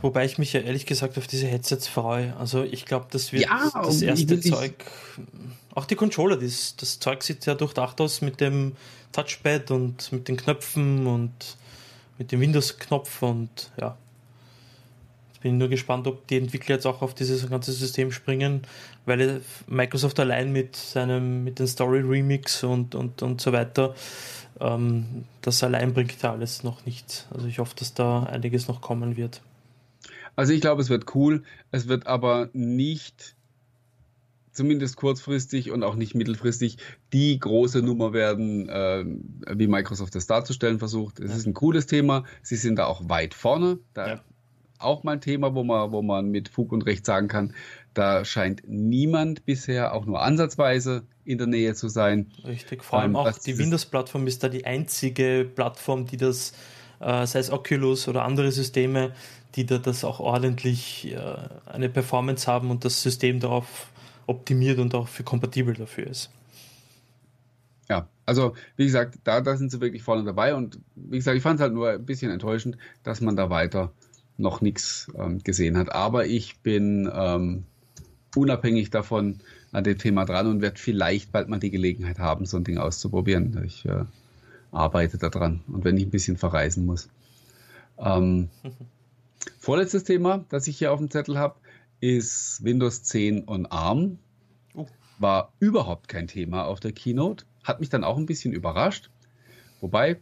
Wobei 0.00 0.24
ich 0.24 0.38
mich 0.38 0.52
ja 0.52 0.60
ehrlich 0.60 0.86
gesagt 0.86 1.16
auf 1.18 1.26
diese 1.26 1.46
Headsets 1.46 1.88
freue. 1.88 2.36
Also 2.36 2.62
ich 2.62 2.84
glaube, 2.84 3.06
das 3.10 3.32
wird 3.32 3.44
ja, 3.44 3.70
das 3.72 4.02
erste 4.02 4.38
Zeug. 4.38 4.74
Auch 5.74 5.86
die 5.86 5.96
Controller, 5.96 6.36
das, 6.36 6.76
das 6.76 7.00
Zeug 7.00 7.22
sieht 7.22 7.42
sehr 7.42 7.54
durchdacht 7.54 8.00
aus 8.00 8.20
mit 8.20 8.40
dem 8.40 8.76
Touchpad 9.12 9.70
und 9.70 10.12
mit 10.12 10.28
den 10.28 10.36
Knöpfen 10.36 11.06
und 11.06 11.56
mit 12.18 12.32
dem 12.32 12.40
Windows-Knopf 12.40 13.22
und 13.22 13.70
ja. 13.80 13.96
Jetzt 15.28 15.42
bin 15.42 15.54
ich 15.54 15.58
nur 15.58 15.68
gespannt, 15.68 16.06
ob 16.06 16.26
die 16.26 16.38
Entwickler 16.38 16.76
jetzt 16.76 16.86
auch 16.86 17.02
auf 17.02 17.14
dieses 17.14 17.48
ganze 17.48 17.72
System 17.72 18.12
springen, 18.12 18.62
weil 19.06 19.42
Microsoft 19.66 20.18
allein 20.20 20.52
mit 20.52 20.76
seinem, 20.76 21.44
mit 21.44 21.58
den 21.58 21.66
Story 21.66 22.00
Remix 22.00 22.64
und, 22.64 22.94
und, 22.94 23.22
und 23.22 23.40
so 23.40 23.52
weiter, 23.52 23.94
ähm, 24.60 25.24
das 25.42 25.62
allein 25.62 25.92
bringt 25.92 26.20
ja 26.22 26.32
alles 26.32 26.62
noch 26.62 26.86
nichts. 26.86 27.26
Also 27.30 27.46
ich 27.46 27.58
hoffe, 27.58 27.74
dass 27.76 27.94
da 27.94 28.24
einiges 28.24 28.68
noch 28.68 28.80
kommen 28.80 29.16
wird. 29.16 29.42
Also 30.36 30.52
ich 30.52 30.60
glaube, 30.60 30.82
es 30.82 30.88
wird 30.88 31.14
cool. 31.14 31.42
Es 31.70 31.88
wird 31.88 32.06
aber 32.06 32.48
nicht, 32.52 33.33
zumindest 34.54 34.96
kurzfristig 34.96 35.70
und 35.70 35.82
auch 35.82 35.96
nicht 35.96 36.14
mittelfristig, 36.14 36.78
die 37.12 37.38
große 37.38 37.82
Nummer 37.82 38.12
werden, 38.12 38.68
äh, 38.68 39.04
wie 39.54 39.66
Microsoft 39.66 40.14
das 40.14 40.26
darzustellen 40.26 40.78
versucht. 40.78 41.20
Es 41.20 41.30
ja. 41.30 41.36
ist 41.36 41.46
ein 41.46 41.54
cooles 41.54 41.86
Thema. 41.86 42.24
Sie 42.42 42.56
sind 42.56 42.76
da 42.76 42.86
auch 42.86 43.08
weit 43.08 43.34
vorne. 43.34 43.78
Da 43.92 44.08
ja. 44.08 44.20
auch 44.78 45.02
mal 45.02 45.12
ein 45.12 45.20
Thema, 45.20 45.54
wo 45.54 45.64
man, 45.64 45.92
wo 45.92 46.02
man 46.02 46.30
mit 46.30 46.48
Fug 46.48 46.72
und 46.72 46.86
Recht 46.86 47.04
sagen 47.04 47.28
kann, 47.28 47.52
da 47.92 48.24
scheint 48.24 48.62
niemand 48.66 49.44
bisher 49.44 49.94
auch 49.94 50.06
nur 50.06 50.22
ansatzweise 50.22 51.04
in 51.24 51.38
der 51.38 51.46
Nähe 51.46 51.74
zu 51.74 51.88
sein. 51.88 52.30
Richtig, 52.44 52.84
vor 52.84 53.00
allem 53.00 53.12
ähm, 53.12 53.16
auch 53.16 53.32
die 53.38 53.58
Windows-Plattform 53.58 54.26
ist 54.26 54.42
da 54.42 54.48
die 54.48 54.66
einzige 54.66 55.48
Plattform, 55.54 56.06
die 56.06 56.16
das, 56.16 56.52
äh, 57.00 57.26
sei 57.26 57.38
es 57.38 57.50
Oculus 57.50 58.08
oder 58.08 58.24
andere 58.24 58.52
Systeme, 58.52 59.12
die 59.54 59.66
da 59.66 59.78
das 59.78 60.04
auch 60.04 60.20
ordentlich 60.20 61.12
äh, 61.12 61.18
eine 61.66 61.88
Performance 61.88 62.46
haben 62.46 62.70
und 62.70 62.84
das 62.84 63.02
System 63.02 63.40
darauf 63.40 63.88
optimiert 64.26 64.78
und 64.78 64.94
auch 64.94 65.08
für 65.08 65.22
kompatibel 65.22 65.74
dafür 65.74 66.06
ist. 66.06 66.30
Ja, 67.88 68.08
also 68.24 68.54
wie 68.76 68.86
gesagt, 68.86 69.18
da, 69.24 69.40
da 69.40 69.56
sind 69.56 69.70
sie 69.70 69.80
wirklich 69.80 70.02
vorne 70.02 70.24
dabei 70.24 70.54
und 70.54 70.78
wie 70.94 71.18
gesagt, 71.18 71.36
ich 71.36 71.42
fand 71.42 71.60
es 71.60 71.62
halt 71.62 71.74
nur 71.74 71.90
ein 71.90 72.04
bisschen 72.04 72.30
enttäuschend, 72.30 72.78
dass 73.02 73.20
man 73.20 73.36
da 73.36 73.50
weiter 73.50 73.92
noch 74.36 74.60
nichts 74.60 75.12
ähm, 75.16 75.42
gesehen 75.42 75.76
hat. 75.76 75.92
Aber 75.92 76.26
ich 76.26 76.58
bin 76.60 77.10
ähm, 77.12 77.64
unabhängig 78.34 78.90
davon 78.90 79.40
an 79.72 79.84
dem 79.84 79.98
Thema 79.98 80.24
dran 80.24 80.46
und 80.46 80.62
werde 80.62 80.78
vielleicht 80.78 81.32
bald 81.32 81.48
mal 81.48 81.60
die 81.60 81.70
Gelegenheit 81.70 82.18
haben, 82.18 82.46
so 82.46 82.56
ein 82.56 82.64
Ding 82.64 82.78
auszuprobieren. 82.78 83.62
Ich 83.64 83.84
äh, 83.84 84.04
arbeite 84.72 85.18
daran 85.18 85.60
und 85.68 85.84
wenn 85.84 85.96
ich 85.96 86.06
ein 86.06 86.10
bisschen 86.10 86.36
verreisen 86.36 86.86
muss. 86.86 87.08
Ähm, 87.98 88.48
Vorletztes 89.58 90.04
Thema, 90.04 90.44
das 90.48 90.66
ich 90.68 90.78
hier 90.78 90.92
auf 90.92 90.98
dem 90.98 91.10
Zettel 91.10 91.38
habe, 91.38 91.56
ist 92.00 92.62
Windows 92.62 93.02
10 93.02 93.44
und 93.44 93.66
ARM. 93.66 94.18
Oh. 94.74 94.86
War 95.18 95.52
überhaupt 95.60 96.08
kein 96.08 96.26
Thema 96.26 96.64
auf 96.64 96.80
der 96.80 96.92
Keynote. 96.92 97.44
Hat 97.62 97.80
mich 97.80 97.88
dann 97.88 98.04
auch 98.04 98.16
ein 98.16 98.26
bisschen 98.26 98.52
überrascht. 98.52 99.10
Wobei 99.80 100.20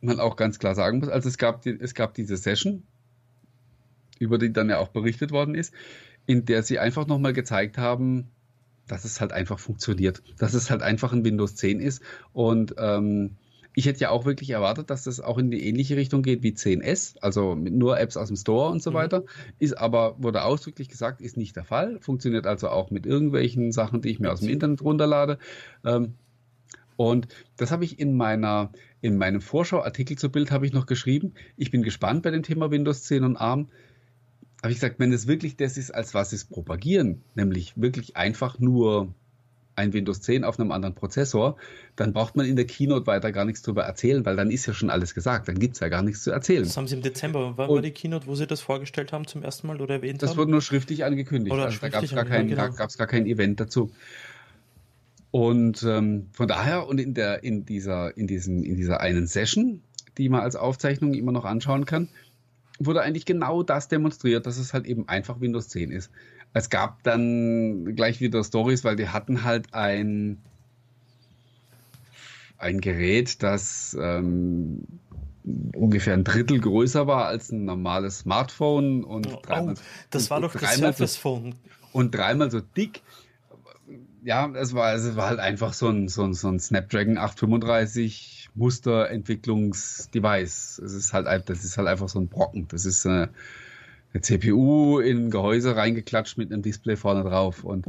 man 0.00 0.20
auch 0.20 0.36
ganz 0.36 0.58
klar 0.58 0.74
sagen 0.74 0.98
muss, 0.98 1.08
also 1.08 1.28
es 1.28 1.38
gab, 1.38 1.66
es 1.66 1.94
gab 1.94 2.14
diese 2.14 2.36
Session, 2.36 2.82
über 4.18 4.38
die 4.38 4.52
dann 4.52 4.68
ja 4.70 4.78
auch 4.78 4.88
berichtet 4.88 5.30
worden 5.30 5.54
ist, 5.54 5.74
in 6.26 6.44
der 6.44 6.62
sie 6.62 6.78
einfach 6.78 7.06
nochmal 7.06 7.32
gezeigt 7.32 7.78
haben, 7.78 8.28
dass 8.86 9.04
es 9.04 9.20
halt 9.20 9.32
einfach 9.32 9.58
funktioniert, 9.58 10.22
dass 10.38 10.54
es 10.54 10.70
halt 10.70 10.82
einfach 10.82 11.12
ein 11.12 11.24
Windows 11.24 11.54
10 11.56 11.80
ist 11.80 12.02
und 12.32 12.74
ähm, 12.78 13.36
ich 13.74 13.86
hätte 13.86 14.00
ja 14.00 14.10
auch 14.10 14.24
wirklich 14.24 14.50
erwartet, 14.50 14.90
dass 14.90 15.04
das 15.04 15.20
auch 15.20 15.38
in 15.38 15.50
die 15.50 15.66
ähnliche 15.66 15.96
Richtung 15.96 16.22
geht 16.22 16.42
wie 16.42 16.50
10S, 16.52 17.16
also 17.20 17.54
mit 17.54 17.72
nur 17.72 18.00
Apps 18.00 18.16
aus 18.16 18.28
dem 18.28 18.36
Store 18.36 18.70
und 18.70 18.82
so 18.82 18.90
mhm. 18.90 18.94
weiter. 18.94 19.24
Ist 19.58 19.78
aber, 19.78 20.16
wurde 20.18 20.42
ausdrücklich 20.42 20.88
gesagt, 20.88 21.20
ist 21.20 21.36
nicht 21.36 21.54
der 21.56 21.64
Fall. 21.64 21.98
Funktioniert 22.00 22.46
also 22.46 22.68
auch 22.68 22.90
mit 22.90 23.06
irgendwelchen 23.06 23.70
Sachen, 23.72 24.02
die 24.02 24.10
ich 24.10 24.18
mir 24.18 24.32
aus 24.32 24.40
dem 24.40 24.48
Internet 24.48 24.82
runterlade. 24.82 25.38
Ähm, 25.84 26.14
und 26.96 27.28
das 27.56 27.70
habe 27.70 27.84
ich 27.84 27.98
in 27.98 28.16
meiner, 28.16 28.72
in 29.00 29.16
meinem 29.16 29.40
Vorschauartikel 29.40 30.18
zu 30.18 30.30
Bild 30.30 30.50
habe 30.50 30.66
ich 30.66 30.72
noch 30.72 30.86
geschrieben. 30.86 31.32
Ich 31.56 31.70
bin 31.70 31.82
gespannt 31.82 32.22
bei 32.22 32.30
dem 32.30 32.42
Thema 32.42 32.70
Windows 32.70 33.04
10 33.04 33.24
und 33.24 33.36
ARM. 33.36 33.68
Habe 34.62 34.72
ich 34.72 34.80
gesagt, 34.80 34.98
wenn 34.98 35.12
es 35.12 35.26
wirklich 35.26 35.56
das 35.56 35.78
ist, 35.78 35.92
als 35.92 36.12
was 36.12 36.34
es 36.34 36.44
propagieren, 36.44 37.22
nämlich 37.34 37.72
wirklich 37.76 38.16
einfach 38.16 38.58
nur 38.58 39.14
ein 39.80 39.92
Windows 39.92 40.20
10 40.20 40.44
auf 40.44 40.60
einem 40.60 40.70
anderen 40.70 40.94
Prozessor, 40.94 41.56
dann 41.96 42.12
braucht 42.12 42.36
man 42.36 42.46
in 42.46 42.56
der 42.56 42.66
Keynote 42.66 43.06
weiter 43.06 43.32
gar 43.32 43.44
nichts 43.44 43.62
darüber 43.62 43.82
erzählen, 43.82 44.24
weil 44.24 44.36
dann 44.36 44.50
ist 44.50 44.66
ja 44.66 44.74
schon 44.74 44.90
alles 44.90 45.14
gesagt, 45.14 45.48
dann 45.48 45.58
gibt 45.58 45.74
es 45.74 45.80
ja 45.80 45.88
gar 45.88 46.02
nichts 46.02 46.22
zu 46.22 46.30
erzählen. 46.30 46.62
Das 46.62 46.76
haben 46.76 46.86
Sie 46.86 46.94
im 46.94 47.02
Dezember, 47.02 47.56
war, 47.56 47.68
war 47.68 47.82
die 47.82 47.90
Keynote, 47.90 48.26
wo 48.26 48.34
Sie 48.34 48.46
das 48.46 48.60
vorgestellt 48.60 49.12
haben 49.12 49.26
zum 49.26 49.42
ersten 49.42 49.66
Mal 49.66 49.80
oder 49.80 49.96
erwähnt 49.96 50.22
das 50.22 50.30
haben? 50.30 50.36
Das 50.36 50.38
wurde 50.38 50.50
nur 50.52 50.62
schriftlich 50.62 51.04
angekündigt, 51.04 51.52
oder 51.52 51.64
also 51.64 51.78
schriftlich 51.78 52.10
da 52.10 52.16
gab 52.16 52.24
es 52.24 52.28
gar, 52.28 52.38
kein, 52.38 52.48
genau. 52.48 52.68
gar 52.70 53.06
kein 53.06 53.26
Event 53.26 53.60
dazu. 53.60 53.90
Und 55.30 55.82
ähm, 55.84 56.26
von 56.32 56.48
daher 56.48 56.88
und 56.88 56.98
in 56.98 57.14
der 57.14 57.44
in 57.44 57.64
dieser 57.64 58.16
in 58.16 58.26
diesem 58.26 58.64
in 58.64 58.76
dieser 58.76 59.00
einen 59.00 59.28
Session, 59.28 59.80
die 60.18 60.28
man 60.28 60.40
als 60.40 60.56
Aufzeichnung 60.56 61.14
immer 61.14 61.30
noch 61.30 61.44
anschauen 61.44 61.84
kann, 61.84 62.08
wurde 62.80 63.02
eigentlich 63.02 63.26
genau 63.26 63.62
das 63.62 63.88
demonstriert, 63.88 64.46
dass 64.46 64.58
es 64.58 64.72
halt 64.72 64.86
eben 64.86 65.08
einfach 65.08 65.40
Windows 65.40 65.68
10 65.68 65.92
ist. 65.92 66.10
Es 66.52 66.70
gab 66.70 67.02
dann 67.04 67.94
gleich 67.94 68.20
wieder 68.20 68.42
Stories, 68.42 68.82
weil 68.84 68.96
die 68.96 69.08
hatten 69.08 69.44
halt 69.44 69.72
ein, 69.72 70.38
ein 72.58 72.80
Gerät, 72.80 73.42
das 73.42 73.96
ähm, 74.00 74.84
ungefähr 75.74 76.14
ein 76.14 76.24
Drittel 76.24 76.60
größer 76.60 77.06
war 77.06 77.26
als 77.26 77.52
ein 77.52 77.64
normales 77.64 78.18
Smartphone 78.20 79.04
und 79.04 79.32
oh, 79.32 79.38
dreimal, 79.42 79.74
das 80.10 80.30
war 80.30 80.40
doch 80.40 80.52
das 80.52 80.76
Surface 80.76 81.16
Phone 81.16 81.54
und 81.92 82.14
dreimal 82.14 82.50
so 82.50 82.60
dick. 82.60 83.02
Ja, 84.22 84.50
es 84.54 84.74
war, 84.74 84.92
es 84.94 85.16
war 85.16 85.28
halt 85.28 85.40
einfach 85.40 85.72
so 85.72 85.88
ein, 85.88 86.08
so 86.08 86.24
ein, 86.24 86.34
so 86.34 86.48
ein 86.48 86.60
Snapdragon 86.60 87.16
835 87.16 88.50
Musterentwicklungsdevice. 88.54 90.78
Es 90.78 90.92
ist 90.92 91.14
halt, 91.14 91.26
das 91.48 91.64
ist 91.64 91.78
halt 91.78 91.88
einfach 91.88 92.10
so 92.10 92.20
ein 92.20 92.28
Brocken. 92.28 92.68
Das 92.68 92.84
ist 92.84 93.06
äh, 93.06 93.28
eine 94.12 94.22
CPU 94.22 94.98
in 94.98 95.26
ein 95.26 95.30
Gehäuse 95.30 95.76
reingeklatscht 95.76 96.36
mit 96.36 96.52
einem 96.52 96.62
Display 96.62 96.96
vorne 96.96 97.22
drauf 97.22 97.64
und 97.64 97.86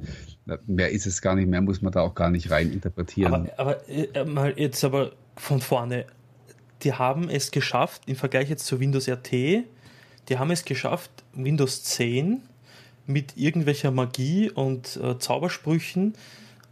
mehr 0.68 0.92
ist 0.92 1.06
es 1.06 1.22
gar 1.22 1.36
nicht, 1.36 1.48
mehr 1.48 1.62
muss 1.62 1.82
man 1.82 1.92
da 1.92 2.02
auch 2.02 2.16
gar 2.16 2.30
nicht 2.30 2.52
rein 2.52 2.72
interpretieren. 2.72 3.50
Aber, 3.58 3.58
aber 3.58 3.90
äh, 3.90 4.26
mal 4.26 4.54
jetzt 4.56 4.84
aber 4.84 5.14
von 5.36 5.62
vorne, 5.62 6.06
die 6.84 6.94
haben 6.94 7.30
es 7.30 7.52
geschafft, 7.52 8.04
im 8.06 8.16
Vergleich 8.16 8.50
jetzt 8.50 8.66
zu 8.66 8.80
Windows 8.80 9.08
RT, 9.08 9.32
die 9.32 10.38
haben 10.38 10.52
es 10.52 10.66
geschafft, 10.66 11.12
Windows 11.34 11.84
10 11.84 12.42
mit 13.08 13.38
irgendwelcher 13.38 13.92
Magie 13.92 14.50
und 14.50 14.98
äh, 14.98 15.18
Zaubersprüchen 15.18 16.14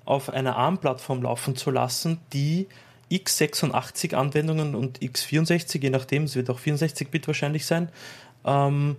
auf 0.05 0.29
einer 0.29 0.55
ARM-Plattform 0.55 1.23
laufen 1.23 1.55
zu 1.55 1.71
lassen, 1.71 2.19
die 2.33 2.67
x86-Anwendungen 3.11 4.75
und 4.75 4.99
x64, 4.99 5.81
je 5.81 5.89
nachdem, 5.89 6.23
es 6.23 6.35
wird 6.35 6.49
auch 6.49 6.59
64-Bit 6.59 7.27
wahrscheinlich 7.27 7.65
sein, 7.65 7.89
ähm, 8.45 8.95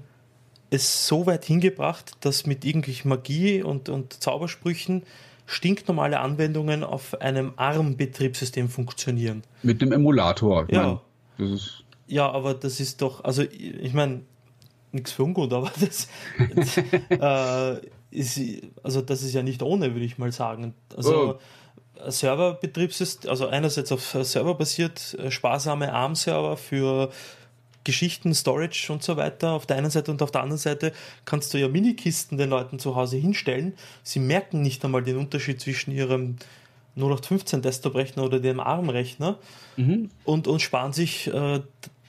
es 0.70 1.06
so 1.06 1.26
weit 1.26 1.44
hingebracht, 1.44 2.12
dass 2.20 2.46
mit 2.46 2.64
irgendwelchen 2.64 3.08
Magie 3.08 3.62
und, 3.62 3.88
und 3.88 4.22
Zaubersprüchen 4.22 5.02
stinknormale 5.46 6.20
Anwendungen 6.20 6.84
auf 6.84 7.20
einem 7.20 7.52
ARM-Betriebssystem 7.56 8.68
funktionieren. 8.68 9.42
Mit 9.62 9.82
dem 9.82 9.90
Emulator. 9.90 10.66
Ja. 10.70 11.00
Mein, 11.38 11.58
ja, 12.06 12.30
aber 12.30 12.54
das 12.54 12.78
ist 12.78 13.02
doch, 13.02 13.24
also 13.24 13.42
ich 13.42 13.92
meine, 13.92 14.22
nichts 14.92 15.12
für 15.12 15.24
ungut, 15.24 15.52
aber 15.52 15.72
das 15.80 16.08
äh, 17.80 17.86
ist, 18.10 18.40
also 18.82 19.00
das 19.00 19.22
ist 19.22 19.34
ja 19.34 19.42
nicht 19.42 19.62
ohne, 19.62 19.92
würde 19.92 20.04
ich 20.04 20.18
mal 20.18 20.32
sagen. 20.32 20.74
Also 20.96 21.38
oh. 22.04 22.10
Serverbetriebssystem, 22.10 23.30
also 23.30 23.48
einerseits 23.48 23.92
auf 23.92 24.02
Server 24.02 24.54
basiert, 24.54 25.14
äh, 25.18 25.30
sparsame 25.30 25.92
ARM-Server 25.92 26.56
für 26.56 27.10
Geschichten, 27.84 28.34
Storage 28.34 28.92
und 28.92 29.02
so 29.02 29.16
weiter 29.16 29.52
auf 29.52 29.66
der 29.66 29.76
einen 29.76 29.90
Seite 29.90 30.10
und 30.10 30.22
auf 30.22 30.30
der 30.30 30.42
anderen 30.42 30.58
Seite 30.58 30.92
kannst 31.24 31.54
du 31.54 31.58
ja 31.58 31.68
Minikisten 31.68 32.38
den 32.38 32.50
Leuten 32.50 32.78
zu 32.78 32.96
Hause 32.96 33.16
hinstellen. 33.16 33.74
Sie 34.02 34.18
merken 34.18 34.62
nicht 34.62 34.84
einmal 34.84 35.02
den 35.02 35.16
Unterschied 35.16 35.60
zwischen 35.60 35.92
ihrem 35.92 36.36
0815 36.96 37.62
Desktop-Rechner 37.62 38.24
oder 38.24 38.40
dem 38.40 38.60
ARM-Rechner 38.60 39.38
mhm. 39.76 40.10
und, 40.24 40.48
und 40.48 40.60
sparen 40.60 40.92
sich 40.92 41.28
äh, 41.28 41.60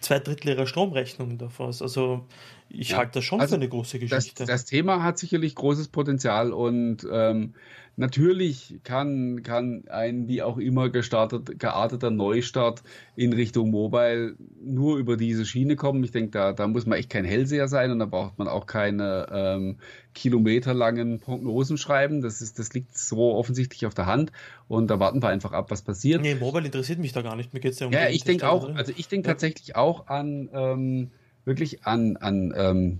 zwei 0.02 0.20
Drittel 0.20 0.50
ihrer 0.50 0.68
Stromrechnung 0.68 1.38
davor. 1.38 1.68
Also 1.68 2.26
ich 2.74 2.90
ja. 2.90 2.98
halte 2.98 3.14
das 3.16 3.24
schon 3.24 3.40
also 3.40 3.52
für 3.52 3.62
eine 3.62 3.70
große 3.70 4.00
Geschichte. 4.00 4.46
Das, 4.46 4.48
das, 4.48 4.66
Thema 4.66 5.04
hat 5.04 5.18
sicherlich 5.18 5.56
großes 5.56 5.90
Potenzial 5.90 6.54
und 6.54 7.06
ähm, 7.12 7.54
natürlich 7.98 8.80
kann, 8.84 9.44
kann 9.44 9.84
ein 9.90 10.28
wie 10.28 10.42
auch 10.42 10.58
immer 10.58 10.90
gestartet, 10.90 11.60
gearteter 11.60 12.10
Neustart 12.10 12.84
in 13.16 13.34
Richtung 13.34 13.72
Mobile 13.72 14.36
nur 14.64 14.98
über 14.98 15.18
diese 15.18 15.46
Schiene 15.46 15.76
kommen. 15.76 16.04
Ich 16.04 16.12
denke, 16.12 16.32
da, 16.32 16.54
da 16.54 16.68
muss 16.68 16.86
man 16.86 16.98
echt 16.98 17.10
kein 17.10 17.26
Hellseher 17.26 17.68
sein 17.68 17.92
und 17.92 18.00
da 18.00 18.06
braucht 18.06 18.38
man 18.40 18.48
auch 18.48 18.66
keine 18.66 19.28
ähm, 19.32 19.78
kilometerlangen 20.14 21.20
Prognosen 21.20 21.78
schreiben. 21.78 22.22
Das, 22.22 22.42
ist, 22.42 22.60
das 22.60 22.74
liegt 22.74 22.98
so 22.98 23.34
offensichtlich 23.36 23.86
auf 23.86 23.94
der 23.94 24.06
Hand 24.06 24.32
und 24.68 24.88
da 24.88 25.00
warten 25.00 25.22
wir 25.22 25.30
einfach 25.30 25.52
ab, 25.52 25.70
was 25.70 25.82
passiert. 25.82 26.22
Nee, 26.22 26.36
Mobile 26.36 26.66
interessiert 26.66 27.00
mich 27.00 27.12
da 27.12 27.22
gar 27.22 27.36
nicht. 27.36 27.54
Mir 27.54 27.60
geht's 27.60 27.80
ja 27.80 27.88
um 27.88 27.94
Ja, 27.94 28.10
ich 28.10 28.24
denke 28.24 28.50
auch, 28.50 28.74
also 28.76 28.94
ich 28.96 29.08
denke 29.08 29.28
ja. 29.28 29.34
tatsächlich 29.34 29.76
auch 29.76 30.08
an 30.08 30.50
ähm, 30.54 31.12
wirklich 31.46 31.84
an, 31.86 32.18
an, 32.18 32.54
ähm, 32.56 33.00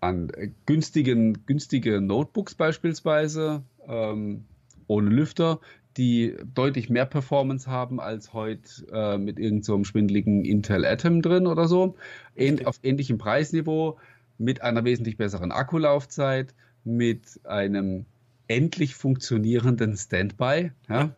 an 0.00 0.30
günstigen, 0.66 1.46
günstige 1.46 2.00
Notebooks 2.00 2.54
beispielsweise, 2.54 3.62
ähm, 3.88 4.44
ohne 4.86 5.10
Lüfter, 5.10 5.60
die 5.96 6.36
deutlich 6.54 6.90
mehr 6.90 7.06
Performance 7.06 7.70
haben 7.70 8.00
als 8.00 8.32
heute 8.32 8.86
äh, 8.92 9.18
mit 9.18 9.38
irgendeinem 9.38 9.62
so 9.62 9.84
schwindeligen 9.84 10.44
Intel 10.44 10.84
Atom 10.84 11.22
drin 11.22 11.46
oder 11.46 11.68
so. 11.68 11.96
Ähn, 12.36 12.64
auf 12.66 12.78
ähnlichem 12.82 13.18
Preisniveau, 13.18 13.98
mit 14.38 14.60
einer 14.62 14.84
wesentlich 14.84 15.16
besseren 15.16 15.52
Akkulaufzeit, 15.52 16.54
mit 16.84 17.40
einem 17.44 18.04
endlich 18.48 18.94
funktionierenden 18.94 19.96
Standby. 19.96 20.72
Ja? 20.88 21.10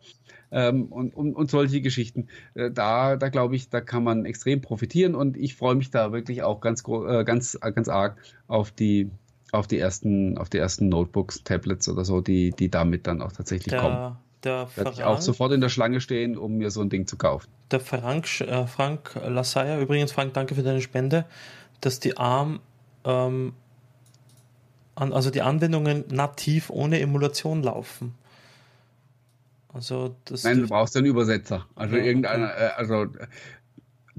Ähm, 0.51 0.85
und, 0.85 1.15
und, 1.15 1.33
und 1.35 1.49
solche 1.49 1.81
Geschichten. 1.81 2.27
Äh, 2.53 2.71
da, 2.71 3.15
da 3.15 3.29
glaube 3.29 3.55
ich, 3.55 3.69
da 3.69 3.81
kann 3.81 4.03
man 4.03 4.25
extrem 4.25 4.61
profitieren 4.61 5.15
und 5.15 5.37
ich 5.37 5.55
freue 5.55 5.75
mich 5.75 5.91
da 5.91 6.11
wirklich 6.11 6.43
auch 6.43 6.61
ganz, 6.61 6.83
äh, 6.87 7.23
ganz, 7.23 7.57
ganz 7.59 7.87
arg 7.87 8.17
auf 8.47 8.71
die, 8.71 9.09
auf 9.51 9.67
die 9.67 9.79
ersten, 9.79 10.37
auf 10.37 10.49
die 10.49 10.57
ersten 10.57 10.89
Notebooks, 10.89 11.43
Tablets 11.43 11.89
oder 11.89 12.05
so, 12.05 12.21
die, 12.21 12.51
die 12.51 12.69
damit 12.69 13.07
dann 13.07 13.21
auch 13.21 13.31
tatsächlich 13.31 13.71
der, 13.71 13.81
kommen. 13.81 14.17
Der 14.43 14.67
Werde 14.75 14.91
ich 14.91 15.03
auch 15.03 15.19
sofort 15.19 15.51
in 15.51 15.61
der 15.61 15.69
Schlange 15.69 15.99
stehen, 15.99 16.37
um 16.37 16.57
mir 16.57 16.71
so 16.71 16.81
ein 16.81 16.89
Ding 16.89 17.07
zu 17.07 17.17
kaufen. 17.17 17.49
Der 17.71 17.79
Frank, 17.79 18.41
äh, 18.41 18.67
Frank 18.67 19.19
Lassaia, 19.27 19.79
übrigens, 19.79 20.11
Frank, 20.11 20.33
danke 20.33 20.55
für 20.55 20.63
deine 20.63 20.81
Spende, 20.81 21.25
dass 21.81 21.99
die 21.99 22.17
ARM, 22.17 22.61
ähm, 23.03 23.53
also 24.95 25.29
die 25.29 25.41
Anwendungen 25.41 26.05
nativ 26.09 26.69
ohne 26.69 26.99
Emulation 26.99 27.63
laufen. 27.63 28.15
Also 29.71 30.15
das 30.25 30.43
Nein, 30.43 30.61
du 30.61 30.67
brauchst 30.67 30.97
einen 30.97 31.05
Übersetzer. 31.05 31.67
Also 31.75 31.95
ja, 31.95 32.03
irgendeiner. 32.03 32.47
Äh, 32.47 32.71
also 32.75 33.05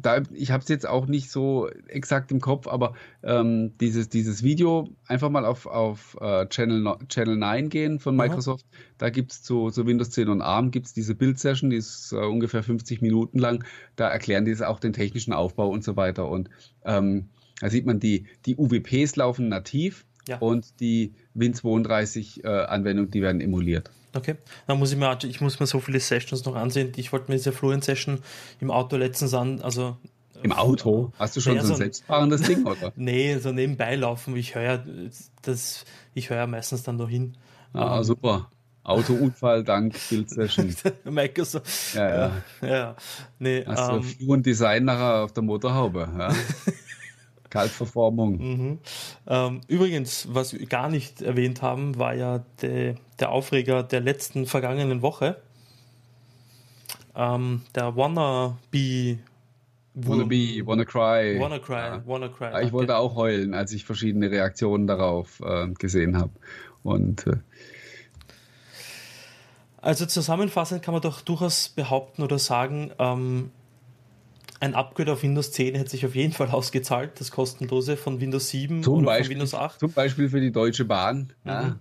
da, 0.02 0.22
ich 0.32 0.50
habe 0.50 0.62
es 0.62 0.68
jetzt 0.68 0.86
auch 0.86 1.06
nicht 1.06 1.30
so 1.30 1.68
exakt 1.86 2.30
im 2.32 2.40
Kopf, 2.40 2.66
aber 2.66 2.94
ähm, 3.22 3.76
dieses, 3.78 4.08
dieses 4.08 4.42
Video 4.42 4.88
einfach 5.06 5.30
mal 5.30 5.44
auf, 5.44 5.66
auf 5.66 6.16
uh, 6.20 6.46
Channel, 6.46 6.96
Channel 7.08 7.36
9 7.36 7.68
gehen 7.68 7.98
von 7.98 8.16
Microsoft. 8.16 8.64
Aha. 8.70 8.80
Da 8.98 9.10
gibt 9.10 9.32
es 9.32 9.42
zu, 9.42 9.70
zu 9.70 9.86
Windows 9.86 10.10
10 10.10 10.28
und 10.28 10.40
ARM 10.40 10.70
gibt's 10.70 10.92
diese 10.94 11.14
Build-Session, 11.14 11.70
die 11.70 11.76
ist 11.76 12.12
uh, 12.12 12.20
ungefähr 12.20 12.62
50 12.62 13.02
Minuten 13.02 13.38
lang. 13.38 13.64
Da 13.96 14.08
erklären 14.08 14.44
die 14.44 14.56
auch 14.64 14.80
den 14.80 14.92
technischen 14.92 15.32
Aufbau 15.32 15.68
und 15.68 15.84
so 15.84 15.96
weiter. 15.96 16.28
Und 16.28 16.50
ähm, 16.84 17.28
da 17.60 17.68
sieht 17.68 17.86
man, 17.86 18.00
die, 18.00 18.26
die 18.46 18.56
UWPs 18.56 19.16
laufen 19.16 19.48
nativ 19.48 20.06
ja. 20.26 20.38
und 20.38 20.80
die 20.80 21.14
Win32-Anwendungen, 21.36 23.08
äh, 23.08 23.12
die 23.12 23.22
werden 23.22 23.40
emuliert. 23.40 23.90
Okay, 24.14 24.36
dann 24.66 24.78
muss 24.78 24.92
ich 24.92 24.98
mir, 24.98 25.16
ich 25.22 25.40
muss 25.40 25.60
mir 25.60 25.66
so 25.66 25.80
viele 25.80 26.00
Sessions 26.00 26.44
noch 26.44 26.56
ansehen. 26.56 26.92
Ich 26.96 27.12
wollte 27.12 27.30
mir 27.30 27.36
diese 27.36 27.52
Fluent 27.52 27.84
Session 27.84 28.20
im 28.60 28.70
Auto 28.70 28.96
letztens 28.96 29.34
an, 29.34 29.60
also 29.60 29.96
im 30.42 30.52
Auto? 30.52 31.12
Hast 31.18 31.36
du 31.36 31.40
schon 31.40 31.56
ja, 31.56 31.64
so 31.64 31.74
ein 31.74 31.78
selbstfahrendes 31.78 32.42
Ding, 32.42 32.64
oder? 32.64 32.92
nee, 32.96 33.36
so 33.38 33.52
nebenbei 33.52 33.94
laufen. 33.96 34.36
Ich 34.36 34.54
höre 34.54 34.84
das, 35.42 35.84
ich 36.14 36.30
höre 36.30 36.46
meistens 36.46 36.82
dann 36.82 36.96
noch 36.96 37.08
hin. 37.08 37.36
Ah, 37.72 37.98
um, 37.98 38.04
super. 38.04 38.50
Autounfall 38.82 39.62
dank 39.62 39.94
Build 40.08 40.30
Session. 40.30 40.74
Microsoft. 41.04 41.94
Ja, 41.94 42.08
ja. 42.08 42.32
ja, 42.62 42.68
ja. 42.68 42.96
Nee, 43.38 43.64
Hast 43.66 43.88
du 43.90 43.96
ähm, 43.96 44.02
Fluent 44.02 44.46
Design 44.46 44.84
nachher 44.84 45.24
auf 45.24 45.32
der 45.32 45.42
Motorhaube, 45.42 46.08
ja? 46.18 46.34
Kaltverformung. 47.50 48.38
Mhm. 48.38 48.78
Ähm, 49.26 49.60
übrigens, 49.68 50.28
was 50.30 50.52
wir 50.52 50.66
gar 50.66 50.88
nicht 50.88 51.20
erwähnt 51.20 51.62
haben, 51.62 51.98
war 51.98 52.14
ja 52.14 52.44
de, 52.62 52.94
der 53.18 53.30
Aufreger 53.30 53.82
der 53.82 54.00
letzten 54.00 54.46
vergangenen 54.46 55.02
Woche. 55.02 55.36
Ähm, 57.14 57.62
der 57.74 57.96
Wanna 57.96 58.56
Be 58.70 59.18
Wanna 59.94 60.24
Be, 60.24 60.62
Wanna 60.64 60.84
Cry. 60.84 61.38
Wanna 61.40 61.58
Cry, 61.58 61.74
ja. 61.74 62.02
Wanna 62.06 62.28
Cry. 62.28 62.64
ich 62.64 62.72
wollte 62.72 62.96
auch 62.96 63.16
heulen, 63.16 63.54
als 63.54 63.72
ich 63.72 63.84
verschiedene 63.84 64.30
Reaktionen 64.30 64.86
darauf 64.86 65.40
äh, 65.40 65.68
gesehen 65.68 66.16
habe. 66.16 66.30
Und 66.82 67.26
äh, 67.26 67.36
also 69.82 70.06
zusammenfassend 70.06 70.82
kann 70.82 70.92
man 70.92 71.02
doch 71.02 71.22
durchaus 71.22 71.70
behaupten 71.70 72.22
oder 72.22 72.38
sagen, 72.38 72.92
ähm, 72.98 73.50
ein 74.60 74.74
Upgrade 74.74 75.12
auf 75.12 75.22
Windows 75.22 75.52
10 75.52 75.74
hätte 75.74 75.90
sich 75.90 76.04
auf 76.04 76.14
jeden 76.14 76.32
Fall 76.32 76.50
ausgezahlt, 76.50 77.18
das 77.18 77.30
kostenlose 77.30 77.96
von 77.96 78.20
Windows 78.20 78.50
7 78.50 78.82
zum 78.82 78.98
oder 78.98 79.06
Beispiel, 79.06 79.24
von 79.24 79.30
Windows 79.30 79.54
8. 79.54 79.80
Zum 79.80 79.92
Beispiel 79.92 80.28
für 80.28 80.40
die 80.40 80.52
Deutsche 80.52 80.84
Bahn. 80.84 81.32
Mhm. 81.44 81.50
Ja. 81.50 81.78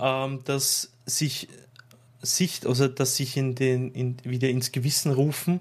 ähm, 0.24 0.40
dass 0.44 0.92
sich 1.04 1.48
Sicht, 2.22 2.66
also 2.66 2.86
dass 2.86 3.16
sich 3.16 3.36
in 3.36 3.56
den, 3.56 3.90
in, 3.92 4.16
wieder 4.22 4.48
ins 4.48 4.70
Gewissen 4.70 5.12
rufen, 5.12 5.58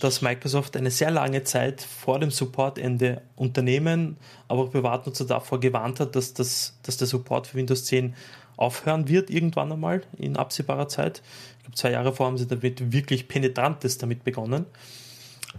dass 0.00 0.22
Microsoft 0.22 0.76
eine 0.76 0.90
sehr 0.90 1.10
lange 1.10 1.44
Zeit 1.44 1.82
vor 1.82 2.18
dem 2.18 2.30
Supportende 2.30 3.20
Unternehmen, 3.36 4.16
aber 4.46 4.62
auch 4.62 4.70
Privatnutzer 4.70 5.26
davor 5.26 5.60
gewarnt 5.60 6.00
hat, 6.00 6.16
dass, 6.16 6.32
das, 6.32 6.78
dass 6.82 6.96
der 6.96 7.06
Support 7.06 7.48
für 7.48 7.58
Windows 7.58 7.84
10 7.84 8.14
aufhören 8.56 9.08
wird, 9.08 9.28
irgendwann 9.28 9.70
einmal 9.70 10.02
in 10.16 10.36
absehbarer 10.36 10.88
Zeit. 10.88 11.22
Ich 11.58 11.64
glaube, 11.64 11.76
zwei 11.76 11.90
Jahre 11.90 12.14
vor 12.14 12.26
haben 12.26 12.38
sie 12.38 12.46
damit 12.46 12.92
wirklich 12.92 13.28
Penetrantes 13.28 13.98
damit 13.98 14.24
begonnen. 14.24 14.66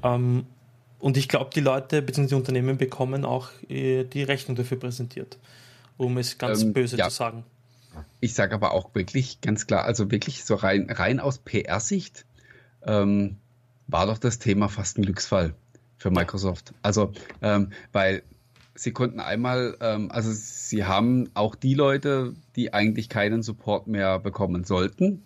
Ähm, 0.03 0.45
und 0.99 1.17
ich 1.17 1.29
glaube, 1.29 1.51
die 1.53 1.61
Leute 1.61 2.01
bzw. 2.01 2.27
die 2.27 2.35
Unternehmen 2.35 2.77
bekommen 2.77 3.25
auch 3.25 3.49
äh, 3.69 4.03
die 4.03 4.23
Rechnung 4.23 4.55
dafür 4.55 4.77
präsentiert, 4.77 5.37
um 5.97 6.17
es 6.17 6.37
ganz 6.37 6.61
ähm, 6.61 6.73
böse 6.73 6.97
ja. 6.97 7.09
zu 7.09 7.15
sagen. 7.15 7.43
Ich 8.19 8.33
sage 8.33 8.53
aber 8.53 8.73
auch 8.73 8.93
wirklich 8.93 9.41
ganz 9.41 9.65
klar, 9.65 9.85
also 9.85 10.11
wirklich 10.11 10.43
so 10.43 10.55
rein, 10.55 10.89
rein 10.89 11.19
aus 11.19 11.39
PR-Sicht 11.39 12.25
ähm, 12.83 13.37
war 13.87 14.05
doch 14.05 14.17
das 14.17 14.39
Thema 14.39 14.69
fast 14.69 14.97
ein 14.97 15.03
Glücksfall 15.03 15.55
für 15.97 16.11
Microsoft. 16.11 16.73
Also, 16.81 17.11
ähm, 17.41 17.71
weil 17.91 18.23
sie 18.75 18.91
konnten 18.91 19.19
einmal, 19.19 19.75
ähm, 19.81 20.11
also 20.11 20.31
sie 20.31 20.85
haben 20.85 21.29
auch 21.33 21.55
die 21.55 21.73
Leute, 21.73 22.33
die 22.55 22.73
eigentlich 22.73 23.09
keinen 23.09 23.43
Support 23.43 23.87
mehr 23.87 24.19
bekommen 24.19 24.63
sollten, 24.63 25.23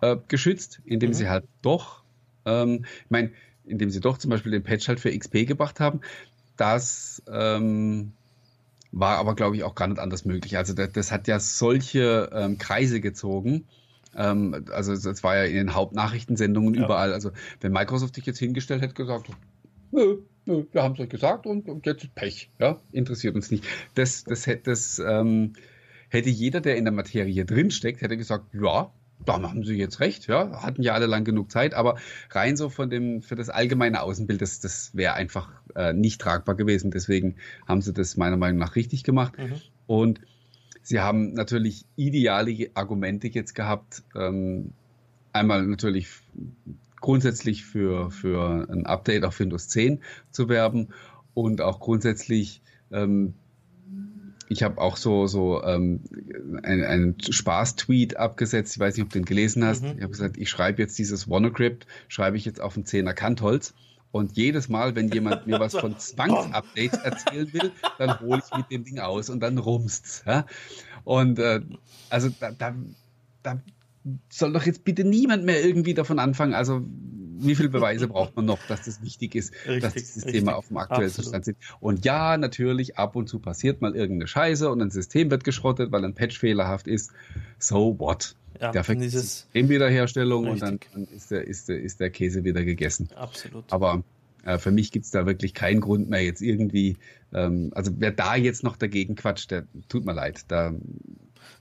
äh, 0.00 0.16
geschützt, 0.28 0.80
indem 0.84 1.10
mhm. 1.10 1.14
sie 1.14 1.28
halt 1.28 1.44
doch 1.62 2.03
ähm, 2.46 2.84
ich 3.04 3.10
meine, 3.10 3.30
indem 3.64 3.90
sie 3.90 4.00
doch 4.00 4.18
zum 4.18 4.30
Beispiel 4.30 4.52
den 4.52 4.62
Patch 4.62 4.88
halt 4.88 5.00
für 5.00 5.16
XP 5.16 5.46
gebracht 5.46 5.80
haben. 5.80 6.00
das 6.56 7.22
ähm, 7.28 8.12
war 8.92 9.18
aber, 9.18 9.34
glaube 9.34 9.56
ich, 9.56 9.64
auch 9.64 9.74
gar 9.74 9.88
nicht 9.88 9.98
anders 9.98 10.24
möglich. 10.24 10.56
Also 10.56 10.72
das, 10.72 10.92
das 10.92 11.10
hat 11.10 11.26
ja 11.26 11.40
solche 11.40 12.30
ähm, 12.32 12.58
Kreise 12.58 13.00
gezogen. 13.00 13.66
Ähm, 14.16 14.64
also 14.70 14.94
das 14.94 15.24
war 15.24 15.36
ja 15.36 15.44
in 15.44 15.56
den 15.56 15.74
Hauptnachrichtensendungen 15.74 16.74
ja. 16.74 16.84
überall. 16.84 17.12
Also 17.12 17.32
wenn 17.60 17.72
Microsoft 17.72 18.14
sich 18.14 18.26
jetzt 18.26 18.38
hingestellt 18.38 18.82
hätte, 18.82 18.94
gesagt, 18.94 19.30
nö, 19.90 20.18
nö, 20.44 20.64
wir 20.70 20.82
haben 20.82 20.94
es 20.94 21.00
euch 21.00 21.08
gesagt 21.08 21.46
und, 21.46 21.68
und 21.68 21.86
jetzt 21.86 22.04
ist 22.04 22.14
Pech. 22.14 22.50
Ja, 22.60 22.80
interessiert 22.92 23.34
uns 23.34 23.50
nicht. 23.50 23.64
Das, 23.94 24.22
das, 24.24 24.46
hätte, 24.46 24.70
das 24.70 25.00
ähm, 25.04 25.54
hätte 26.08 26.30
jeder, 26.30 26.60
der 26.60 26.76
in 26.76 26.84
der 26.84 26.92
Materie 26.92 27.44
drinsteckt, 27.44 28.00
hätte 28.00 28.16
gesagt, 28.16 28.54
ja, 28.54 28.92
da 29.24 29.40
haben 29.40 29.64
sie 29.64 29.74
jetzt 29.74 30.00
recht, 30.00 30.26
ja, 30.26 30.62
hatten 30.62 30.82
ja 30.82 30.92
alle 30.92 31.06
lang 31.06 31.24
genug 31.24 31.50
Zeit, 31.50 31.74
aber 31.74 31.96
rein 32.30 32.56
so 32.56 32.68
von 32.68 32.90
dem, 32.90 33.22
für 33.22 33.36
das 33.36 33.48
allgemeine 33.48 34.02
Außenbild, 34.02 34.42
das, 34.42 34.60
das 34.60 34.94
wäre 34.94 35.14
einfach 35.14 35.50
äh, 35.74 35.92
nicht 35.92 36.20
tragbar 36.20 36.54
gewesen. 36.54 36.90
Deswegen 36.90 37.36
haben 37.66 37.80
sie 37.80 37.92
das 37.92 38.16
meiner 38.16 38.36
Meinung 38.36 38.58
nach 38.58 38.76
richtig 38.76 39.04
gemacht. 39.04 39.38
Mhm. 39.38 39.60
Und 39.86 40.20
sie 40.82 41.00
haben 41.00 41.32
natürlich 41.32 41.86
ideale 41.96 42.70
Argumente 42.74 43.28
jetzt 43.28 43.54
gehabt. 43.54 44.02
Ähm, 44.14 44.72
einmal 45.32 45.66
natürlich 45.66 46.08
grundsätzlich 47.00 47.64
für, 47.64 48.10
für 48.10 48.66
ein 48.70 48.86
Update 48.86 49.24
auf 49.24 49.38
Windows 49.40 49.68
10 49.68 50.00
zu 50.30 50.48
werben 50.48 50.88
und 51.34 51.60
auch 51.60 51.80
grundsätzlich 51.80 52.62
ähm, 52.92 53.34
ich 54.48 54.62
habe 54.62 54.80
auch 54.80 54.96
so, 54.96 55.26
so 55.26 55.62
ähm, 55.62 56.00
einen, 56.62 56.84
einen 56.84 57.16
Spaß-Tweet 57.20 58.16
abgesetzt. 58.16 58.76
Ich 58.76 58.80
weiß 58.80 58.96
nicht, 58.96 59.04
ob 59.04 59.10
du 59.10 59.18
den 59.18 59.24
gelesen 59.24 59.64
hast. 59.64 59.82
Mhm. 59.82 59.94
Ich 59.96 60.02
habe 60.02 60.10
gesagt, 60.10 60.36
ich 60.36 60.50
schreibe 60.50 60.82
jetzt 60.82 60.98
dieses 60.98 61.28
WannaCrypt, 61.28 61.86
schreibe 62.08 62.36
ich 62.36 62.44
jetzt 62.44 62.60
auf 62.60 62.76
ein 62.76 62.84
10er 62.84 63.14
Kantholz. 63.14 63.74
Und 64.10 64.36
jedes 64.36 64.68
Mal, 64.68 64.94
wenn 64.94 65.08
jemand 65.08 65.46
mir 65.46 65.58
was 65.58 65.72
von 65.76 65.98
Zwangsupdates 65.98 66.98
erzählen 67.00 67.52
will, 67.52 67.72
dann 67.98 68.20
hole 68.20 68.40
ich 68.44 68.56
mit 68.56 68.70
dem 68.70 68.84
Ding 68.84 69.00
aus 69.00 69.28
und 69.28 69.40
dann 69.40 69.58
rumst's. 69.58 70.22
Ja? 70.26 70.46
Und 71.02 71.38
äh, 71.38 71.62
also 72.10 72.28
da, 72.38 72.52
da, 72.52 72.74
da 73.42 73.60
soll 74.28 74.52
doch 74.52 74.66
jetzt 74.66 74.84
bitte 74.84 75.04
niemand 75.04 75.44
mehr 75.44 75.64
irgendwie 75.64 75.94
davon 75.94 76.18
anfangen. 76.18 76.54
Also 76.54 76.82
wie 77.38 77.54
viele 77.54 77.68
Beweise 77.68 78.08
braucht 78.08 78.36
man 78.36 78.44
noch, 78.44 78.58
dass 78.68 78.84
das 78.84 79.02
wichtig 79.02 79.34
ist, 79.34 79.52
richtig, 79.66 79.82
dass 79.82 79.94
die 79.94 80.00
Systeme 80.00 80.34
richtig. 80.34 80.54
auf 80.54 80.68
dem 80.68 80.76
aktuellen 80.76 81.06
Absolut. 81.06 81.24
Zustand 81.24 81.44
sind? 81.44 81.58
Und 81.80 82.04
ja, 82.04 82.36
natürlich, 82.36 82.98
ab 82.98 83.16
und 83.16 83.28
zu 83.28 83.38
passiert 83.38 83.80
mal 83.80 83.94
irgendeine 83.94 84.26
Scheiße 84.26 84.70
und 84.70 84.80
ein 84.80 84.90
System 84.90 85.30
wird 85.30 85.44
geschrottet, 85.44 85.92
weil 85.92 86.04
ein 86.04 86.14
Patch 86.14 86.38
fehlerhaft 86.38 86.86
ist. 86.86 87.12
So 87.58 87.98
what? 87.98 88.36
Ja, 88.60 88.70
der 88.70 88.84
Systemwiederherstellung 88.84 90.48
und 90.48 90.62
dann, 90.62 90.78
dann, 90.92 91.04
ist, 91.08 91.30
der, 91.30 91.46
ist, 91.46 91.68
der, 91.68 91.80
ist 91.80 91.98
der 91.98 92.10
Käse 92.10 92.44
wieder 92.44 92.64
gegessen. 92.64 93.08
Absolut. 93.16 93.64
Aber 93.70 94.04
äh, 94.44 94.58
für 94.58 94.70
mich 94.70 94.92
gibt 94.92 95.06
es 95.06 95.10
da 95.10 95.26
wirklich 95.26 95.54
keinen 95.54 95.80
Grund 95.80 96.08
mehr, 96.08 96.22
jetzt 96.22 96.40
irgendwie, 96.40 96.96
ähm, 97.32 97.72
also 97.74 97.92
wer 97.98 98.12
da 98.12 98.36
jetzt 98.36 98.62
noch 98.62 98.76
dagegen 98.76 99.16
quatscht, 99.16 99.50
der 99.50 99.66
tut 99.88 100.04
mir 100.04 100.12
leid. 100.12 100.42
Da 100.48 100.72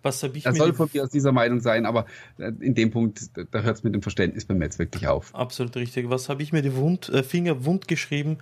was 0.01 0.23
habe 0.23 0.38
ich 0.38 0.45
er 0.45 0.53
soll 0.53 0.73
von 0.73 0.89
mir 0.93 1.03
aus 1.03 1.09
dieser 1.09 1.31
Meinung 1.31 1.59
sein, 1.59 1.86
aber 1.86 2.05
äh, 2.38 2.51
in 2.59 2.75
dem 2.75 2.91
Punkt, 2.91 3.29
da 3.51 3.61
hört 3.61 3.77
es 3.77 3.84
mit 3.84 3.93
dem 3.93 4.01
Verständnis 4.01 4.45
beim 4.45 4.57
Netz 4.57 4.79
wirklich 4.79 5.07
auf. 5.07 5.34
Absolut 5.34 5.75
richtig. 5.75 6.09
Was 6.09 6.29
habe 6.29 6.43
ich 6.43 6.51
mir 6.51 6.61
die 6.61 6.75
Wund, 6.75 7.09
äh, 7.09 7.23
Finger 7.23 7.65
wund 7.65 7.88
geschrieben? 7.88 8.38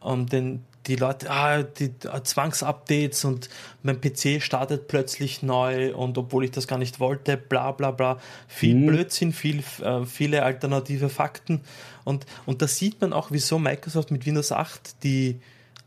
Um, 0.00 0.26
denn 0.26 0.62
die 0.86 0.96
Leute, 0.96 1.30
ah, 1.30 1.62
die 1.62 1.90
ah, 2.08 2.22
Zwangsupdates 2.22 3.24
und 3.24 3.48
mein 3.82 4.00
PC 4.00 4.40
startet 4.40 4.88
plötzlich 4.88 5.42
neu 5.42 5.94
und 5.94 6.16
obwohl 6.16 6.44
ich 6.44 6.50
das 6.50 6.66
gar 6.66 6.78
nicht 6.78 7.00
wollte, 7.00 7.36
bla 7.36 7.72
bla 7.72 7.90
bla. 7.90 8.18
Viel 8.46 8.74
hm. 8.74 8.86
Blödsinn, 8.86 9.32
viel, 9.32 9.62
äh, 9.82 10.04
viele 10.06 10.44
alternative 10.44 11.08
Fakten. 11.08 11.60
Und, 12.04 12.26
und 12.46 12.62
da 12.62 12.68
sieht 12.68 13.00
man 13.00 13.12
auch, 13.12 13.30
wieso 13.30 13.58
Microsoft 13.58 14.10
mit 14.10 14.24
Windows 14.24 14.50
8 14.50 15.02
die, 15.02 15.40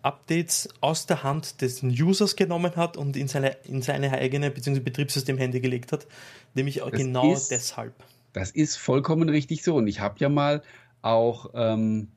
Updates 0.03 0.69
aus 0.81 1.05
der 1.05 1.23
Hand 1.23 1.61
des 1.61 1.83
Users 1.83 2.35
genommen 2.35 2.75
hat 2.75 2.97
und 2.97 3.15
in 3.15 3.27
seine, 3.27 3.57
in 3.63 3.81
seine 3.81 4.11
eigene 4.11 4.51
bzw. 4.51 4.79
Betriebssystem-Hände 4.79 5.61
gelegt 5.61 5.91
hat. 5.91 6.07
Nämlich 6.53 6.81
auch 6.81 6.91
genau 6.91 7.33
ist, 7.33 7.51
deshalb. 7.51 7.93
Das 8.33 8.51
ist 8.51 8.77
vollkommen 8.77 9.29
richtig 9.29 9.63
so. 9.63 9.75
Und 9.75 9.87
ich 9.87 9.99
habe 9.99 10.15
ja 10.19 10.29
mal 10.29 10.63
auch, 11.01 11.51
ähm, 11.53 12.07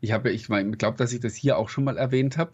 ich 0.00 0.12
habe, 0.12 0.30
ich 0.30 0.48
mein, 0.48 0.78
glaube, 0.78 0.96
dass 0.96 1.12
ich 1.12 1.20
das 1.20 1.34
hier 1.34 1.58
auch 1.58 1.68
schon 1.68 1.84
mal 1.84 1.96
erwähnt 1.96 2.36
habe 2.36 2.52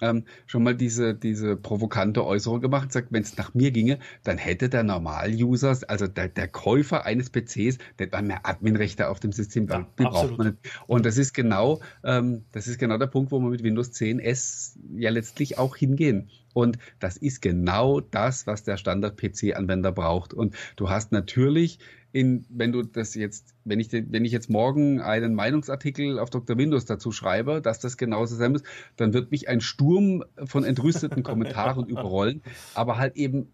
ähm, 0.00 0.24
schon 0.46 0.62
mal 0.62 0.74
diese, 0.74 1.14
diese 1.14 1.56
provokante 1.56 2.24
Äußerung 2.24 2.60
gemacht, 2.60 2.92
sagt, 2.92 3.08
wenn 3.10 3.22
es 3.22 3.36
nach 3.36 3.54
mir 3.54 3.70
ginge, 3.70 3.98
dann 4.24 4.38
hätte 4.38 4.68
der 4.68 4.82
Normal-User, 4.82 5.78
also 5.88 6.06
der, 6.06 6.28
der 6.28 6.48
Käufer 6.48 7.04
eines 7.06 7.30
PCs, 7.30 7.78
nicht 7.98 8.12
mal 8.12 8.22
mehr 8.22 8.46
Adminrechte 8.46 9.08
auf 9.08 9.20
dem 9.20 9.32
System, 9.32 9.66
ja, 9.68 9.86
die 9.98 10.04
braucht 10.04 10.38
man 10.38 10.48
nicht. 10.48 10.58
Und 10.86 11.06
das 11.06 11.16
ist 11.18 11.32
genau, 11.32 11.80
ähm, 12.04 12.44
das 12.52 12.68
ist 12.68 12.78
genau 12.78 12.98
der 12.98 13.06
Punkt, 13.06 13.32
wo 13.32 13.40
wir 13.40 13.50
mit 13.50 13.62
Windows 13.62 13.92
10 13.92 14.20
S 14.20 14.78
ja 14.96 15.10
letztlich 15.10 15.58
auch 15.58 15.76
hingehen. 15.76 16.30
Und 16.52 16.78
das 17.00 17.18
ist 17.18 17.42
genau 17.42 18.00
das, 18.00 18.46
was 18.46 18.64
der 18.64 18.78
Standard-PC-Anwender 18.78 19.92
braucht. 19.92 20.32
Und 20.32 20.56
du 20.76 20.88
hast 20.88 21.12
natürlich 21.12 21.78
in, 22.16 22.46
wenn 22.48 22.72
du 22.72 22.82
das 22.82 23.14
jetzt, 23.14 23.54
wenn 23.64 23.78
ich, 23.78 23.92
wenn 23.92 24.24
ich 24.24 24.32
jetzt 24.32 24.48
morgen 24.48 25.02
einen 25.02 25.34
Meinungsartikel 25.34 26.18
auf 26.18 26.30
Dr. 26.30 26.56
Windows 26.56 26.86
dazu 26.86 27.12
schreibe, 27.12 27.60
dass 27.60 27.78
das 27.78 27.98
genauso 27.98 28.36
sein 28.36 28.52
muss, 28.52 28.62
dann 28.96 29.12
wird 29.12 29.30
mich 29.30 29.50
ein 29.50 29.60
Sturm 29.60 30.24
von 30.46 30.64
entrüsteten 30.64 31.22
Kommentaren 31.22 31.86
überrollen, 31.88 32.42
aber 32.72 32.96
halt 32.96 33.16
eben 33.16 33.48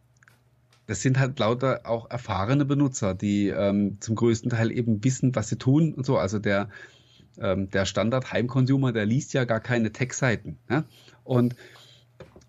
das 0.87 1.01
sind 1.01 1.19
halt 1.19 1.39
lauter 1.41 1.81
auch 1.85 2.09
erfahrene 2.11 2.65
Benutzer, 2.65 3.15
die 3.15 3.49
ähm, 3.49 3.99
zum 4.01 4.15
größten 4.15 4.51
Teil 4.51 4.71
eben 4.71 5.03
wissen, 5.03 5.35
was 5.35 5.49
sie 5.49 5.57
tun 5.57 5.95
und 5.95 6.05
so. 6.05 6.19
Also 6.19 6.39
der, 6.39 6.69
ähm, 7.39 7.71
der 7.71 7.85
Standard-Heimconsumer, 7.85 8.93
der 8.93 9.07
liest 9.07 9.33
ja 9.33 9.45
gar 9.45 9.61
keine 9.61 9.93
Tech-Seiten. 9.93 10.59
Ja? 10.69 10.85
Und 11.25 11.55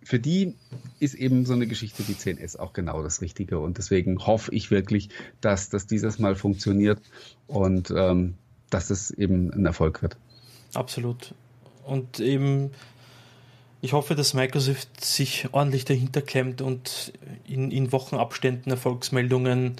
für 0.03 0.19
die 0.19 0.55
ist 0.99 1.15
eben 1.15 1.45
so 1.45 1.53
eine 1.53 1.67
Geschichte 1.67 2.07
wie 2.07 2.13
10S 2.13 2.57
auch 2.57 2.73
genau 2.73 3.03
das 3.03 3.21
Richtige. 3.21 3.59
Und 3.59 3.77
deswegen 3.77 4.25
hoffe 4.25 4.53
ich 4.53 4.71
wirklich, 4.71 5.09
dass 5.41 5.69
das 5.69 5.87
dieses 5.87 6.19
Mal 6.19 6.35
funktioniert 6.35 7.01
und 7.47 7.91
ähm, 7.95 8.35
dass 8.69 8.89
es 8.89 9.11
eben 9.11 9.51
ein 9.53 9.65
Erfolg 9.65 10.01
wird. 10.01 10.17
Absolut. 10.73 11.33
Und 11.85 12.19
eben, 12.19 12.71
ich 13.81 13.93
hoffe, 13.93 14.15
dass 14.15 14.33
Microsoft 14.33 15.03
sich 15.03 15.47
ordentlich 15.51 15.85
dahinter 15.85 16.21
klemmt 16.21 16.61
und 16.61 17.13
in, 17.47 17.71
in 17.71 17.91
Wochenabständen 17.91 18.71
Erfolgsmeldungen 18.71 19.75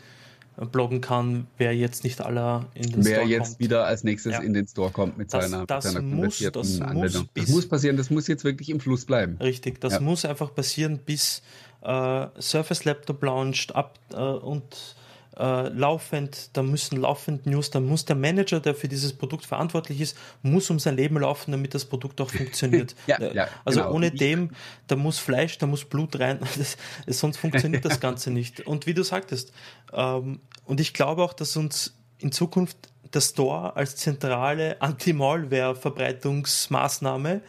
bloggen 0.71 1.01
kann, 1.01 1.47
wer 1.57 1.75
jetzt 1.75 2.03
nicht 2.03 2.21
aller 2.21 2.65
in 2.75 2.91
den 2.91 3.05
wer 3.05 3.15
Store 3.15 3.27
jetzt 3.27 3.47
kommt. 3.47 3.59
wieder 3.59 3.85
als 3.85 4.03
nächstes 4.03 4.33
ja. 4.33 4.39
in 4.41 4.53
den 4.53 4.67
Store 4.67 4.91
kommt 4.91 5.17
mit 5.17 5.33
das, 5.33 5.49
seiner, 5.49 5.65
das 5.65 5.85
mit 5.85 5.93
seiner 5.93 6.05
muss, 6.05 6.37
das 6.37 6.81
Anwendung. 6.81 7.21
Muss 7.23 7.29
das 7.33 7.47
muss 7.49 7.69
passieren, 7.69 7.97
das 7.97 8.09
muss 8.09 8.27
jetzt 8.27 8.43
wirklich 8.43 8.69
im 8.69 8.79
Fluss 8.79 9.05
bleiben. 9.05 9.37
Richtig, 9.39 9.81
das 9.81 9.93
ja. 9.93 9.99
muss 9.99 10.25
einfach 10.25 10.53
passieren, 10.53 10.99
bis 10.99 11.41
äh, 11.81 12.27
Surface 12.39 12.85
Laptop 12.85 13.23
launcht 13.23 13.75
ab 13.75 13.97
äh, 14.13 14.17
und 14.17 14.95
äh, 15.37 15.69
laufend, 15.69 16.49
da 16.53 16.61
müssen 16.61 17.01
laufend 17.01 17.45
News, 17.45 17.71
da 17.71 17.79
muss 17.79 18.05
der 18.05 18.15
Manager, 18.15 18.59
der 18.59 18.75
für 18.75 18.87
dieses 18.87 19.13
Produkt 19.13 19.45
verantwortlich 19.45 20.01
ist, 20.01 20.17
muss 20.41 20.69
um 20.69 20.79
sein 20.79 20.95
Leben 20.95 21.19
laufen, 21.19 21.51
damit 21.51 21.73
das 21.73 21.85
Produkt 21.85 22.21
auch 22.21 22.29
funktioniert. 22.29 22.95
ja, 23.07 23.17
äh, 23.17 23.35
ja, 23.35 23.47
also 23.65 23.81
genau. 23.81 23.93
ohne 23.93 24.11
dem, 24.11 24.51
da 24.87 24.95
muss 24.95 25.19
Fleisch, 25.19 25.57
da 25.57 25.65
muss 25.65 25.85
Blut 25.85 26.19
rein, 26.19 26.39
das, 26.57 26.77
sonst 27.07 27.37
funktioniert 27.37 27.85
das 27.85 27.99
Ganze 27.99 28.31
nicht. 28.31 28.67
Und 28.67 28.85
wie 28.85 28.93
du 28.93 29.03
sagtest, 29.03 29.51
ähm, 29.91 30.39
und 30.65 30.79
ich 30.79 30.93
glaube 30.93 31.23
auch, 31.23 31.33
dass 31.33 31.57
uns 31.57 31.95
in 32.19 32.31
Zukunft 32.31 32.77
der 33.13 33.21
Store 33.21 33.75
als 33.75 33.95
zentrale 33.95 34.79
Anti-Malware-Verbreitungsmaßnahme, 34.81 37.41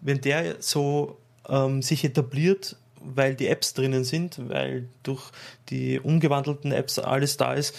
wenn 0.00 0.20
der 0.20 0.56
so 0.60 1.18
ähm, 1.48 1.82
sich 1.82 2.04
etabliert, 2.04 2.76
weil 3.00 3.34
die 3.34 3.48
Apps 3.48 3.74
drinnen 3.74 4.04
sind, 4.04 4.48
weil 4.48 4.88
durch 5.02 5.30
die 5.68 6.00
umgewandelten 6.00 6.72
Apps 6.72 6.98
alles 6.98 7.36
da 7.36 7.54
ist, 7.54 7.76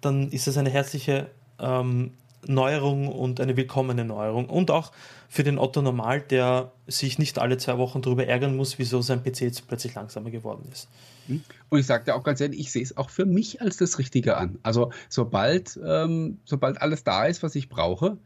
dann 0.00 0.30
ist 0.30 0.46
es 0.46 0.56
eine 0.56 0.70
herzliche 0.70 1.28
ähm, 1.58 2.12
Neuerung 2.46 3.08
und 3.08 3.40
eine 3.40 3.56
willkommene 3.56 4.04
Neuerung. 4.04 4.48
Und 4.48 4.70
auch 4.70 4.92
für 5.28 5.42
den 5.42 5.58
Otto 5.58 5.82
Normal, 5.82 6.20
der 6.20 6.72
sich 6.86 7.18
nicht 7.18 7.38
alle 7.38 7.56
zwei 7.58 7.78
Wochen 7.78 8.02
darüber 8.02 8.26
ärgern 8.26 8.56
muss, 8.56 8.78
wieso 8.78 9.02
sein 9.02 9.22
PC 9.22 9.40
jetzt 9.42 9.66
plötzlich 9.66 9.94
langsamer 9.94 10.30
geworden 10.30 10.68
ist. 10.72 10.88
Hm? 11.26 11.42
Und 11.70 11.78
ich 11.78 11.86
sage 11.86 12.04
dir 12.04 12.14
auch 12.14 12.22
ganz 12.22 12.40
ehrlich, 12.40 12.60
ich 12.60 12.72
sehe 12.72 12.82
es 12.82 12.96
auch 12.96 13.10
für 13.10 13.24
mich 13.24 13.60
als 13.60 13.76
das 13.78 13.98
Richtige 13.98 14.36
an. 14.36 14.58
Also 14.62 14.92
sobald, 15.08 15.78
ähm, 15.84 16.38
sobald 16.44 16.80
alles 16.80 17.04
da 17.04 17.24
ist, 17.26 17.42
was 17.42 17.54
ich 17.54 17.68
brauche, 17.68 18.18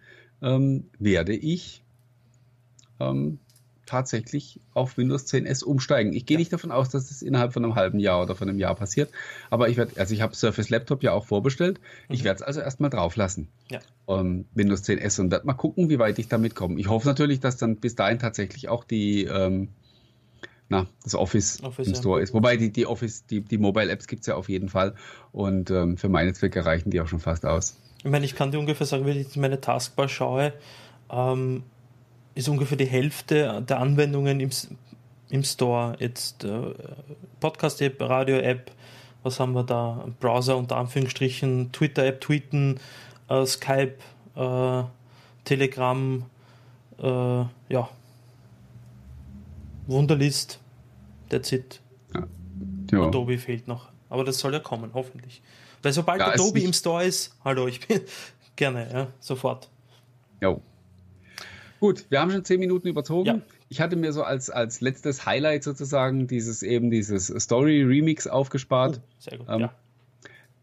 ähm, 0.43 0.89
werde 0.98 1.35
ich 1.35 1.82
ähm, 3.01 3.39
tatsächlich 3.89 4.60
auf 4.74 4.98
Windows 4.98 5.27
10S 5.27 5.65
umsteigen. 5.65 6.12
Ich 6.12 6.27
gehe 6.27 6.36
ja. 6.36 6.39
nicht 6.39 6.52
davon 6.52 6.70
aus, 6.70 6.90
dass 6.90 7.09
das 7.09 7.23
innerhalb 7.23 7.55
von 7.55 7.65
einem 7.65 7.74
halben 7.74 7.98
Jahr 7.98 8.23
oder 8.23 8.36
von 8.36 8.48
einem 8.48 8.59
Jahr 8.59 8.74
passiert, 8.74 9.10
aber 9.48 9.70
ich 9.70 9.78
werde, 9.78 9.98
also 9.98 10.12
ich 10.12 10.20
habe 10.20 10.36
Surface 10.36 10.69
Laptop 10.69 11.02
ja 11.02 11.12
auch 11.12 11.24
vorbestellt. 11.24 11.81
Mhm. 12.09 12.15
Ich 12.15 12.24
werde 12.24 12.36
es 12.36 12.43
also 12.43 12.60
erstmal 12.60 12.90
drauf 12.90 13.16
lassen. 13.16 13.48
Ja. 13.70 13.81
Um, 14.05 14.20
ähm, 14.20 14.44
Windows 14.55 14.82
10S 14.85 15.20
und 15.20 15.31
werde 15.31 15.47
mal 15.47 15.55
gucken, 15.55 15.89
wie 15.89 15.98
weit 15.98 16.19
ich 16.19 16.28
damit 16.28 16.55
komme. 16.55 16.78
Ich 16.78 16.89
hoffe 16.89 17.09
natürlich, 17.09 17.40
dass 17.40 17.56
dann 17.56 17.77
bis 17.77 17.94
dahin 17.94 18.19
tatsächlich 18.19 18.69
auch 18.69 18.85
die 18.85 19.24
ähm, 19.24 19.69
na, 20.69 20.86
das 21.02 21.15
Office, 21.15 21.62
Office 21.62 21.86
im 21.86 21.94
ja. 21.94 21.98
Store 21.98 22.20
ist. 22.20 22.35
Wobei 22.35 22.59
die, 22.59 22.70
die 22.70 22.85
Office, 22.85 23.24
die, 23.24 23.40
die 23.40 23.56
Mobile 23.56 23.90
Apps 23.90 24.06
gibt 24.06 24.20
es 24.20 24.27
ja 24.27 24.35
auf 24.35 24.51
jeden 24.51 24.69
Fall. 24.69 24.94
Und 25.32 25.70
ähm, 25.70 25.97
für 25.97 26.10
meine 26.10 26.35
Zwecke 26.35 26.66
reichen 26.66 26.90
die 26.90 27.01
auch 27.01 27.09
schon 27.09 27.20
fast 27.20 27.47
aus. 27.47 27.78
Ich 28.05 28.10
meine, 28.10 28.27
ich 28.27 28.35
kann 28.35 28.51
dir 28.51 28.59
ungefähr 28.59 28.86
sagen, 28.86 29.06
wenn 29.06 29.19
ich 29.19 29.35
meine 29.36 29.60
Taskbar 29.60 30.09
schaue, 30.09 30.52
ähm, 31.10 31.62
ist 32.39 32.48
ungefähr 32.48 32.78
die 32.78 32.86
Hälfte 32.86 33.65
der 33.69 33.81
Anwendungen 33.81 34.39
im, 34.39 34.51
im 35.28 35.43
Store. 35.43 35.97
Jetzt 35.98 36.44
äh, 36.44 36.73
Podcast-App, 37.40 38.01
Radio-App, 38.01 38.70
was 39.24 39.40
haben 39.40 39.55
wir 39.55 39.65
da? 39.65 40.06
Browser 40.20 40.56
unter 40.56 40.77
Anführungsstrichen, 40.77 41.73
Twitter-App, 41.73 42.20
Tweeten, 42.20 42.78
äh, 43.28 43.44
Skype, 43.44 43.97
äh, 44.36 44.85
Telegram, 45.43 46.24
äh, 47.02 47.44
ja, 47.73 47.89
Wunderlist, 49.89 50.60
that's 51.31 51.51
it. 51.51 51.81
Ja. 52.15 52.24
Ja. 52.93 53.06
Adobe 53.09 53.36
fehlt 53.39 53.66
noch. 53.66 53.89
Aber 54.10 54.23
das 54.23 54.39
soll 54.39 54.52
ja 54.52 54.60
kommen, 54.60 54.93
hoffentlich. 54.94 55.43
Weil 55.82 55.93
sobald 55.93 56.20
ja, 56.20 56.28
Adobe 56.28 56.60
im 56.60 56.73
Store 56.73 57.05
ist, 57.05 57.35
hallo, 57.44 57.66
ich 57.66 57.85
bin 57.85 58.01
gerne, 58.55 58.89
ja, 58.93 59.06
sofort. 59.19 59.69
Jo. 60.40 60.62
Gut, 61.81 62.07
wir 62.09 62.21
haben 62.21 62.31
schon 62.31 62.45
zehn 62.45 62.61
Minuten 62.61 62.89
überzogen. 62.89 63.27
Ja. 63.27 63.41
Ich 63.69 63.81
hatte 63.81 63.97
mir 63.97 64.13
so 64.13 64.23
als, 64.23 64.51
als 64.51 64.81
letztes 64.81 65.27
Highlight 65.27 65.63
sozusagen 65.63 66.27
dieses 66.27 66.63
eben 66.63 66.91
dieses 66.91 67.27
Story 67.27 67.83
Remix 67.83 68.27
aufgespart. 68.27 69.01
Oh, 69.03 69.15
sehr 69.19 69.39
gut, 69.39 69.47
ähm, 69.49 69.61
ja 69.61 69.75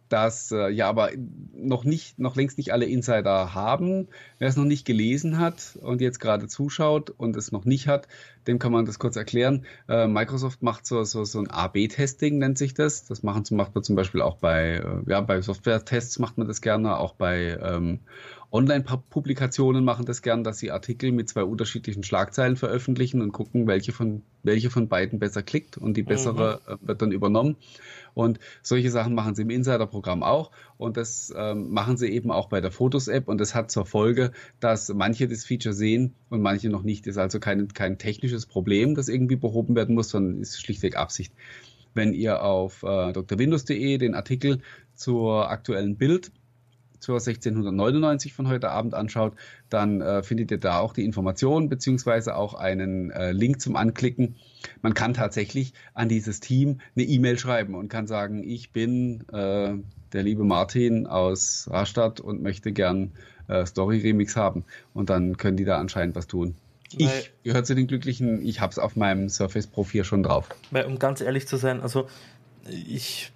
dass 0.10 0.52
äh, 0.52 0.70
ja 0.70 0.88
aber 0.88 1.10
noch 1.54 1.84
nicht, 1.84 2.20
noch 2.20 2.36
längst 2.36 2.58
nicht 2.58 2.74
alle 2.74 2.86
Insider 2.86 3.54
haben. 3.54 4.08
Wer 4.38 4.48
es 4.48 4.56
noch 4.56 4.66
nicht 4.66 4.86
gelesen 4.86 5.40
hat 5.40 5.78
und 5.82 6.02
jetzt 6.02 6.20
gerade 6.20 6.48
zuschaut 6.48 7.10
und 7.10 7.36
es 7.36 7.52
noch 7.52 7.66
nicht 7.66 7.88
hat, 7.88 8.08
dem 8.48 8.60
kann 8.60 8.72
man 8.72 8.86
das 8.86 9.00
kurz 9.00 9.16
erklären. 9.16 9.66
Äh, 9.88 10.08
Microsoft 10.08 10.62
macht 10.62 10.86
so, 10.86 11.04
so, 11.04 11.24
so 11.24 11.40
ein 11.40 11.50
A-B-Testing, 11.50 12.38
nennt 12.38 12.58
sich 12.58 12.74
das. 12.74 13.06
Das 13.06 13.24
machen, 13.24 13.44
macht 13.52 13.76
man 13.76 13.84
zum 13.84 13.96
Beispiel 13.96 14.22
auch 14.22 14.38
bei, 14.38 14.76
äh, 14.76 15.10
ja, 15.10 15.22
bei 15.22 15.42
Software-Tests 15.42 16.20
macht 16.20 16.38
man 16.38 16.48
das 16.48 16.62
gerne, 16.62 16.98
auch 16.98 17.14
bei 17.14 17.58
ähm, 17.62 18.00
Online-Publikationen 18.52 19.84
machen 19.84 20.06
das 20.06 20.22
gern, 20.22 20.44
dass 20.44 20.60
sie 20.60 20.72
Artikel 20.72 21.12
mit 21.12 21.28
zwei 21.28 21.44
unterschiedlichen 21.44 22.04
Schlagzeilen 22.04 22.56
veröffentlichen 22.56 23.22
und 23.22 23.32
gucken, 23.32 23.68
welche 23.68 23.92
von, 23.92 24.22
welche 24.44 24.70
von 24.70 24.88
beiden 24.88 25.20
besser 25.20 25.44
klickt 25.44 25.78
und 25.78 25.98
die 25.98 26.04
bessere 26.04 26.62
mhm. 26.66 26.74
Äh, 26.74 26.88
wird 26.88 27.02
dann 27.02 27.12
übernommen. 27.12 27.58
Und 28.14 28.40
solche 28.64 28.92
Sachen 28.92 29.14
machen 29.14 29.36
sie 29.36 29.42
im 29.42 29.50
Insider-Programm 29.50 30.24
auch. 30.24 30.52
Und 30.78 30.96
das 30.96 31.34
ähm, 31.36 31.72
machen 31.72 31.98
sie 31.98 32.08
eben 32.08 32.32
auch 32.32 32.48
bei 32.48 32.62
der 32.62 32.72
Fotos-App. 32.72 33.28
Und 33.28 33.42
das 33.42 33.54
hat 33.54 33.72
zur 33.72 33.86
Folge, 33.86 34.32
dass 34.62 34.88
manche 34.94 35.28
das 35.28 35.44
Feature 35.44 35.74
sehen 35.74 36.14
und 36.30 36.42
manche 36.42 36.70
noch 36.70 36.84
nicht. 36.84 37.06
Das 37.06 37.16
ist 37.16 37.18
also 37.18 37.40
kein, 37.42 37.68
kein 37.70 37.98
technisches 37.98 38.35
Problem, 38.46 38.96
das 38.96 39.08
irgendwie 39.08 39.36
behoben 39.36 39.76
werden 39.76 39.96
muss, 39.96 40.10
sondern 40.10 40.42
ist 40.42 40.60
schlichtweg 40.60 40.98
Absicht. 40.98 41.34
Wenn 41.94 42.14
ihr 42.14 42.44
auf 42.44 42.84
äh, 42.84 43.14
drwindows.de 43.14 43.98
den 43.98 44.16
Artikel 44.16 44.60
zur 44.94 45.50
aktuellen 45.50 45.96
Bild 45.96 46.32
zur 47.00 47.16
1699 47.16 48.34
von 48.34 48.48
heute 48.48 48.72
Abend 48.72 48.96
anschaut, 48.96 49.34
dann 49.70 50.02
äh, 50.02 50.24
findet 50.24 50.50
ihr 50.52 50.58
da 50.58 50.80
auch 50.80 50.92
die 50.92 51.06
Informationen 51.06 51.70
beziehungsweise 51.70 52.36
auch 52.36 52.56
einen 52.56 53.12
äh, 53.12 53.32
Link 53.32 53.62
zum 53.62 53.76
Anklicken. 53.76 54.36
Man 54.82 54.94
kann 54.96 55.14
tatsächlich 55.14 55.74
an 55.94 56.10
dieses 56.10 56.40
Team 56.40 56.80
eine 56.96 57.06
E-Mail 57.06 57.38
schreiben 57.38 57.76
und 57.76 57.90
kann 57.90 58.08
sagen, 58.08 58.44
ich 58.44 58.72
bin 58.72 59.24
äh, 59.32 59.76
der 60.14 60.24
liebe 60.24 60.44
Martin 60.44 61.06
aus 61.06 61.68
Rastatt 61.70 62.20
und 62.20 62.42
möchte 62.42 62.72
gern 62.72 63.12
äh, 63.48 63.66
Story 63.66 64.00
Remix 64.00 64.36
haben. 64.36 64.66
Und 64.94 65.10
dann 65.10 65.38
können 65.38 65.58
die 65.58 65.66
da 65.66 65.78
anscheinend 65.78 66.16
was 66.16 66.28
tun. 66.28 66.56
Ich 66.98 67.32
gehöre 67.44 67.64
zu 67.64 67.76
den 67.76 67.88
Glücklichen, 67.88 68.46
ich 68.46 68.60
habe 68.62 68.72
es 68.72 68.80
auf 68.80 68.96
meinem 68.96 69.30
Surface 69.30 69.68
Pro 69.68 69.84
4 69.84 70.04
schon 70.04 70.24
drauf. 70.24 70.50
Weil, 70.72 70.86
um 70.86 71.00
ganz 71.00 71.22
ehrlich 71.22 71.48
zu 71.48 71.58
sein, 71.58 71.82
also 71.82 72.08
ich 72.70 73.32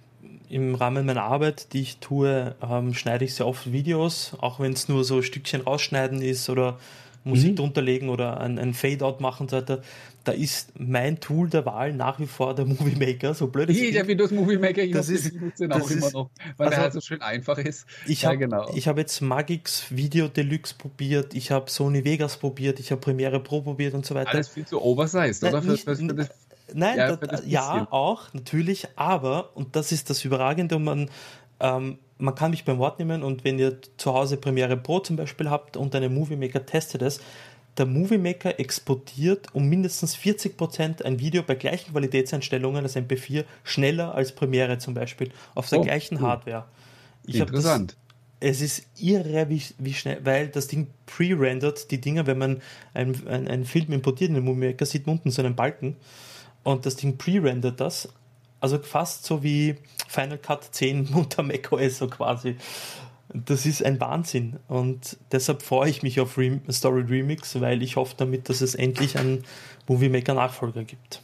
im 0.48 0.74
Rahmen 0.74 1.06
meiner 1.06 1.22
Arbeit, 1.22 1.72
die 1.72 1.80
ich 1.80 1.98
tue, 1.98 2.56
ähm, 2.60 2.92
schneide 2.92 3.24
ich 3.24 3.34
sehr 3.34 3.46
oft 3.46 3.72
Videos, 3.72 4.36
auch 4.40 4.58
wenn 4.58 4.72
es 4.72 4.88
nur 4.88 5.04
so 5.04 5.18
ein 5.18 5.22
Stückchen 5.22 5.60
rausschneiden 5.60 6.22
ist 6.22 6.50
oder 6.50 6.78
Musik 7.24 7.52
mhm. 7.52 7.56
drunter 7.56 7.82
legen 7.82 8.08
oder 8.08 8.40
ein, 8.40 8.58
ein 8.58 8.72
Fade-out 8.72 9.20
machen 9.20 9.42
und 9.42 9.50
so 9.50 9.56
weiter. 9.58 9.82
Da 10.24 10.32
ist 10.32 10.72
mein 10.78 11.20
Tool 11.20 11.48
der 11.48 11.66
Wahl 11.66 11.92
nach 11.92 12.18
wie 12.18 12.26
vor 12.26 12.54
der 12.54 12.64
Movie 12.66 12.96
Maker, 12.98 13.34
so 13.34 13.46
blöd 13.48 13.70
es 13.70 13.78
ist. 13.78 13.94
Der 13.94 14.06
Windows 14.06 14.30
Movie 14.30 14.58
Maker, 14.58 14.82
ich 14.82 14.92
das 14.92 15.08
ist, 15.08 15.32
den 15.58 15.72
auch 15.72 15.90
ist, 15.90 15.96
immer 15.96 16.10
noch, 16.10 16.30
weil 16.56 16.68
also, 16.68 16.76
der 16.76 16.82
halt 16.82 16.92
so 16.92 17.00
schön 17.00 17.22
einfach 17.22 17.58
ist. 17.58 17.86
Ich 18.06 18.24
habe 18.24 18.34
ja, 18.34 18.40
genau. 18.40 18.66
hab 18.68 18.98
jetzt 18.98 19.20
Magix 19.20 19.86
Video 19.90 20.28
Deluxe 20.28 20.74
probiert, 20.74 21.34
ich 21.34 21.50
habe 21.50 21.70
Sony 21.70 22.04
Vegas 22.04 22.36
probiert, 22.36 22.80
ich 22.80 22.90
habe 22.90 23.00
Premiere 23.00 23.40
Pro 23.40 23.60
probiert 23.60 23.94
und 23.94 24.04
so 24.04 24.14
weiter. 24.14 24.30
Alles 24.30 24.48
viel 24.48 24.66
zu 24.66 24.82
oversized, 24.82 25.44
oder? 25.44 25.60
Nicht, 25.60 25.84
für, 25.84 25.96
für, 25.96 26.14
für 26.14 26.28
Nein, 26.74 26.98
ja, 26.98 27.16
das, 27.16 27.42
ja, 27.46 27.88
auch, 27.90 28.32
natürlich, 28.32 28.86
aber, 28.96 29.56
und 29.56 29.76
das 29.76 29.92
ist 29.92 30.10
das 30.10 30.24
Überragende, 30.24 30.78
man, 30.78 31.10
ähm, 31.60 31.98
man 32.20 32.34
kann 32.34 32.50
mich 32.50 32.64
beim 32.64 32.78
Wort 32.78 32.98
nehmen 32.98 33.22
und 33.22 33.44
wenn 33.44 33.58
ihr 33.58 33.78
zu 33.96 34.14
Hause 34.14 34.36
Premiere 34.36 34.76
Pro 34.76 35.00
zum 35.00 35.16
Beispiel 35.16 35.50
habt 35.50 35.76
und 35.76 35.94
eine 35.94 36.08
Movie 36.08 36.36
Maker 36.36 36.64
testet 36.64 37.02
es, 37.02 37.20
der 37.76 37.86
Movie 37.86 38.18
Maker 38.18 38.58
exportiert 38.58 39.46
um 39.52 39.68
mindestens 39.68 40.16
40% 40.16 41.02
ein 41.02 41.18
Video 41.18 41.42
bei 41.42 41.54
gleichen 41.54 41.92
Qualitätseinstellungen 41.92 42.82
als 42.82 42.96
MP4 42.96 43.44
schneller 43.64 44.14
als 44.14 44.32
Premiere 44.32 44.78
zum 44.78 44.94
Beispiel 44.94 45.30
auf 45.54 45.68
der 45.68 45.80
oh, 45.80 45.82
gleichen 45.82 46.16
cool. 46.16 46.22
Hardware. 46.22 46.64
Ich 47.26 47.36
Interessant. 47.36 47.92
Das, 47.92 47.96
es 48.40 48.60
ist 48.62 48.86
irre, 48.98 49.48
wie, 49.48 49.62
wie 49.78 49.94
schnell, 49.94 50.20
weil 50.24 50.48
das 50.48 50.66
Ding 50.66 50.88
pre-rendert 51.06 51.90
die 51.90 52.00
Dinger, 52.00 52.26
wenn 52.26 52.38
man 52.38 52.62
einen 52.94 53.64
Film 53.66 53.92
importiert 53.92 54.30
in 54.30 54.34
den 54.34 54.44
Movie 54.44 54.68
Maker, 54.68 54.86
sieht 54.86 55.06
man 55.06 55.16
unten 55.16 55.30
so 55.30 55.42
einen 55.42 55.54
Balken 55.54 55.96
und 56.62 56.86
das 56.86 56.96
Ding 56.96 57.18
pre-rendert 57.18 57.80
das. 57.80 58.08
Also 58.60 58.78
fast 58.78 59.24
so 59.24 59.42
wie 59.42 59.76
Final 60.08 60.38
Cut 60.38 60.64
10 60.70 61.08
unter 61.14 61.42
macOS 61.42 61.98
so 61.98 62.08
quasi. 62.08 62.56
Das 63.32 63.64
ist 63.64 63.84
ein 63.84 64.00
Wahnsinn 64.00 64.58
und 64.66 65.16
deshalb 65.30 65.62
freue 65.62 65.88
ich 65.88 66.02
mich 66.02 66.18
auf 66.18 66.36
Rem 66.36 66.60
Story 66.68 67.02
Remix, 67.02 67.60
weil 67.60 67.80
ich 67.80 67.94
hoffe 67.94 68.14
damit, 68.16 68.48
dass 68.48 68.60
es 68.60 68.74
endlich 68.74 69.16
einen 69.18 69.44
Movie 69.86 70.08
Maker 70.08 70.34
Nachfolger 70.34 70.82
gibt. 70.82 71.22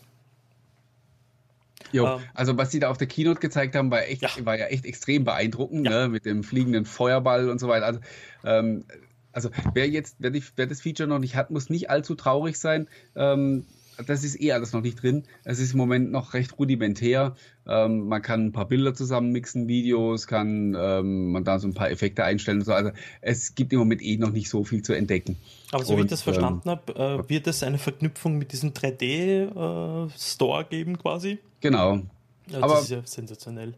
Jo, 1.92 2.06
ähm, 2.06 2.20
also 2.34 2.56
was 2.56 2.70
sie 2.70 2.78
da 2.78 2.90
auf 2.90 2.98
der 2.98 3.08
Keynote 3.08 3.40
gezeigt 3.40 3.74
haben, 3.74 3.90
war, 3.90 4.02
echt, 4.04 4.22
ja. 4.22 4.30
war 4.44 4.56
ja 4.56 4.66
echt 4.66 4.84
extrem 4.84 5.24
beeindruckend, 5.24 5.86
ja. 5.86 6.02
ne? 6.02 6.08
mit 6.08 6.24
dem 6.24 6.44
fliegenden 6.44 6.84
Feuerball 6.84 7.48
und 7.48 7.58
so 7.58 7.68
weiter. 7.68 7.86
Also, 7.86 8.00
ähm, 8.44 8.84
also 9.32 9.50
wer 9.74 9.88
jetzt, 9.88 10.16
wer, 10.18 10.30
die, 10.30 10.42
wer, 10.56 10.66
das 10.66 10.80
Feature 10.80 11.08
noch 11.08 11.18
nicht 11.18 11.36
hat, 11.36 11.50
muss 11.50 11.68
nicht 11.68 11.90
allzu 11.90 12.14
traurig 12.14 12.58
sein. 12.58 12.88
Ähm, 13.14 13.66
das 14.04 14.24
ist 14.24 14.40
eh 14.40 14.52
alles 14.52 14.72
noch 14.72 14.82
nicht 14.82 15.02
drin. 15.02 15.24
Es 15.44 15.58
ist 15.58 15.72
im 15.72 15.78
Moment 15.78 16.10
noch 16.10 16.34
recht 16.34 16.58
rudimentär. 16.58 17.34
Ähm, 17.66 18.08
man 18.08 18.22
kann 18.22 18.46
ein 18.46 18.52
paar 18.52 18.68
Bilder 18.68 18.94
zusammenmixen, 18.94 19.68
Videos, 19.68 20.26
kann 20.26 20.76
ähm, 20.78 21.32
man 21.32 21.44
da 21.44 21.58
so 21.58 21.66
ein 21.68 21.74
paar 21.74 21.90
Effekte 21.90 22.24
einstellen 22.24 22.58
und 22.58 22.64
so. 22.64 22.72
Also 22.72 22.90
es 23.20 23.54
gibt 23.54 23.72
im 23.72 23.78
Moment 23.78 24.02
eh 24.02 24.16
noch 24.18 24.30
nicht 24.30 24.48
so 24.48 24.64
viel 24.64 24.82
zu 24.82 24.92
entdecken. 24.92 25.36
Aber 25.72 25.84
so 25.84 25.94
und, 25.94 25.98
wie 25.98 26.02
ich 26.04 26.10
das 26.10 26.22
verstanden 26.22 26.68
ähm, 26.68 26.70
habe, 26.70 27.24
äh, 27.24 27.28
wird 27.28 27.46
es 27.46 27.62
eine 27.62 27.78
Verknüpfung 27.78 28.38
mit 28.38 28.52
diesem 28.52 28.72
3D-Store 28.72 30.62
äh, 30.62 30.66
geben 30.68 30.98
quasi? 30.98 31.38
Genau. 31.60 32.02
Ja, 32.48 32.62
Aber, 32.62 32.74
das 32.74 32.84
ist 32.84 32.90
ja 32.90 33.02
sensationell. 33.04 33.74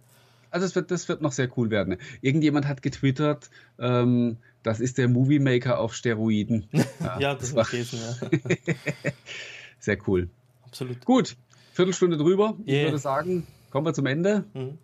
Also 0.51 0.67
es 0.67 0.75
wird, 0.75 0.91
das 0.91 1.09
wird 1.09 1.21
noch 1.21 1.33
sehr 1.33 1.49
cool 1.57 1.71
werden. 1.71 1.97
Irgendjemand 2.21 2.67
hat 2.67 2.83
getwittert, 2.83 3.51
ähm, 3.79 4.39
das 4.63 4.81
ist 4.81 4.99
der 4.99 5.09
Movie 5.09 5.39
Maker 5.39 5.79
auf 5.79 5.95
Steroiden. 5.95 6.69
Ja, 7.01 7.21
ja 7.21 7.35
das, 7.35 7.53
das 7.53 7.55
war 7.55 7.65
gelesen, 7.65 8.01
ja. 8.33 9.13
Sehr 9.79 9.99
cool. 10.07 10.29
Absolut. 10.65 11.05
Gut, 11.05 11.37
Viertelstunde 11.73 12.17
drüber. 12.17 12.57
Yeah. 12.67 12.79
Ich 12.79 12.85
würde 12.87 12.99
sagen, 12.99 13.47
kommen 13.71 13.87
wir 13.87 13.95
zum 13.95 14.07
Ende. 14.07 14.45
Mhm. 14.55 14.79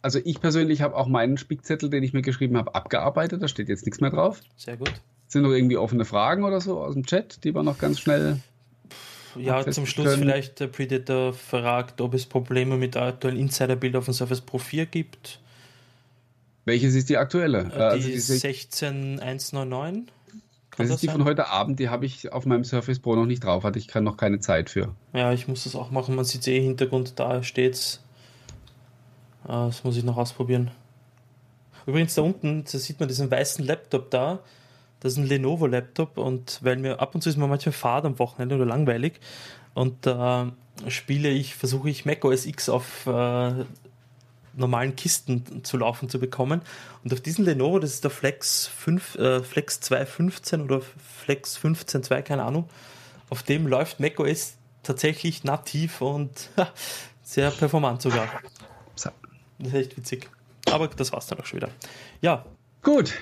Also 0.00 0.18
ich 0.24 0.40
persönlich 0.40 0.82
habe 0.82 0.96
auch 0.96 1.06
meinen 1.06 1.36
Spickzettel, 1.36 1.88
den 1.88 2.02
ich 2.02 2.12
mir 2.12 2.22
geschrieben 2.22 2.56
habe, 2.56 2.74
abgearbeitet. 2.74 3.42
Da 3.42 3.48
steht 3.48 3.68
jetzt 3.68 3.86
nichts 3.86 4.00
mehr 4.00 4.10
drauf. 4.10 4.40
Sehr 4.56 4.76
gut. 4.76 4.92
Sind 5.28 5.42
noch 5.42 5.52
irgendwie 5.52 5.76
offene 5.76 6.04
Fragen 6.04 6.44
oder 6.44 6.60
so 6.60 6.80
aus 6.80 6.94
dem 6.94 7.06
Chat, 7.06 7.44
die 7.44 7.54
wir 7.54 7.62
noch 7.62 7.78
ganz 7.78 8.00
schnell. 8.00 8.40
Ja, 9.36 9.68
zum 9.70 9.86
Schluss 9.86 10.06
können. 10.06 10.22
vielleicht 10.22 10.60
der 10.60 10.66
Predator 10.66 11.32
fragt, 11.32 12.00
ob 12.00 12.14
es 12.14 12.26
Probleme 12.26 12.76
mit 12.76 12.96
der 12.96 13.02
aktuellen 13.02 13.38
Insider-Bild 13.38 13.96
auf 13.96 14.04
dem 14.04 14.14
Surface 14.14 14.40
Pro 14.42 14.58
4 14.58 14.86
gibt. 14.86 15.40
Welches 16.64 16.94
ist 16.94 17.08
die 17.08 17.16
aktuelle? 17.16 17.64
Die, 17.64 17.72
also 17.72 18.08
die 18.08 18.18
16199. 18.18 20.12
Das 20.82 20.96
ist 20.96 21.02
die 21.02 21.08
von 21.08 21.24
heute 21.24 21.48
Abend, 21.48 21.78
die 21.78 21.88
habe 21.88 22.06
ich 22.06 22.32
auf 22.32 22.46
meinem 22.46 22.64
Surface 22.64 22.98
Pro 22.98 23.14
noch 23.14 23.26
nicht 23.26 23.44
drauf, 23.44 23.64
hatte 23.64 23.78
ich 23.78 23.94
noch 23.94 24.16
keine 24.16 24.40
Zeit 24.40 24.70
für. 24.70 24.94
Ja, 25.12 25.32
ich 25.32 25.48
muss 25.48 25.64
das 25.64 25.74
auch 25.74 25.90
machen. 25.90 26.14
Man 26.14 26.24
sieht 26.24 26.46
eh 26.48 26.60
Hintergrund, 26.60 27.18
da 27.18 27.42
steht's. 27.42 28.02
Ah, 29.44 29.66
das 29.66 29.84
muss 29.84 29.96
ich 29.96 30.04
noch 30.04 30.16
ausprobieren. 30.16 30.70
Übrigens, 31.86 32.14
da 32.14 32.22
unten, 32.22 32.64
da 32.64 32.78
sieht 32.78 33.00
man 33.00 33.08
diesen 33.08 33.30
weißen 33.30 33.64
Laptop 33.64 34.10
da. 34.10 34.40
Das 35.00 35.14
ist 35.14 35.18
ein 35.18 35.26
Lenovo-Laptop 35.26 36.16
und 36.16 36.60
weil 36.62 36.76
mir 36.76 37.00
ab 37.00 37.14
und 37.16 37.22
zu 37.22 37.28
ist 37.28 37.36
mir 37.36 37.48
manchmal 37.48 37.72
fad 37.72 38.04
am 38.04 38.20
Wochenende 38.20 38.54
oder 38.54 38.66
langweilig 38.66 39.18
und 39.74 40.06
da 40.06 40.52
äh, 40.86 40.90
spiele 40.90 41.28
ich, 41.28 41.56
versuche 41.56 41.90
ich 41.90 42.04
Mac 42.04 42.24
OS 42.24 42.46
X 42.46 42.68
auf 42.68 43.06
äh, 43.06 43.64
normalen 44.54 44.96
Kisten 44.96 45.64
zu 45.64 45.76
laufen 45.78 46.08
zu 46.08 46.18
bekommen. 46.18 46.62
Und 47.04 47.12
auf 47.12 47.20
diesen 47.20 47.44
Lenovo, 47.44 47.78
das 47.78 47.94
ist 47.94 48.04
der 48.04 48.10
Flex, 48.10 48.66
5, 48.66 49.14
äh, 49.16 49.42
Flex 49.42 49.80
215 49.80 50.60
oder 50.60 50.80
Flex 50.80 51.58
15.2, 51.58 52.22
keine 52.22 52.44
Ahnung, 52.44 52.68
auf 53.30 53.42
dem 53.42 53.66
läuft 53.66 54.00
macOS 54.00 54.54
tatsächlich 54.82 55.44
nativ 55.44 56.00
und 56.00 56.50
sehr 57.22 57.50
performant 57.50 58.02
sogar. 58.02 58.28
Das 59.62 59.72
ist 59.72 59.74
echt 59.74 59.96
witzig. 59.96 60.28
Aber 60.70 60.88
das 60.88 61.12
war's 61.12 61.26
dann 61.26 61.38
auch 61.38 61.46
schon 61.46 61.58
wieder. 61.58 61.70
Ja. 62.20 62.44
Gut. 62.82 63.14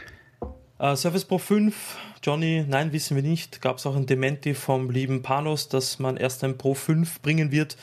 Uh, 0.78 0.94
Surface 0.94 1.27
Pro 1.27 1.36
5, 1.36 1.98
Johnny, 2.23 2.65
nein, 2.66 2.93
wissen 2.93 3.15
wir 3.15 3.23
nicht. 3.23 3.61
Gab 3.61 3.77
es 3.77 3.85
auch 3.85 3.94
ein 3.94 4.07
Dementi 4.07 4.55
vom 4.55 4.90
lieben 4.90 5.20
Panos, 5.20 5.69
dass 5.69 5.98
man 5.98 6.16
erst 6.16 6.43
ein 6.43 6.57
Pro 6.57 6.73
5 6.73 7.20
bringen 7.20 7.52
wird, 7.52 7.77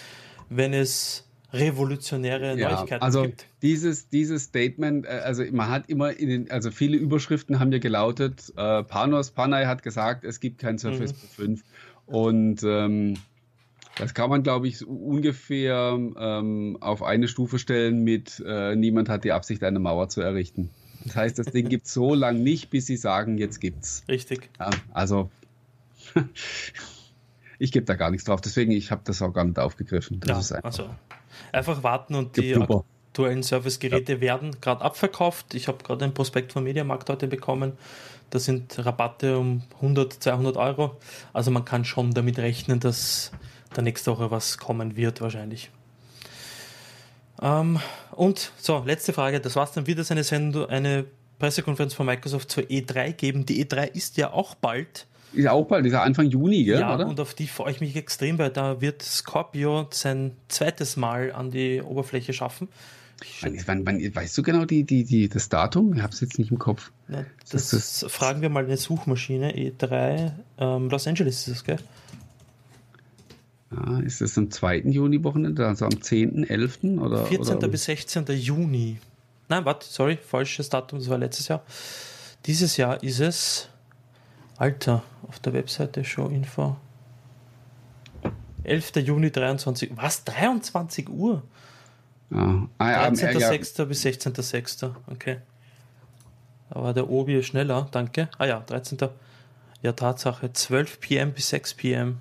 wenn 0.50 0.74
es 0.74 1.27
revolutionäre 1.54 2.58
ja, 2.58 2.72
Neuigkeiten 2.72 3.04
also 3.04 3.24
gibt. 3.24 3.48
Dieses, 3.62 4.10
dieses 4.10 4.44
Statement, 4.44 5.06
äh, 5.06 5.10
also 5.10 5.44
man 5.52 5.70
hat 5.70 5.90
immer 5.90 6.18
in 6.18 6.30
den, 6.30 6.52
also 6.52 6.72
viele 6.72 6.98
Überschriften 6.98 7.60
haben 7.60 7.72
ja 7.72 7.80
gelautet, 7.80 8.54
äh, 8.58 8.84
Panos 8.84 9.32
Panay 9.32 9.66
hat 9.66 9.84
gesagt, 9.84 10.24
es 10.24 10.40
gibt 10.40 10.60
kein 10.60 10.78
Surface 10.78 11.14
mhm. 11.14 11.18
Pro 11.18 11.28
5 11.28 11.64
und 12.06 12.64
ähm, 12.64 13.16
das 13.98 14.14
kann 14.14 14.30
man, 14.30 14.44
glaube 14.44 14.68
ich, 14.68 14.86
ungefähr 14.86 15.98
ähm, 16.18 16.78
auf 16.82 17.02
eine 17.02 17.28
Stufe 17.28 17.58
stellen 17.58 18.04
mit 18.04 18.44
äh, 18.46 18.76
niemand 18.76 19.10
hat 19.10 19.24
die 19.24 19.32
Absicht, 19.32 19.64
eine 19.64 19.80
Mauer 19.80 20.10
zu 20.10 20.22
errichten. 20.22 20.70
Das 21.04 21.16
heißt, 21.16 21.40
das 21.40 21.48
Ding 21.48 21.70
gibt 21.70 21.88
es 21.88 21.94
so 21.94 22.14
lange 22.14 22.40
nicht, 22.40 22.70
bis 22.70 22.86
sie 22.86 22.98
sagen, 22.98 23.38
jetzt 23.38 23.60
gibt's. 23.60 24.04
Richtig. 24.08 24.50
Ja, 24.60 24.70
also 24.92 25.32
ich 27.60 27.72
gebe 27.72 27.86
da 27.86 27.96
gar 27.96 28.12
nichts 28.12 28.26
drauf, 28.26 28.42
deswegen 28.42 28.72
ich 28.72 28.92
habe 28.92 29.02
das 29.06 29.22
auch 29.22 29.34
gar 29.34 29.46
nicht 29.46 29.58
aufgegriffen. 29.58 30.20
Das 30.20 30.30
ja, 30.30 30.40
ist 30.40 30.52
einfach, 30.52 30.66
also 30.66 30.90
einfach 31.52 31.84
warten 31.84 32.16
und 32.16 32.38
die 32.38 32.56
aktuellen 32.56 33.44
Servicegeräte 33.44 34.14
ja. 34.14 34.22
werden 34.22 34.60
gerade 34.62 34.82
abverkauft. 34.84 35.54
Ich 35.56 35.68
habe 35.68 35.84
gerade 35.84 36.06
ein 36.06 36.14
Prospekt 36.14 36.54
vom 36.54 36.64
Mediamarkt 36.64 37.10
heute 37.10 37.28
bekommen. 37.28 37.74
Da 38.30 38.40
sind 38.40 38.86
Rabatte 38.86 39.38
um 39.38 39.64
100, 39.76 40.14
200 40.14 40.58
Euro. 40.58 40.98
Also 41.34 41.50
man 41.50 41.66
kann 41.66 41.86
schon 41.86 42.14
damit 42.14 42.38
rechnen, 42.40 42.80
dass 42.80 43.32
da 43.74 43.82
nächste 43.82 44.12
Woche 44.12 44.32
was 44.32 44.58
kommen 44.58 44.96
wird 44.98 45.22
wahrscheinlich. 45.22 45.72
Ähm, 47.42 47.80
und 48.12 48.52
so, 48.58 48.84
letzte 48.86 49.14
Frage. 49.14 49.40
Das 49.40 49.56
war's 49.56 49.72
dann 49.72 49.88
wieder 49.88 50.04
seine 50.04 50.24
Sendung, 50.24 50.68
eine 50.68 51.06
Pressekonferenz 51.40 51.94
von 51.94 52.06
Microsoft 52.06 52.52
zur 52.52 52.64
E3 52.64 53.14
geben. 53.14 53.46
Die 53.46 53.66
E3 53.66 53.94
ist 53.94 54.18
ja 54.18 54.32
auch 54.32 54.56
bald. 54.56 55.08
Ist 55.34 55.44
ja 55.44 55.52
auch 55.52 55.66
bald, 55.66 55.86
ist 55.86 55.94
ja 55.94 56.04
Anfang 56.04 56.28
Juni, 56.28 56.64
gell, 56.64 56.80
ja, 56.80 56.96
oder? 56.96 57.08
und 57.08 57.20
auf 57.20 57.34
die 57.34 57.48
freue 57.48 57.72
ich 57.72 57.82
mich 57.82 57.96
extrem, 57.96 58.38
weil 58.38 58.50
da 58.50 58.82
wird 58.82 59.02
Scorpio 59.02 59.88
sein 59.92 60.32
zweites 60.48 60.98
Mal 60.98 61.32
an 61.34 61.52
die 61.52 61.82
Oberfläche 61.82 62.34
schaffen. 62.34 62.70
Wann, 63.42 63.86
wann, 63.86 64.16
weißt 64.16 64.38
du 64.38 64.44
genau 64.44 64.66
die, 64.66 64.84
die, 64.84 65.04
die, 65.04 65.28
das 65.28 65.50
Datum? 65.50 65.94
Ich 65.96 66.02
habe 66.02 66.14
es 66.14 66.22
jetzt 66.22 66.38
nicht 66.38 66.52
im 66.52 66.60
Kopf. 66.60 66.92
Ja, 67.10 67.26
das, 67.50 67.70
das, 67.72 68.00
das, 68.00 68.12
fragen 68.12 68.42
wir 68.42 68.50
mal 68.50 68.64
eine 68.64 68.78
Suchmaschine. 68.78 69.56
E3, 69.56 70.32
ähm, 70.60 70.90
Los 70.90 71.08
Angeles 71.08 71.40
ist 71.40 71.50
das, 71.50 71.64
gell? 71.64 71.80
Ja, 73.72 74.00
ist 74.00 74.22
das 74.22 74.38
am 74.38 74.52
2. 74.52 74.80
Juni-Wochenende, 74.86 75.66
also 75.68 75.86
am 75.86 76.02
10., 76.02 76.44
11. 76.48 76.84
oder? 77.00 77.26
14. 77.26 77.56
Oder? 77.58 77.68
bis 77.68 77.86
16. 77.86 78.26
Juni. 78.28 78.98
Nein, 79.50 79.66
warte, 79.66 79.88
sorry, 79.88 80.18
falsches 80.18 80.70
Datum, 80.70 81.00
das 81.00 81.10
war 81.10 81.18
letztes 81.18 81.48
Jahr. 81.48 81.64
Dieses 82.46 82.78
Jahr 82.78 83.02
ist 83.04 83.20
es, 83.20 83.70
Alter, 84.58 85.04
auf 85.28 85.40
der 85.40 85.54
Webseite 85.54 86.04
Showinfo. 86.04 86.76
11. 88.64 88.98
Juni 88.98 89.32
23. 89.32 89.92
Was? 89.96 90.24
23 90.26 91.10
Uhr? 91.10 91.44
Ja. 92.32 92.68
Ah, 92.78 92.92
ja, 92.92 93.08
13.06. 93.08 93.78
Ja. 93.78 93.86
bis 93.86 94.06
16.06. 94.06 94.94
Okay. 95.08 95.38
Aber 96.70 96.94
der 96.94 97.10
Obi 97.10 97.36
ist 97.36 97.48
schneller, 97.48 97.88
danke. 97.92 98.30
Ah 98.38 98.46
ja, 98.46 98.60
13. 98.60 98.98
Ja, 99.82 99.94
Tatsache, 99.94 100.52
12 100.52 101.00
pm 101.00 101.34
bis 101.34 101.50
6 101.50 101.76
pm. 101.76 102.18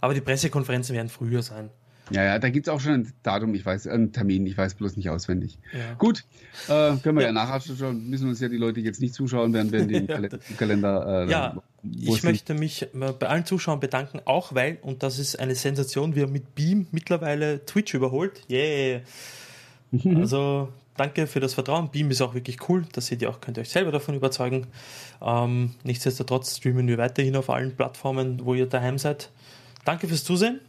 Aber 0.00 0.14
die 0.14 0.20
Pressekonferenzen 0.20 0.94
werden 0.94 1.08
früher 1.08 1.42
sein. 1.42 1.70
Ja, 2.10 2.24
ja, 2.24 2.38
da 2.38 2.50
gibt 2.50 2.66
es 2.66 2.72
auch 2.72 2.80
schon 2.80 2.92
ein 2.92 3.12
Datum, 3.22 3.54
ich 3.54 3.64
weiß, 3.64 3.86
einen 3.86 4.12
Termin, 4.12 4.46
ich 4.46 4.56
weiß 4.56 4.74
bloß 4.74 4.96
nicht 4.96 5.10
auswendig. 5.10 5.58
Ja. 5.72 5.94
Gut, 5.94 6.24
äh, 6.68 6.96
können 6.96 7.16
wir 7.16 7.22
ja, 7.22 7.28
ja 7.28 7.32
nachher 7.32 7.60
schon, 7.60 8.08
müssen 8.08 8.28
uns 8.28 8.40
ja 8.40 8.48
die 8.48 8.56
Leute 8.56 8.80
jetzt 8.80 9.00
nicht 9.00 9.14
zuschauen, 9.14 9.52
während 9.52 9.72
wir 9.72 9.84
den 9.84 10.06
Kal 10.08 10.28
Kalender. 10.56 11.26
Äh, 11.26 11.30
ja, 11.30 11.62
ich 11.82 12.22
möchte 12.22 12.54
mich 12.54 12.82
äh, 12.82 13.12
bei 13.18 13.28
allen 13.28 13.44
Zuschauern 13.44 13.80
bedanken, 13.80 14.20
auch 14.24 14.54
weil, 14.54 14.78
und 14.82 15.02
das 15.02 15.18
ist 15.18 15.38
eine 15.38 15.54
Sensation, 15.54 16.14
wir 16.14 16.26
mit 16.26 16.54
Beam 16.54 16.86
mittlerweile 16.90 17.64
Twitch 17.64 17.94
überholt. 17.94 18.42
Yeah! 18.50 19.00
Also 20.16 20.68
danke 20.96 21.26
für 21.26 21.40
das 21.40 21.54
Vertrauen. 21.54 21.90
Beam 21.90 22.10
ist 22.10 22.20
auch 22.20 22.34
wirklich 22.34 22.68
cool. 22.68 22.84
Das 22.92 23.06
seht 23.06 23.22
ihr 23.22 23.30
auch, 23.30 23.40
könnt 23.40 23.56
ihr 23.56 23.62
euch 23.62 23.70
selber 23.70 23.90
davon 23.90 24.14
überzeugen. 24.14 24.66
Ähm, 25.22 25.74
nichtsdestotrotz 25.84 26.58
streamen 26.58 26.86
wir 26.88 26.98
weiterhin 26.98 27.36
auf 27.36 27.48
allen 27.48 27.74
Plattformen, 27.74 28.44
wo 28.44 28.54
ihr 28.54 28.66
daheim 28.66 28.98
seid. 28.98 29.30
Danke 29.84 30.08
fürs 30.08 30.24
Zusehen. 30.24 30.60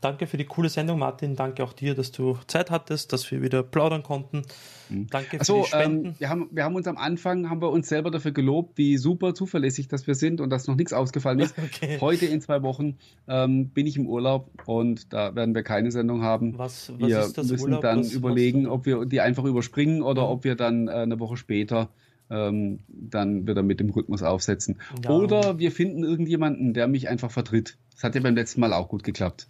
Danke 0.00 0.26
für 0.26 0.38
die 0.38 0.46
coole 0.46 0.70
Sendung, 0.70 0.98
Martin. 0.98 1.36
Danke 1.36 1.62
auch 1.62 1.74
dir, 1.74 1.94
dass 1.94 2.10
du 2.10 2.38
Zeit 2.46 2.70
hattest, 2.70 3.12
dass 3.12 3.30
wir 3.30 3.42
wieder 3.42 3.62
plaudern 3.62 4.02
konnten. 4.02 4.42
Mhm. 4.88 5.08
Danke 5.10 5.30
für 5.30 5.40
Achso, 5.40 5.62
die 5.62 5.68
Spenden. 5.68 6.06
Ähm, 6.06 6.14
wir, 6.18 6.28
haben, 6.30 6.48
wir 6.52 6.64
haben 6.64 6.74
uns 6.74 6.86
am 6.86 6.96
Anfang, 6.96 7.50
haben 7.50 7.60
wir 7.60 7.70
uns 7.70 7.88
selber 7.88 8.10
dafür 8.10 8.32
gelobt, 8.32 8.78
wie 8.78 8.96
super 8.96 9.34
zuverlässig 9.34 9.88
dass 9.88 10.06
wir 10.06 10.14
sind 10.14 10.40
und 10.40 10.48
dass 10.48 10.66
noch 10.66 10.76
nichts 10.76 10.92
ausgefallen 10.92 11.40
ist. 11.40 11.54
Okay. 11.70 11.98
Heute 12.00 12.26
in 12.26 12.40
zwei 12.40 12.62
Wochen 12.62 12.96
ähm, 13.28 13.68
bin 13.68 13.86
ich 13.86 13.96
im 13.96 14.06
Urlaub 14.06 14.50
und 14.66 15.12
da 15.12 15.34
werden 15.34 15.54
wir 15.54 15.62
keine 15.62 15.90
Sendung 15.90 16.22
haben. 16.22 16.58
Was, 16.58 16.92
was 16.98 17.08
wir 17.08 17.20
ist 17.20 17.38
das 17.38 17.48
müssen 17.48 17.64
Urlaub? 17.64 17.82
dann 17.82 18.00
was, 18.00 18.12
überlegen, 18.12 18.64
was 18.64 18.72
ob 18.72 18.86
wir 18.86 19.04
die 19.04 19.20
einfach 19.20 19.44
überspringen 19.44 20.02
oder 20.02 20.22
mhm. 20.22 20.28
ob 20.28 20.44
wir 20.44 20.54
dann 20.56 20.88
äh, 20.88 20.92
eine 20.92 21.20
Woche 21.20 21.36
später 21.36 21.90
ähm, 22.30 22.80
dann 22.88 23.46
wieder 23.46 23.62
mit 23.62 23.80
dem 23.80 23.90
Rhythmus 23.90 24.22
aufsetzen. 24.22 24.80
Ja. 25.04 25.10
Oder 25.10 25.58
wir 25.58 25.70
finden 25.70 26.02
irgendjemanden, 26.02 26.72
der 26.72 26.88
mich 26.88 27.08
einfach 27.08 27.30
vertritt. 27.30 27.76
Das 27.92 28.04
hat 28.04 28.14
ja 28.14 28.20
beim 28.20 28.34
letzten 28.34 28.60
Mal 28.60 28.72
auch 28.72 28.88
gut 28.88 29.02
geklappt. 29.02 29.48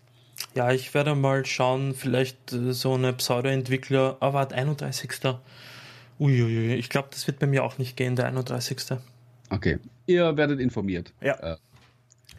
Ja, 0.54 0.72
ich 0.72 0.92
werde 0.94 1.14
mal 1.14 1.46
schauen, 1.46 1.94
vielleicht 1.94 2.52
äh, 2.52 2.72
so 2.72 2.94
eine 2.94 3.12
Pseudo-Entwickler, 3.12 4.16
aber 4.20 4.48
oh, 4.50 4.54
31. 4.54 5.10
Uiuiui, 6.18 6.74
ich 6.74 6.90
glaube, 6.90 7.08
das 7.10 7.26
wird 7.26 7.38
bei 7.38 7.46
mir 7.46 7.64
auch 7.64 7.78
nicht 7.78 7.96
gehen, 7.96 8.16
der 8.16 8.26
31. 8.26 8.98
Okay, 9.50 9.78
ihr 10.06 10.36
werdet 10.36 10.60
informiert. 10.60 11.12
Ja. 11.20 11.34
Äh, 11.54 11.56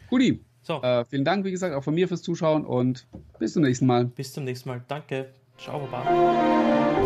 Guti. 0.08 0.40
So. 0.62 0.80
Äh, 0.82 1.04
vielen 1.06 1.24
Dank, 1.24 1.44
wie 1.44 1.50
gesagt, 1.50 1.74
auch 1.74 1.82
von 1.82 1.94
mir 1.94 2.06
fürs 2.06 2.22
Zuschauen 2.22 2.64
und 2.64 3.06
bis 3.38 3.54
zum 3.54 3.62
nächsten 3.62 3.86
Mal. 3.86 4.04
Bis 4.04 4.32
zum 4.32 4.44
nächsten 4.44 4.68
Mal. 4.68 4.82
Danke. 4.86 5.30
Ciao, 5.58 5.80
Baba. 5.90 7.01